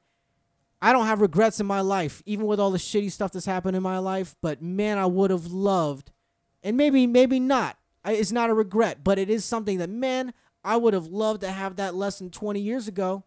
I 0.83 0.93
don't 0.93 1.07
have 1.07 1.21
regrets 1.21 1.61
in 1.61 1.67
my 1.67 1.81
life, 1.81 2.23
even 2.27 2.45
with 2.47 2.59
all 2.59 2.73
the 2.73 2.79
shitty 2.79 3.13
stuff 3.13 3.31
that's 3.31 3.47
happened 3.47 3.77
in 3.77 3.83
my 3.85 3.99
life. 3.99 4.35
But 4.43 4.61
man, 4.61 4.99
I 4.99 5.07
would 5.07 5.31
have 5.31 5.47
loved, 5.47 6.11
and 6.63 6.77
maybe 6.77 7.07
maybe 7.07 7.39
not. 7.41 7.79
I, 8.05 8.15
it's 8.15 8.33
not 8.33 8.51
a 8.51 8.55
regret, 8.55 9.05
but 9.05 9.19
it 9.19 9.31
is 9.31 9.45
something 9.45 9.79
that 9.79 9.89
man, 9.89 10.35
I 10.65 10.77
would 10.77 10.93
have 10.93 11.07
loved 11.07 11.43
to 11.43 11.51
have 11.53 11.77
that 11.77 11.95
lesson 11.95 12.31
20 12.31 12.59
years 12.61 12.89
ago. 12.89 13.23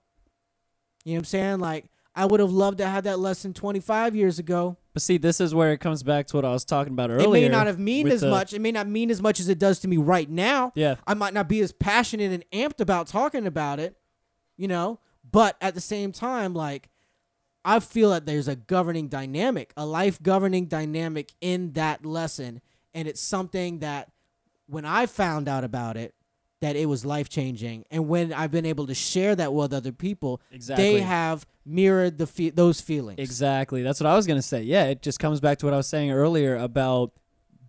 You 1.06 1.14
know 1.14 1.18
what 1.18 1.20
I'm 1.20 1.26
saying? 1.26 1.60
Like 1.60 1.86
I 2.14 2.26
would 2.26 2.40
have 2.40 2.52
loved 2.52 2.80
to 2.80 2.88
have 2.88 3.06
that 3.06 3.20
lesson 3.20 3.54
25 3.54 4.16
years 4.16 4.40
ago. 4.40 4.78
But 4.94 5.02
see, 5.02 5.18
this 5.18 5.42
is 5.42 5.54
where 5.54 5.72
it 5.74 5.80
comes 5.80 6.04
back 6.04 6.28
to 6.28 6.38
what 6.38 6.46
I 6.46 6.52
was 6.52 6.64
talking 6.64 6.94
about 6.94 7.10
earlier. 7.10 7.28
it 7.28 7.32
may 7.32 7.50
not 7.50 7.68
have 7.68 7.80
meaned 7.80 8.06
with 8.06 8.14
as 8.14 8.22
the- 8.22 8.30
much. 8.30 8.54
It 8.54 8.60
may 8.60 8.72
not 8.72 8.88
mean 8.88 9.12
as 9.12 9.22
much 9.22 9.40
as 9.40 9.50
it 9.50 9.60
does 9.60 9.80
to 9.80 9.88
me 9.88 9.98
right 9.98 10.30
now. 10.30 10.72
Yeah. 10.76 10.96
I 11.06 11.14
might 11.14 11.34
not 11.34 11.50
be 11.50 11.60
as 11.62 11.72
passionate 11.74 12.32
and 12.32 12.46
amped 12.52 12.80
about 12.80 13.08
talking 13.08 13.46
about 13.46 13.80
it, 13.80 13.98
you 14.58 14.68
know, 14.70 15.00
but 15.30 15.58
at 15.60 15.76
the 15.76 15.82
same 15.82 16.14
time, 16.14 16.54
like, 16.54 16.90
I 17.66 17.80
feel 17.80 18.12
that 18.12 18.26
there's 18.26 18.48
a 18.48 18.56
governing 18.56 19.08
dynamic, 19.10 19.74
a 19.76 19.86
life 19.86 20.22
governing 20.22 20.68
dynamic 20.68 21.34
in 21.42 21.72
that 21.74 22.06
lesson. 22.06 22.62
And 22.94 23.08
it's 23.08 23.20
something 23.20 23.80
that 23.80 24.12
when 24.68 24.86
I 24.86 25.08
found 25.08 25.48
out 25.50 25.64
about 25.64 25.98
it, 25.98 26.14
that 26.62 26.76
it 26.76 26.86
was 26.88 27.06
life 27.06 27.28
changing. 27.28 27.84
And 27.92 28.08
when 28.08 28.32
I've 28.32 28.52
been 28.52 28.66
able 28.66 28.88
to 28.88 28.94
share 28.96 29.36
that 29.36 29.54
with 29.54 29.74
other 29.74 29.92
people, 29.92 30.42
Exactly. 30.52 30.86
they 30.94 31.02
have 31.02 31.46
mirrored 31.66 32.18
the 32.18 32.26
fe- 32.28 32.52
those 32.52 32.80
feelings. 32.80 33.20
Exactly. 33.20 33.84
That's 33.84 34.00
what 34.00 34.08
I 34.08 34.16
was 34.16 34.26
going 34.26 34.38
to 34.40 34.48
say. 34.48 34.62
Yeah, 34.64 34.86
it 34.86 35.02
just 35.02 35.20
comes 35.20 35.40
back 35.42 35.58
to 35.60 35.66
what 35.66 35.74
I 35.74 35.78
was 35.78 35.88
saying 35.88 36.12
earlier 36.12 36.56
about 36.56 37.12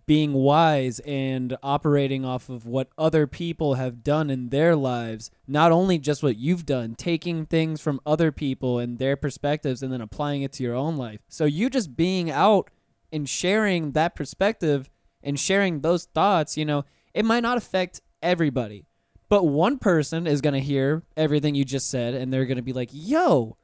being 0.07 0.31
wise 0.33 0.99
and 1.01 1.57
operating 1.61 2.23
off 2.23 2.47
of 2.49 2.65
what 2.65 2.87
other 2.97 3.27
people 3.27 3.75
have 3.75 4.03
done 4.03 4.29
in 4.29 4.49
their 4.49 4.75
lives, 4.75 5.29
not 5.47 5.71
only 5.71 5.99
just 5.99 6.23
what 6.23 6.37
you've 6.37 6.65
done, 6.65 6.95
taking 6.95 7.45
things 7.45 7.81
from 7.81 7.99
other 8.05 8.31
people 8.31 8.79
and 8.79 8.97
their 8.97 9.17
perspectives 9.17 9.83
and 9.83 9.91
then 9.91 10.01
applying 10.01 10.41
it 10.41 10.53
to 10.53 10.63
your 10.63 10.75
own 10.75 10.95
life. 10.95 11.19
So 11.27 11.43
you 11.43 11.69
just 11.69 11.95
being 11.97 12.31
out 12.31 12.71
and 13.11 13.27
sharing 13.27 13.91
that 13.91 14.15
perspective 14.15 14.89
and 15.21 15.37
sharing 15.37 15.81
those 15.81 16.05
thoughts, 16.05 16.57
you 16.57 16.63
know, 16.63 16.85
it 17.13 17.25
might 17.25 17.43
not 17.43 17.57
affect 17.57 18.01
everybody. 18.23 18.85
But 19.29 19.43
one 19.43 19.77
person 19.77 20.25
is 20.25 20.39
going 20.39 20.53
to 20.53 20.61
hear 20.61 21.03
everything 21.17 21.53
you 21.53 21.65
just 21.65 21.89
said 21.89 22.13
and 22.13 22.31
they're 22.31 22.45
going 22.45 22.55
to 22.55 22.63
be 22.63 22.71
like, 22.71 22.89
"Yo, 22.93 23.57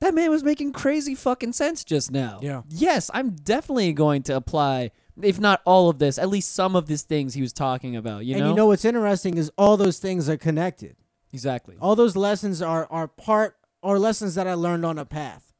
that 0.00 0.14
man 0.14 0.30
was 0.30 0.44
making 0.44 0.72
crazy 0.72 1.14
fucking 1.14 1.52
sense 1.52 1.84
just 1.84 2.10
now. 2.10 2.38
Yeah. 2.42 2.62
Yes, 2.68 3.10
I'm 3.14 3.30
definitely 3.30 3.92
going 3.92 4.22
to 4.24 4.36
apply, 4.36 4.90
if 5.22 5.40
not 5.40 5.62
all 5.64 5.88
of 5.88 5.98
this, 5.98 6.18
at 6.18 6.28
least 6.28 6.54
some 6.54 6.76
of 6.76 6.86
these 6.86 7.02
things 7.02 7.34
he 7.34 7.40
was 7.40 7.52
talking 7.52 7.96
about. 7.96 8.24
You 8.24 8.34
and 8.34 8.44
know. 8.44 8.48
you 8.50 8.54
know 8.54 8.66
what's 8.66 8.84
interesting 8.84 9.36
is 9.38 9.50
all 9.56 9.76
those 9.76 9.98
things 9.98 10.28
are 10.28 10.36
connected. 10.36 10.96
exactly. 11.32 11.76
all 11.80 11.96
those 11.96 12.16
lessons 12.16 12.62
are 12.62 12.86
are 12.90 13.08
part 13.08 13.56
are 13.82 13.98
lessons 13.98 14.34
that 14.34 14.46
I 14.46 14.54
learned 14.54 14.84
on 14.84 14.98
a 14.98 15.04
path. 15.04 15.52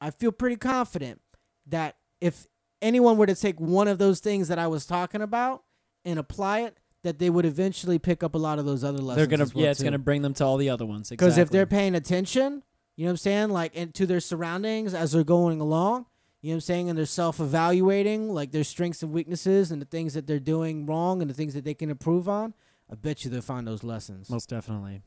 I 0.00 0.10
feel 0.10 0.32
pretty 0.32 0.56
confident 0.56 1.20
that 1.66 1.96
if 2.20 2.46
anyone 2.80 3.16
were 3.16 3.26
to 3.26 3.34
take 3.34 3.60
one 3.60 3.88
of 3.88 3.98
those 3.98 4.20
things 4.20 4.48
that 4.48 4.58
I 4.58 4.66
was 4.66 4.86
talking 4.86 5.22
about 5.22 5.62
and 6.04 6.18
apply 6.18 6.60
it, 6.62 6.76
that 7.04 7.18
they 7.18 7.30
would 7.30 7.44
eventually 7.44 7.98
pick 7.98 8.22
up 8.22 8.34
a 8.34 8.38
lot 8.38 8.58
of 8.58 8.64
those 8.64 8.82
other 8.84 8.98
lessons. 8.98 9.16
They're 9.16 9.26
gonna, 9.38 9.50
well, 9.54 9.64
yeah, 9.64 9.70
it's 9.70 9.80
too. 9.80 9.84
gonna 9.84 9.98
bring 9.98 10.22
them 10.22 10.34
to 10.34 10.44
all 10.44 10.56
the 10.56 10.70
other 10.70 10.86
ones. 10.86 11.10
Because 11.10 11.34
Exactly. 11.34 11.42
if 11.42 11.50
they're 11.50 11.66
paying 11.66 11.94
attention, 11.94 12.62
you 12.96 13.04
know 13.04 13.08
what 13.08 13.12
I'm 13.12 13.16
saying, 13.18 13.48
like 13.50 13.72
and 13.74 13.92
to 13.94 14.06
their 14.06 14.20
surroundings 14.20 14.94
as 14.94 15.12
they're 15.12 15.24
going 15.24 15.60
along, 15.60 16.06
you 16.42 16.48
know 16.50 16.54
what 16.54 16.56
I'm 16.56 16.60
saying, 16.62 16.88
and 16.88 16.98
they're 16.98 17.06
self-evaluating, 17.06 18.28
like 18.28 18.50
their 18.50 18.64
strengths 18.64 19.02
and 19.02 19.12
weaknesses 19.12 19.70
and 19.70 19.80
the 19.80 19.86
things 19.86 20.14
that 20.14 20.26
they're 20.26 20.40
doing 20.40 20.86
wrong 20.86 21.22
and 21.22 21.30
the 21.30 21.34
things 21.34 21.54
that 21.54 21.64
they 21.64 21.74
can 21.74 21.88
improve 21.88 22.28
on. 22.28 22.52
I 22.90 22.96
bet 22.96 23.24
you 23.24 23.30
they'll 23.30 23.40
find 23.42 23.66
those 23.66 23.84
lessons. 23.84 24.28
most 24.28 24.48
definitely, 24.48 25.02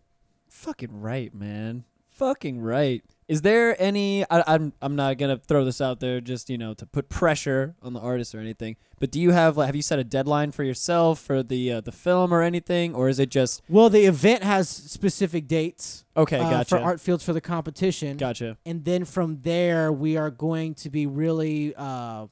fucking 0.48 1.02
right, 1.02 1.34
man. 1.36 1.84
Fucking 2.08 2.62
right. 2.62 3.04
Is 3.28 3.42
there 3.42 3.76
any? 3.82 4.24
I, 4.30 4.44
I'm 4.46 4.74
I'm 4.82 4.96
not 4.96 5.18
gonna 5.18 5.38
throw 5.38 5.66
this 5.66 5.82
out 5.82 6.00
there 6.00 6.22
just 6.22 6.50
you 6.50 6.58
know 6.58 6.74
to 6.76 6.86
put 6.86 7.10
pressure 7.10 7.76
on 7.82 7.94
the 7.94 8.00
artist 8.00 8.36
or 8.36 8.40
anything. 8.40 8.76
But 9.00 9.12
do 9.12 9.20
you 9.20 9.32
have 9.32 9.58
like 9.58 9.66
have 9.66 9.76
you 9.76 9.82
set 9.82 9.98
a 9.98 10.04
deadline 10.04 10.52
for 10.52 10.64
yourself 10.64 11.20
for 11.20 11.42
the 11.42 11.72
uh, 11.74 11.82
the 11.82 11.92
film 11.92 12.32
or 12.34 12.44
anything, 12.44 12.94
or 12.94 13.10
is 13.10 13.18
it 13.20 13.30
just 13.30 13.64
Well, 13.68 13.90
the 13.90 14.06
event 14.06 14.44
has 14.44 14.70
specific 14.70 15.48
dates. 15.48 16.06
okay? 16.16 16.40
uh, 16.40 16.50
gotcha. 16.50 16.70
for 16.70 16.78
ArtFields 16.78 17.24
for 17.24 17.34
the 17.34 17.42
competition. 17.42 18.18
Gotcha. 18.18 18.58
And 18.66 18.86
then 18.86 19.06
from 19.06 19.42
there, 19.42 19.92
we 19.92 20.18
are 20.18 20.30
going 20.30 20.76
to 20.76 20.90
be 20.92 21.08
really 21.08 21.74
uh, 21.76 22.28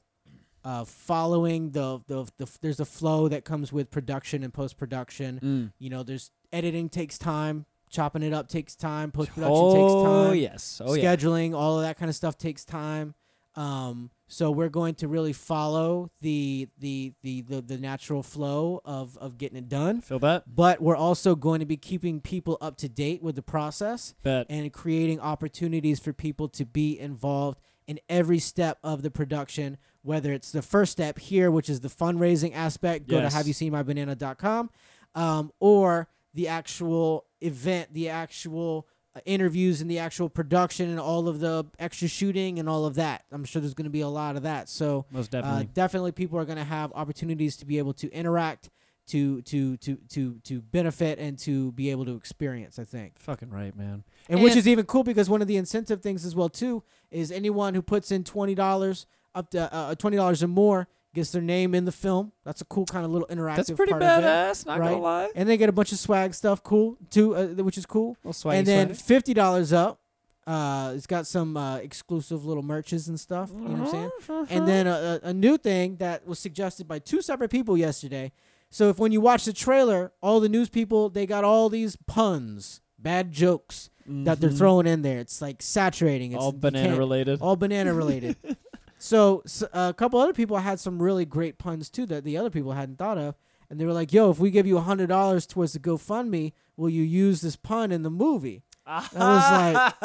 uh, 0.64 0.84
following 0.84 1.70
the, 1.72 2.00
the 2.06 2.24
the 2.38 2.48
there's 2.60 2.80
a 2.80 2.84
flow 2.84 3.28
that 3.28 3.44
comes 3.44 3.72
with 3.72 3.90
production 3.90 4.44
and 4.44 4.54
post 4.54 4.76
production. 4.76 5.40
Mm. 5.42 5.72
You 5.78 5.90
know, 5.90 6.02
there's 6.04 6.30
editing 6.52 6.88
takes 6.88 7.18
time, 7.18 7.66
chopping 7.94 8.22
it 8.22 8.32
up 8.34 8.48
takes 8.48 8.74
time, 8.76 9.10
post 9.10 9.30
production 9.34 9.56
oh 9.56 9.74
takes 9.74 9.92
time, 10.04 10.30
Oh 10.30 10.32
yes. 10.32 10.80
Oh 10.84 10.94
yeah. 10.94 11.14
scheduling, 11.16 11.54
all 11.54 11.76
of 11.78 11.82
that 11.84 11.96
kind 11.98 12.08
of 12.10 12.14
stuff 12.16 12.36
takes 12.36 12.64
time. 12.64 13.14
Um, 13.56 14.10
so 14.26 14.50
we're 14.50 14.68
going 14.68 14.96
to 14.96 15.06
really 15.06 15.32
follow 15.32 16.10
the 16.20 16.68
the 16.80 17.12
the 17.22 17.42
the, 17.42 17.60
the 17.62 17.78
natural 17.78 18.22
flow 18.24 18.80
of 18.84 19.16
of 19.18 19.38
getting 19.38 19.56
it 19.56 19.68
done. 19.68 20.00
Feel 20.00 20.18
that? 20.18 20.42
But 20.52 20.80
we're 20.82 20.96
also 20.96 21.36
going 21.36 21.60
to 21.60 21.66
be 21.66 21.76
keeping 21.76 22.20
people 22.20 22.58
up 22.60 22.76
to 22.78 22.88
date 22.88 23.22
with 23.22 23.36
the 23.36 23.42
process 23.42 24.14
Bet. 24.24 24.46
and 24.50 24.72
creating 24.72 25.20
opportunities 25.20 26.00
for 26.00 26.12
people 26.12 26.48
to 26.48 26.64
be 26.66 26.98
involved 26.98 27.60
in 27.86 28.00
every 28.08 28.40
step 28.40 28.78
of 28.82 29.02
the 29.02 29.10
production, 29.10 29.76
whether 30.02 30.32
it's 30.32 30.50
the 30.50 30.62
first 30.62 30.90
step 30.90 31.18
here, 31.20 31.48
which 31.50 31.68
is 31.70 31.78
the 31.80 31.88
fundraising 31.88 32.52
aspect, 32.56 33.06
go 33.06 33.18
Yes. 33.20 33.32
to 33.34 33.38
haveyouseenmybanana.com, 33.38 34.70
um, 35.14 35.52
or 35.60 36.08
the 36.34 36.48
actual 36.48 37.26
event, 37.40 37.92
the 37.92 38.08
actual 38.08 38.86
uh, 39.16 39.20
interviews 39.24 39.80
and 39.80 39.90
the 39.90 39.98
actual 40.00 40.28
production 40.28 40.90
and 40.90 40.98
all 40.98 41.28
of 41.28 41.40
the 41.40 41.64
extra 41.78 42.08
shooting 42.08 42.58
and 42.58 42.68
all 42.68 42.84
of 42.84 42.96
that. 42.96 43.24
I'm 43.30 43.44
sure 43.44 43.62
there's 43.62 43.74
going 43.74 43.84
to 43.84 43.90
be 43.90 44.00
a 44.00 44.08
lot 44.08 44.36
of 44.36 44.42
that. 44.42 44.68
So 44.68 45.06
Most 45.10 45.34
uh, 45.34 45.40
definitely. 45.40 45.68
definitely 45.72 46.12
people 46.12 46.38
are 46.38 46.44
going 46.44 46.58
to 46.58 46.64
have 46.64 46.92
opportunities 46.94 47.56
to 47.58 47.66
be 47.66 47.78
able 47.78 47.94
to 47.94 48.10
interact, 48.12 48.70
to 49.06 49.42
to 49.42 49.76
to 49.76 49.96
to 50.08 50.40
to 50.44 50.60
benefit 50.62 51.18
and 51.18 51.38
to 51.40 51.72
be 51.72 51.90
able 51.90 52.04
to 52.06 52.16
experience, 52.16 52.78
I 52.78 52.84
think. 52.84 53.18
Fucking 53.18 53.50
right, 53.50 53.76
man. 53.76 54.02
And, 54.28 54.42
which 54.42 54.56
is 54.56 54.66
even 54.66 54.86
cool 54.86 55.04
because 55.04 55.28
one 55.28 55.42
of 55.42 55.48
the 55.48 55.56
incentive 55.58 56.00
things 56.02 56.24
as 56.24 56.34
well 56.34 56.48
too 56.48 56.82
is 57.10 57.30
anyone 57.30 57.74
who 57.74 57.82
puts 57.82 58.10
in 58.10 58.24
twenty 58.24 58.54
dollars 58.54 59.06
up 59.34 59.50
to 59.50 59.72
uh, 59.72 59.94
twenty 59.94 60.16
dollars 60.16 60.42
or 60.42 60.48
more 60.48 60.88
gets 61.14 61.30
their 61.30 61.40
name 61.42 61.74
in 61.74 61.84
the 61.86 61.92
film. 61.92 62.32
That's 62.44 62.60
a 62.60 62.64
cool 62.66 62.84
kind 62.84 63.04
of 63.06 63.10
little 63.10 63.28
interactive. 63.28 63.56
That's 63.56 63.70
pretty 63.70 63.92
part 63.92 64.02
of 64.02 64.22
it. 64.24 64.26
badass. 64.26 64.66
Not 64.66 64.80
right? 64.80 64.90
gonna 64.90 65.00
lie. 65.00 65.30
And 65.34 65.48
they 65.48 65.56
get 65.56 65.68
a 65.68 65.72
bunch 65.72 65.92
of 65.92 65.98
swag 65.98 66.34
stuff, 66.34 66.62
cool 66.62 66.98
too, 67.10 67.34
uh, 67.34 67.46
which 67.62 67.78
is 67.78 67.86
cool. 67.86 68.16
And 68.24 68.66
then 68.66 68.88
swag. 68.94 68.96
fifty 68.96 69.32
dollars 69.32 69.72
up, 69.72 70.00
uh, 70.46 70.92
it's 70.94 71.06
got 71.06 71.26
some 71.26 71.56
uh, 71.56 71.76
exclusive 71.78 72.44
little 72.44 72.62
merches 72.62 73.08
and 73.08 73.18
stuff. 73.18 73.50
You 73.54 73.60
know 73.60 73.70
what 73.70 73.80
I'm 73.80 73.86
saying? 73.90 74.10
Uh-huh. 74.28 74.46
And 74.50 74.68
then 74.68 74.86
a, 74.86 75.20
a 75.24 75.28
a 75.28 75.32
new 75.32 75.56
thing 75.56 75.96
that 75.96 76.26
was 76.26 76.38
suggested 76.38 76.86
by 76.86 76.98
two 76.98 77.22
separate 77.22 77.50
people 77.50 77.78
yesterday. 77.78 78.32
So 78.70 78.88
if 78.88 78.98
when 78.98 79.12
you 79.12 79.20
watch 79.20 79.44
the 79.44 79.52
trailer, 79.52 80.12
all 80.20 80.40
the 80.40 80.48
news 80.48 80.68
people 80.68 81.08
they 81.08 81.26
got 81.26 81.44
all 81.44 81.68
these 81.68 81.96
puns, 82.06 82.80
bad 82.98 83.30
jokes 83.32 83.88
that 84.06 84.38
they're 84.40 84.50
Mhm. 84.50 84.58
throwing 84.58 84.86
in 84.86 85.00
there. 85.00 85.18
It's 85.20 85.40
like 85.40 85.62
saturating. 85.62 86.32
It's 86.32 86.42
all 86.42 86.52
banana 86.52 86.96
related. 86.96 87.40
all 87.40 87.56
banana 87.56 87.94
related. 87.94 88.36
so, 89.04 89.42
a 89.72 89.92
couple 89.92 90.18
other 90.18 90.32
people 90.32 90.56
had 90.56 90.80
some 90.80 91.02
really 91.02 91.24
great 91.26 91.58
puns 91.58 91.90
too 91.90 92.06
that 92.06 92.24
the 92.24 92.36
other 92.38 92.50
people 92.50 92.72
hadn't 92.72 92.96
thought 92.98 93.18
of. 93.18 93.34
and 93.70 93.78
they 93.80 93.84
were 93.86 93.92
like, 93.92 94.12
"Yo, 94.12 94.30
if 94.30 94.38
we 94.38 94.50
give 94.50 94.66
you 94.66 94.76
a 94.78 94.82
hundred 94.82 95.08
dollars 95.08 95.46
towards 95.46 95.72
the 95.72 95.78
GoFundMe, 95.78 96.52
will 96.76 96.90
you 96.90 97.02
use 97.02 97.40
this 97.40 97.56
pun 97.56 97.92
in 97.92 98.02
the 98.02 98.10
movie?" 98.10 98.62
I 98.86 99.00
was 99.00 99.74
like, 99.74 99.94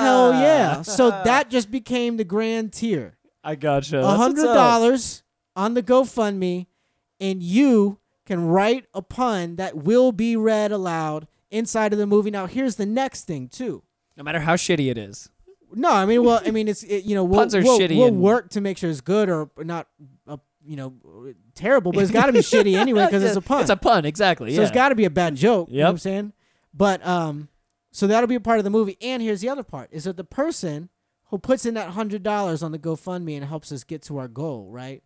"Hell 0.00 0.32
yeah!" 0.32 0.82
So 0.82 1.10
that 1.10 1.50
just 1.50 1.70
became 1.70 2.16
the 2.16 2.24
grand 2.24 2.72
tier. 2.72 3.18
I 3.44 3.54
gotcha. 3.56 3.98
A 3.98 4.02
That's 4.02 4.16
hundred 4.16 4.44
dollars 4.44 5.22
on 5.56 5.74
the 5.74 5.82
GoFundMe, 5.82 6.66
and 7.20 7.42
you 7.42 7.98
can 8.24 8.46
write 8.46 8.86
a 8.94 9.02
pun 9.02 9.56
that 9.56 9.76
will 9.76 10.12
be 10.12 10.36
read 10.36 10.70
aloud 10.72 11.26
inside 11.50 11.92
of 11.92 11.98
the 11.98 12.06
movie. 12.06 12.30
Now, 12.30 12.46
here's 12.46 12.76
the 12.76 12.86
next 12.86 13.24
thing 13.24 13.48
too. 13.48 13.82
No 14.16 14.22
matter 14.22 14.40
how 14.40 14.54
shitty 14.54 14.90
it 14.90 14.96
is. 14.98 15.28
No, 15.74 15.90
I 15.90 16.06
mean, 16.06 16.24
well, 16.24 16.40
I 16.44 16.50
mean, 16.50 16.68
it's 16.68 16.82
it, 16.82 17.04
you 17.04 17.14
know, 17.14 17.24
we'll, 17.24 17.40
Puns 17.40 17.54
are 17.54 17.62
we'll, 17.62 17.78
shitty 17.78 17.96
we'll 17.96 18.08
and- 18.08 18.20
work 18.20 18.50
to 18.50 18.60
make 18.60 18.78
sure 18.78 18.90
it's 18.90 19.00
good 19.00 19.28
or 19.28 19.50
not, 19.58 19.88
uh, 20.26 20.36
you 20.64 20.76
know, 20.76 20.94
terrible, 21.54 21.92
but 21.92 22.02
it's 22.02 22.12
got 22.12 22.26
to 22.26 22.32
be 22.32 22.40
shitty 22.40 22.74
anyway 22.78 23.06
because 23.06 23.22
it's 23.22 23.36
a 23.36 23.40
pun. 23.40 23.62
It's 23.62 23.70
a 23.70 23.76
pun, 23.76 24.04
exactly. 24.04 24.50
So 24.50 24.60
yeah. 24.60 24.66
it's 24.66 24.74
got 24.74 24.90
to 24.90 24.94
be 24.94 25.04
a 25.04 25.10
bad 25.10 25.34
joke. 25.34 25.68
You 25.70 25.78
know 25.78 25.84
what 25.84 25.90
I'm 25.90 25.98
saying? 25.98 26.32
But 26.74 27.04
um, 27.06 27.48
so 27.90 28.06
that'll 28.06 28.28
be 28.28 28.34
a 28.34 28.40
part 28.40 28.58
of 28.58 28.64
the 28.64 28.70
movie. 28.70 28.96
And 29.00 29.22
here's 29.22 29.40
the 29.40 29.48
other 29.48 29.62
part: 29.62 29.88
is 29.92 30.04
that 30.04 30.16
the 30.16 30.24
person 30.24 30.88
who 31.26 31.38
puts 31.38 31.64
in 31.66 31.74
that 31.74 31.90
hundred 31.90 32.22
dollars 32.22 32.62
on 32.62 32.72
the 32.72 32.78
GoFundMe 32.78 33.36
and 33.36 33.44
helps 33.44 33.72
us 33.72 33.84
get 33.84 34.02
to 34.02 34.18
our 34.18 34.28
goal, 34.28 34.70
right? 34.70 35.02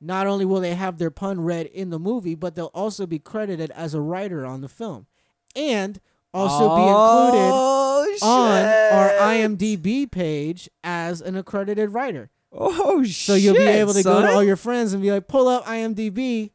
Not 0.00 0.26
only 0.26 0.44
will 0.44 0.60
they 0.60 0.74
have 0.74 0.98
their 0.98 1.10
pun 1.10 1.42
read 1.42 1.66
in 1.66 1.90
the 1.90 1.98
movie, 1.98 2.34
but 2.34 2.54
they'll 2.54 2.66
also 2.66 3.06
be 3.06 3.18
credited 3.18 3.70
as 3.72 3.92
a 3.92 4.00
writer 4.00 4.46
on 4.46 4.60
the 4.60 4.68
film, 4.68 5.06
and 5.54 6.00
also 6.32 6.76
be 6.76 6.82
included 6.82 7.50
oh, 7.52 8.06
on 8.22 8.64
our. 8.96 9.10
IMDb 9.30 10.10
page 10.10 10.68
as 10.82 11.20
an 11.20 11.36
accredited 11.36 11.90
writer. 11.90 12.30
Oh 12.52 13.02
shit! 13.04 13.14
So 13.14 13.34
you'll 13.34 13.54
be 13.54 13.60
able 13.60 13.94
to 13.94 14.02
go 14.02 14.22
to 14.22 14.28
all 14.32 14.42
your 14.42 14.56
friends 14.56 14.92
and 14.92 15.02
be 15.02 15.12
like, 15.12 15.28
pull 15.28 15.46
up 15.48 15.64
IMDb, 15.66 16.50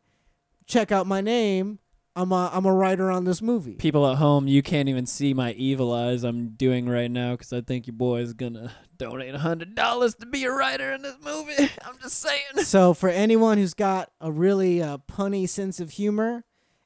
check 0.65 0.91
out 0.91 1.07
my 1.07 1.21
name. 1.21 1.79
I'm 2.17 2.31
a 2.31 2.49
I'm 2.53 2.65
a 2.65 2.73
writer 2.73 3.11
on 3.11 3.25
this 3.25 3.41
movie. 3.41 3.73
people 3.73 4.09
at 4.09 4.17
home. 4.17 4.47
You 4.47 4.61
can't 4.61 4.87
even 4.87 5.05
see 5.05 5.33
my 5.33 5.51
evil 5.53 5.93
eyes 5.93 6.23
I'm 6.23 6.49
doing 6.49 6.87
right 6.87 7.11
now 7.11 7.33
because 7.33 7.51
I 7.51 7.61
think 7.61 7.87
your 7.87 7.95
boy 7.95 8.21
is 8.21 8.33
gonna 8.33 8.71
donate 8.97 9.35
a 9.35 9.39
hundred 9.39 9.75
dollars 9.75 10.15
to 10.15 10.25
be 10.25 10.45
a 10.45 10.51
writer 10.51 10.93
in 10.93 11.01
this 11.01 11.17
movie. 11.21 11.71
I'm 11.85 11.97
just 12.01 12.19
saying. 12.19 12.63
So 12.63 12.93
for 12.93 13.09
anyone 13.09 13.57
who's 13.57 13.73
got 13.73 14.11
a 14.21 14.31
really 14.31 14.81
uh, 14.81 14.99
punny 15.09 15.47
sense 15.47 15.81
of 15.81 15.91
humor 15.91 16.45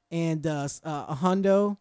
and 0.10 0.46
uh, 0.48 0.68
uh, 0.84 1.06
a 1.10 1.18
hundo, 1.22 1.78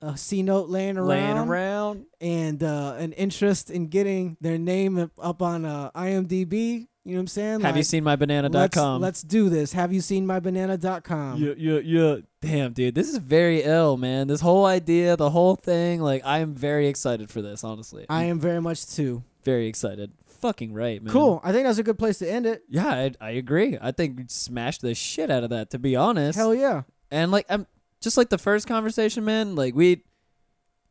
a 0.00 0.16
C 0.16 0.42
note 0.42 0.68
laying 0.68 0.96
around, 0.96 1.08
Laying 1.08 1.38
around. 1.38 2.06
and 2.20 2.62
uh, 2.62 2.94
an 2.98 3.12
interest 3.12 3.70
in 3.70 3.88
getting 3.88 4.36
their 4.40 4.58
name 4.58 4.98
up- 4.98 5.10
up 5.20 5.42
on 5.42 5.64
uh, 5.64 5.90
IMDb, 5.92 6.86
you 7.04 7.14
know 7.14 7.18
what 7.18 7.20
I'm 7.20 7.26
saying? 7.28 7.60
Have 7.62 7.76
you 7.76 7.82
seen 7.82 8.04
my 8.04 8.12
let's, 8.12 8.20
banana.com? 8.20 9.00
let's 9.00 9.22
do 9.22 9.48
this. 9.48 9.72
Have 9.72 9.92
you 9.92 10.00
seen 10.00 10.26
my 10.26 10.40
banana.com? 10.40 11.42
Yeah, 11.42 11.54
yeah, 11.56 11.78
yeah. 11.80 12.16
Damn, 12.40 12.72
dude, 12.72 12.94
this 12.94 13.08
is 13.08 13.16
very 13.18 13.62
ill, 13.62 13.96
man. 13.96 14.28
This 14.28 14.40
whole 14.40 14.66
idea, 14.66 15.16
the 15.16 15.30
whole 15.30 15.56
thing, 15.56 16.00
like, 16.00 16.22
I 16.24 16.38
am 16.38 16.54
very 16.54 16.86
excited 16.86 17.30
for 17.30 17.42
this, 17.42 17.64
honestly. 17.64 18.06
I 18.08 18.24
am 18.24 18.38
very 18.38 18.60
much 18.60 18.86
too. 18.86 19.24
very 19.42 19.66
excited. 19.66 20.12
Fucking 20.26 20.72
right, 20.72 21.02
man. 21.02 21.12
Cool. 21.12 21.40
I 21.42 21.50
think 21.50 21.66
that's 21.66 21.78
a 21.78 21.82
good 21.82 21.98
place 21.98 22.18
to 22.20 22.30
end 22.30 22.46
it. 22.46 22.62
Yeah, 22.68 22.86
I, 22.86 23.12
I 23.20 23.30
agree. 23.30 23.76
I 23.80 23.90
think 23.90 24.16
we 24.18 24.24
smashed 24.28 24.82
the 24.82 24.94
shit 24.94 25.32
out 25.32 25.42
of 25.42 25.50
that, 25.50 25.70
to 25.70 25.80
be 25.80 25.96
honest. 25.96 26.38
Hell 26.38 26.54
yeah. 26.54 26.82
And 27.10 27.32
like, 27.32 27.46
I'm 27.48 27.66
just 28.00 28.16
like 28.16 28.28
the 28.30 28.38
first 28.38 28.66
conversation, 28.66 29.24
man. 29.24 29.54
Like 29.54 29.74
we, 29.74 30.04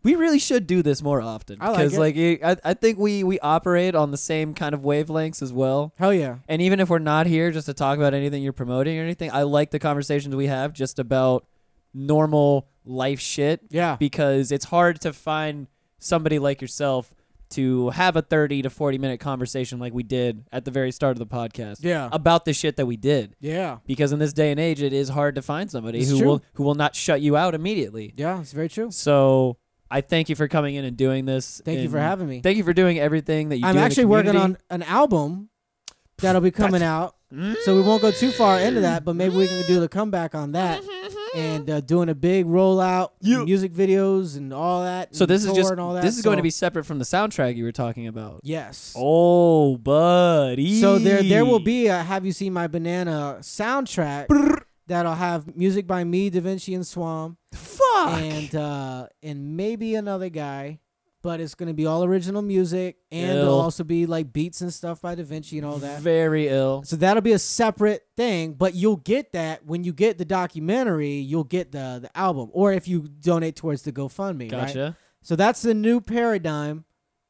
we 0.04 0.16
really 0.16 0.40
should 0.40 0.68
do 0.68 0.82
this 0.82 1.02
more 1.02 1.22
often 1.22 1.58
I 1.60 1.70
like 1.72 1.92
it. 1.94 2.00
like 2.00 2.16
it- 2.16 2.44
I, 2.44 2.58
I 2.64 2.74
think 2.74 2.98
we 2.98 3.24
we 3.24 3.40
operate 3.40 3.96
on 3.96 4.12
the 4.12 4.18
same 4.18 4.54
kind 4.54 4.74
of 4.74 4.82
wavelengths 4.82 5.42
as 5.42 5.52
well. 5.52 5.94
Hell 5.98 6.14
yeah. 6.14 6.38
And 6.48 6.62
even 6.62 6.80
if 6.80 6.90
we're 6.90 7.00
not 7.00 7.26
here 7.28 7.52
just 7.52 7.66
to 7.66 7.74
talk 7.74 7.98
about 7.98 8.14
anything 8.14 8.44
you're 8.44 8.54
promoting 8.54 8.98
or 9.00 9.04
anything, 9.04 9.32
I 9.32 9.44
like 9.44 9.72
the 9.72 9.80
conversations 9.80 10.36
we 10.36 10.48
have 10.48 10.74
just 10.74 11.00
about 11.00 11.46
normal 11.94 12.68
life 12.86 13.20
shit 13.20 13.62
Yeah. 13.70 13.96
because 13.98 14.52
it's 14.52 14.66
hard 14.66 15.02
to 15.02 15.12
find 15.14 15.68
somebody 16.00 16.40
like 16.40 16.62
yourself 16.62 17.14
to 17.52 17.90
have 17.92 18.16
a 18.16 18.22
30 18.22 18.64
to 18.64 18.70
40 18.70 18.98
minute 18.98 19.20
conversation 19.20 19.80
like 19.80 19.94
we 19.94 20.04
did 20.04 20.46
at 20.52 20.66
the 20.66 20.72
very 20.72 20.92
start 20.92 21.12
of 21.16 21.20
the 21.20 21.26
podcast 21.28 21.78
Yeah. 21.82 22.10
about 22.12 22.46
the 22.46 22.54
shit 22.54 22.76
that 22.78 22.86
we 22.86 22.98
did 22.98 23.36
Yeah. 23.40 23.78
because 23.86 24.12
in 24.12 24.20
this 24.20 24.34
day 24.34 24.52
and 24.52 24.60
age 24.60 24.82
it 24.82 24.94
is 24.94 25.10
hard 25.10 25.36
to 25.36 25.42
find 25.42 25.70
somebody 25.72 26.00
It's 26.00 26.10
who 26.10 26.18
true. 26.20 26.28
will 26.28 26.42
who 26.54 26.64
will 26.64 26.76
not 26.76 26.96
shut 26.96 27.22
you 27.22 27.36
out 27.38 27.56
immediately. 27.56 28.14
Yeah. 28.16 28.40
It's 28.42 28.52
very 28.54 28.70
true. 28.70 28.92
So 28.92 29.58
I 29.90 30.02
thank 30.02 30.30
you 30.30 30.36
for 30.36 30.48
coming 30.48 30.76
in 30.76 30.84
and 30.86 30.98
doing 30.98 31.26
this. 31.26 31.62
Thank 31.64 31.80
you 31.80 31.90
for 31.90 32.00
having 32.00 32.28
me. 32.28 32.42
Thank 32.42 32.58
you 32.58 32.64
for 32.64 32.74
doing 32.74 33.00
everything 33.00 33.50
that 33.50 33.58
you 33.58 33.66
I'm 33.66 33.74
do. 33.74 33.78
in 33.80 33.82
the 33.82 33.86
actually 33.86 34.06
working 34.06 34.36
on 34.36 34.58
an 34.70 34.84
album 34.84 35.50
that'll 36.18 36.42
be 36.42 36.52
coming 36.52 36.82
out. 36.84 37.16
So 37.66 37.76
we 37.76 37.82
won't 37.82 38.02
go 38.02 38.12
too 38.12 38.32
far 38.32 38.60
into 38.60 38.82
that, 38.82 39.04
but 39.04 39.16
maybe 39.16 39.36
we 39.36 39.48
can 39.48 39.62
do 39.68 39.80
the 39.82 39.90
comeback 39.90 40.34
on 40.34 40.54
that 40.54 40.82
and 41.36 41.70
uh, 41.70 41.82
doing 41.82 42.08
a 42.08 42.16
big 42.16 42.46
rollout, 42.46 43.10
You- 43.20 43.44
music 43.44 43.74
videos 43.74 44.38
and 44.38 44.54
all 44.54 44.84
that. 44.84 45.14
So 45.14 45.24
and 45.24 45.30
this 45.30 45.42
is 45.44 45.48
tour 45.48 45.56
just 45.56 45.72
and 45.72 45.82
all 45.82 45.94
that. 45.96 46.04
this 46.04 46.16
is 46.18 46.24
going 46.24 46.38
to 46.38 46.42
So- 46.42 46.44
be 46.44 46.50
separate 46.52 46.86
from 46.86 47.00
the 47.00 47.06
soundtrack 47.06 47.56
you 47.58 47.66
were 47.66 47.74
talking 47.74 48.08
about. 48.08 48.40
yes. 48.44 48.94
Oh, 48.96 49.76
buddy. 49.78 50.80
So 50.80 51.00
there 51.00 51.22
there 51.22 51.44
will 51.46 51.60
be 51.60 51.88
a 51.88 52.02
Have 52.02 52.26
You 52.26 52.32
Seen 52.32 52.54
My 52.54 52.68
Banana 52.68 53.40
soundtrack 53.42 54.28
that'll 54.88 55.16
have 55.16 55.54
music 55.56 55.86
by 55.86 56.04
me, 56.06 56.30
Da 56.30 56.40
Vinci 56.40 56.74
and 56.76 56.88
Swam, 56.88 57.36
fuck. 57.54 58.22
and 58.22 58.56
uh, 58.56 59.08
and 59.22 59.58
maybe 59.58 59.96
another 59.96 60.30
guy. 60.30 60.80
But 61.28 61.42
it's 61.42 61.56
gonna 61.56 61.74
be 61.74 61.86
all 61.86 62.06
original 62.06 62.42
music, 62.42 63.00
and 63.12 63.32
Ill. 63.32 63.42
it'll 63.42 63.60
also 63.60 63.84
be 63.84 64.06
like 64.06 64.32
beats 64.32 64.62
and 64.62 64.74
stuff 64.74 65.02
by 65.02 65.14
Da 65.14 65.24
Vinci 65.24 65.58
and 65.58 65.68
all 65.68 65.78
that. 65.80 66.00
Very 66.00 66.48
ill. 66.48 66.84
So 66.86 66.96
that'll 66.96 67.20
be 67.20 67.34
a 67.34 67.40
separate 67.40 68.08
thing, 68.16 68.54
but 68.54 68.76
you'll 68.76 68.96
get 68.96 69.34
that 69.34 69.66
when 69.66 69.84
you 69.84 69.92
get 69.92 70.18
the 70.18 70.24
documentary. 70.24 71.16
You'll 71.16 71.44
get 71.44 71.74
the 71.74 72.00
the 72.02 72.18
album, 72.18 72.50
or 72.54 72.72
if 72.72 72.88
you 72.88 73.10
donate 73.10 73.58
towards 73.58 73.82
the 73.82 73.92
GoFundMe. 73.92 74.44
Right? 74.44 74.68
Gotcha. 74.68 74.98
So 75.22 75.36
that's 75.36 75.62
the 75.62 75.74
new 75.74 76.00
paradigm 76.00 76.86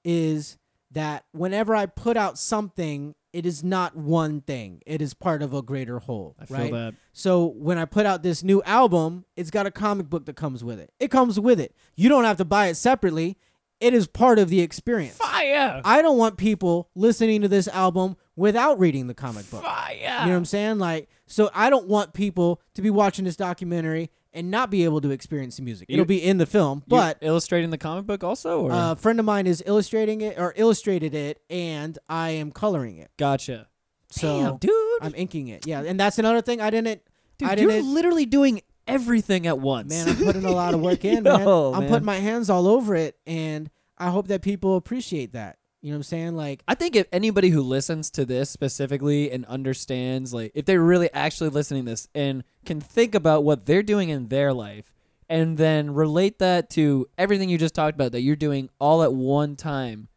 is 0.05 0.59
that 0.91 1.25
whenever 1.31 1.73
I 1.73 1.87
put 1.87 2.17
out 2.17 2.37
something, 2.37 3.15
it 3.33 3.47
is 3.47 3.63
not 3.63 3.95
one 3.95 4.41
thing. 4.41 4.81
It 4.85 5.01
is 5.01 5.15
part 5.15 5.41
of 5.41 5.55
a 5.55 5.63
greater 5.63 5.97
whole. 5.97 6.35
I 6.39 6.45
feel 6.45 6.71
that. 6.71 6.93
So 7.13 7.45
when 7.45 7.79
I 7.79 7.85
put 7.85 8.05
out 8.05 8.21
this 8.21 8.43
new 8.43 8.61
album, 8.61 9.25
it's 9.35 9.49
got 9.49 9.65
a 9.65 9.71
comic 9.71 10.07
book 10.07 10.25
that 10.25 10.35
comes 10.35 10.63
with 10.63 10.79
it. 10.79 10.91
It 10.99 11.09
comes 11.09 11.39
with 11.39 11.59
it. 11.59 11.75
You 11.95 12.09
don't 12.09 12.25
have 12.25 12.37
to 12.37 12.45
buy 12.45 12.67
it 12.67 12.75
separately. 12.75 13.37
It 13.79 13.93
is 13.93 14.07
part 14.07 14.39
of 14.39 14.49
the 14.49 14.61
experience. 14.61 15.17
Fire. 15.17 15.81
I 15.85 16.01
don't 16.01 16.17
want 16.17 16.37
people 16.37 16.89
listening 16.95 17.41
to 17.41 17.47
this 17.47 17.67
album 17.67 18.15
without 18.35 18.79
reading 18.79 19.07
the 19.07 19.13
comic 19.13 19.49
book. 19.51 19.63
Fire. 19.63 19.95
You 19.95 20.07
know 20.07 20.19
what 20.31 20.37
I'm 20.37 20.45
saying? 20.45 20.79
Like, 20.79 21.09
so 21.27 21.49
I 21.53 21.69
don't 21.69 21.87
want 21.87 22.13
people 22.13 22.61
to 22.73 22.81
be 22.81 22.89
watching 22.89 23.25
this 23.25 23.35
documentary 23.35 24.09
and 24.33 24.51
not 24.51 24.69
be 24.71 24.83
able 24.83 25.01
to 25.01 25.09
experience 25.11 25.57
the 25.57 25.63
music. 25.63 25.87
It'll 25.89 26.05
be 26.05 26.23
in 26.23 26.37
the 26.37 26.45
film, 26.45 26.83
You're 26.87 26.99
but 26.99 27.17
illustrating 27.21 27.69
the 27.69 27.77
comic 27.77 28.05
book 28.05 28.23
also, 28.23 28.61
or 28.61 28.69
a 28.71 28.95
friend 28.95 29.19
of 29.19 29.25
mine 29.25 29.47
is 29.47 29.63
illustrating 29.65 30.21
it 30.21 30.37
or 30.37 30.53
illustrated 30.55 31.13
it, 31.15 31.41
and 31.49 31.97
I 32.09 32.31
am 32.31 32.51
coloring 32.51 32.97
it. 32.97 33.09
gotcha. 33.17 33.67
So 34.09 34.39
Damn, 34.41 34.57
dude. 34.57 34.73
I'm 35.01 35.13
inking 35.15 35.49
it. 35.49 35.67
Yeah, 35.67 35.81
and 35.81 35.99
that's 35.99 36.17
another 36.17 36.41
thing 36.41 36.61
I 36.61 36.69
didn't. 36.69 37.01
Dude, 37.37 37.49
I 37.49 37.55
you're 37.55 37.69
didn't. 37.71 37.93
literally 37.93 38.25
doing 38.25 38.61
everything 38.87 39.47
at 39.47 39.59
once. 39.59 39.89
Man, 39.89 40.09
I'm 40.09 40.17
putting 40.17 40.45
a 40.45 40.51
lot 40.51 40.73
of 40.73 40.81
work 40.81 41.03
in, 41.05 41.23
man. 41.23 41.41
Yo, 41.41 41.73
I'm 41.73 41.81
man. 41.81 41.89
putting 41.89 42.05
my 42.05 42.15
hands 42.17 42.49
all 42.49 42.67
over 42.67 42.95
it, 42.95 43.17
and 43.25 43.69
I 43.97 44.09
hope 44.09 44.27
that 44.27 44.41
people 44.41 44.75
appreciate 44.75 45.33
that. 45.33 45.57
You 45.81 45.91
know 45.91 45.95
what 45.95 45.99
I'm 45.99 46.03
saying? 46.03 46.35
Like, 46.35 46.63
I 46.67 46.75
think 46.75 46.95
if 46.95 47.07
anybody 47.11 47.49
who 47.49 47.61
listens 47.61 48.09
to 48.11 48.25
this 48.25 48.49
specifically 48.49 49.31
and 49.31 49.45
understands, 49.45 50.33
like, 50.33 50.51
if 50.55 50.65
they're 50.65 50.81
really 50.81 51.11
actually 51.13 51.49
listening 51.49 51.85
to 51.85 51.91
this 51.91 52.07
and 52.15 52.43
can 52.65 52.81
think 52.81 53.13
about 53.13 53.43
what 53.43 53.65
they're 53.65 53.83
doing 53.83 54.09
in 54.09 54.27
their 54.27 54.53
life 54.53 54.91
and 55.29 55.57
then 55.57 55.93
relate 55.93 56.39
that 56.39 56.69
to 56.71 57.07
everything 57.17 57.49
you 57.49 57.57
just 57.57 57.75
talked 57.75 57.95
about 57.95 58.11
that 58.13 58.21
you're 58.21 58.35
doing 58.35 58.69
all 58.79 59.03
at 59.03 59.13
one 59.13 59.55
time, 59.55 60.07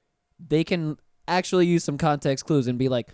they 0.44 0.64
can 0.64 0.96
actually 1.28 1.66
use 1.66 1.84
some 1.84 1.98
context 1.98 2.46
clues 2.46 2.66
and 2.66 2.78
be 2.78 2.88
like, 2.88 3.08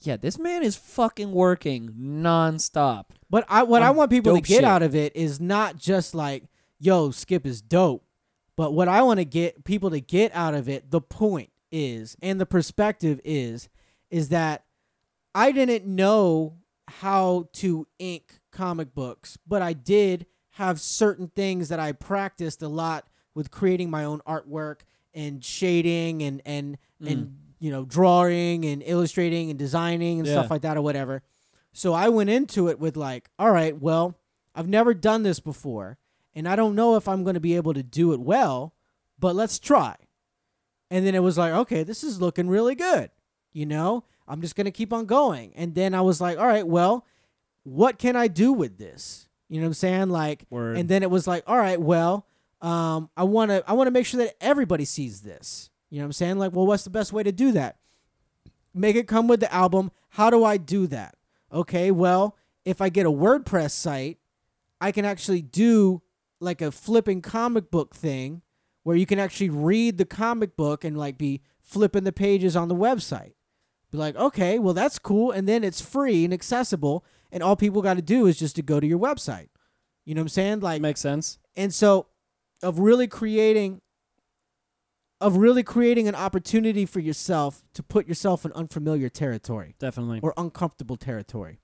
yeah, 0.00 0.16
this 0.16 0.38
man 0.38 0.62
is 0.62 0.76
fucking 0.76 1.32
working 1.32 1.94
nonstop. 1.98 3.06
But 3.30 3.44
I 3.48 3.62
what 3.64 3.82
I 3.82 3.90
want 3.90 4.10
people 4.10 4.34
to 4.34 4.40
get 4.40 4.56
shit. 4.56 4.64
out 4.64 4.82
of 4.82 4.94
it 4.94 5.14
is 5.16 5.40
not 5.40 5.76
just 5.76 6.14
like, 6.14 6.44
yo, 6.78 7.10
Skip 7.10 7.46
is 7.46 7.60
dope. 7.60 8.04
But 8.56 8.72
what 8.74 8.88
I 8.88 9.02
want 9.02 9.18
to 9.20 9.24
get 9.24 9.64
people 9.64 9.90
to 9.90 10.00
get 10.00 10.34
out 10.34 10.54
of 10.54 10.68
it, 10.68 10.90
the 10.90 11.00
point 11.00 11.50
is, 11.70 12.16
and 12.20 12.40
the 12.40 12.46
perspective 12.46 13.20
is, 13.24 13.68
is 14.10 14.30
that 14.30 14.64
I 15.34 15.52
didn't 15.52 15.84
know 15.86 16.56
how 16.88 17.48
to 17.54 17.86
ink 17.98 18.40
comic 18.50 18.94
books, 18.94 19.38
but 19.46 19.62
I 19.62 19.74
did 19.74 20.26
have 20.52 20.80
certain 20.80 21.28
things 21.28 21.68
that 21.68 21.78
I 21.78 21.92
practiced 21.92 22.62
a 22.62 22.68
lot 22.68 23.06
with 23.34 23.50
creating 23.52 23.90
my 23.90 24.04
own 24.04 24.20
artwork 24.26 24.80
and 25.14 25.44
shading 25.44 26.22
and 26.22 26.42
and 26.44 26.78
Mm. 27.00 27.12
and 27.12 27.38
you 27.58 27.70
know 27.70 27.84
drawing 27.84 28.64
and 28.64 28.82
illustrating 28.84 29.50
and 29.50 29.58
designing 29.58 30.18
and 30.20 30.28
stuff 30.28 30.50
like 30.50 30.62
that 30.62 30.76
or 30.76 30.82
whatever. 30.82 31.22
So 31.72 31.92
I 31.94 32.08
went 32.08 32.30
into 32.30 32.68
it 32.68 32.78
with 32.78 32.96
like, 32.96 33.30
all 33.38 33.50
right, 33.50 33.78
well, 33.78 34.18
I've 34.54 34.68
never 34.68 34.94
done 34.94 35.22
this 35.22 35.40
before, 35.40 35.98
and 36.34 36.48
I 36.48 36.56
don't 36.56 36.74
know 36.74 36.96
if 36.96 37.06
I'm 37.08 37.22
going 37.24 37.34
to 37.34 37.40
be 37.40 37.56
able 37.56 37.74
to 37.74 37.82
do 37.82 38.12
it 38.12 38.20
well, 38.20 38.74
but 39.18 39.36
let's 39.36 39.58
try. 39.58 39.94
And 40.90 41.06
then 41.06 41.14
it 41.14 41.22
was 41.22 41.36
like, 41.36 41.52
okay, 41.52 41.82
this 41.82 42.02
is 42.02 42.20
looking 42.20 42.48
really 42.48 42.74
good. 42.74 43.10
You 43.52 43.66
know, 43.66 44.04
I'm 44.26 44.40
just 44.40 44.56
going 44.56 44.64
to 44.64 44.70
keep 44.70 44.92
on 44.92 45.06
going. 45.06 45.52
And 45.54 45.74
then 45.74 45.94
I 45.94 46.00
was 46.00 46.20
like, 46.20 46.38
all 46.38 46.46
right, 46.46 46.66
well, 46.66 47.04
what 47.64 47.98
can 47.98 48.16
I 48.16 48.28
do 48.28 48.52
with 48.52 48.78
this? 48.78 49.28
You 49.48 49.60
know 49.60 49.64
what 49.64 49.68
I'm 49.68 49.74
saying? 49.74 50.08
Like, 50.10 50.44
Word. 50.50 50.78
and 50.78 50.88
then 50.88 51.02
it 51.02 51.10
was 51.10 51.26
like, 51.26 51.44
all 51.46 51.56
right, 51.56 51.80
well, 51.80 52.26
um, 52.60 53.08
I 53.16 53.24
want 53.24 53.50
to 53.50 53.62
I 53.66 53.74
want 53.74 53.86
to 53.86 53.90
make 53.92 54.06
sure 54.06 54.22
that 54.24 54.34
everybody 54.40 54.84
sees 54.84 55.20
this. 55.20 55.70
You 55.90 55.98
know 55.98 56.04
what 56.04 56.06
I'm 56.08 56.12
saying? 56.12 56.38
Like, 56.38 56.52
well, 56.52 56.66
what's 56.66 56.84
the 56.84 56.90
best 56.90 57.12
way 57.12 57.22
to 57.22 57.32
do 57.32 57.52
that? 57.52 57.76
Make 58.74 58.96
it 58.96 59.08
come 59.08 59.28
with 59.28 59.40
the 59.40 59.52
album. 59.52 59.90
How 60.10 60.30
do 60.30 60.44
I 60.44 60.56
do 60.56 60.86
that? 60.88 61.14
Okay, 61.52 61.90
well, 61.90 62.36
if 62.64 62.80
I 62.80 62.88
get 62.90 63.06
a 63.06 63.10
WordPress 63.10 63.70
site, 63.70 64.18
I 64.80 64.92
can 64.92 65.04
actually 65.04 65.42
do 65.42 66.02
like 66.40 66.60
a 66.60 66.70
flipping 66.70 67.22
comic 67.22 67.70
book 67.70 67.94
thing 67.94 68.42
where 68.82 68.96
you 68.96 69.06
can 69.06 69.18
actually 69.18 69.50
read 69.50 69.98
the 69.98 70.04
comic 70.04 70.56
book 70.56 70.84
and 70.84 70.96
like 70.96 71.18
be 71.18 71.40
flipping 71.60 72.04
the 72.04 72.12
pages 72.12 72.54
on 72.54 72.68
the 72.68 72.74
website. 72.76 73.32
Be 73.90 73.98
like, 73.98 74.16
okay, 74.16 74.58
well 74.58 74.74
that's 74.74 74.98
cool, 74.98 75.30
and 75.30 75.48
then 75.48 75.64
it's 75.64 75.80
free 75.80 76.24
and 76.24 76.32
accessible, 76.34 77.04
and 77.32 77.42
all 77.42 77.56
people 77.56 77.80
got 77.82 77.94
to 77.94 78.02
do 78.02 78.26
is 78.26 78.38
just 78.38 78.56
to 78.56 78.62
go 78.62 78.78
to 78.78 78.86
your 78.86 78.98
website. 78.98 79.48
You 80.04 80.14
know 80.14 80.20
what 80.20 80.24
I'm 80.24 80.28
saying? 80.28 80.60
Like, 80.60 80.80
Makes 80.82 81.00
sense. 81.00 81.38
and 81.56 81.72
so 81.72 82.06
of 82.62 82.78
really 82.78 83.06
creating 83.06 83.80
of 85.20 85.36
really 85.36 85.62
creating 85.62 86.06
an 86.06 86.14
opportunity 86.14 86.86
for 86.86 87.00
yourself 87.00 87.62
to 87.74 87.82
put 87.82 88.06
yourself 88.06 88.44
in 88.44 88.52
unfamiliar 88.52 89.08
territory 89.08 89.74
Definitely. 89.78 90.20
or 90.22 90.32
uncomfortable 90.36 90.96
territory. 90.96 91.60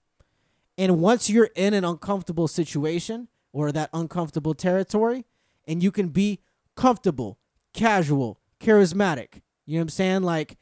And 0.77 0.99
once 1.01 1.31
you're 1.31 1.51
in 1.55 1.73
an 1.73 1.85
uncomfortable 1.85 2.49
situation 2.49 3.29
or 3.53 3.71
that 3.71 3.91
uncomfortable 3.93 4.55
territory 4.55 5.25
and 5.69 5.83
you 5.83 5.93
can 5.93 6.09
be 6.09 6.41
comfortable, 6.75 7.39
casual, 7.73 8.41
charismatic, 8.59 9.43
you 9.67 9.75
know 9.75 9.81
what 9.81 9.83
I'm 9.83 9.89
saying? 9.91 10.23
Like 10.23 10.57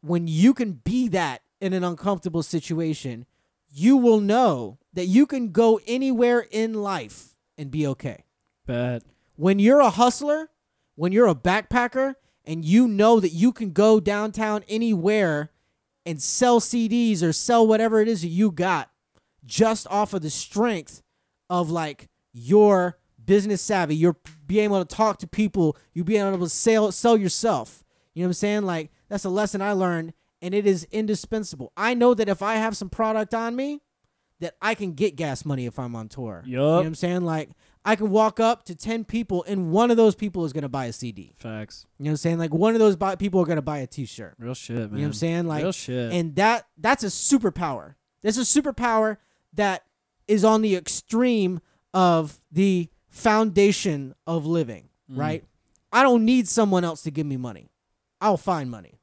when 0.00 0.26
you 0.26 0.52
can 0.52 0.72
be 0.72 1.08
that 1.08 1.42
in 1.60 1.72
an 1.72 1.84
uncomfortable 1.84 2.42
situation, 2.42 3.24
you 3.70 3.96
will 3.96 4.20
know 4.20 4.78
that 4.92 5.06
you 5.06 5.26
can 5.26 5.52
go 5.52 5.80
anywhere 5.86 6.40
in 6.50 6.74
life 6.74 7.36
and 7.56 7.70
be 7.70 7.86
okay. 7.86 8.24
Bet. 8.66 9.02
When 9.36 9.58
you're 9.58 9.80
a 9.80 9.90
hustler, 9.90 10.50
when 10.94 11.12
you're 11.12 11.28
a 11.28 11.34
backpacker, 11.34 12.14
and 12.44 12.64
you 12.64 12.88
know 12.88 13.20
that 13.20 13.30
you 13.30 13.52
can 13.52 13.72
go 13.72 14.00
downtown 14.00 14.64
anywhere 14.68 15.50
and 16.04 16.20
sell 16.20 16.60
CDs 16.60 17.22
or 17.22 17.32
sell 17.32 17.66
whatever 17.66 18.00
it 18.00 18.08
is 18.08 18.22
that 18.22 18.28
you 18.28 18.50
got 18.50 18.90
just 19.44 19.86
off 19.88 20.12
of 20.12 20.22
the 20.22 20.30
strength 20.30 21.02
of 21.48 21.70
like 21.70 22.08
your 22.32 22.98
business 23.24 23.62
savvy, 23.62 23.94
you're 23.94 24.16
being 24.46 24.64
able 24.64 24.84
to 24.84 24.96
talk 24.96 25.18
to 25.18 25.26
people, 25.26 25.76
you 25.92 26.02
being 26.02 26.26
able 26.26 26.38
to 26.38 26.48
sell 26.48 26.90
sell 26.90 27.16
yourself. 27.16 27.84
You 28.14 28.22
know 28.22 28.26
what 28.26 28.30
I'm 28.30 28.34
saying? 28.34 28.62
Like 28.64 28.90
that's 29.08 29.24
a 29.24 29.30
lesson 29.30 29.62
I 29.62 29.72
learned 29.72 30.12
and 30.40 30.54
it 30.54 30.66
is 30.66 30.86
indispensable. 30.90 31.72
I 31.76 31.94
know 31.94 32.14
that 32.14 32.28
if 32.28 32.42
I 32.42 32.54
have 32.54 32.76
some 32.76 32.90
product 32.90 33.34
on 33.34 33.54
me, 33.54 33.80
that 34.40 34.56
I 34.60 34.74
can 34.74 34.92
get 34.94 35.14
gas 35.14 35.44
money 35.44 35.66
if 35.66 35.78
I'm 35.78 35.94
on 35.94 36.08
tour. 36.08 36.42
You 36.44 36.56
know 36.56 36.76
what 36.76 36.86
I'm 36.86 36.94
saying? 36.96 37.22
Like 37.22 37.50
I 37.84 37.96
can 37.96 38.10
walk 38.10 38.38
up 38.38 38.64
to 38.66 38.74
10 38.76 39.04
people 39.04 39.44
and 39.48 39.72
one 39.72 39.90
of 39.90 39.96
those 39.96 40.14
people 40.14 40.44
is 40.44 40.52
going 40.52 40.62
to 40.62 40.68
buy 40.68 40.84
a 40.86 40.92
CD. 40.92 41.32
Facts. 41.36 41.84
You 41.98 42.04
know 42.04 42.10
what 42.10 42.12
I'm 42.12 42.16
saying? 42.18 42.38
Like 42.38 42.54
one 42.54 42.74
of 42.74 42.78
those 42.78 42.94
buy- 42.94 43.16
people 43.16 43.40
are 43.40 43.44
going 43.44 43.56
to 43.56 43.62
buy 43.62 43.78
a 43.78 43.86
t-shirt. 43.88 44.34
Real 44.38 44.54
shit, 44.54 44.76
man. 44.76 44.82
You 44.82 44.88
know 44.90 45.00
what 45.00 45.06
I'm 45.06 45.12
saying? 45.14 45.46
Like 45.48 45.62
Real 45.64 45.72
shit. 45.72 46.12
and 46.12 46.36
that 46.36 46.66
that's 46.78 47.02
a 47.02 47.08
superpower. 47.08 47.94
That's 48.22 48.36
a 48.38 48.42
superpower 48.42 49.16
that 49.54 49.84
is 50.28 50.44
on 50.44 50.62
the 50.62 50.76
extreme 50.76 51.60
of 51.92 52.40
the 52.52 52.88
foundation 53.36 54.14
of 54.26 54.46
living, 54.46 54.88
Mm. 55.10 55.18
right? 55.18 55.44
I 55.92 56.02
don't 56.04 56.24
need 56.24 56.46
someone 56.48 56.84
else 56.84 57.02
to 57.02 57.10
give 57.10 57.26
me 57.26 57.36
money. 57.36 57.70
I'll 58.20 58.36
find 58.36 58.70
money. 58.70 59.00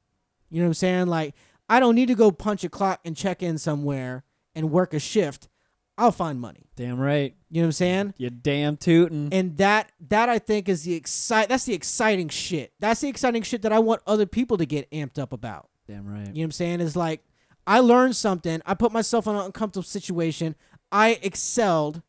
You 0.49 0.59
know 0.61 0.65
what 0.65 0.69
I'm 0.69 0.73
saying? 0.75 1.07
Like 1.07 1.35
I 1.67 1.79
don't 1.79 1.95
need 1.95 2.07
to 2.07 2.15
go 2.15 2.31
punch 2.31 2.63
a 2.63 2.69
clock 2.69 3.01
and 3.03 3.15
check 3.17 3.43
in 3.43 3.57
somewhere 3.57 4.23
and 4.55 4.71
work 4.71 4.93
a 4.93 4.99
shift. 4.99 5.49
I'll 5.99 6.13
find 6.13 6.39
money. 6.39 6.69
Damn 6.77 6.97
right. 6.97 7.35
You 7.49 7.61
know 7.61 7.65
what 7.65 7.67
I'm 7.67 7.71
saying? 7.73 8.13
You 8.17 8.29
damn 8.29 8.77
tootin'. 8.77 9.33
And 9.33 9.57
that 9.57 9.91
that 10.07 10.29
I 10.29 10.39
think 10.39 10.69
is 10.69 10.83
the 10.83 10.93
excite 10.93 11.49
that's 11.49 11.65
the 11.65 11.73
exciting 11.73 12.29
shit. 12.29 12.71
That's 12.79 13.01
the 13.01 13.09
exciting 13.09 13.43
shit 13.43 13.63
that 13.63 13.73
I 13.73 13.79
want 13.79 14.01
other 14.07 14.25
people 14.25 14.57
to 14.57 14.65
get 14.65 14.89
amped 14.91 15.19
up 15.19 15.33
about. 15.33 15.69
Damn 15.87 16.07
right. 16.07 16.19
You 16.19 16.25
know 16.25 16.31
what 16.31 16.43
I'm 16.45 16.51
saying? 16.51 16.79
Is 16.79 16.95
like 16.95 17.21
I 17.67 17.81
learned 17.81 18.15
something. 18.15 18.61
I 18.65 18.75
put 18.75 18.93
myself 18.93 19.27
in 19.27 19.35
an 19.35 19.41
uncomfortable 19.41 19.83
situation. 19.83 20.55
I 20.89 21.19
excelled. 21.21 22.01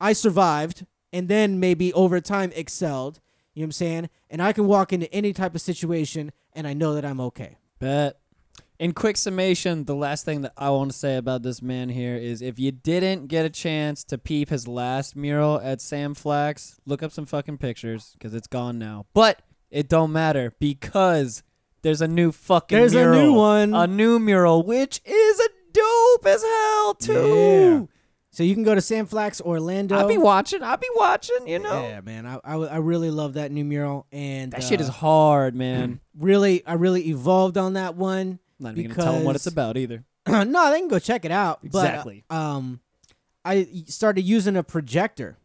I 0.00 0.14
survived, 0.14 0.84
and 1.12 1.28
then 1.28 1.60
maybe 1.60 1.92
over 1.92 2.20
time 2.20 2.50
excelled. 2.56 3.20
You 3.54 3.60
know 3.60 3.66
what 3.66 3.68
I'm 3.68 3.72
saying? 3.72 4.10
And 4.30 4.42
I 4.42 4.52
can 4.52 4.66
walk 4.66 4.92
into 4.92 5.12
any 5.14 5.32
type 5.32 5.54
of 5.54 5.60
situation, 5.60 6.32
and 6.54 6.66
I 6.66 6.74
know 6.74 6.94
that 6.94 7.04
I'm 7.04 7.20
okay. 7.20 7.56
Bet. 7.78 8.18
In 8.78 8.92
quick 8.92 9.16
summation, 9.16 9.86
the 9.86 9.94
last 9.96 10.24
thing 10.24 10.42
that 10.42 10.52
I 10.56 10.70
want 10.70 10.92
to 10.92 10.96
say 10.96 11.16
about 11.16 11.42
this 11.42 11.60
man 11.60 11.88
here 11.88 12.14
is 12.14 12.40
if 12.40 12.60
you 12.60 12.70
didn't 12.70 13.26
get 13.26 13.44
a 13.44 13.50
chance 13.50 14.04
to 14.04 14.18
peep 14.18 14.50
his 14.50 14.68
last 14.68 15.16
mural 15.16 15.60
at 15.60 15.80
Sam 15.80 16.14
Flax, 16.14 16.78
look 16.86 17.02
up 17.02 17.10
some 17.10 17.26
fucking 17.26 17.58
pictures 17.58 18.12
because 18.12 18.34
it's 18.34 18.46
gone 18.46 18.78
now. 18.78 19.06
But 19.14 19.42
it 19.68 19.88
don't 19.88 20.12
matter 20.12 20.54
because 20.60 21.42
there's 21.82 22.00
a 22.00 22.06
new 22.06 22.30
fucking 22.30 22.78
There's 22.78 22.94
a 22.94 23.10
new 23.10 23.32
one. 23.32 23.74
A 23.74 23.88
new 23.88 24.20
mural, 24.20 24.62
which 24.62 25.00
is 25.04 25.40
a 25.40 25.48
dope 25.72 26.26
as 26.26 26.44
hell 26.44 26.94
too. 26.94 27.88
Yeah. 27.90 27.94
So 28.30 28.44
you 28.44 28.54
can 28.54 28.62
go 28.62 28.76
to 28.76 28.80
Sam 28.80 29.06
Flax 29.06 29.40
Orlando. 29.40 29.96
I'll 29.96 30.06
be 30.06 30.18
watching. 30.18 30.62
I'll 30.62 30.76
be 30.76 30.86
watching. 30.94 31.48
You 31.48 31.58
know, 31.58 31.82
Yeah, 31.82 32.00
man. 32.02 32.26
I, 32.26 32.38
I, 32.44 32.54
I 32.54 32.76
really 32.76 33.10
love 33.10 33.34
that 33.34 33.50
new 33.50 33.64
mural, 33.64 34.06
and 34.12 34.52
that 34.52 34.62
shit 34.62 34.80
is 34.80 34.88
uh, 34.88 34.92
hard, 34.92 35.56
man. 35.56 35.98
really 36.16 36.64
I 36.64 36.74
really 36.74 37.08
evolved 37.08 37.58
on 37.58 37.72
that 37.72 37.96
one. 37.96 38.38
Not 38.60 38.76
even 38.76 38.90
gonna 38.90 39.02
tell 39.02 39.12
them 39.14 39.24
what 39.24 39.36
it's 39.36 39.46
about 39.46 39.76
either. 39.76 40.04
no, 40.28 40.44
they 40.70 40.78
can 40.80 40.88
go 40.88 40.98
check 40.98 41.24
it 41.24 41.30
out. 41.30 41.60
but, 41.62 41.78
uh, 41.78 41.80
Exactly. 41.88 42.24
um, 42.30 42.80
I 43.44 43.66
started 43.86 44.22
using 44.22 44.56
a 44.56 44.62
projector 44.62 45.38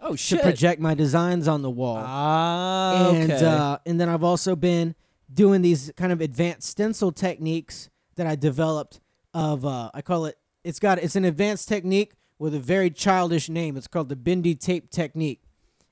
Oh 0.00 0.12
to 0.12 0.16
shit. 0.16 0.42
project 0.42 0.80
my 0.80 0.94
designs 0.94 1.46
on 1.48 1.62
the 1.62 1.70
wall. 1.70 2.02
Ah, 2.04 3.10
and 3.12 3.30
okay. 3.32 3.44
uh, 3.44 3.78
and 3.86 4.00
then 4.00 4.08
I've 4.08 4.24
also 4.24 4.56
been 4.56 4.94
doing 5.32 5.62
these 5.62 5.92
kind 5.96 6.12
of 6.12 6.20
advanced 6.20 6.68
stencil 6.68 7.12
techniques 7.12 7.88
that 8.16 8.26
I 8.26 8.34
developed. 8.36 9.00
Of 9.34 9.64
uh, 9.66 9.90
I 9.92 10.02
call 10.02 10.24
it. 10.26 10.36
It's 10.64 10.78
got 10.80 10.98
it's 10.98 11.16
an 11.16 11.24
advanced 11.24 11.68
technique 11.68 12.14
with 12.38 12.54
a 12.54 12.58
very 12.58 12.90
childish 12.90 13.48
name. 13.48 13.76
It's 13.76 13.86
called 13.86 14.08
the 14.08 14.16
bendy 14.16 14.54
tape 14.54 14.90
technique, 14.90 15.42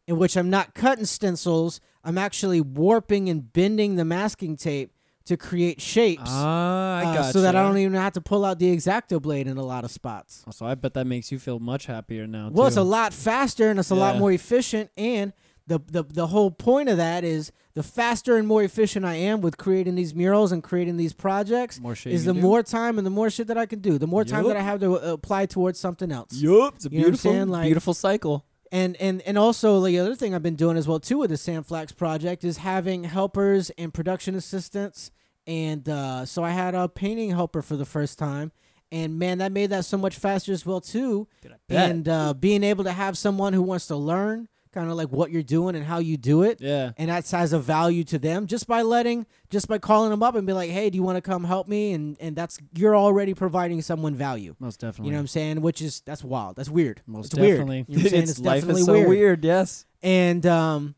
in 0.07 0.19
which 0.19 0.37
I'm 0.37 0.51
not 0.51 0.75
cutting 0.75 1.05
stencils. 1.05 1.81
I'm 2.03 2.19
actually 2.19 2.61
warping 2.61 3.29
and 3.29 3.53
bending 3.53 3.97
the 3.97 4.05
masking 4.05 4.57
tape 4.57 4.93
to 5.27 5.37
create 5.37 5.81
shapes. 5.81 6.23
Ah, 6.27 6.99
I 6.99 7.05
uh, 7.05 7.15
got 7.15 7.33
so 7.33 7.41
that 7.43 7.57
I 7.57 7.63
don't 7.63 7.79
even 7.79 7.95
have 7.95 8.13
to 8.15 8.21
pull 8.21 8.45
out 8.45 8.59
the 8.59 8.75
exacto 8.75 9.21
blade 9.21 9.47
in 9.47 9.57
a 9.57 9.63
lot 9.63 9.85
of 9.85 9.91
spots. 9.91 10.45
So 10.51 10.67
I 10.67 10.75
bet 10.75 10.95
that 10.95 11.07
makes 11.07 11.33
you 11.33 11.39
feel 11.39 11.59
much 11.59 11.87
happier 11.87 12.27
now. 12.27 12.51
Well, 12.53 12.67
it's 12.67 12.77
a 12.77 12.83
lot 12.83 13.13
faster 13.13 13.71
and 13.71 13.79
it's 13.79 13.91
a 13.91 13.95
lot 13.95 14.17
more 14.19 14.33
efficient. 14.33 14.91
And 14.97 15.33
the, 15.67 15.81
the 15.87 16.03
the 16.03 16.27
whole 16.27 16.51
point 16.51 16.89
of 16.91 16.99
that 16.99 17.25
is 17.25 17.53
the 17.73 17.83
faster 17.83 18.37
and 18.37 18.47
more 18.47 18.63
efficient 18.63 19.05
I 19.05 19.15
am 19.15 19.41
with 19.41 19.57
creating 19.57 19.95
these 19.95 20.15
murals 20.15 20.53
and 20.53 20.63
creating 20.63 20.97
these 20.97 21.13
projects 21.13 21.81
is 22.05 22.25
the 22.25 22.35
do. 22.35 22.41
more 22.41 22.63
time 22.63 22.99
and 22.99 23.07
the 23.07 23.11
more 23.11 23.31
shit 23.31 23.49
that 23.49 23.59
I 23.59 23.67
can 23.67 23.81
do. 23.81 23.99
The 23.99 24.07
more 24.07 24.25
time 24.25 24.47
that 24.47 24.57
I 24.57 24.63
have 24.63 24.81
to 24.81 24.97
uh, 24.97 25.13
apply 25.15 25.47
towards 25.47 25.79
something 25.79 26.13
else. 26.13 26.35
Yup, 26.35 26.77
it's 26.77 26.87
a 26.87 26.91
You 26.91 26.99
know 26.99 27.03
what 27.03 27.07
I'm 27.07 27.13
beautiful. 27.13 27.47
Like- 27.47 27.65
beautiful 27.65 27.95
cycle. 27.95 28.45
And 28.75 28.97
and 28.97 29.23
and 29.23 29.39
also 29.39 29.81
the 29.81 30.01
other 30.01 30.17
thing 30.17 30.35
I've 30.35 30.43
been 30.43 30.57
doing 30.57 30.77
as 30.77 30.89
well 30.89 30.99
too 30.99 31.19
with 31.19 31.31
the 31.31 31.37
Sam 31.37 31.63
Flax 31.63 31.93
project 31.93 32.43
is 32.43 32.57
having 32.57 33.05
helpers 33.05 33.71
and 33.79 33.95
production 33.95 34.35
assistants. 34.35 35.13
And 35.47 35.89
uh, 35.89 36.25
so 36.27 36.43
I 36.43 36.51
had 36.51 36.75
a 36.75 36.89
painting 36.89 37.31
helper 37.31 37.63
for 37.63 37.77
the 37.77 37.85
first 37.85 38.19
time. 38.19 38.51
And 38.91 39.17
man, 39.17 39.39
that 39.39 39.53
made 39.53 39.71
that 39.71 39.85
so 39.85 39.97
much 39.97 40.17
faster 40.17 40.51
as 40.53 40.67
well 40.67 40.81
too. 40.81 41.29
And 41.69 42.09
uh, 42.09 42.35
being 42.35 42.65
able 42.65 42.83
to 42.83 42.91
have 42.91 43.17
someone 43.17 43.53
who 43.53 43.63
wants 43.63 43.87
to 43.87 43.97
learn 43.97 44.49
kind 44.75 44.91
of 44.91 44.97
like 44.97 45.09
what 45.09 45.31
you're 45.31 45.43
doing 45.43 45.77
and 45.77 45.85
how 45.85 45.99
you 45.99 46.17
do 46.17 46.43
it. 46.43 46.61
Yeah, 46.61 46.93
And 46.99 47.09
that 47.09 47.31
has 47.31 47.53
a 47.53 47.59
value 47.59 48.05
to 48.05 48.19
them 48.19 48.47
just 48.47 48.67
by 48.67 48.83
letting, 48.83 49.27
just 49.49 49.69
by 49.69 49.79
calling 49.79 50.11
them 50.11 50.23
up 50.23 50.35
and 50.35 50.47
be 50.47 50.53
like, 50.53 50.71
hey, 50.71 50.91
do 50.91 50.97
you 50.97 51.03
want 51.03 51.17
to 51.17 51.23
come 51.23 51.45
help 51.45 51.69
me? 51.69 51.93
And 51.93 52.17
and 52.21 52.37
that's 52.37 52.59
you're 52.75 52.97
already 52.97 53.33
providing 53.33 53.81
someone 53.81 54.15
value. 54.15 54.55
most 54.59 54.81
definitely. 54.81 55.07
You 55.07 55.13
know 55.13 55.19
what 55.19 55.21
I'm 55.23 55.27
saying? 55.29 55.61
Which 55.63 55.81
is 55.81 56.03
that's 56.05 56.25
wild. 56.25 56.57
That's 56.57 56.69
weird. 56.69 57.01
most 57.07 57.27
it's 57.33 57.37
weird. 57.41 57.59
definitely. 57.61 57.85
You 57.89 57.97
know 57.97 58.03
what 58.03 58.05
I'm 58.05 58.11
saying? 58.11 58.23
it's, 58.25 58.31
It's 58.33 58.41
life 58.41 58.61
definitely 58.61 58.81
is 58.81 58.87
so 58.87 58.93
weird. 58.93 59.09
weird. 59.09 59.45
Yes. 59.45 59.87
And 60.03 60.45
um, 60.45 60.95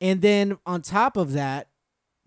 and 0.00 0.20
then 0.20 0.58
on 0.66 0.82
top 0.82 1.16
of 1.16 1.32
that, 1.32 1.68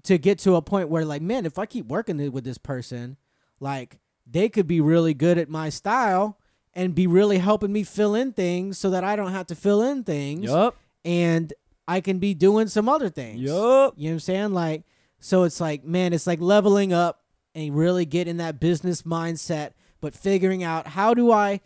to 0.03 0.17
get 0.17 0.39
to 0.39 0.55
a 0.55 0.61
point 0.61 0.89
where 0.89 1.05
like, 1.05 1.21
man, 1.21 1.45
if 1.45 1.59
I 1.59 1.65
keep 1.65 1.85
working 1.87 2.31
with 2.31 2.43
this 2.43 2.57
person, 2.57 3.17
like 3.59 3.99
they 4.25 4.49
could 4.49 4.67
be 4.67 4.81
really 4.81 5.13
good 5.13 5.37
at 5.37 5.49
my 5.49 5.69
style 5.69 6.37
and 6.73 6.93
be 6.95 7.07
really 7.07 7.39
helping 7.39 7.71
me 7.71 7.83
fill 7.83 8.15
in 8.15 8.31
things 8.31 8.77
so 8.77 8.89
that 8.89 9.03
I 9.03 9.15
don't 9.15 9.31
have 9.31 9.47
to 9.47 9.55
fill 9.55 9.81
in 9.81 10.03
things 10.03 10.45
Yup. 10.45 10.75
and 11.03 11.51
I 11.87 12.01
can 12.01 12.19
be 12.19 12.33
doing 12.33 12.67
some 12.67 12.87
other 12.87 13.09
things. 13.09 13.39
Yup. 13.39 13.95
You 13.97 14.09
know 14.09 14.11
what 14.11 14.13
I'm 14.13 14.19
saying? 14.19 14.53
Like, 14.53 14.83
so 15.19 15.43
it's 15.43 15.59
like, 15.59 15.83
man, 15.83 16.13
it's 16.13 16.27
like 16.27 16.39
leveling 16.39 16.93
up 16.93 17.23
and 17.55 17.75
really 17.75 18.05
getting 18.05 18.37
that 18.37 18.59
business 18.59 19.01
mindset, 19.01 19.71
but 19.99 20.15
figuring 20.15 20.63
out 20.63 20.87
how 20.87 21.13
do 21.13 21.31
I, 21.31 21.61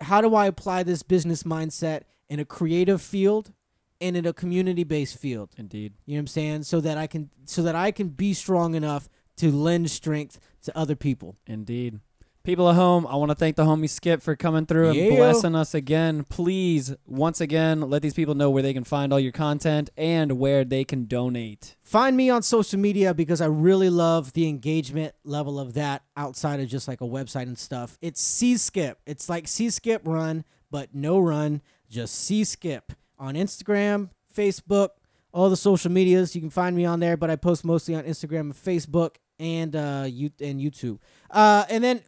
how 0.00 0.20
do 0.20 0.34
I 0.34 0.46
apply 0.46 0.82
this 0.82 1.02
business 1.02 1.42
mindset 1.42 2.02
in 2.28 2.40
a 2.40 2.44
creative 2.44 3.02
field 3.02 3.52
and 4.00 4.16
in 4.16 4.26
a 4.26 4.32
community-based 4.32 5.16
field. 5.16 5.50
Indeed. 5.56 5.92
You 6.06 6.14
know 6.14 6.18
what 6.18 6.20
I'm 6.22 6.26
saying? 6.28 6.62
So 6.64 6.80
that 6.80 6.98
I 6.98 7.06
can, 7.06 7.30
so 7.44 7.62
that 7.62 7.76
I 7.76 7.90
can 7.92 8.08
be 8.08 8.34
strong 8.34 8.74
enough 8.74 9.08
to 9.36 9.52
lend 9.52 9.90
strength 9.90 10.40
to 10.62 10.76
other 10.76 10.96
people. 10.96 11.36
Indeed. 11.46 12.00
People 12.44 12.68
at 12.68 12.74
home, 12.74 13.06
I 13.06 13.14
want 13.14 13.30
to 13.30 13.36
thank 13.36 13.54
the 13.54 13.64
homie 13.64 13.88
Skip 13.88 14.20
for 14.20 14.34
coming 14.34 14.66
through 14.66 14.88
and 14.88 14.96
Yeah. 14.96 15.10
blessing 15.16 15.54
us 15.54 15.74
again. 15.74 16.24
Please, 16.28 16.92
once 17.06 17.40
again, 17.40 17.82
let 17.88 18.02
these 18.02 18.14
people 18.14 18.34
know 18.34 18.50
where 18.50 18.64
they 18.64 18.74
can 18.74 18.82
find 18.82 19.12
all 19.12 19.20
your 19.20 19.30
content 19.30 19.90
and 19.96 20.32
where 20.40 20.64
they 20.64 20.82
can 20.82 21.04
donate. 21.04 21.76
Find 21.84 22.16
me 22.16 22.30
on 22.30 22.42
social 22.42 22.80
media 22.80 23.14
because 23.14 23.40
I 23.40 23.46
really 23.46 23.90
love 23.90 24.32
the 24.32 24.48
engagement 24.48 25.14
level 25.24 25.60
of 25.60 25.74
that 25.74 26.02
outside 26.16 26.58
of 26.58 26.66
just 26.66 26.88
like 26.88 27.00
a 27.00 27.04
website 27.06 27.42
and 27.42 27.56
stuff. 27.56 27.96
It's 28.02 28.20
C 28.20 28.56
Skip. 28.56 28.98
It's 29.06 29.28
like 29.28 29.46
C 29.46 29.70
Skip 29.70 30.02
Run, 30.04 30.44
but 30.68 30.92
no 30.92 31.20
run, 31.20 31.62
just 31.88 32.12
C 32.16 32.42
Skip 32.42 32.92
on 33.20 33.34
Instagram, 33.36 34.10
Facebook, 34.36 34.88
all 35.32 35.48
the 35.48 35.56
social 35.56 35.92
medias. 35.92 36.34
You 36.34 36.40
can 36.40 36.50
find 36.50 36.74
me 36.74 36.86
on 36.86 36.98
there, 36.98 37.16
but 37.16 37.30
I 37.30 37.36
post 37.36 37.64
mostly 37.64 37.94
on 37.94 38.02
Instagram 38.02 38.40
and 38.40 38.54
Facebook 38.54 39.14
and 39.38 39.76
uh 39.76 40.06
you 40.08 40.30
and 40.40 40.60
YouTube. 40.60 40.98
Uh 41.30 41.64
and 41.70 41.82
then 41.84 42.02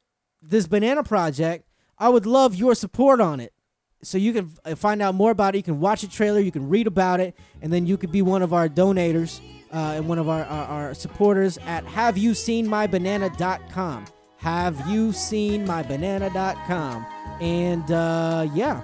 this 0.48 0.66
banana 0.66 1.02
project, 1.02 1.66
I 1.98 2.08
would 2.08 2.24
love 2.26 2.54
your 2.54 2.74
support 2.74 3.20
on 3.20 3.40
it. 3.40 3.52
So 4.02 4.18
you 4.18 4.34
can 4.34 4.50
uh, 4.64 4.74
find 4.74 5.00
out 5.00 5.14
more 5.14 5.30
about 5.30 5.54
it. 5.54 5.58
You 5.58 5.62
can 5.62 5.78
watch 5.80 6.02
a 6.02 6.08
trailer. 6.08 6.40
You 6.40 6.52
can 6.52 6.68
read 6.68 6.86
about 6.86 7.20
it, 7.20 7.34
and 7.62 7.72
then 7.72 7.86
you 7.86 7.96
could 7.96 8.12
be 8.12 8.20
one 8.22 8.42
of 8.42 8.52
our 8.52 8.68
donators 8.68 9.40
uh, 9.72 9.94
and 9.96 10.06
one 10.06 10.18
of 10.18 10.28
our, 10.28 10.44
our, 10.44 10.66
our 10.66 10.94
supporters 10.94 11.58
at 11.66 11.84
HaveYouSeenMyBanana.com. 11.86 14.04
Have 14.36 14.88
you 14.88 15.12
seen 15.12 15.66
mybanana.com? 15.66 17.06
And 17.40 17.90
uh, 17.90 18.46
yeah, 18.54 18.82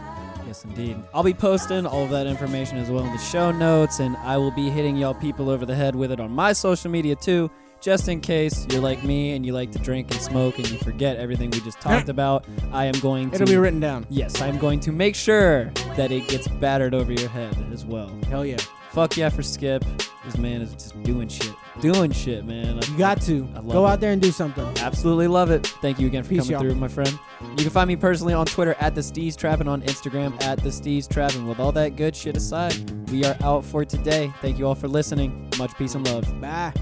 Yes, 0.50 0.64
indeed. 0.64 0.96
I'll 1.14 1.22
be 1.22 1.32
posting 1.32 1.86
all 1.86 2.02
of 2.02 2.10
that 2.10 2.26
information 2.26 2.78
as 2.78 2.90
well 2.90 3.04
in 3.04 3.12
the 3.12 3.18
show 3.18 3.52
notes, 3.52 4.00
and 4.00 4.16
I 4.16 4.36
will 4.36 4.50
be 4.50 4.68
hitting 4.68 4.96
y'all 4.96 5.14
people 5.14 5.48
over 5.48 5.64
the 5.64 5.76
head 5.76 5.94
with 5.94 6.10
it 6.10 6.18
on 6.18 6.32
my 6.32 6.52
social 6.52 6.90
media 6.90 7.14
too, 7.14 7.48
just 7.80 8.08
in 8.08 8.20
case 8.20 8.66
you're 8.70 8.80
like 8.82 9.02
me 9.04 9.32
and 9.34 9.44
you 9.46 9.52
like 9.52 9.72
to 9.72 9.78
drink 9.78 10.10
and 10.10 10.20
smoke 10.20 10.58
and 10.58 10.70
you 10.70 10.78
forget 10.78 11.16
everything 11.16 11.50
we 11.50 11.60
just 11.60 11.80
talked 11.80 12.08
about. 12.08 12.44
I 12.72 12.84
am 12.86 12.98
going 13.00 13.30
to. 13.30 13.36
it'll 13.36 13.46
be 13.46 13.56
written 13.56 13.80
down. 13.80 14.06
Yes, 14.10 14.40
I'm 14.40 14.58
going 14.58 14.80
to 14.80 14.92
make 14.92 15.14
sure 15.14 15.66
that 15.96 16.10
it 16.12 16.28
gets 16.28 16.48
battered 16.48 16.94
over 16.94 17.12
your 17.12 17.28
head 17.30 17.56
as 17.72 17.84
well. 17.84 18.10
Hell 18.28 18.44
yeah, 18.44 18.58
Fuck 18.90 19.16
yeah 19.16 19.28
for 19.28 19.42
Skip. 19.42 19.84
This 20.24 20.36
man 20.36 20.60
is 20.60 20.72
just 20.74 21.00
doing 21.02 21.28
shit. 21.28 21.54
Doing 21.80 22.10
shit, 22.12 22.44
man. 22.44 22.76
Like, 22.76 22.88
you 22.90 22.98
got 22.98 23.22
to 23.22 23.48
I 23.54 23.60
love 23.60 23.72
go 23.72 23.86
it. 23.86 23.90
out 23.90 24.00
there 24.00 24.12
and 24.12 24.20
do 24.20 24.30
something. 24.32 24.66
Absolutely 24.78 25.28
love 25.28 25.50
it. 25.50 25.66
Thank 25.80 25.98
you 25.98 26.08
again 26.08 26.24
for 26.24 26.28
Peace, 26.30 26.40
coming 26.40 26.50
y'all. 26.52 26.60
through, 26.60 26.74
my 26.74 26.88
friend. 26.88 27.18
You 27.40 27.56
can 27.56 27.70
find 27.70 27.88
me 27.88 27.96
personally 27.96 28.34
on 28.34 28.44
Twitter 28.46 28.74
at 28.80 28.94
the 28.94 29.00
Steez 29.00 29.34
Trap 29.36 29.60
and 29.60 29.68
on 29.68 29.80
Instagram 29.82 30.40
at 30.42 30.62
the 30.62 30.68
Steez 30.68 31.08
Trap. 31.08 31.34
And 31.36 31.48
with 31.48 31.58
all 31.58 31.72
that 31.72 31.96
good 31.96 32.14
shit 32.14 32.36
aside, 32.36 32.74
we 33.10 33.24
are 33.24 33.36
out 33.42 33.64
for 33.64 33.84
today. 33.86 34.30
Thank 34.42 34.58
you 34.58 34.66
all 34.66 34.74
for 34.74 34.88
listening. 34.88 35.48
Much 35.56 35.74
peace 35.78 35.94
and 35.94 36.06
love. 36.06 36.38
Bye. 36.40 36.72